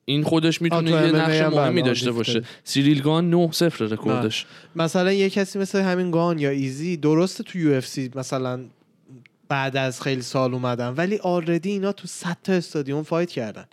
این 0.05 0.23
خودش 0.23 0.61
می‌تونه 0.61 0.91
یه 0.91 1.11
نقش 1.11 1.41
هم 1.41 1.53
مهمی 1.53 1.81
داشته 1.81 2.11
باشه. 2.11 2.43
سیریل 2.63 3.01
گان 3.01 3.29
9 3.29 3.49
0 3.51 3.87
رکوردش. 3.93 4.45
مثلا 4.75 5.13
یه 5.13 5.29
کسی 5.29 5.59
مثل 5.59 5.81
همین 5.81 6.11
گان 6.11 6.39
یا 6.39 6.49
ایزی 6.49 6.97
درسته 6.97 7.43
تو 7.43 7.59
یو 7.59 7.81
مثلا 8.15 8.59
بعد 9.49 9.77
از 9.77 10.01
خیلی 10.01 10.21
سال 10.21 10.53
اومدن 10.53 10.93
ولی 10.97 11.17
آردی 11.17 11.69
اینا 11.69 11.91
تو 11.91 12.07
100 12.07 12.37
تا 12.43 12.53
استادیوم 12.53 13.03
فایت 13.03 13.31
کردن. 13.31 13.65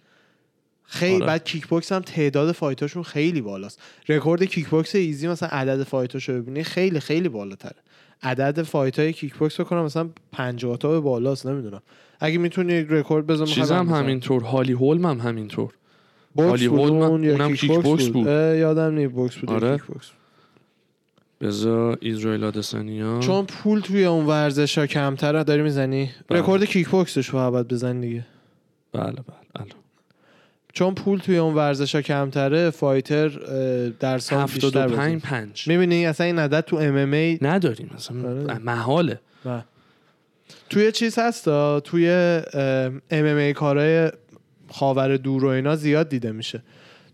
خیلی 0.85 1.14
آره. 1.14 1.26
بعد 1.26 1.45
کیک 1.45 1.66
بوکس 1.66 1.93
هم 1.93 2.03
تعداد 2.03 2.53
fight 2.53 2.80
اشون 2.80 3.03
خیلی 3.03 3.41
بالاست. 3.41 3.81
رکورد 4.09 4.45
کیک 4.45 4.68
بوکس 4.68 4.95
ایزی 4.95 5.28
مثلا 5.28 5.49
عدد 5.49 5.83
fight 5.83 6.14
اشو 6.14 6.33
ببینی 6.33 6.64
خیلی 6.64 7.01
خیلی 7.01 7.28
بالاتره. 7.28 7.76
عدد 8.22 8.62
fight 8.62 8.99
های 8.99 9.12
کیک 9.12 9.35
بوکس 9.35 9.61
بکنم 9.61 9.85
مثلا 9.85 10.09
50 10.33 10.76
تا 10.76 10.89
به 10.89 11.01
بالاست 11.01 11.47
نمی‌دونم. 11.47 11.83
اگه 12.20 12.39
می‌تونی 12.39 12.81
رکورد 12.81 13.26
بزن 13.26 13.45
چیز 13.45 13.72
هم 13.72 13.89
همینطور 13.89 14.43
هالی 14.43 14.72
هولم 14.72 15.07
هم 15.07 15.18
همینطور. 15.20 15.72
هالی 16.39 16.68
بود 16.68 16.81
هولم 16.81 17.03
اون 17.03 17.24
یا 17.24 17.33
اونم 17.33 17.55
کیک 17.55 17.81
بوکس 17.81 18.09
بود, 18.09 18.26
یادم 18.26 18.95
نی 18.95 19.09
بوکس 19.09 19.37
بود 19.37 19.51
آره. 19.51 19.76
کیک 19.78 19.87
بوکس 19.87 20.11
بزا 21.41 21.97
آدسانیا 22.47 23.20
چون 23.20 23.47
پول 23.47 23.81
توی 23.81 24.05
اون 24.05 24.26
ورزش 24.26 24.78
ها 24.78 24.87
کمتره 24.87 25.45
داری 25.45 25.62
می‌زنی؟ 25.62 26.11
بله. 26.28 26.39
رکورد 26.39 26.64
کیک 26.64 26.89
بوکسش 26.89 27.28
رو 27.28 27.51
باید 27.51 27.68
بزنی 27.68 28.01
دیگه. 28.01 28.26
بله 28.93 29.03
بله 29.12 29.22
الان. 29.55 29.68
چون 30.72 30.95
پول 30.95 31.18
توی 31.18 31.39
اون 31.39 31.55
ورزش 31.55 31.95
ها 31.95 32.03
کمتره 32.03 32.70
fighter 32.71 33.29
در 34.01 34.18
سال 34.18 34.45
بیشتر 34.47 34.66
75 34.66 34.93
بزنه 34.93 35.18
5 35.18 35.68
می‌بینی؟ 35.68 36.07
اصلا 36.07 36.26
این 36.26 36.39
عدد 36.39 36.61
تو 36.61 36.76
MMA 36.77 37.39
نداریم 37.43 37.91
مثلا 37.95 38.28
آره. 38.28 38.59
محاله. 38.59 39.20
توی 40.70 40.93
چیز 40.93 41.18
هستا؟ 41.18 41.81
توی 41.81 42.11
MMA 42.11 43.53
کارهای 43.53 44.11
خاور 44.71 45.16
دور 45.16 45.45
و 45.45 45.49
اینا 45.49 45.77
زیاد 45.77 46.09
دیده 46.09 46.33
میشه. 46.33 46.62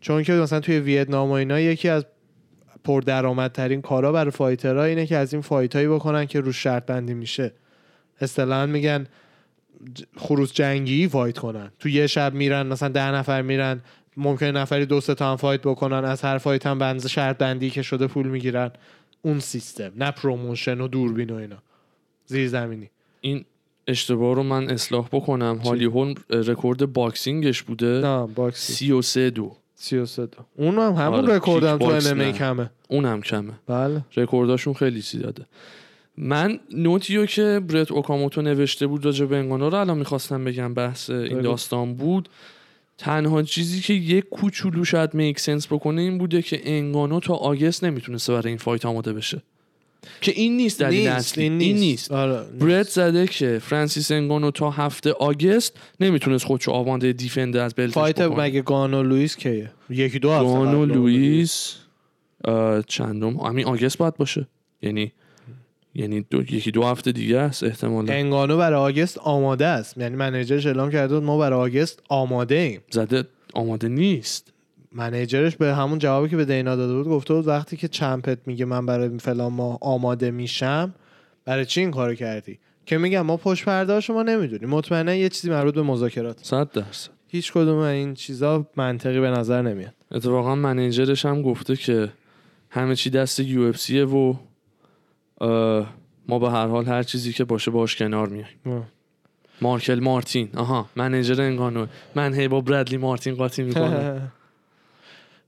چون 0.00 0.22
که 0.22 0.32
مثلا 0.32 0.60
توی 0.60 0.78
ویتنام 0.78 1.28
و 1.28 1.32
اینا 1.32 1.60
یکی 1.60 1.88
از 1.88 2.06
پردرآمدترین 2.84 3.82
کارا 3.82 4.12
برای 4.12 4.30
fighter 4.30 4.78
ها 4.78 4.84
اینه 4.84 5.06
که 5.06 5.16
از 5.16 5.32
این 5.32 5.42
fight 5.42 5.76
هایی 5.76 5.88
بکنن 5.88 6.26
که 6.26 6.40
رو 6.40 6.52
شرط 6.52 6.86
بندی 6.86 7.14
میشه. 7.14 7.52
اصطلاحا 8.20 8.66
میگن 8.66 9.06
خروس 10.16 10.52
جنگی 10.52 11.08
fight 11.08 11.38
کنن. 11.38 11.70
تو 11.78 11.88
یه 11.88 12.06
شب 12.06 12.34
میرن 12.34 12.66
مثلا 12.66 12.88
ده 12.88 13.10
نفر 13.10 13.42
میرن 13.42 13.80
ممکن 14.16 14.46
نفری 14.46 14.86
دو 14.86 15.00
تا 15.00 15.30
هم 15.30 15.36
fight 15.36 15.60
بکنن 15.60 16.04
از 16.04 16.22
هر 16.22 16.38
fight 16.38 16.66
هم 16.66 16.78
بنز 16.78 17.06
شرط 17.06 17.38
بندی 17.38 17.70
که 17.70 17.82
شده 17.82 18.06
پول 18.06 18.26
می‌گیرن. 18.26 18.70
اون 19.22 19.40
سیستم 19.40 19.92
نه 19.96 20.10
promotion 20.10 20.80
و 20.80 20.88
دوربین 20.88 21.30
و 21.30 21.34
اینا. 21.34 21.62
زیر 22.26 22.48
زمینی 22.48 22.90
این 23.20 23.44
اشتباه 23.86 24.34
رو 24.34 24.42
من 24.42 24.70
اصلاح 24.70 25.08
بکنم. 25.12 25.56
هالی 25.64 25.84
هولم 25.84 26.14
record 26.30 26.92
boxing 26.92 27.45
ش 27.45 27.62
بوده. 27.62 27.86
نه 27.86 28.26
باکسی 28.26 28.72
33 28.72 29.30
دو. 29.30 29.52
33 29.74 30.26
تا 30.26 30.46
اون 30.56 30.78
هم 30.78 30.92
همون 30.92 31.20
آره، 31.20 31.36
رکورد 31.36 31.64
هم 31.64 31.78
kick 31.78 31.88
تو 31.88 32.10
ام. 32.10 32.32
کمه. 32.32 32.70
اون 32.88 33.04
هم 33.04 33.22
کمه. 33.22 33.52
بله. 33.66 34.04
رکورداشون 34.16 34.74
خیلی 34.74 35.00
زیاده. 35.00 35.46
من 36.18 36.60
نوتیو 36.72 37.26
که 37.26 37.60
برت 37.68 37.92
اوکاموتو 37.92 38.42
نوشته 38.42 38.86
بود 38.86 39.04
راجع 39.04 39.26
به 39.26 39.36
انگانو 39.36 39.70
رو 39.70 39.78
الان 39.78 39.98
می‌خواستم 39.98 40.44
بگم 40.44 40.74
بحث 40.74 41.10
این. 41.10 41.40
داستان 41.40 41.94
بود. 41.94 42.28
تنها 42.98 43.42
چیزی 43.42 43.80
که 43.80 43.94
یک 43.94 44.28
کوچولو 44.28 44.84
شاید 44.84 45.14
میک 45.14 45.40
سنس 45.40 45.66
بکنه 45.66 46.02
این 46.02 46.18
بوده 46.18 46.42
که 46.42 46.60
انگانو 46.64 47.20
تا 47.20 47.34
آگست 47.34 47.84
نمی‌تونسته 47.84 48.32
برای 48.32 48.48
این 48.48 48.58
فایت 48.58 48.86
آماده 48.86 49.12
بشه. 49.12 49.42
که 50.20 50.32
این 50.32 50.56
نیست 50.56 50.80
دلیل 50.80 51.08
اصلی 51.08 51.44
این 51.44 51.76
نیست, 51.76 52.12
آره 52.12 52.46
برت 52.60 52.88
زده 52.88 53.26
که 53.26 53.58
فرانسیس 53.62 54.10
انگانو 54.10 54.50
تا 54.50 54.70
هفته 54.70 55.12
آگست 55.12 55.76
نمی‌تونست 56.00 56.44
خودشو 56.44 56.70
آوانده 56.70 57.12
دیفنده 57.12 57.62
از 57.62 57.74
بلتش 57.74 57.94
فایت 57.94 58.22
بکنه. 58.22 58.44
مگه 58.44 58.62
گانو 58.62 59.02
لوئیس 59.02 59.36
کیه؟ 59.36 59.70
یکی 59.90 60.18
دو 60.18 60.32
هفته 60.32 60.44
گانو 60.44 60.86
لوئیس 60.86 61.74
چندم؟ 62.86 63.36
همین 63.36 63.66
آگست 63.66 63.98
باید 63.98 64.16
باشه. 64.16 64.46
یعنی 64.82 65.12
یعنی 65.94 66.24
دو، 66.30 66.42
یکی 66.42 66.70
دو 66.70 66.84
هفته 66.84 67.12
دیگه 67.12 67.38
است 67.38 67.62
احتمالا. 67.62 68.12
انگانو 68.12 68.56
برای 68.56 68.80
آگست 68.80 69.18
آماده 69.18 69.66
است. 69.66 69.98
یعنی 69.98 70.16
منیجرش 70.16 70.66
اعلام 70.66 70.90
کرده 70.90 71.20
ما 71.20 71.38
برای 71.38 71.60
آگست 71.60 72.02
آماده 72.08 72.54
ایم. 72.54 72.80
زده 72.90 73.24
آماده 73.54 73.88
نیست. 73.88 74.52
منیجرش 74.96 75.56
به 75.56 75.74
همون 75.74 75.98
جوابی 75.98 76.28
که 76.28 76.36
به 76.36 76.44
دینا 76.44 76.76
داده 76.76 76.94
بود 76.94 77.06
گفته 77.06 77.34
بود 77.34 77.48
وقتی 77.48 77.76
که 77.76 77.88
چمپت 77.88 78.38
میگه 78.46 78.64
من 78.64 78.86
برای 78.86 79.18
فلان 79.18 79.52
ما 79.52 79.78
آماده 79.80 80.30
میشم 80.30 80.94
برای 81.44 81.64
چی 81.66 81.80
این 81.80 81.90
کارو 81.90 82.14
کردی؟ 82.14 82.58
که 82.86 82.98
میگم 82.98 83.20
ما 83.20 83.36
پشت 83.36 83.64
پرده 83.64 84.00
شما 84.00 84.22
نمی‌دونیم. 84.22 84.68
مطمئنا 84.68 85.14
یه 85.14 85.28
چیزی 85.28 85.50
مربوط 85.50 85.74
به 85.74 85.82
مذاکرات. 85.82 86.38
صد 86.42 86.72
درصد. 86.72 87.10
هیچ 87.28 87.52
کدوم 87.52 87.78
این 87.78 88.14
چیزا 88.14 88.66
منطقی 88.76 89.20
به 89.20 89.30
نظر 89.30 89.62
نمیاد. 89.62 89.94
اتفاقا 90.12 90.54
منیجرش 90.54 91.26
هم 91.26 91.42
گفته 91.42 91.76
که 91.76 92.08
همه 92.70 92.96
چی 92.96 93.10
دست 93.10 93.40
یو 93.40 93.62
اف 93.62 93.90
و 93.90 94.34
ما 96.28 96.38
به 96.38 96.50
هر 96.50 96.66
حال 96.66 96.84
هر 96.84 97.02
چیزی 97.02 97.32
که 97.32 97.44
باشه 97.44 97.70
باش 97.70 97.96
کنار 97.96 98.28
میایم. 98.28 98.86
مارکل 99.60 100.00
مارتین. 100.00 100.48
آها 100.56 100.86
منیجر 100.96 101.42
انگانو. 101.42 101.86
من 102.14 102.34
هی 102.34 102.48
با 102.48 102.60
برادلی 102.60 102.96
مارتین 102.96 103.34
قاطی 103.34 103.62
می‌کنم. 103.62 104.32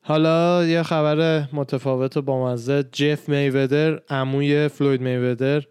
حالا 0.09 0.66
یه 0.66 0.82
خبر 0.82 1.48
متفاوت 1.52 2.16
و 2.16 2.22
بامزه. 2.22 2.84
جف 2.92 3.28
میودر 3.28 4.00
عموی 4.11 4.68
فلوید 4.68 5.00
میودر 5.00 5.62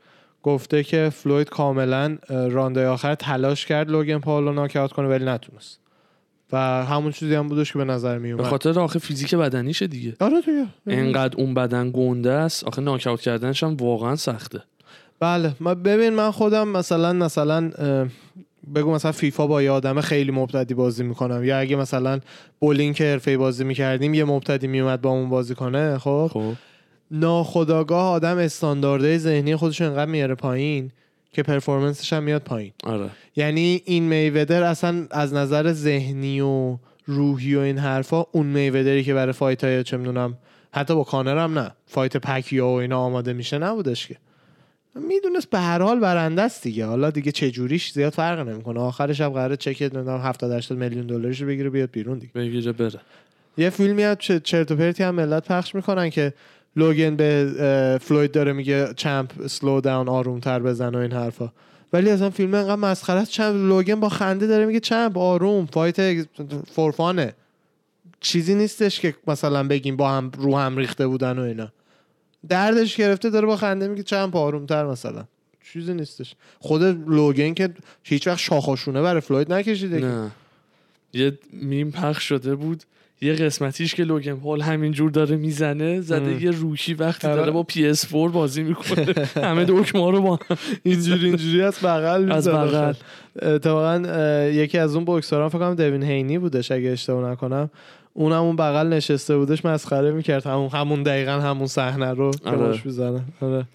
گفته 0.43 0.83
که 0.83 1.09
فلوید 1.13 1.49
کاملا 1.49 2.17
رانده 2.29 2.87
آخر 2.87 3.15
تلاش 3.15 3.65
کرد 3.65 3.89
لوگن 3.89 4.19
پاولو 4.19 4.53
ناکاوت 4.53 4.91
کنه 4.91 5.07
ولی 5.07 5.25
نتونست. 5.25 5.79
و 6.51 6.57
همون 6.85 7.11
چیزی 7.11 7.35
هم 7.35 7.47
بودش 7.47 7.71
که 7.73 7.77
به 7.77 7.85
نظر 7.85 8.17
می 8.17 8.33
به 8.33 8.39
اومد. 8.39 8.49
خاطر 8.49 8.79
آخه 8.79 8.99
فیزیک 8.99 9.35
بدنیشه 9.35 9.87
دیگه. 9.87 10.15
آره 10.19 10.41
دیگه. 10.41 10.67
انقدر 10.87 11.37
اون 11.37 11.53
بدن 11.53 11.91
گنده 11.93 12.31
است 12.31 12.63
آخه 12.63 12.81
ناکاوت 12.81 13.21
کردنش 13.21 13.63
هم 13.63 13.75
واقعا 13.75 14.15
سخته. 14.15 14.61
بله 15.19 15.53
ما 15.59 15.75
ببین 15.75 16.09
من 16.09 16.31
خودم 16.31 16.67
مثلا 16.67 17.13
مثلا 17.13 17.71
بگو 18.75 18.91
مثلا 18.91 19.11
فیفا 19.11 19.47
با 19.47 19.61
یه 19.61 19.71
آدم 19.71 20.01
خیلی 20.01 20.31
مبتدی 20.31 20.73
بازی 20.73 21.03
می‌کنم. 21.03 21.43
یا 21.43 21.59
اگه 21.59 21.75
مثلا 21.75 22.19
بولینگ 22.59 22.95
که 22.95 23.03
حرفه‌ای 23.03 23.37
بازی 23.37 23.63
می‌کردیم 23.63 24.13
یه 24.13 24.23
مبتدی 24.23 24.67
میومد 24.67 25.01
با 25.01 25.09
اون 25.09 25.29
بازی 25.29 25.55
کنه 25.55 25.97
خب؟ 25.97 26.29
خب. 26.33 26.53
ناخداگاه 27.11 28.11
آدم 28.11 28.37
استاندارده 28.37 29.17
ذهنی 29.17 29.55
خودش 29.55 29.81
انقدر 29.81 30.11
میاره 30.11 30.35
پایین 30.35 30.91
که 31.31 31.43
پرفورمنسش 31.43 32.13
هم 32.13 32.23
میاد 32.23 32.41
پایین. 32.41 32.71
آره. 32.83 33.09
یعنی 33.35 33.81
این 33.85 34.03
میودر 34.03 34.63
اصلا 34.63 35.07
از 35.11 35.33
نظر 35.33 35.73
ذهنی 35.73 36.41
و 36.41 36.77
روحی 37.05 37.55
و 37.55 37.59
این 37.59 37.77
حرفا 37.77 38.25
اون 38.31 38.45
میودری 38.45 39.03
که 39.03 39.13
برای 39.13 39.33
fight 39.33 39.63
های 39.63 39.83
چه 39.83 39.97
می‌دونم 39.97 40.37
حتی 40.71 40.95
با 40.95 41.03
کانر 41.03 41.37
هم 41.37 41.59
نه. 41.59 41.71
fight 41.85 42.17
پکیا 42.17 42.67
و 42.67 42.71
اینا 42.71 42.99
آماده 42.99 43.33
میشه 43.33 43.57
نبودش 43.57 44.07
که. 44.07 44.17
می‌دونست 44.99 45.49
به 45.49 45.59
هر 45.59 45.81
حال 45.81 45.99
برنده 45.99 46.41
است 46.41 46.63
دیگه. 46.63 46.85
حالا 46.85 47.09
دیگه 47.09 47.31
چه 47.31 47.51
جوریش 47.51 47.91
زیاد 47.91 48.13
فرق 48.13 48.47
نمی‌کنه. 48.47 48.79
آخرش 48.79 49.21
هم 49.21 49.29
قراره 49.29 49.57
چک 49.57 49.81
نمی‌دونم 49.81 50.21
70 50.21 50.51
80 50.51 50.77
میلیون 50.77 51.07
دلارش 51.07 51.41
رو 51.41 51.47
بگیره 51.47 51.69
بیاد 51.69 51.91
بیرون 51.91 52.19
دیگه. 52.19 52.33
بگیره 52.33 52.71
بره. 52.71 52.99
یه 53.57 53.69
فیلمی 53.69 54.15
چه- 54.19 54.39
چرت 54.39 54.71
و 54.71 54.75
پرتی 54.75 55.03
هم 55.03 55.15
ملت 55.15 55.47
پخش 55.47 55.75
می‌کنن 55.75 56.09
که 56.09 56.33
لوگن 56.75 57.15
به 57.15 57.97
فلوید 58.01 58.31
داره 58.31 58.53
میگه 58.53 58.93
champ 58.95 59.47
slow 59.47 59.81
down 59.81 60.09
آروم 60.09 60.39
تر 60.39 60.59
بزن 60.59 60.95
و 60.95 60.97
این 60.97 61.11
حرفا. 61.11 61.49
ولی 61.93 62.09
اصلا 62.09 62.29
فیلم 62.29 62.53
انقدر 62.53 62.75
مسخره 62.75 63.19
است. 63.19 63.31
چمپ 63.31 63.55
لوگن 63.55 63.99
با 63.99 64.09
خنده 64.09 64.47
داره 64.47 64.65
میگه 64.65 64.79
champ 64.79 65.17
آروم 65.17 65.65
fight 65.65 66.27
for 66.71 66.98
fun 66.98 67.24
ه 67.24 67.33
چیزی 68.19 68.55
نیستش 68.55 68.99
که 68.99 69.15
مثلا 69.27 69.67
بگیم 69.67 69.97
با 69.97 70.09
هم 70.09 70.31
رو 70.37 70.57
هم 70.57 70.77
ریخته 70.77 71.07
بودن 71.07 71.39
و 71.39 71.41
اینا. 71.41 71.71
دردش 72.49 72.95
گرفته 72.95 73.29
داره 73.29 73.47
با 73.47 73.57
خنده 73.57 73.87
میگه 73.87 74.03
champ 74.03 74.35
آروم 74.35 74.65
تر 74.65 74.85
مثلا 74.85 75.25
چیزی 75.73 75.93
نیستش 75.93 76.35
خود 76.59 76.83
لوگن 76.83 77.53
که 77.53 77.69
هیچ 78.03 78.27
وقت 78.27 78.39
شاخاشونه 78.39 79.01
برای 79.01 79.21
فلوید 79.21 79.53
نکشیده. 79.53 79.99
نه 79.99 80.31
یه 81.13 81.39
میم 81.53 81.91
پخش 81.91 82.23
شده 82.23 82.55
بود 82.55 82.83
یه 83.21 83.33
قسمتیش 83.33 83.95
که 83.95 84.03
لوگن 84.03 84.35
پال 84.35 84.61
همینجور 84.61 85.11
داره 85.11 85.35
می‌زنه 85.35 86.01
زده 86.01 86.31
ام. 86.31 86.39
یه 86.39 86.51
روکی 86.51 86.93
وقتی 86.93 87.27
آره. 87.27 87.35
داره 87.35 87.51
با 87.51 87.63
PS 87.63 88.11
4 88.11 88.29
بازی 88.29 88.63
می‌کنه 88.63 89.13
همه 89.47 89.65
دکمه 89.65 90.11
رو 90.11 90.21
با. 90.21 90.39
اینجوری 90.83 91.25
اینجوری 91.25 91.61
از 91.61 91.79
بغل 91.79 92.31
از. 92.31 92.47
بغل 92.47 92.93
اتفاقا 93.41 94.01
یکی 94.49 94.77
از 94.77 94.95
اون 94.95 95.05
بوکسوران 95.05 95.49
فکر 95.49 95.59
کنم 95.59 95.75
دوین 95.75 96.03
هینی 96.03 96.37
بودش 96.37 96.71
اگه 96.71 96.89
اشتباه 96.89 97.31
نکنم 97.31 97.69
اونم 98.17 98.43
اون 98.43 98.55
بغل 98.55 98.87
نشسته 98.87 99.37
بودش 99.37 99.65
مسخره 99.65 100.11
می‌کرد. 100.11 100.45
همون 100.45 100.69
همون 100.69 101.03
دقیقا 101.03 101.31
همون 101.31 101.67
صحنه 101.67 102.13
رو 102.13 102.31
آره. 102.45 102.81
می‌زنه. 102.85 103.21
آره. 103.41 103.65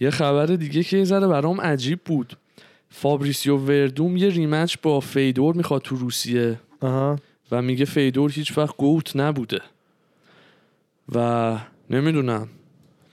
یه 0.00 0.10
خبر 0.10 0.46
دیگه 0.46 0.82
که 0.82 0.96
یه 0.96 1.04
ذره 1.04 1.26
برام 1.26 1.60
عجیب 1.60 2.00
بود. 2.04 2.36
فابریسیو 2.90 3.56
وردوم 3.56 4.16
یه 4.16 4.28
rematch 4.28 4.76
با 4.82 5.00
فیدور 5.00 5.54
می‌خواد 5.54 5.82
تو 5.82 5.96
روسیه. 5.96 6.60
آها. 6.80 7.16
و 7.52 7.62
میگه 7.62 7.84
فیدور 7.84 8.32
هیچ 8.32 8.58
وقت 8.58 8.76
GOAT 8.76 9.16
نبوده. 9.16 9.60
و 11.14 11.56
نمی‌دونم. 11.90 12.48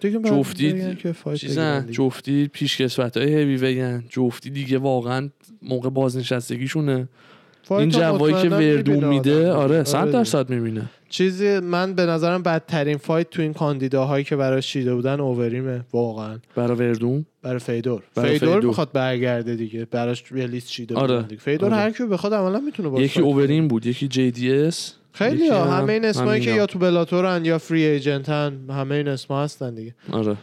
جفتی 0.01 0.97
چیزن. 1.35 1.87
جفتی 1.91 2.47
پیشکسوت 2.47 3.17
های 3.17 3.35
هیوی 3.35 4.01
جفتی 4.09 4.49
دیگه 4.49 4.77
واقعا 4.77 5.29
موقع 5.61 5.89
بازنشستگیشونه. 5.89 7.07
این 7.71 7.89
جوایی 7.89 8.35
که 8.35 8.49
می‌بینه 8.49 9.07
میده. 9.07 9.51
آره 9.51 9.83
صد 9.83 9.99
دیگه. 9.99 10.11
درصد 10.11 10.49
می‌بینه 10.49 10.81
چیزی 11.09 11.59
من 11.59 11.93
به 11.93 12.05
نظرم 12.05 12.43
بدترین 12.43 12.97
fight 12.97 13.29
تو 13.29 13.41
این 13.41 13.53
کاندیداهایی 13.53 14.23
که 14.23 14.35
براش 14.35 14.67
چیده 14.67 14.95
بودن 14.95 15.19
اووریمه 15.19 15.81
واقعا 15.93 16.39
برای 16.55 16.77
وردوم 16.77 17.25
برای 17.41 17.59
فیدور 17.59 18.03
برای 18.15 18.31
فیدور, 18.39 18.55
فیدور. 18.55 18.67
می‌خواد 18.67 18.91
برگرده 18.93 19.55
دیگه 19.55 19.85
براش 19.85 20.23
یه 20.35 20.47
لیست 20.47 20.67
چیده 20.67 20.95
آره. 20.95 21.21
دیگه 21.21 21.41
فیدور 21.41 21.69
آره. 21.69 21.81
هر 21.81 21.91
کی 21.91 22.05
بخواد 22.05 22.33
عملا 22.33 22.59
می‌تونه 22.59 22.89
باشه 22.89 23.03
یکی 23.03 23.21
اوورین 23.21 23.67
بود 23.67 23.85
یکی 23.85 24.07
JDS 24.07 24.93
خیلی 25.11 25.49
ها 25.49 25.65
هم 25.65 25.81
همه 25.81 25.93
این 25.93 26.05
اسمایی 26.05 26.41
که. 26.41 26.51
یا 26.51 26.65
تو 26.65 26.79
Bellator 26.79 27.38
ن 27.38 27.45
یا 27.45 27.57
free 27.57 27.83
agent 27.85 28.47
ن 28.47 28.59
همه 28.69 28.95
این 28.95 29.07
اسما 29.07 29.43
هستن 29.43 29.75
دیگه 29.75 29.95
آره 30.11 30.37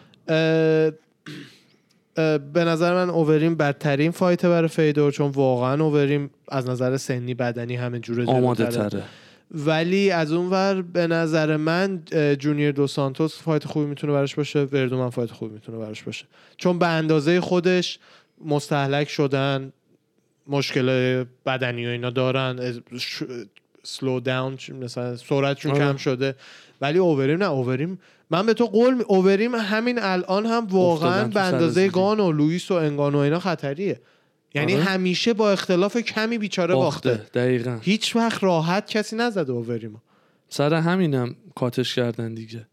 به 2.15 2.65
نظر 2.65 2.95
من 2.95 3.11
اووریم 3.11 3.55
بدترین 3.55 4.11
fight 4.11 4.43
ه 4.43 4.49
برای 4.49 4.69
فیدور 4.69 5.13
چون 5.13 5.31
واقعا 5.31 5.85
اووریم 5.85 6.31
از 6.49 6.69
نظر 6.69 6.97
سنی 6.97 7.35
بدنی 7.35 7.77
همه 7.77 7.99
جوره 7.99 8.27
آماده. 8.27 8.67
تره 8.67 9.03
ولی 9.51 10.11
از 10.11 10.33
اون 10.33 10.51
ور 10.51 10.83
به 10.83 11.07
نظر 11.07 11.57
من 11.57 12.03
جونیور 12.39 12.73
دو 12.73 12.87
سانتوس 12.87 13.43
fight 13.43 13.65
خوبی 13.65 13.87
می‌تونه 13.87 14.13
براش 14.13 14.35
باشه 14.35 14.61
وردوم 14.61 15.01
هم 15.01 15.11
fight 15.11 15.31
خوبی 15.31 15.55
می‌تونه 15.55 15.79
براش 15.79 16.03
باشه 16.03 16.25
چون 16.57 16.79
به 16.79 16.87
اندازه 16.87 17.41
خودش 17.41 17.99
مستحلک 18.45 19.09
شدن 19.09 19.73
مشکل 20.47 21.25
بدنی 21.47 21.87
و 21.87 21.89
اینا 21.89 22.11
دارن. 22.11 22.83
سلو 23.85 24.21
داون 24.21 24.59
مثلا 24.81 25.17
سرعتشون 25.17 25.73
آره. 25.73 25.81
کم 25.81 25.97
شده 25.97 26.35
ولی 26.83 26.99
اووریم 26.99 27.39
نه 27.39 27.51
اووریم. 27.51 27.99
من 28.31 28.47
به 28.47 28.55
تو 28.55 28.67
قول 28.67 28.95
می... 28.95 29.03
اووریم 29.09 29.55
همین 29.55 29.99
الان 29.99 30.47
هم 30.47 30.67
واقعا 30.67 31.29
به 31.29 31.41
اندازه. 31.41 31.89
گان 31.89 32.21
و 32.21 32.33
لوئیس 32.33 32.71
و 32.71 32.75
انگانو 32.75 33.19
اینا 33.19 33.39
خطریه. 33.39 34.01
یعنی 34.55 34.75
آره. 34.75 34.83
همیشه 34.83 35.33
با 35.35 35.51
اختلاف 35.51 35.97
کمی 35.97 36.39
بیچاره 36.39 36.75
باخته, 36.75 37.11
باخته. 37.11 37.31
دقیقا. 37.41 37.79
هیچ 37.83 38.17
وقت 38.17 38.45
راحت 38.45 38.91
کسی 38.91 39.17
نزده 39.17 39.53
اووریمو. 39.53 39.99
سر 40.49 40.75
همینم 40.75 41.37
کاتش 41.55 41.95
کردن 41.95 42.35
دیگه. 42.35 42.67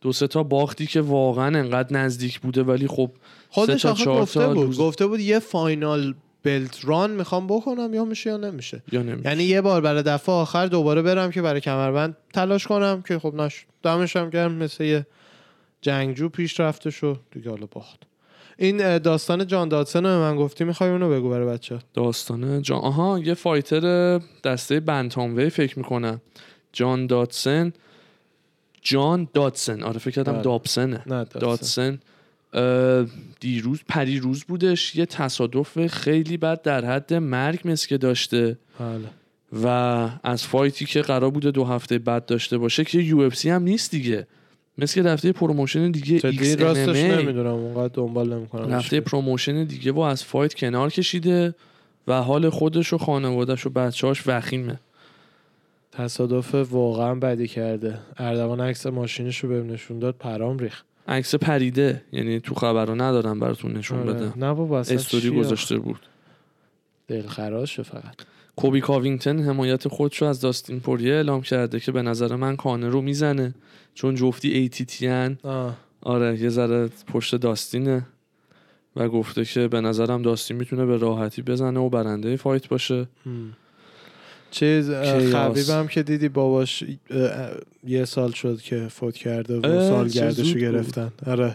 دو 0.00 0.12
سه 0.12 0.26
تا 0.26 0.42
باختی 0.42 0.86
که 0.86 1.00
واقعا 1.00 1.58
انقدر 1.58 1.96
نزدیک 1.96 2.40
بوده 2.40 2.62
ولی 2.62 2.86
خب 2.86 3.10
خودش 3.48 3.86
سه 3.86 4.04
تا 4.04 4.20
گفته 4.20 4.46
بود. 4.48 4.56
روز- 4.66 4.78
گفته 4.78 5.06
بود 5.06 5.20
یه 5.20 5.38
فاینال 5.38 6.14
بلت 6.44 6.78
ران 6.84 7.10
می‌خوام 7.10 7.46
بکنم 7.46 7.94
یا 7.94 8.04
میشه 8.04 8.30
یا 8.30 8.36
نمیشه؟ 8.36 8.82
یا 8.92 9.02
نمی 9.02 9.22
یعنی 9.24 9.44
یه 9.44 9.60
بار 9.60 9.80
برای 9.80 10.02
دفعه 10.02 10.34
آخر 10.34 10.66
دوباره 10.66 11.02
برم 11.02 11.30
که 11.30 11.42
برای 11.42 11.60
کمربند 11.60 12.16
تلاش 12.34 12.66
کنم 12.66 13.02
که 13.08 13.18
خب 13.18 13.34
نشد 13.34 13.64
دمش 13.82 14.16
هم 14.16 14.30
گرم 14.30 14.52
مثل 14.52 14.84
یه 14.84 15.06
جنگجو 15.82 16.28
پیش 16.28 16.60
رفته 16.60 16.90
شو 16.90 17.16
دیگه 17.30 17.50
حالا 17.50 17.66
باخت. 17.70 18.02
این 18.58 18.98
داستان 18.98 19.46
جان 19.46 19.68
دادسن 19.68 19.98
رو 19.98 20.08
به 20.08 20.18
من 20.18 20.36
گفتی 20.36 20.64
می‌خوای 20.64 20.90
اونو 20.90 21.10
بگو 21.10 21.30
برای 21.30 21.46
بچه 21.46 21.78
داستانه 21.94 22.60
جان 22.62 22.78
آها 22.78 23.18
یه 23.18 23.34
فایتر 23.34 24.18
دسته 24.44 24.80
بنتاموی 24.80 25.50
فکر 25.50 25.78
می‌کنم. 25.78 26.20
جان 26.72 27.06
داتسن 27.06 27.72
جان 28.82 29.28
داتسن 29.34 29.82
آره 29.82 29.98
فکر 29.98 30.10
کردم 30.10 30.32
بله. 30.32 30.42
دابسنه. 30.42 31.02
نه 31.06 31.24
دادسن. 31.24 31.38
داتسن 31.38 31.90
اه، 31.90 31.98
دیروز 33.40 33.80
پری 33.88 34.20
روز 34.20 34.44
بودش. 34.44 34.96
یه 34.96 35.06
تصادف 35.06 35.86
خیلی 35.86 36.36
بد 36.36 36.62
در 36.62 36.84
حد 36.84 37.14
مرگ 37.14 37.60
مثل 37.64 37.88
که 37.88 37.98
داشته. 37.98 38.58
بله. 38.80 39.08
و 39.62 39.66
از 40.22 40.44
fight 40.44 40.77
ی 40.77 40.84
که 40.84 41.02
قرار 41.02 41.30
بوده 41.30 41.50
دو 41.50 41.64
هفته 41.64 41.98
بعد 41.98 42.26
داشته 42.26 42.58
باشه 42.58 42.84
که 42.84 42.98
UFC 42.98 43.50
هم 43.50 43.62
نیست 43.62 43.90
دیگه. 43.90 44.26
مثل 44.78 45.02
که 45.02 45.08
رفته 45.08 45.32
promotion 45.32 45.90
دیگه 45.90 46.20
راستش 46.56 46.96
نمی‌دونم 46.96 47.46
اونقدر 47.46 47.92
دنبال 47.94 48.34
نمی‌کنم. 48.34 48.72
رفته 48.72 49.00
promotion 49.00 49.64
دیگه 49.64 49.92
و 49.92 50.00
از 50.00 50.24
fight 50.24 50.54
کنار 50.54 50.90
کشیده 50.90 51.54
و 52.08 52.22
حال 52.22 52.50
خودش 52.50 52.92
و 52.92 52.98
خانوادش 52.98 53.66
و 53.66 53.70
بچه‌هاش 53.70 54.22
وخیمه. 54.26 54.80
تصادف 55.92 56.54
واقعا 56.54 57.14
بدی 57.14 57.48
کرده. 57.48 57.98
اردوان 58.16 58.60
عکس 58.60 58.86
ماشینش 58.86 59.38
رو 59.38 59.48
بهم 59.48 59.72
نشون 59.72 59.98
داد 59.98 60.14
پرام 60.18 60.58
ریخ 60.58 60.82
عکس 61.08 61.34
پریده 61.34 62.02
یعنی 62.12 62.40
تو 62.40 62.54
خبر 62.54 62.84
رو 62.84 62.94
ندارم 62.94 63.40
براتون 63.40 63.72
نشون 63.72 63.98
آره. 63.98 64.12
بدم 64.12 64.44
نه 64.44 64.54
بابا 64.54 64.80
استوری؟ 64.80 65.30
گذاشته 65.30 65.78
بود 65.78 66.06
دلخراشه 67.08 67.82
فقط 67.82 68.14
کوبی 68.56 68.80
کاوینگتن 68.80 69.38
حمایت 69.38 69.88
خودش 69.88 70.22
رو 70.22 70.28
از 70.28 70.40
داستین 70.40 70.80
پوریه 70.80 71.14
اعلام 71.14 71.40
کرده 71.42 71.80
که 71.80 71.92
به 71.92 72.02
نظر 72.02 72.36
من 72.36 72.56
کانه 72.56 72.88
رو 72.88 73.00
می‌زنه 73.00 73.54
چون 73.94 74.14
جفتی 74.14 74.50
ایتیتی 74.50 75.06
هن. 75.06 75.38
آه. 75.42 75.76
آره 76.02 76.40
یه 76.40 76.48
ذره 76.48 76.88
پشت 77.06 77.36
داستینه 77.36 78.06
و 78.96 79.08
گفته 79.08 79.44
که 79.44 79.68
به 79.68 79.80
نظرم 79.80 80.22
داستین 80.22 80.56
می‌تونه 80.56 80.86
به 80.86 80.96
راحتی 80.96 81.42
بزنه 81.42 81.80
و 81.80 81.88
برنده 81.88 82.36
فایت 82.36 82.68
باشه 82.68 83.08
هم. 83.26 83.52
چیز. 84.50 84.90
خبیب 85.32 85.68
هم 85.68 85.88
که 85.88 86.02
دیدی 86.02 86.28
باباش 86.28 86.84
یه 87.86 88.04
سال 88.04 88.30
شد 88.30 88.60
که 88.60 88.88
فوت 88.88 89.16
کرده 89.16 89.60
و 89.60 89.66
اه، 89.66 89.72
چه 89.72 89.88
سالگردش 89.88 90.38
رو 90.38 90.44
زود 90.44 90.52
بود. 90.52 90.62
گرفتن. 90.62 91.12
آره. 91.26 91.54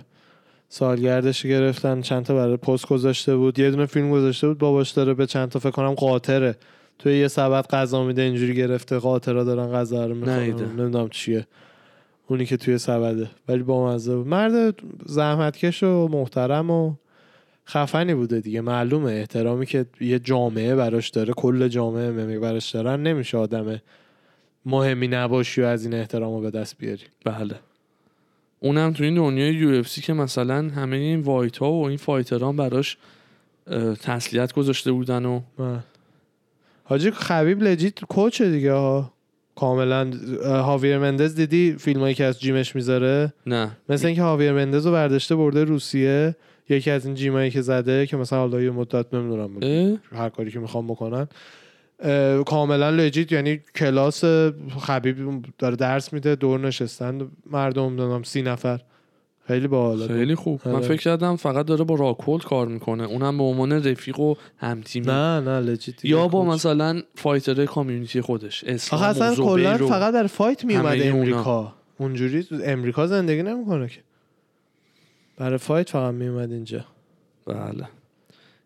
سالگردش 0.69 1.45
گرفتن 1.45 2.01
چند 2.01 2.26
تا 2.26 2.35
برای 2.35 2.57
پست 2.57 2.88
گذاشته 2.88 3.35
بود. 3.35 3.59
یه 3.59 3.72
دونه 3.72 3.85
فیلم 3.85 4.11
گذاشته 4.11 4.47
بود 4.47 4.57
باباش 4.57 4.91
داره 4.91 5.13
به 5.13 5.26
چند 5.26 5.49
تا 5.49 5.59
فکر 5.59 5.72
کنم 5.72 5.93
قاطره. 5.93 6.55
توی 6.99 7.17
یه 7.17 7.27
سبد 7.27 7.67
غذا 7.67 8.03
میده 8.03 8.22
اینجوری 8.22 8.55
گرفته 8.55 8.97
قاطرا 8.97 9.43
دارن 9.43 9.72
غذا 9.72 10.05
رو. 10.05 10.15
می‌خورن. 10.15 10.72
نمی‌دونم 10.80 11.09
چیه. 11.09 11.47
اونی 12.27 12.45
که 12.45 12.57
توی 12.57 12.77
سبده. 12.77 13.27
ولی 13.47 13.63
با 13.63 13.93
مزه 13.93 14.15
بود. 14.15 14.27
مرد 14.27 14.76
زحمتکش 15.05 15.84
و 15.84 16.07
محترم 16.07 16.72
و 16.72 16.93
خفنی 17.67 18.13
بوده 18.13 18.39
دیگه. 18.39 18.61
معلومه. 18.61 19.11
احترامی 19.11 19.65
که 19.65 19.85
یه 20.01 20.19
جامعه 20.19 20.75
براش 20.75 21.09
داره 21.09 21.33
کل 21.33 21.67
جامعه 21.67 22.11
MMA 22.11 22.41
براش 22.41 22.71
دارن 22.71 23.03
نمیشه 23.03 23.37
آدم 23.37 23.81
مهمی 24.65 25.07
نباشی 25.07 25.61
و 25.61 25.65
از 25.65 25.85
این 25.85 25.93
احترام 25.93 26.33
رو 26.33 26.41
به 26.41 26.51
دست 26.51 26.77
بیاری. 26.77 27.03
بله. 27.25 27.55
اونم 28.59 28.93
تو 28.93 29.03
این 29.03 29.15
دنیای 29.15 29.53
UFC 29.53 30.02
که 30.01 30.13
مثلا 30.13 30.69
همه 30.69 30.95
این 30.95 31.19
white 31.19 31.57
ها 31.57 31.71
و 31.71 31.87
این 31.87 31.97
fighter 31.97 32.48
ان 32.48 32.56
براش 32.55 32.97
تسلیت 34.01 34.53
گذاشته 34.53 34.91
بودن 34.91 35.25
و. 35.25 35.41
حاجی 36.83 37.11
خبیب 37.11 37.63
legit 37.64 38.06
coach 38.06 38.41
دیگه 38.41 38.73
ها. 38.73 39.13
کاملا 39.55 40.11
هاویر 40.43 40.97
مندز 40.97 41.35
دیدی 41.35 41.75
فیلمایی 41.79 42.15
که 42.15 42.23
از 42.23 42.39
جیمش 42.39 42.75
می‌ذاره؟ 42.75 43.33
نه. 43.45 43.71
مثل 43.89 44.07
اینکه 44.07 44.21
هاویر 44.21 44.53
مندز 44.53 44.85
رو 44.85 44.91
برداشته 44.91 45.35
برده 45.35 45.63
روسیه. 45.63 46.35
یکی 46.69 46.91
از 46.91 47.05
این 47.05 47.15
جیمایی 47.15 47.51
که 47.51 47.61
زده 47.61 48.05
که 48.05 48.17
مثلا 48.17 48.39
حالا 48.39 48.61
یه 48.61 48.71
مدت 48.71 49.13
نمی‌دونم؟ 49.13 49.99
هر 50.11 50.29
کاری 50.29 50.51
که 50.51 50.59
می‌خوام 50.59 50.87
بکنن 50.87 51.27
کاملا 52.45 52.89
legit 52.89 53.31
یعنی 53.31 53.59
کلاس 53.75 54.23
خبیب 54.79 55.45
داره 55.57 55.75
درس 55.75 56.13
میده 56.13 56.35
دور 56.35 56.59
نشستن 56.59 57.27
مردم 57.51 57.95
دارم 57.95 58.23
سی 58.23 58.41
نفر. 58.41 58.81
خیلی 59.47 59.67
باحاله 59.67 60.07
خیلی 60.07 60.35
خوب. 60.35 60.61
من 60.65 60.73
آره. 60.73 60.87
فکر 60.87 61.01
کردم 61.01 61.35
فقط 61.35 61.65
داره 61.65 61.83
با 61.83 61.95
راکولد 61.95 62.43
کار 62.43 62.67
می‌کنه. 62.67 63.03
اونم 63.03 63.37
به 63.37 63.43
عنوان 63.43 63.71
رفیق 63.71 64.19
و 64.19 64.35
همتیمی. 64.57 65.07
نه 65.07 65.39
نه 65.39 65.59
legit 65.60 66.06
یا 66.05 66.27
با 66.27 66.45
مثلا 66.45 67.01
fighter 67.15 67.65
community 67.65 68.22
خودش 68.21 68.63
اسلام 68.63 69.01
اصلا 69.03 69.35
کلا 69.35 69.77
فقط 69.77 70.13
در 70.13 70.27
fight 70.27 70.65
میومده. 70.65 71.05
امریکا. 71.05 71.73
اونجوری 71.97 72.47
امریکا 72.63 73.07
زندگی 73.07 73.43
نمی‌کنه 73.43 73.87
که. 73.87 73.99
برای 75.38 75.57
fight 75.57 75.89
فقط 75.90 76.14
میومد 76.14 76.52
اینجا. 76.52 76.86
بله. 77.45 77.88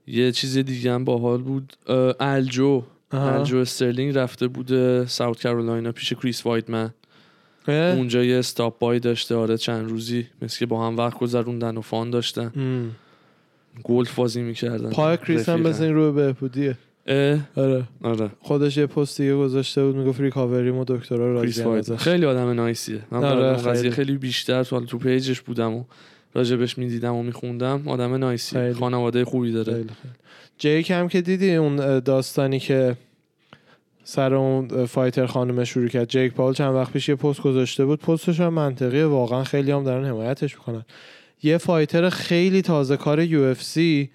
یه 0.08 0.32
چیز 0.32 0.58
دیگه 0.58 0.94
هم 0.94 1.04
باحال 1.04 1.42
بود. 1.42 1.74
الجو. 2.20 2.84
الجو 3.12 3.58
استرلینگ 3.58 4.18
رفته 4.18 4.48
بوده 4.48 5.06
South 5.06 5.44
Carolina 5.44 5.92
پیش 5.92 6.14
کریس 6.14 6.46
وایتمن؟ 6.46 6.94
اونجا 7.68 8.24
یه 8.24 8.40
stop 8.40 8.80
by 8.80 9.00
داشته. 9.00 9.36
آره 9.36 9.58
چند 9.58 9.90
روزی 9.90 10.28
مثل 10.42 10.60
که 10.60 10.66
با 10.66 10.88
هم 10.88 10.98
وقت 10.98 11.20
گذروندن 11.20 11.78
و 11.78 11.82
fun 11.82 12.10
داشتن. 12.10 12.52
گلف 13.84 14.16
بازی 14.16 14.42
می‌کردن. 14.42 14.90
پای 14.90 15.18
کریس 15.18 15.50
هم 15.50 15.62
مثل 15.62 15.84
این 15.84 15.94
رو 15.94 16.14
بهبودیه. 16.14 16.78
آره. 17.56 17.84
آره. 18.04 18.30
خودش 18.40 18.78
یه 18.78 18.86
پست 18.86 19.22
دیگه 19.22 19.36
گذاشته 19.36 19.86
بود 19.86 19.96
می‌گفت 19.96 20.22
recovery 20.22 20.70
و 20.70 20.84
دکترا 20.88 21.34
راضی 21.34 21.98
خیلی 21.98 22.26
آدم 22.26 22.50
nice 22.50 22.84
یه 22.84 23.02
من 23.12 23.24
آره، 23.24 23.58
خیلی. 23.58 23.92
خیلی 23.92 24.18
بیشتر 24.18 24.64
تو 24.64 24.86
تو 24.86 24.98
page 24.98 25.27
ش 25.27 25.42
بودم 25.42 25.74
و 25.74 25.84
راجبش 26.34 26.78
می‌دیدم 26.78 27.16
و 27.16 27.24
میخوندم. 27.24 27.88
آدم 27.88 28.16
nice 28.16 28.47
یه 28.47 28.62
خیلی. 28.62 28.74
خانواده 28.74 29.26
خوبی 29.26 29.52
داره. 29.52 29.74
خیلی 29.74 29.90
خیلی. 30.02 30.14
جیک 30.58 30.92
هم 30.92 31.08
که 31.08 31.22
دیدی 31.22 31.56
اون 31.56 32.00
داستانی 32.00 32.60
که 32.60 32.96
سر 34.04 34.34
اون 34.34 34.86
fighter 34.86 35.26
خانم 35.26 35.64
شروع 35.64 35.88
کرد. 35.88 36.10
جیک 36.10 36.34
پاول 36.34 36.54
چند 36.54 36.76
وقت 36.76 36.94
پیش 36.94 37.10
یه 37.10 37.16
پست 37.16 37.42
گذاشته 37.42 37.86
بود. 37.86 38.00
پستش 38.00 38.40
هم 38.40 38.54
منطقیه. 38.54 39.06
واقعا 39.06 39.44
خیلی 39.44 39.72
هم 39.72 39.84
دارن 39.84 40.06
حمایتش 40.06 40.56
می‌کنن. 40.56 40.86
یه 41.44 41.58
fighter 41.58 42.10
خیلی 42.10 42.62
تازه 42.62 42.98
کار 42.98 43.20
UFC 43.20 44.10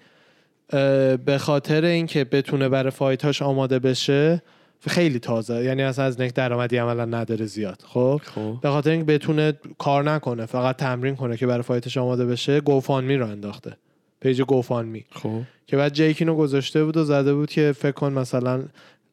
به 1.25 1.37
خاطر 1.39 1.85
اینکه 1.85 2.23
بتونه 2.23 2.69
برای 2.69 2.91
fight 2.91 3.27
اش 3.27 3.41
آماده 3.41 3.79
بشه 3.79 4.41
خیلی 4.89 5.19
تازه. 5.19 5.63
یعنی 5.63 5.83
اصلا 5.83 6.05
از 6.05 6.21
نک 6.21 6.33
درآمدی 6.33 6.77
عملا 6.77 7.05
نداره 7.05 7.45
زیاد. 7.45 7.83
خب؟ 7.85 8.21
خب. 8.23 8.57
به 8.61 8.69
خاطر 8.69 8.89
اینکه 8.89 9.05
بتونه 9.05 9.53
کار 9.77 10.03
نکنه 10.03 10.45
فقط 10.45 10.75
تمرین 10.75 11.15
کنه 11.15 11.37
که 11.37 11.47
برای 11.47 11.61
fight 11.61 11.87
ش 11.87 11.97
آماده 11.97 12.25
بشه 12.25 12.61
GoFundMe 12.61 13.15
رو 13.15 13.27
انداخته. 13.27 13.77
page 14.19 14.41
GoFundMe 14.41 15.05
خب. 15.11 15.41
که 15.67 15.77
بعد 15.77 15.93
جیک 15.93 16.21
اینو 16.21 16.35
گذاشته 16.35 16.83
بود 16.83 16.97
و 16.97 17.03
زده 17.03 17.33
بود 17.33 17.49
که 17.49 17.73
فکر 17.77 17.91
کن 17.91 18.13
مثلا 18.13 18.63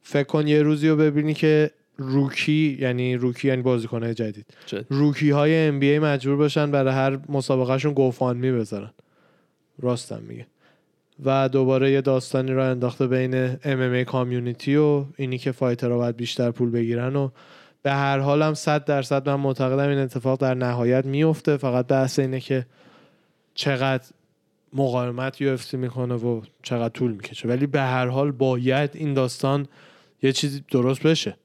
فکر 0.02 0.26
کن 0.26 0.46
یه 0.46 0.62
روزی 0.62 0.88
رو 0.88 0.96
ببینی 0.96 1.34
که 1.34 1.70
rookie 1.96 2.78
یعنی 2.80 3.16
rookie 3.16 3.48
یعنی 3.48 3.62
بازیکنهای 3.62 4.14
جدید. 4.14 4.46
جد. 4.66 4.86
rookie 4.88 5.30
های 5.30 5.68
NBA 5.68 5.98
مجبور 5.98 6.36
باشن 6.36 6.70
برای 6.70 6.94
هر 6.94 7.18
مسابقهشون 7.28 7.92
GoFundMe 7.92 8.52
بذارن. 8.52 8.90
راستم 9.78 10.22
میگه. 10.28 10.46
و 11.24 11.48
دوباره 11.48 11.90
یه 11.90 12.00
داستانی 12.00 12.52
رو 12.52 12.70
انداخته 12.70 13.06
بین 13.06 13.34
این 13.34 14.04
community 14.04 14.76
و 14.76 15.04
اینی 15.16 15.38
که 15.38 15.52
fighter 15.52 15.91
ها 15.91 15.96
باید 15.96 16.16
بیشتر 16.16 16.50
پول 16.50 16.70
بگیرن 16.70 17.16
و 17.16 17.30
به 17.82 17.92
هر 17.92 18.18
حال 18.18 18.42
هم 18.42 18.54
صد 18.54 18.84
درصد 18.84 19.28
من 19.28 19.34
معتقدم 19.34 19.88
این 19.88 19.98
اتفاق 19.98 20.40
در 20.40 20.54
نهایت 20.54 21.06
میفته. 21.06 21.56
فقط 21.56 21.86
بحث 21.86 22.18
اینه 22.18 22.40
که 22.40 22.66
چقدر 23.54 24.04
مقاومت 24.72 25.40
UFC 25.40 25.59
می‌کنه 25.72 26.14
و 26.14 26.40
چقدر 26.62 26.88
طول 26.88 27.12
می‌کشه. 27.12 27.48
ولی 27.48 27.66
به 27.66 27.80
هر 27.80 28.06
حال 28.06 28.30
باید 28.30 28.90
این 28.94 29.14
داستان 29.14 29.66
یه 30.22 30.32
چیزی 30.32 30.64
درست 30.70 31.02
بشه. 31.02 31.36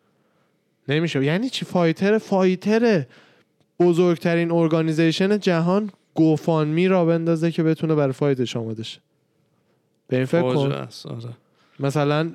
نمیشه. 0.87 1.25
یعنی 1.25 1.49
چی؟ 1.49 1.65
fighter 1.65 2.17
fighter 2.17 3.05
بزرگترین 3.79 4.51
organization 4.51 5.39
جهان 5.39 5.89
GoFundMe 6.13 6.87
را 6.87 7.05
بندازه 7.05 7.51
که 7.51 7.63
بتونه 7.63 7.95
برای 7.95 8.13
fight 8.13 8.45
ش 8.45 8.57
آماده 8.57 8.83
شه 8.83 8.99
به 10.07 10.17
این 10.17 10.25
فکر 10.25 10.41
کن 10.41 10.71
آره. 10.71 10.87
مثلا 11.79 12.31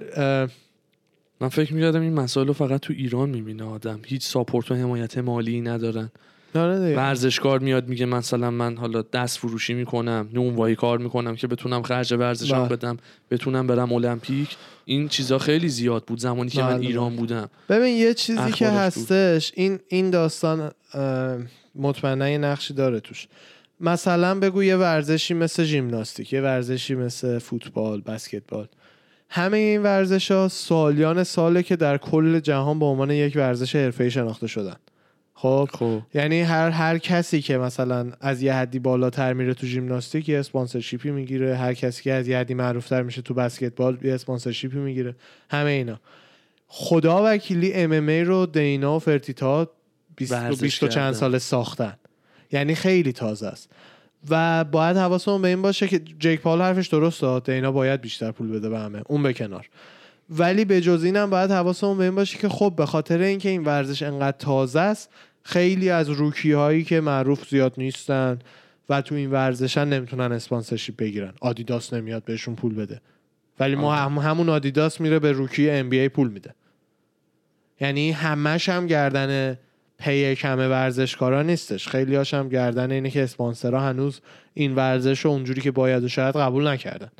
من 1.40 1.48
فکر 1.48 1.74
می‌کردم 1.74 2.00
این 2.00 2.14
مسائل 2.14 2.46
رو 2.46 2.52
فقط 2.52 2.80
تو 2.80 2.92
ایران 2.92 3.28
می‌بینه 3.28 3.64
آدم 3.64 4.00
هیچ 4.06 4.26
support 4.26 4.70
و 4.70 4.74
حمایت 4.74 5.18
مالی 5.18 5.60
ندارن 5.60 6.10
آره. 6.54 6.96
ورزشکار 6.96 7.58
میاد 7.58 7.88
میگه 7.88 8.06
مثلا 8.06 8.50
من 8.50 8.76
حالا 8.76 9.02
دست 9.02 9.38
فروشی 9.38 9.74
می‌کنم 9.74 10.28
نونوایی 10.32 10.76
کار 10.76 10.98
می‌کنم 10.98 11.36
که 11.36 11.46
بتونم 11.46 11.82
خرج 11.82 12.12
ورزشم 12.12 12.58
بله. 12.58 12.76
بدم 12.76 12.96
بتونم 13.30 13.66
برم 13.66 13.92
المپیک 13.92 14.56
این 14.84 15.08
چیزا 15.08 15.38
خیلی 15.38 15.68
زیاد 15.68 16.04
بود 16.04 16.18
زمانی 16.18 16.50
که 16.50 16.62
من 16.62 16.76
بله، 16.76 16.86
ایران 16.86 17.16
بودم 17.16 17.48
ببین 17.68 17.96
یه 17.96 18.14
چیزی 18.14 18.52
که 18.52 18.68
بود. 18.68 18.74
هستش 18.74 19.52
این 19.54 19.78
این 19.88 20.10
داستان 20.10 20.70
مطمئنا 21.74 22.28
یه 22.28 22.38
نقشی 22.38 22.74
داره 22.74 23.00
توش 23.00 23.26
مثلا 23.82 24.40
بگو 24.40 24.62
یه 24.62 24.76
ورزشی 24.76 25.34
مثل 25.34 25.64
ژیمناستیک 25.64 26.32
یه 26.32 26.40
ورزشی 26.40 26.94
مثل 26.94 27.38
فوتبال 27.38 28.00
بسکتبال. 28.00 28.68
همه 29.28 29.58
این 29.58 29.82
ورزش 29.82 30.30
ها 30.30 30.48
سالیان 30.48 31.24
ساله 31.24 31.62
که 31.62 31.76
در 31.76 31.98
کل 31.98 32.40
جهان 32.40 32.78
به 32.78 32.84
عنوان 32.84 33.10
یک 33.10 33.36
ورزش 33.36 33.76
حرفه‌ای 33.76 34.10
شناخته 34.10 34.46
شدن. 34.46 34.76
خب؟ 35.34 35.68
خب. 35.72 36.02
یعنی 36.14 36.40
هر 36.40 36.70
هر 36.70 36.98
کسی 36.98 37.42
که 37.42 37.58
مثلا 37.58 38.12
از 38.20 38.42
یه 38.42 38.54
حدی 38.54 38.78
بالاتر 38.78 39.32
میره 39.32 39.54
تو 39.54 39.66
ژیمناستیک 39.66 40.28
یه 40.28 40.38
sponsorship 40.38 41.04
ی 41.04 41.10
می‌گیره. 41.10 41.56
هر 41.56 41.74
کسی 41.74 42.02
که 42.02 42.12
از 42.12 42.28
یه 42.28 42.38
حدی 42.38 42.54
معروفتر 42.54 43.02
میشه 43.02 43.22
تو 43.22 43.34
بسکتبال 43.34 43.98
یه 44.02 44.14
sponsorship 44.14 44.73
ی 44.73 44.78
می‌گیره. 44.78 45.16
همه 45.50 45.70
اینا. 45.70 46.00
خدا 46.66 47.22
وکیلی 47.24 47.72
MMA 47.72 48.24
رو 48.24 48.46
دینا 48.46 48.96
و 48.96 48.98
فرتیتا 48.98 49.70
20 50.16 50.32
و 50.32 50.34
ورزش 50.34 50.62
20 50.62 50.82
و 50.82 50.88
چند. 50.88 51.14
ساله 51.14 51.38
ساختن. 51.38 51.94
یعنی 52.52 52.74
خیلی 52.74 53.12
تازه 53.12 53.46
است. 53.46 53.70
و 54.30 54.64
باید 54.64 54.96
حواسمون 54.96 55.42
به 55.42 55.48
این 55.48 55.62
باشه 55.62 55.88
که 55.88 55.98
جیک 55.98 56.40
پال 56.40 56.62
حرفش 56.62 56.86
درسته 56.86 57.40
دینا 57.40 57.72
باید 57.72 58.00
بیشتر 58.00 58.30
پول 58.30 58.48
بده 58.48 58.68
به 58.68 58.78
همه. 58.78 59.02
اون 59.08 59.22
به 59.22 59.32
کنار. 59.32 59.68
ولی 60.30 60.64
به 60.64 60.80
جز 60.80 61.04
اینم 61.04 61.30
باید 61.30 61.50
حواسمون 61.50 61.98
به 61.98 62.04
این 62.04 62.14
باشه 62.14 62.38
که 62.38 62.48
خب 62.48 62.72
به 62.76 62.86
خاطر 62.86 63.18
اینکه 63.18 63.48
این 63.48 63.64
ورزش 63.64 64.02
انقدر 64.02 64.36
تازه 64.38 64.80
است 64.80 65.10
خیلی 65.42 65.90
از 65.90 66.10
rookie 66.10 66.52
هایی 66.52 66.84
که 66.84 67.00
معروف 67.00 67.48
زیاد 67.48 67.74
نیستن 67.78 68.38
و 68.88 69.02
تو 69.02 69.14
این 69.14 69.30
ورزشن 69.30 69.88
نمی‌تونن 69.88 70.32
sponsorship 70.32 70.96
بگیرن. 70.96 71.32
آدیداس 71.40 71.92
نمیاد 71.92 72.24
بهشون 72.24 72.54
پول 72.54 72.74
بده. 72.74 73.00
ولی 73.60 73.74
ما 73.74 73.94
هم 73.94 74.18
همون 74.18 74.48
آدیداس 74.48 75.00
میره 75.00 75.18
به 75.18 75.32
rookie 75.32 75.70
NBA 75.70 76.08
پول 76.08 76.28
میده. 76.28 76.54
یعنی 77.80 78.12
همش 78.12 78.68
هم 78.68 78.86
گردن 78.86 79.58
پی 80.02 80.34
کم 80.34 80.58
ورزشکارا 80.58 81.42
نیستش. 81.42 81.88
خیلی 81.88 82.16
هاش 82.16 82.34
هم 82.34 82.48
گردن 82.48 82.90
اینه 82.90 83.10
که 83.10 83.22
اسپانسرها 83.22 83.80
هنوز 83.80 84.20
این 84.54 84.74
ورزش 84.74 85.20
رو 85.20 85.30
اونجوری 85.30 85.60
که 85.60 85.70
باید 85.70 86.04
و 86.04 86.08
شاید 86.08 86.36
قبول 86.36 86.66
نکردن. 86.68 87.10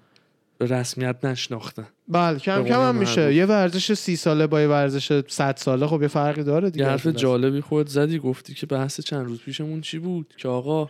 به 0.58 0.66
رسمیت 0.66 1.16
نشناختن. 1.24 1.86
بله 2.08 2.38
کم 2.38 2.64
کم 2.64 2.80
هم 2.80 2.94
میشه. 2.94 3.34
یه 3.34 3.46
ورزش 3.46 3.94
سی 3.94 4.16
ساله 4.16 4.46
با 4.46 4.60
یه 4.60 4.68
ورزش 4.68 5.22
100 5.28 5.56
ساله 5.56 5.86
خب 5.86 6.02
یه 6.02 6.08
فرقی 6.08 6.42
داره 6.42 6.70
دیگه. 6.70 6.86
حرف 6.86 7.06
جالبی 7.06 7.60
خود 7.60 7.86
زدی 7.86 8.18
گفتی 8.18 8.54
که 8.54 8.66
بحث 8.66 9.00
چند 9.00 9.26
روز 9.26 9.40
پیشمون 9.40 9.80
چی 9.80 9.98
بود؟ 9.98 10.34
که 10.36 10.48
آقا 10.48 10.88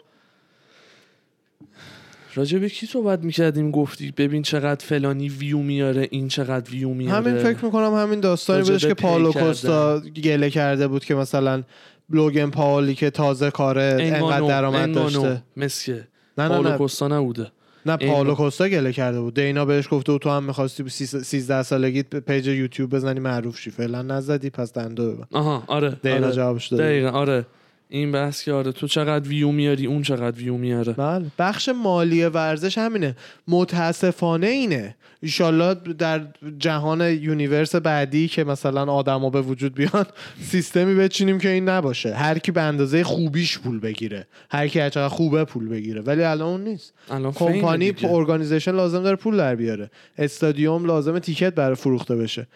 راجع 2.34 2.58
به 2.58 2.68
کی 2.68 2.86
صحبت 2.86 3.24
می‌کردیم؟ 3.24 3.70
گفتی 3.70 4.10
ببین 4.16 4.42
چقدر 4.42 4.86
فلانی 4.86 5.28
ویو 5.28 5.58
میاره 5.58 6.08
این 6.10 6.28
چقدر 6.28 6.70
ویو 6.70 6.88
میاره. 6.88 7.16
همین 7.16 7.38
فکر 7.42 7.64
می‌کنم 7.64 7.94
همین 7.94 8.20
داستانی 8.20 8.62
بودش 8.62 8.86
که 8.86 8.94
کردن. 8.94 9.32
کوستا 9.32 10.00
گله 10.00 10.50
کرده 10.50 10.88
بود 10.88 11.04
که 11.04 11.14
مثلا 11.14 11.62
لوگن 12.10 12.50
پاولی 12.50 12.94
که 12.94 13.10
تازه 13.10 13.50
کاره 13.50 13.96
انقدر 14.00 14.48
درآمد 14.48 14.92
داشته. 14.94 15.42
مسکه. 15.56 16.08
نه 16.38 16.44
نه 16.44 16.48
پاولو 16.48 16.68
نه. 16.68 16.78
کوستا 16.78 17.08
نبوده. 17.08 17.50
نه 17.86 17.96
پاولو 17.96 18.34
کوستا 18.34 18.68
گله 18.68 18.92
کرده 18.92 19.20
بود. 19.20 19.34
دینا 19.34 19.64
بهش 19.64 19.88
گفته 19.90 20.12
بود 20.12 20.20
تو 20.20 20.30
هم 20.30 20.44
می‌خواستی 20.44 20.88
13 20.88 21.62
سالگیت 21.62 22.16
page 22.16 22.46
یوتیوب 22.46 22.90
بزنی 22.94 23.20
معروف 23.20 23.58
شی. 23.58 23.70
فعلا 23.70 24.02
نزدی 24.02 24.50
پس 24.50 24.72
دهنتو 24.72 25.12
ببند. 25.12 25.24
آها 25.32 25.64
آره 25.66 25.96
دینا 26.02 26.16
آره. 26.16 26.32
جوابش 26.32 26.68
داده. 26.68 26.82
دقیقا 26.82 27.08
آره. 27.08 27.46
این 27.94 28.12
بحث 28.12 28.44
که 28.44 28.52
آره 28.52 28.72
تو 28.72 28.86
چقدر 28.88 29.28
ویو 29.28 29.52
میاری 29.52 29.86
اون 29.86 30.02
چقدر 30.02 30.38
ویو 30.38 30.56
میاره. 30.56 30.92
بله 30.92 31.26
بخش 31.38 31.68
مالی 31.68 32.24
ورزش 32.24 32.78
همینه. 32.78 33.16
متاسفانه 33.48 34.46
اینه. 34.46 34.94
ایشالله 35.20 35.74
در 35.74 36.20
جهان 36.58 37.00
universe 37.00 37.74
بعدی 37.76 38.28
که 38.28 38.44
مثلا 38.44 38.92
آدما 38.92 39.30
به 39.30 39.42
وجود 39.42 39.74
بیان 39.74 40.06
سیستمی 40.50 40.94
بچینیم 40.94 41.38
که 41.38 41.48
این 41.48 41.68
نباشه. 41.68 42.14
هر 42.14 42.38
کی 42.38 42.52
به 42.52 42.62
اندازه 42.62 43.04
خوبیش 43.04 43.58
پول 43.58 43.80
بگیره. 43.80 44.26
هر 44.50 44.68
کی 44.68 44.80
هر 44.80 44.88
چقدر 44.88 45.08
خوبه 45.08 45.44
پول 45.44 45.68
بگیره. 45.68 46.00
ولی 46.00 46.22
الان 46.22 46.48
اون 46.48 46.64
نیست. 46.64 46.92
الان 47.10 47.32
کمپانی 47.32 47.92
دیگه. 47.92 48.10
organization 48.10 48.72
لازم 48.72 49.02
داره 49.02 49.16
پول 49.16 49.36
در 49.36 49.54
بیاره. 49.54 49.90
استادیوم 50.18 50.84
لازم 50.84 51.18
ticket 51.18 51.54
برای 51.54 51.74
فروخته 51.74 52.16
بشه. 52.16 52.46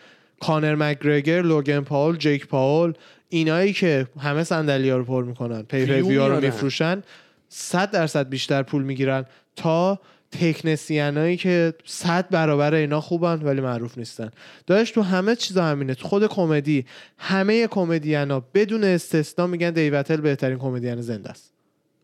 کانر 0.41 0.75
مکگرگر 0.75 1.43
لوگن 1.43 1.81
پاول 1.81 2.17
جیک 2.17 2.47
پاول 2.47 2.93
اینایی 3.29 3.73
که 3.73 4.07
همه 4.21 4.45
صندلی 4.45 4.91
رو 4.91 5.05
پر 5.05 5.25
می‌کنن 5.25 5.63
PPV 5.63 6.17
رو. 6.17 6.41
میفروشن 6.41 7.03
100 7.49 7.91
درصد 7.91 8.29
بیشتر 8.29 8.63
پول 8.63 8.83
می‌گیرن 8.83 9.25
تا 9.57 10.01
technician 10.31 11.19
ایی 11.19 11.37
که 11.37 11.75
100 11.85 12.29
برابر 12.29 12.75
اینا 12.75 13.01
خوبن 13.01 13.43
ولی 13.43 13.61
معروف 13.61 13.99
نیستن 13.99 14.31
داشت 14.67 14.95
تو 14.95 15.03
همه 15.03 15.37
چیزا 15.37 15.65
همینه 15.65 15.95
تو 15.95 16.09
خود 16.09 16.27
کمدی 16.27 16.85
همه 17.19 17.67
کمدینا 17.67 18.41
بدون 18.55 18.85
استثنا 18.85 19.47
میگن 19.47 19.71
دیو 19.71 19.91
شپل 19.91 20.17
بهترین 20.17 20.59
کمدین 20.59 21.01
زنده 21.01 21.31
است 21.31 21.53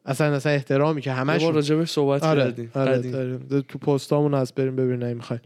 اصلا 0.05 0.35
اصلا 0.35 0.53
احترامی 0.53 1.01
که 1.01 1.13
همش 1.13 1.43
راجبش 1.43 1.91
صحبت 1.91 2.23
آره 2.23 2.41
کردیم 2.43 2.71
آره. 2.75 2.99
داریم. 2.99 3.65
تو 3.69 3.79
پستامون 3.79 4.35
از 4.35 4.53
بریم 4.53 4.77
ببینیم 4.77 5.05
نمی‌خواین 5.05 5.41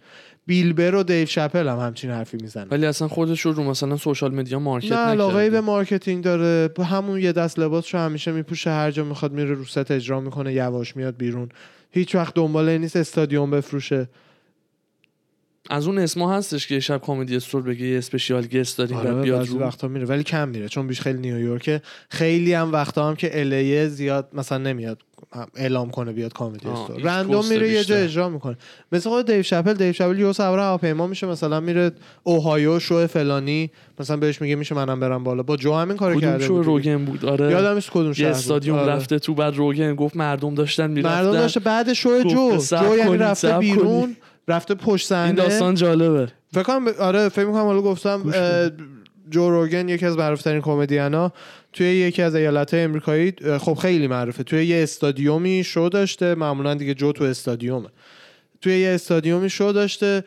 بیل 0.46 0.75
بر 0.75 0.94
و 0.94 1.02
دیو 1.02 1.26
شپل 1.26 1.68
هم 1.68 1.78
همچین 1.78 2.10
حرفی 2.10 2.36
می‌زنن 2.40 2.68
ولی 2.70 2.86
اصلا 2.86 3.08
خودش 3.08 3.40
رو 3.40 3.64
مثلا 3.64 3.96
social 3.96 4.34
media 4.34 4.58
market 4.58 4.92
نه 4.92 4.98
علاقه 4.98 5.50
به 5.50 5.60
marketing 5.60 6.24
داره. 6.24 6.70
همون 6.84 7.20
یه 7.20 7.32
دست 7.32 7.58
لباسش 7.58 7.94
رو 7.94 8.00
همیشه 8.00 8.32
میپوشه 8.32 8.70
هر 8.70 8.90
جا 8.90 9.04
می‌خواد 9.04 9.32
میره 9.32 9.54
رو 9.54 9.64
ست 9.64 9.90
اجرا 9.90 10.20
می‌کنه 10.20 10.52
یواش 10.52 10.96
میاد 10.96 11.16
بیرون. 11.16 11.48
هیچ 11.90 12.14
وقت 12.14 12.34
دنبال 12.34 12.68
این 12.68 12.80
نیست 12.80 12.96
استادیوم 12.96 13.50
بفروشه. 13.50 14.08
از 15.70 15.86
اون 15.86 15.98
اسما 15.98 16.32
هستش 16.32 16.66
که 16.66 16.74
یه 16.74 16.80
شب 16.80 17.00
Comedy 17.02 17.36
Store 17.36 17.62
بگه 17.62 17.86
یه 17.86 17.98
special 17.98 18.46
guest 18.46 18.78
داریم 18.78 18.96
آره 18.96 19.12
بعد 19.12 19.22
بیاد 19.22 19.48
رو 19.48 19.58
وقتا 19.58 19.88
میره 19.88 20.06
ولی 20.06 20.22
کم 20.22 20.48
میره 20.48 20.68
چون 20.68 20.86
بیش 20.86 21.00
خیلی 21.00 21.18
نیویورکه 21.18 21.82
خیلی 22.10 22.52
هم 22.52 22.72
وقتا 22.72 23.08
هم 23.08 23.16
که 23.16 23.40
LA 23.40 23.64
یه 23.64 23.88
زیاد 23.88 24.28
مثلا 24.32 24.58
نمیاد 24.58 25.02
اعلام 25.56 25.90
کنه 25.90 26.12
بیاد 26.12 26.32
کامدی 26.32 26.68
آه، 26.68 26.80
استور 26.80 27.00
رندوم 27.02 27.48
میره 27.48 27.68
یه 27.68 27.84
جا 27.84 27.94
بیشتر. 27.94 28.04
اجرا 28.04 28.28
می‌کنه 28.28 28.56
مثل 28.92 29.10
خود 29.10 29.26
دیو 29.26 29.42
شپل 29.42 29.72
دیو 29.72 29.92
شپل 29.92 30.18
یه 30.18 30.32
سوار 30.32 30.58
هواپیما 30.58 31.06
میشه 31.06 31.26
مثلا 31.26 31.60
میره 31.60 31.90
اوهایو 32.22 32.78
شو 32.78 33.06
فلانی 33.06 33.70
مثلا 34.00 34.16
بهش 34.16 34.42
میگه 34.42 34.54
میشه 34.54 34.74
منم 34.74 35.00
برم 35.00 35.24
بالا 35.24 35.42
با 35.42 35.56
جو 35.56 35.72
همین 35.72 35.96
کارو 35.96 36.20
کرده 36.20 36.46
شو. 36.46 36.62
روگن 36.62 37.04
بود 37.04 37.24
آره 37.24 37.50
یادم 37.50 37.74
نیست 37.74 37.90
کدوم 37.90 38.12
شهر. 38.12 38.28
استادیوم 38.28 38.78
آره. 38.78 38.92
رفته 38.92 39.18
تو 39.18 39.34
بعد 39.34 39.56
روگن 39.56 39.94
گفت 39.94 40.16
مردم 40.16 40.54
داشتن 40.54 40.90
می‌رفتن 40.90 41.14
مردم 41.14 41.32
داشته 41.32 41.60
بعد 41.60 41.92
شو 41.92 42.22
جو 42.22 42.56
جو 42.56 42.96
یعنی 42.96 43.16
رفته 43.16 43.58
بیرون. 43.58 44.16
رفته 44.48 44.74
پشت 44.74 45.12
این 45.12 45.26
صحنه 45.26 45.32
داستان 45.32 45.74
جالبه. 45.74 46.28
فکر 46.52 46.62
کنم 46.62 46.88
آره 46.98 47.28
فکر 47.28 47.44
می‌کنم 47.44 47.64
حالا 47.64 47.82
گفتم 47.82 48.32
جو 49.30 49.50
روگن 49.50 49.88
یکی 49.88 50.06
از 50.06 50.16
معروفترین 50.16 50.60
کمدینا 50.60 51.32
توی 51.72 51.86
یکی 51.86 52.22
از 52.22 52.34
ایالت 52.34 52.74
امریکایی 52.74 53.32
خب 53.58 53.74
خیلی 53.74 54.06
معروفه. 54.06 54.42
توی 54.42 54.66
یه 54.66 54.82
استادیومی 54.82 55.64
شو 55.64 55.88
داشته 55.92 56.34
معمولا 56.34 56.74
دیگه 56.74 56.94
جو 56.94 57.12
تو 57.12 57.24
استادیومه. 57.24 57.88
توی 58.60 58.78
یه 58.78 58.88
استادیومی 58.88 59.50
شو 59.50 59.72
داشته. 59.72 60.24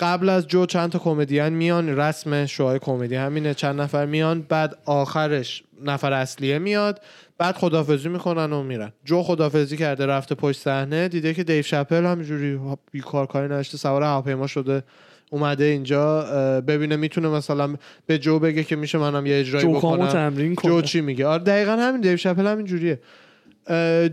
قبل 0.00 0.28
از 0.28 0.46
جو 0.46 0.66
چند 0.66 0.90
تا 0.90 0.98
کمدین 0.98 1.48
میان 1.48 1.96
رسم 1.96 2.46
شوهای 2.46 2.78
کمدی. 2.78 3.14
همینه 3.14 3.54
چند 3.54 3.80
نفر 3.80 4.06
میان 4.06 4.42
بعد 4.48 4.78
آخرش 4.84 5.62
نفر 5.84 6.12
اصلیه 6.12 6.58
میاد 6.58 7.00
بعد 7.38 7.54
خدافزی 7.54 8.08
می‌کنن 8.08 8.52
و 8.52 8.62
میرن. 8.62 8.92
جو 9.04 9.22
خدافزی 9.22 9.76
کرده 9.76 10.06
رفته 10.06 10.34
پشت 10.34 10.60
صحنه 10.60 11.08
دیده 11.08 11.34
که 11.34 11.44
دیو 11.44 11.62
شپل 11.62 12.04
همینجوری 12.04 12.60
بیکار 12.92 13.26
کاری 13.26 13.54
نشته 13.54 13.76
سوار 13.76 14.02
هواپیما 14.02 14.46
شده 14.46 14.82
اومده 15.30 15.64
اینجا 15.64 16.22
ببینه 16.60 16.96
می‌تونه 16.96 17.28
مثلا 17.28 17.74
به 18.06 18.18
جو 18.18 18.38
بگه 18.38 18.64
که 18.64 18.76
میشه 18.76 18.98
منم 18.98 19.26
یه 19.26 19.40
اجرایی 19.40 19.66
بکنم. 19.66 20.08
تمرین 20.08 20.54
جو 20.64 20.82
چی 20.82 21.00
میگه؟ 21.00 21.26
آره 21.26 21.42
دقیقا 21.42 21.72
همین 21.72 22.00
دیو 22.00 22.16
شپل 22.16 22.46
همین 22.46 22.66
جوریه 22.66 23.00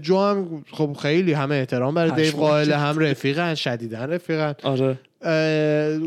جو 0.02 0.18
هم 0.18 0.65
خب 0.72 0.98
خیلی 1.02 1.34
همه 1.34 1.56
احترام 1.56 1.94
برای 1.94 2.11
دیو 2.11 2.38
قائل. 2.38 2.72
هم 2.72 2.99
رفیقن 2.99 3.56
شدیدن 3.56 4.10
رفیقن. 4.10 4.56
آره. 4.64 4.99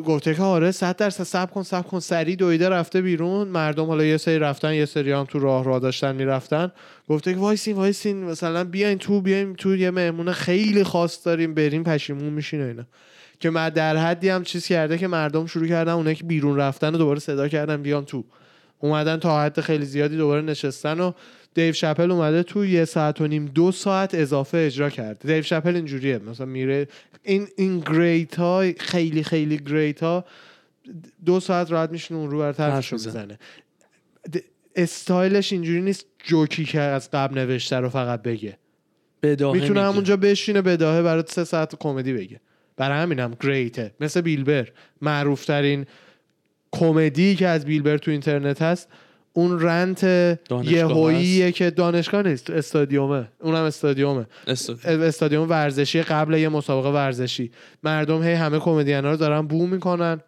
گفته 0.06 0.34
که 0.34 0.42
آره 0.42 0.70
صد 0.70 0.96
درصد 0.96 1.24
صبر 1.24 1.50
کن 1.50 1.62
صبر 1.62 1.86
کن. 1.86 2.00
سری 2.00 2.36
دویده 2.36 2.68
رفته 2.68 3.00
بیرون. 3.00 3.48
مردم 3.48 3.86
حالا 3.86 4.04
یه 4.04 4.16
سری 4.16 4.38
رفتن 4.38 4.74
یه 4.74 4.86
سری 4.86 5.12
هم 5.12 5.24
تو 5.24 5.38
راه 5.38 5.64
راه 5.64 5.80
داشتن 5.80 6.16
می‌رفتن. 6.16 6.72
گفته 7.08 7.34
که 7.34 7.40
وایسین 7.40 7.76
وایسین 7.76 8.24
مثلا 8.24 8.64
بیاین 8.64 8.98
تو 8.98 9.20
بیاین 9.20 9.54
تو 9.54 9.76
یه 9.76 9.90
مهمونه 9.90 10.32
خیلی 10.32 10.84
خاص 10.84 11.26
داریم 11.26 11.54
بریم 11.54 11.84
پشیمون 11.84 12.32
میشین 12.32 12.60
اینا. 12.60 12.84
که 13.40 13.50
من 13.50 13.68
در 13.68 13.96
حدی 13.96 14.28
هم 14.28 14.42
چیز 14.42 14.66
کرده 14.66 14.98
که 14.98 15.06
مردم 15.06 15.46
شروع 15.46 15.66
کردن 15.66 15.92
اونایی 15.92 16.16
که 16.16 16.24
بیرون 16.24 16.56
رفتن 16.56 16.94
و 16.94 16.98
دوباره 16.98 17.20
صدا 17.20 17.48
کردن 17.48 17.82
بیان 17.82 18.04
تو. 18.04 18.24
اومدن 18.80 19.16
تا 19.16 19.42
حد 19.42 19.60
خیلی 19.60 19.84
زیادی 19.84 20.16
دوباره 20.16 20.42
نشستن 20.42 21.00
و 21.00 21.12
دیو 21.58 21.72
شپل 21.72 22.10
اومده 22.10 22.42
تو 22.42 22.64
یه 22.64 22.84
ساعت 22.84 23.20
و 23.20 23.26
نیم 23.26 23.46
دو 23.46 23.72
ساعت 23.72 24.14
اضافه 24.14 24.58
اجرا 24.58 24.90
کرده. 24.90 25.34
دیو 25.34 25.42
شپل 25.42 25.76
اینجوریه 25.76 26.18
مثلا 26.18 26.46
میره 26.46 26.88
این 27.22 27.48
این 27.56 27.80
گریت 27.80 28.34
ها 28.34 28.64
خیلی 28.78 29.22
خیلی 29.22 29.58
گریت 29.58 30.02
ها 30.02 30.24
دو 31.24 31.40
ساعت 31.40 31.70
راحت 31.72 31.90
میشینه 31.90 32.20
اون 32.20 32.30
رو 32.30 32.38
بر 32.38 32.52
طرفشو 32.52 32.96
حرف 32.96 33.06
می‌زنه. 33.06 33.38
استایلش 34.76 35.52
اینجوری 35.52 35.80
نیست 35.80 36.06
جوکی 36.24 36.64
که 36.64 36.80
از 36.80 37.10
قبل 37.10 37.38
نوشته 37.38 37.76
رو 37.76 37.88
فقط 37.88 38.22
بگه. 38.22 38.58
می‌تونه. 39.22 39.82
همونجا 39.82 40.16
بشینه 40.16 40.62
بداهه 40.62 41.02
برای 41.02 41.24
سه 41.26 41.44
ساعت 41.44 41.74
کمدی 41.74 42.12
بگه. 42.12 42.40
برای 42.76 43.02
همینم 43.02 43.36
گریته 43.40 43.94
مثل 44.00 44.20
بیلبر. 44.20 44.68
معروف 45.02 45.44
ترین 45.44 45.86
کمدی 46.72 47.36
که 47.36 47.46
از 47.46 47.64
بیلبر 47.64 47.98
تو 47.98 48.10
اینترنت 48.10 48.62
هست 48.62 48.88
اون 49.38 49.60
رنت 49.60 50.04
دانشگاه 50.44 51.12
یهوییه 51.12 51.52
که 51.52 51.70
دانشگاه 51.70 52.22
نیست 52.22 52.50
استادیومه. 52.50 53.28
اونم 53.40 53.62
استادیومه. 53.62 54.26
است- 54.46 54.86
استادیوم 54.86 55.50
ورزشی 55.50 56.02
قبل 56.02 56.34
یه 56.34 56.48
مسابقه 56.48 56.88
ورزشی. 56.88 57.50
مردم 57.82 58.22
هی 58.22 58.32
همه 58.32 58.58
کمدین 58.58 59.04
ها 59.04 59.10
رو 59.10 59.16
دارن 59.16 59.40
بو 59.40 59.66
می‌کنن. 59.66 60.20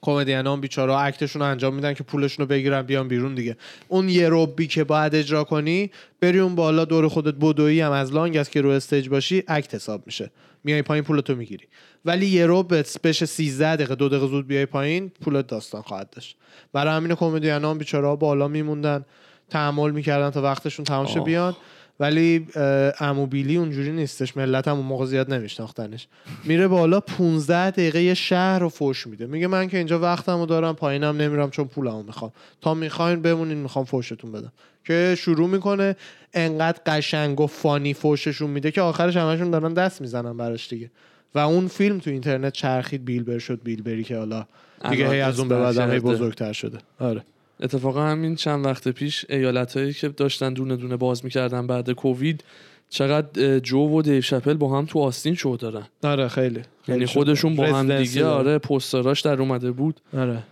کمدین 0.00 0.46
ها 0.46 0.56
بیچاره 0.56 0.92
اکتشون 0.92 1.42
رو 1.42 1.48
انجام 1.48 1.74
میدن 1.74 1.94
که 1.94 2.04
پولشون 2.04 2.42
رو 2.42 2.48
بگیرن 2.48 2.82
بیان 2.82 3.08
بیرون 3.08 3.34
دیگه. 3.34 3.56
اون 3.88 4.08
یه 4.08 4.28
روبی 4.28 4.66
که 4.66 4.84
باید 4.84 5.14
اجرا 5.14 5.44
کنی 5.44 5.90
بری 6.20 6.38
اون 6.38 6.54
بالا 6.54 6.84
دور 6.84 7.08
خودت 7.08 7.34
بدویی 7.34 7.80
هم 7.80 7.92
از 7.92 8.12
لانگ 8.12 8.36
است 8.36 8.50
که 8.52 8.60
رو 8.60 8.70
استیج 8.70 9.08
باشی 9.08 9.42
اکت 9.48 9.74
حساب 9.74 10.02
میشه. 10.06 10.30
میای 10.64 10.82
پایین 10.82 11.04
پولتو 11.04 11.34
می‌گیری. 11.34 11.64
ولی 12.04 12.26
یه 12.26 12.46
روبت 12.46 12.96
بشه 13.04 13.26
13 13.26 13.76
دقیقه 13.76 13.94
دو 13.94 14.08
دقیقه 14.08 14.26
زود 14.26 14.46
بیای 14.46 14.66
پایین 14.66 15.12
پولت 15.20 15.46
داستان 15.46 15.82
خواهد 15.82 16.10
داشت. 16.10 16.36
برای 16.72 16.96
همین 16.96 17.14
کمدین 17.14 17.64
ها 17.64 17.74
بیچاره 17.74 18.16
بالا 18.16 18.48
میموندن 18.48 19.04
تحمل 19.50 19.90
می‌کردن 19.90 20.30
تا 20.30 20.42
وقتشون 20.42 20.84
تمام. 20.84 21.24
بیان. 21.24 21.56
ولی 22.00 22.46
اه، 22.54 22.62
عمو 22.90 23.26
بیلی 23.26 23.56
اونجوری 23.56 23.92
نیستش 23.92 24.36
ملت 24.36 24.68
هم 24.68 24.76
اون 24.76 24.86
موقع 24.86 25.04
زیاد 25.06 25.34
نمیشناختنش. 25.34 26.08
میره 26.44 26.68
بالا 26.68 27.00
15 27.00 27.70
دقیقه 27.70 28.02
یه 28.02 28.14
شهر 28.14 28.58
رو 28.58 28.68
فوش 28.68 29.06
میده. 29.06 29.26
میگه 29.26 29.46
من 29.46 29.68
که 29.68 29.78
اینجا 29.78 29.98
وقتمو 30.00 30.46
دارم 30.46 30.74
پایینم 30.74 31.16
نمیرم 31.16 31.50
چون 31.50 31.64
پولمو 31.64 32.02
می‌خوام. 32.02 32.32
تا 32.60 32.74
می‌خواین 32.74 33.22
بمونین 33.22 33.58
می‌خوام 33.58 33.84
فوشتون 33.84 34.32
بدم. 34.32 34.52
که 34.84 35.14
شروع 35.18 35.48
می‌کنه 35.48 35.96
انقدر 36.34 36.80
قشنگ 36.86 37.40
و 37.40 37.46
فانی 37.46 37.94
فوششون 37.94 38.50
میده 38.50 38.70
که 38.70 38.80
آخرش 38.80 39.16
همشون 39.16 39.50
دارن 39.50 39.74
دست 39.74 40.00
می‌زنن 40.00 40.36
براش 40.36 40.68
دیگه. 40.68 40.90
و 41.34 41.38
اون 41.38 41.68
فیلم 41.68 41.98
تو 41.98 42.10
اینترنت 42.10 42.52
چرخید 42.52 43.04
بیلبر 43.04 43.38
شد 43.38 43.60
بیلبری 43.64 44.04
که 44.04 44.16
حالا 44.16 44.46
دیگه 44.90 45.10
هی 45.10 45.20
از 45.20 45.38
اون 45.38 45.48
به 45.48 45.56
بعد. 45.56 46.02
بزرگتر 46.02 46.52
شده. 46.52 46.78
آره. 47.00 47.22
اتفاقا 47.60 48.06
همین 48.06 48.36
چند 48.36 48.66
وقت 48.66 48.88
پیش 48.88 49.26
ایالت 49.28 49.76
هایی 49.76 49.92
که 49.92 50.08
داشتن 50.08 50.52
دونه 50.52 50.76
دونه 50.76 50.96
باز 50.96 51.24
می‌کردن 51.24 51.66
بعد 51.66 51.90
کووید 51.90 52.44
چقدر 52.90 53.58
جو 53.58 53.78
و 53.78 54.02
دیو 54.02 54.20
شپل 54.20 54.54
با 54.54 54.78
هم 54.78 54.86
تو 54.86 54.98
آستین 54.98 55.34
شو 55.34 55.56
دارن. 55.60 55.82
آره 56.02 56.28
خیلی. 56.28 56.60
یعنی 56.88 57.06
خودشون 57.06 57.56
با 57.56 57.64
هم 57.66 57.98
دیگه. 57.98 58.24
آره 58.24 58.58
پوستراش 58.58 59.20
در 59.20 59.40
اومده 59.40 59.70
بود. 59.70 60.00
آره. 60.16 60.42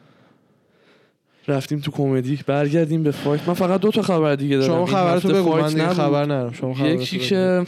رفتیم 1.49 1.81
تو 1.81 1.91
کمدی 1.91 2.39
برگردیم 2.47 3.03
به 3.03 3.11
fight. 3.11 3.49
من 3.49 3.55
فقط 3.55 3.81
دو 3.81 3.91
تا 3.91 4.03
خبر 4.03 4.35
دیگه 4.35 4.57
دارم. 4.57 4.75
شما 4.75 4.87
خبرتو 4.87 5.29
بگو 5.29 5.57
من. 5.57 5.93
خبر 5.95 6.25
ندارم. 6.25 6.53
شما 6.53 6.75
خبرتو 6.75 7.03
یکی. 7.03 7.19
که 7.19 7.65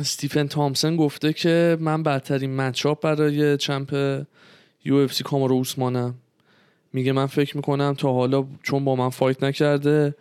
استیفن 0.00 0.46
تامسون 0.46 0.96
گفته 0.96 1.32
که 1.32 1.76
من 1.80 2.02
بدترین 2.02 2.56
matchup 2.56 3.02
برای 3.02 3.56
champ 3.56 4.22
UFC 4.84 5.24
کامارو 5.24 5.54
اوسمانم 5.54 6.14
میگه 6.92 7.12
من 7.12 7.26
فکر 7.26 7.56
می‌کنم 7.56 7.94
تا 7.98 8.12
حالا 8.12 8.46
چون 8.62 8.84
با 8.84 8.96
من 8.96 9.08
fight 9.08 9.42
نکرده 9.42 10.14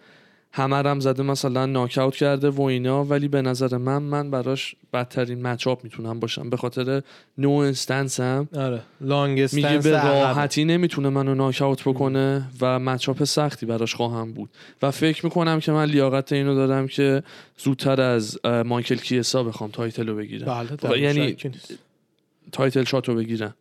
همه 0.52 0.76
رم 0.76 1.00
زده 1.00 1.24
مثلا 1.24 1.66
ناکاوت 1.66 2.16
کرده 2.16 2.50
و 2.50 2.62
اینا 2.62 3.04
ولی 3.04 3.28
به 3.28 3.42
نظر 3.42 3.78
من 3.78 4.04
من 4.04 4.32
براش 4.32 4.76
بدترین 4.94 5.42
matchup 5.42 5.84
می‌تونم 5.84 6.20
باشم. 6.20 6.50
به 6.50 6.58
خاطر 6.58 7.02
اون 7.38 7.52
stance 7.52 8.20
هم. 8.20 8.48
آره. 8.56 8.82
long 9.02 9.50
میگه 9.54 9.78
به. 9.78 9.92
راحتی 9.92 10.66
نمی‌تونه 10.66 11.10
منو 11.10 11.36
ناکاوت 11.36 11.82
بکنه 11.82 12.50
و 12.62 12.80
matchup 12.80 13.24
سختی 13.24 13.66
براش 13.66 13.96
خواهم 13.96 14.34
بود. 14.34 14.50
و 14.82 14.92
فکر 14.92 15.26
می‌کنم 15.26 15.60
که 15.60 15.72
من 15.72 15.86
لیاقت 15.86 16.32
اینو 16.32 16.56
دارم 16.56 16.88
که 16.88 17.24
زودتر 17.58 18.02
از 18.02 18.40
مایکل 18.46 18.96
کیسا 18.96 19.44
بخوام 19.44 19.70
title 19.70 20.08
رو 20.08 20.16
بگیرم. 20.16 20.68
بله 20.84 21.00
یعنی. 21.00 21.38
title 22.52 22.84
shot 22.84 23.10
رو 23.10 23.16
بگیرم. 23.16 23.54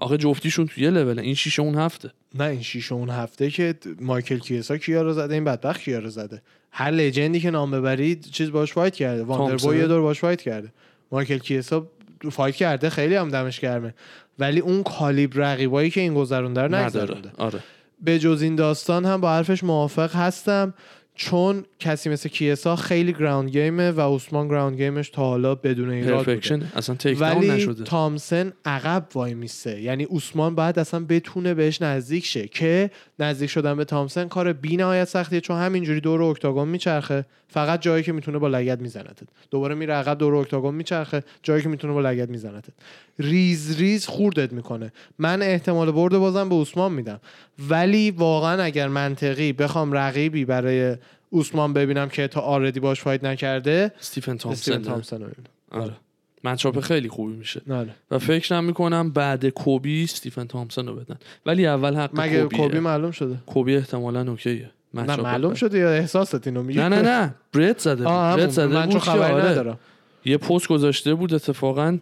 آخه 0.00 0.16
جفتیشون 0.16 0.66
توی 0.66 0.84
یه 0.84 0.90
لوله 0.90 1.22
این 1.22 1.34
شیشه 1.34 1.62
اون 1.62 1.74
هفته. 1.74 2.10
نه 2.34 2.44
این 2.44 2.62
شیش 2.62 2.92
اون 2.92 3.10
هفته 3.10 3.50
که 3.50 3.74
مایکل 4.00 4.38
کیسا 4.38 4.76
کیا 4.76 5.02
رو 5.02 5.12
زده 5.12 5.34
این 5.34 5.44
بدبخت 5.44 5.80
کیا 5.80 5.98
رو 5.98 6.10
زده. 6.10 6.42
هر 6.70 6.90
legend 6.90 7.33
ی 7.33 7.40
که 7.40 7.50
نام 7.50 7.70
ببرید 7.70 8.28
چیز 8.32 8.50
باش 8.50 8.72
fight 8.72 8.94
کرده. 8.94 9.22
واندر 9.22 9.46
تامسون. 9.46 9.70
بوی 9.70 9.78
یه 9.80 9.86
دور 9.86 10.00
باش 10.00 10.20
fight 10.20 10.42
کرده. 10.42 10.72
مایکل 11.12 11.38
کیسا 11.38 11.86
fight 12.32 12.56
کرده 12.56 12.90
خیلی 12.90 13.14
هم 13.14 13.28
دمش 13.28 13.60
گرمه. 13.60 13.94
ولی 14.38 14.60
اون 14.60 14.82
کالیبر 14.82 15.36
رقیبایی 15.36 15.90
که 15.90 16.00
این 16.00 16.14
گذرونده 16.14 16.62
رو 16.62 16.74
نداره. 16.74 16.84
نگذرونده. 16.84 17.32
آره. 17.38 17.60
به 18.02 18.18
جز 18.18 18.42
این 18.42 18.56
داستان 18.56 19.04
هم 19.04 19.20
با 19.20 19.30
حرفش 19.30 19.64
موافق 19.64 20.14
هستم. 20.14 20.74
چون 21.20 21.64
کسی 21.78 22.10
مثل 22.10 22.28
کیسا 22.28 22.76
خیلی 22.76 23.12
ground 23.12 23.50
game 23.50 23.82
ه 23.82 23.90
و 23.90 24.14
عثمان 24.14 24.48
ground 24.48 24.76
game 24.76 24.99
ش 24.99 25.10
تا 25.10 25.22
حالا 25.22 25.54
بدون 25.54 25.90
ایراد 25.90 26.26
بوده. 26.26 26.66
اصلا 26.76 26.94
takedown 26.94 27.48
نشده. 27.48 27.84
تامسن 27.84 28.52
عقب 28.64 29.06
وای 29.14 29.34
میسته. 29.34 29.80
یعنی 29.80 30.04
اوسمان 30.04 30.54
باید 30.54 30.78
اصلا 30.78 31.04
بتونه 31.08 31.54
بهش 31.54 31.82
نزدیک 31.82 32.24
شه 32.24 32.48
که 32.48 32.90
نزدیک 33.18 33.50
شدن 33.50 33.76
به 33.76 33.84
تامسن 33.84 34.28
کار 34.28 34.52
بی 34.52 34.76
نهایت 34.76 35.04
سختیه 35.04 35.40
چون 35.40 35.56
همینجوری 35.56 36.00
دور 36.00 36.22
octagon 36.22 36.68
میچرخه. 36.68 37.24
فقط 37.48 37.80
جایی 37.80 38.02
که 38.02 38.12
می‌تونه 38.12 38.38
با 38.38 38.48
لگد 38.48 38.80
میزنتت. 38.80 39.28
دوباره 39.50 39.74
میره 39.74 39.94
عقب 39.94 40.18
دور 40.18 40.36
octagon 40.36 40.74
میچرخه 40.74 41.22
جایی 41.42 41.62
که 41.62 41.68
می‌تونه 41.68 41.92
با 41.92 42.00
لگد 42.00 42.30
میزنتت. 42.30 42.72
ریز 43.18 43.76
ریز 43.78 44.06
خوردت 44.06 44.52
می‌کنه. 44.52 44.92
من 45.18 45.42
احتمال 45.42 45.90
برد 45.90 46.18
بازم 46.18 46.48
به 46.48 46.54
اوسمان 46.54 46.92
میدم. 46.92 47.20
ولی 47.68 48.10
واقعا 48.10 48.62
اگر 48.62 48.88
منطقی 48.88 49.52
بخوام 49.52 49.92
رقیبی 49.92 50.44
برای 50.44 50.96
اوسمان 51.30 51.72
ببینم 51.72 52.08
که 52.08 52.28
تا 52.28 52.40
already 52.40 52.80
باش 52.80 53.00
fight 53.00 53.24
نکرده. 53.24 53.92
استیفن 54.00 54.36
تامسون 54.36 54.82
تامسون 54.82 55.20
رو 55.20 55.26
ببینم. 55.26 55.50
آره. 55.70 56.80
خیلی 56.80 57.08
خوبی 57.08 57.32
میشه. 57.32 57.62
آره 57.70 57.94
و 58.10 58.18
فکرم 58.18 58.64
می‌کنم 58.64 59.10
بعد 59.10 59.48
کوبی 59.48 60.04
استیفن 60.04 60.44
تامسون 60.44 60.86
رو 60.86 60.94
بدن. 60.94 61.16
ولی 61.46 61.66
اول 61.66 61.94
حق 61.96 62.20
مگه 62.20 62.42
کوبیه. 62.42 62.58
کوبی 62.58 62.78
معلوم 62.78 63.10
شده؟ 63.10 63.36
کوبی 63.46 63.76
احتمالا 63.76 64.30
اوکیه. 64.30 64.70
نه 64.94 65.16
معلوم. 65.16 65.54
شده 65.54 65.78
یا 65.78 65.90
احساست 65.90 66.46
اینو 66.46 66.62
میگی؟ 66.62 66.78
نه 66.78 66.88
نه 66.88 67.02
نه. 67.02 67.34
برد 67.52 67.78
زده. 67.78 68.04
برد. 68.04 68.50
زده. 68.50 68.66
من 68.66 68.88
چون 68.88 68.92
که 68.92 68.98
خبری 68.98 69.32
آره. 69.32 69.50
ندارم. 69.50 69.78
یه 70.24 70.36
پست 70.36 70.68
گذاشته 70.68 71.14
بود 71.14 71.34
اتفاقا 71.34 71.98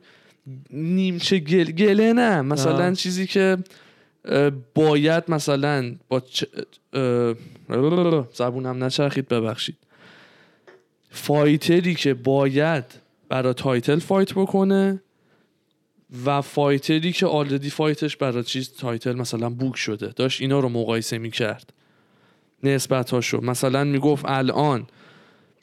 نیمچه 0.70 1.38
گل... 1.38 1.64
گله 1.64 2.12
نه. 2.12 2.42
مثلا 2.42 2.86
آه. 2.86 2.94
چیزی 2.94 3.26
که 3.26 3.56
باید 4.74 5.24
مثلا 5.28 5.96
با 6.09 6.20
چ... 6.20 6.44
زبونم 8.32 8.84
نچرخید 8.84 9.28
ببخشید. 9.28 9.76
fighter 11.10 11.84
ی 11.84 11.94
که 11.94 12.14
باید 12.14 12.84
برای 13.28 13.55
title 13.55 13.98
fight 13.98 14.32
بکنه 14.32 15.02
و 16.24 16.40
fighter 16.40 17.03
ی 17.03 17.12
که 17.12 17.26
already 17.27 17.70
fight 17.70 18.03
ش 18.03 18.16
برای 18.16 18.42
چیز 18.42 18.72
title 18.73 19.12
مثلا 19.12 19.50
book 19.51 19.77
شده. 19.76 20.09
داشت 20.09 20.40
اینا 20.40 20.60
رو 20.60 20.68
مقایسه 20.68 21.18
می‌کرد. 21.18 21.72
نسبت 22.62 23.10
هاشو 23.10 23.40
مثلا 23.40 23.84
می‌گفت 23.84 24.24
الان 24.28 24.86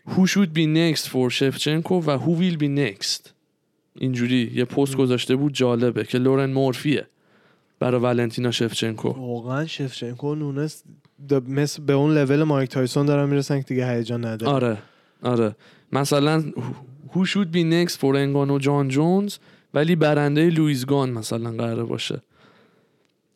Who 0.07 0.27
should 0.27 0.49
be 0.55 0.65
next 0.77 1.07
for 1.11 1.29
شفچنکو 1.29 2.01
و 2.01 2.19
Who 2.19 2.41
will 2.41 2.59
be 2.59 2.79
next. 2.79 3.29
اینجوری 3.95 4.51
یه 4.53 4.65
پست 4.65 4.95
گذاشته 4.95 5.35
بود 5.35 5.53
جالبه 5.53 6.03
که 6.03 6.17
لورن 6.17 6.53
مورفیه. 6.53 7.07
برای 7.85 8.01
ولنتینا 8.01 8.51
شفچنکو 8.51 9.09
واقعا 9.09 9.65
شفچنکو 9.65 10.35
نونس 10.35 10.83
مثل 11.47 11.83
به 11.83 11.93
اون 11.93 12.17
لول 12.17 12.43
مایک 12.43 12.69
تایسون 12.69 13.05
دارن 13.05 13.29
می‌رسن 13.29 13.57
که 13.61 13.65
دیگه 13.67 13.91
هیجان 13.91 14.25
نداره 14.25 14.51
آره 14.51 14.77
آره 15.23 15.55
مثلا 15.91 16.43
Who 17.13 17.25
should 17.27 17.47
be 17.55 17.63
next 17.89 17.95
for 17.99 18.03
انگانو 18.15 18.59
جان 18.59 18.87
جونز 18.87 19.37
ولی 19.73 19.95
برنده 19.95 20.49
لویز 20.49 20.85
گان 20.85 21.09
مثلا 21.09 21.51
قراره 21.51 21.83
باشه 21.83 22.21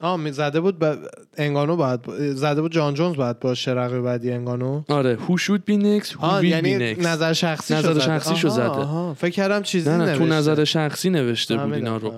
آه 0.01 0.17
می 0.17 0.31
زده 0.31 0.59
بود 0.61 0.79
ب... 0.79 0.97
انگانو 1.37 1.75
باید 1.75 2.01
با- 2.01 2.33
زده 2.33 2.61
بود 2.61 2.71
جان 2.71 2.93
جونز 2.93 3.15
باید 3.15 3.39
باشه 3.39 3.71
رقیب 3.71 4.01
بعدی 4.01 4.31
انگانو 4.31 4.83
آره 4.89 5.17
be 5.17 6.01
next 6.01 6.07
Who 6.07 6.17
آه 6.19 6.41
will 6.41 6.45
یعنی 6.45 6.95
next 6.95 7.05
نظر 7.05 7.33
شخصی 7.33 7.73
نظر 7.73 7.93
زده. 7.93 7.99
شخصیشو 7.99 8.47
آها، 8.47 8.55
زده. 8.57 8.65
آها. 8.69 9.13
فکر 9.13 9.31
کردم 9.31 9.61
چیزی 9.61 9.89
نه 9.89 9.97
نه 9.97 10.13
تو 10.13 10.19
نوشته. 10.19 10.35
نظر 10.35 10.63
شخصی 10.63 11.09
نوشته 11.09 11.57
بود 11.57 11.73
اینا 11.73 11.97
رو. 11.97 12.13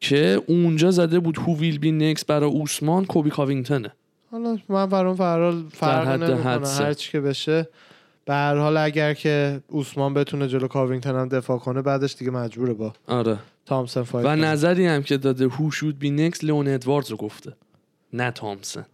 که 0.00 0.42
اونجا 0.46 0.90
زده 0.90 1.20
بود 1.20 1.36
Who 1.36 1.60
will 1.60 1.78
be 1.78 2.18
next 2.20 2.24
برای 2.26 2.50
اوسمان 2.50 3.04
کوبی 3.04 3.30
کاوینگتونه 3.30 3.92
حالا 4.30 4.58
من 4.68 4.86
برام 4.86 5.16
فرال 5.16 5.64
فرق 5.72 6.08
نمی‌کنه. 6.08 6.68
هر 6.68 6.92
چی 6.94 7.12
که 7.12 7.20
بشه 7.20 7.68
به 8.24 8.34
هر 8.34 8.56
حال 8.56 8.76
اگر 8.76 9.14
که 9.14 9.60
اوسمان 9.68 10.14
بتونه 10.14 10.48
جلو 10.48 10.68
کاوینگتون 10.68 11.16
هم 11.16 11.28
دفاع 11.28 11.58
کنه 11.58 11.82
بعدش 11.82 12.14
دیگه 12.14 12.30
مجبوره 12.30 12.72
با 12.72 12.92
آره 13.06 13.38
تامسون 13.66 14.02
فایت 14.02 14.26
و 14.26 14.28
کنه. 14.28 14.44
نظری 14.44 14.86
هم 14.86 15.02
که 15.02 15.16
داده 15.16 15.48
هو 15.48 15.70
شود 15.70 15.98
بی 15.98 16.10
نکس 16.10 16.44
لئون 16.44 16.68
ادواردز 16.68 17.10
رو 17.10 17.16
گفته 17.16 17.52
نه 18.12 18.30
تامسون 18.30 18.84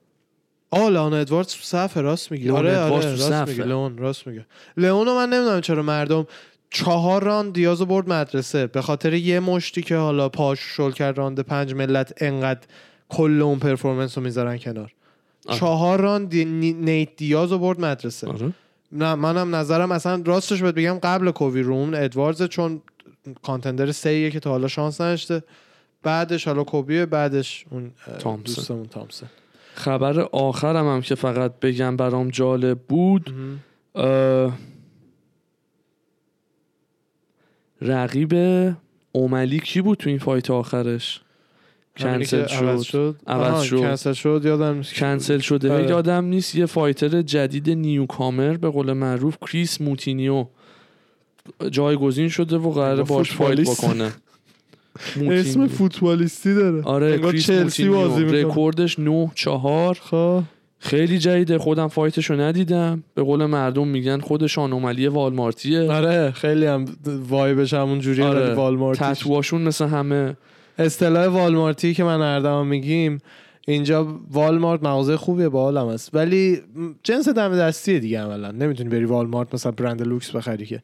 آه 0.71 0.91
لئون 0.91 1.15
ادواردز 1.15 1.53
تو 1.53 1.59
صف 1.63 1.97
راست 1.97 2.33
میگی 2.33 2.45
لئون 2.45 2.57
آره 2.59 2.79
آره 2.79 3.11
راست 3.11 3.29
صفه. 3.29 3.51
میگه 3.51 3.65
لئون 3.65 3.99
راست 3.99 4.27
میگه 4.27 4.47
لئون 4.77 5.09
من 5.09 5.29
نمی‌دونم 5.29 5.61
چرا 5.61 5.83
مردم 5.83 6.27
چهار 6.73 7.23
راند 7.23 7.53
دیازو 7.53 7.87
برد 7.87 8.09
مدرسه. 8.13 8.67
به 8.67 8.83
خاطر 8.83 9.15
یه 9.15 9.41
مشتی 9.41 9.83
که 9.83 9.97
حالا 9.97 10.29
پاش 10.29 10.59
شل 10.61 10.91
کرد 10.91 11.19
راند 11.19 11.41
پنج 11.41 11.75
ملت 11.75 12.23
انقدر 12.23 12.61
کل 13.09 13.43
اون 13.43 13.59
performance 13.59 14.19
رو 14.19 14.25
می‌ذارن 14.25 14.59
کنار. 14.59 14.93
آره. 15.47 15.59
چهار 15.59 16.01
راند 16.01 16.29
دی... 16.29 16.45
نی- 16.45 16.73
نیت 16.73 17.17
دیازو 17.17 17.59
برد 17.59 17.81
مدرسه. 17.81 18.27
آره. 18.29 18.53
نه 18.93 19.15
منم 19.15 19.55
نظرم 19.55 19.93
اصلا 19.93 20.23
راستش 20.27 20.63
بهت 20.63 20.75
بگم 20.75 20.99
قبل 21.03 21.31
کوبی 21.31 21.63
لئون 21.63 21.95
ادواردز 21.95 22.43
چون 22.43 22.83
contender 23.43 23.93
یه 23.93 24.31
که 24.31 24.41
تا 24.41 24.51
حالا 24.51 24.69
شانس 24.69 25.01
نداشته. 25.01 25.43
بعدش 26.03 26.49
حالا 26.49 26.65
کوبیه 26.65 27.07
بعدش 27.07 27.65
اون 27.71 27.91
اه، 28.07 28.19
تامسون. 28.19 28.55
دوستمون 28.55 28.87
تامسون. 28.87 29.29
خبر 29.75 30.21
آخرم 30.21 30.87
هم 30.89 31.01
که 31.01 31.15
فقط 31.15 31.61
بگم 31.61 31.97
برام 31.97 32.29
جالب 32.29 32.79
بود 32.79 33.35
اه، 33.95 34.53
رقیب 37.83 38.35
اوملی 39.13 39.61
کی 39.61 39.81
بود 39.81 39.99
تو 39.99 40.11
این 40.11 40.19
fight 40.19 40.51
آخرش 40.51 41.21
کنسل 41.97 42.45
که 42.45 42.55
عوض 42.55 42.83
شد 42.83 42.91
شد 42.93 43.17
عوض 43.27 43.63
شد. 43.63 43.81
کنسل 43.81 44.13
شد 44.13 44.43
یادم 44.45 44.77
نیست 44.77 44.95
کنسل 44.95 45.39
شده 45.39 45.73
آره. 45.73 45.89
یادم 45.89 46.25
نیست 46.25 46.55
یه 46.55 46.67
fighter 46.67 47.23
جدید 47.23 47.71
newcomer 47.71 48.57
به 48.57 48.71
قول 48.71 48.93
معروف 48.93 49.37
کریس 49.41 49.81
موتینیو 49.81 50.47
جایگزین 51.71 52.29
شده 52.29 52.57
و 52.57 52.71
قراره 52.71 52.91
انگار 52.91 53.05
باش 53.19 53.33
fight. 53.33 53.61
بکنه 53.61 54.13
اسم. 55.31 55.67
فوتبالیستی 55.67 56.55
داره 56.55 56.83
آره 56.83 57.19
کریس 57.19 57.51
موتینیو. 57.51 58.27
رکوردش 58.31 58.99
9 58.99 59.31
4 59.35 59.95
خب 59.95 60.43
خیلی 60.85 61.19
جدیده. 61.19 61.59
خودم 61.59 61.89
fight 61.89 62.17
شو 62.18 62.35
ندیدم. 62.35 63.05
به 63.15 63.23
قول 63.23 63.47
مردم 63.47 63.89
میگن 63.89 64.21
خودش 64.21 64.59
اومالی 64.59 65.07
والمارتیه. 65.07 65.93
آره 65.93 66.31
خیلی 66.31 66.67
هم 66.67 66.85
vibe 67.29 67.59
ش 67.59 67.75
همون 67.75 68.01
جوریه 68.01 68.25
آره. 68.25 68.55
والمارتی 68.55 69.05
تتواشون 69.05 69.63
مثل 69.63 69.87
همه. 69.87 70.37
اصطلاح 70.79 71.27
والمارتی 71.27 71.95
که 71.95 72.05
من 72.05 72.21
اردم 72.21 72.67
میگیم 72.67 73.19
اینجا 73.67 74.21
والمارت 74.31 74.83
مغازه 74.83 75.17
خوبیه 75.17 75.49
با 75.49 75.71
هم 75.71 75.87
است. 75.87 76.11
ولی 76.15 76.61
جنس 77.03 77.29
دم 77.29 77.57
دستیه 77.57 77.99
دیگه 77.99 78.21
عملا. 78.21 78.51
نمی‌تونی 78.51 78.89
بری 78.89 79.05
والمارت 79.05 79.55
مثلا 79.55 79.73
برند 79.73 80.03
لوکس 80.03 80.37
بخری 80.37 80.67
که. 80.67 80.83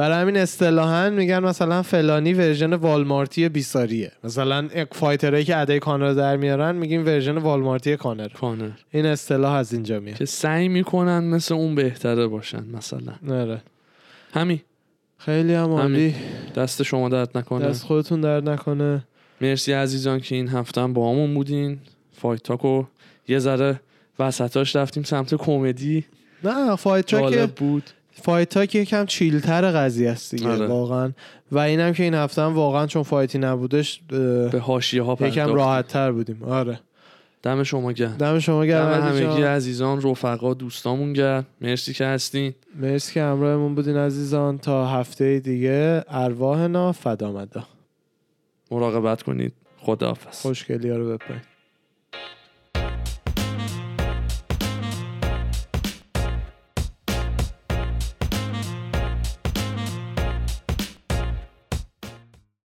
برای 0.00 0.20
همین 0.20 0.36
اصطلاحا 0.36 1.10
میگن 1.10 1.38
مثلا 1.38 1.82
فلانی 1.82 2.34
version 2.34 2.72
والمارتی 2.72 3.48
بیساریه. 3.48 4.12
مثلا 4.24 4.68
fighter 4.92 5.28
هایی 5.28 5.44
که 5.44 5.56
ادای 5.56 5.78
کانر 5.78 6.12
در 6.12 6.36
میارن 6.36 6.76
میگیم 6.76 7.06
version 7.06 7.38
والمارتی 7.38 7.96
کانر. 7.96 8.28
کانر. 8.28 8.70
این 8.90 9.06
اصطلاح 9.06 9.52
از 9.52 9.72
اینجا 9.72 10.00
میاد. 10.00 10.16
که 10.16 10.24
سعی 10.24 10.68
می‌کنن 10.68 11.24
مثل 11.24 11.54
اون 11.54 11.74
بهتره 11.74 12.26
باشن 12.26 12.64
مثلا. 12.72 13.12
آره. 13.30 13.62
همین 14.32 14.60
خیلی 15.18 15.54
هم 15.54 15.70
عالی. 15.70 16.14
دست 16.56 16.82
شما 16.82 17.08
درد 17.08 17.38
نکنه. 17.38 17.68
دست 17.68 17.84
خودتون 17.84 18.20
درد 18.20 18.48
نکنه. 18.48 19.04
مرسی 19.40 19.72
عزیزان 19.72 20.20
که 20.20 20.34
این 20.34 20.48
هفته 20.48 20.80
هم 20.80 20.92
با 20.92 21.10
همون 21.10 21.34
بودین. 21.34 21.78
fight 22.12 22.42
talk 22.42 22.76
و 22.76 22.84
یه 23.28 23.38
ذره 23.38 23.80
وسطاش 24.18 24.76
رفتیم 24.76 25.02
سمت 25.02 25.34
کمدی. 25.34 26.04
نه 26.44 26.76
fight 26.76 27.50
بود. 27.50 27.90
fight 28.22 28.48
talk 28.48 28.74
یکم 28.74 29.06
chill 29.06 29.52
تر 29.52 29.70
قضیه 29.70 30.10
است 30.10 30.34
دیگه 30.34 30.48
آره. 30.48 30.66
واقعا. 30.66 31.12
و 31.52 31.58
اینم 31.58 31.92
که 31.92 32.02
این 32.02 32.14
هفته 32.14 32.42
هم 32.42 32.54
واقعا 32.54 32.86
چون 32.86 33.02
fight 33.02 33.32
ی 33.32 33.38
نبودش 33.38 34.00
به 34.52 34.60
حاشیه 34.62 35.02
ها 35.02 35.16
یکم. 35.20 35.54
راحت 35.54 35.88
تر 35.88 36.12
بودیم. 36.12 36.42
آره. 36.42 36.80
دم 37.42 37.62
شما 37.62 37.92
گرم. 37.92 38.16
دم 38.16 38.38
شما 38.38 38.66
گرم 38.66 39.02
همگی. 39.02 39.42
عزیزان 39.42 40.02
رفقا 40.02 40.54
دوستامون 40.54 41.12
گرم. 41.12 41.46
مرسی 41.60 41.92
که 41.92 42.04
هستین. 42.04 42.54
مرسی 42.74 43.14
که 43.14 43.22
همراهمون 43.22 43.74
بودین 43.74 43.96
عزیزان. 43.96 44.58
تا 44.58 44.86
هفته 44.86 45.40
دیگه 45.40 46.04
ارواحنا 46.08 46.92
فدامدا. 46.92 47.64
مراقبت 48.70 49.22
کنید. 49.22 49.52
خداحافظ. 49.78 50.42
خوشگلی 50.42 50.90
ها 50.90 50.96
رو 50.96 51.12
بپرید 51.12 51.49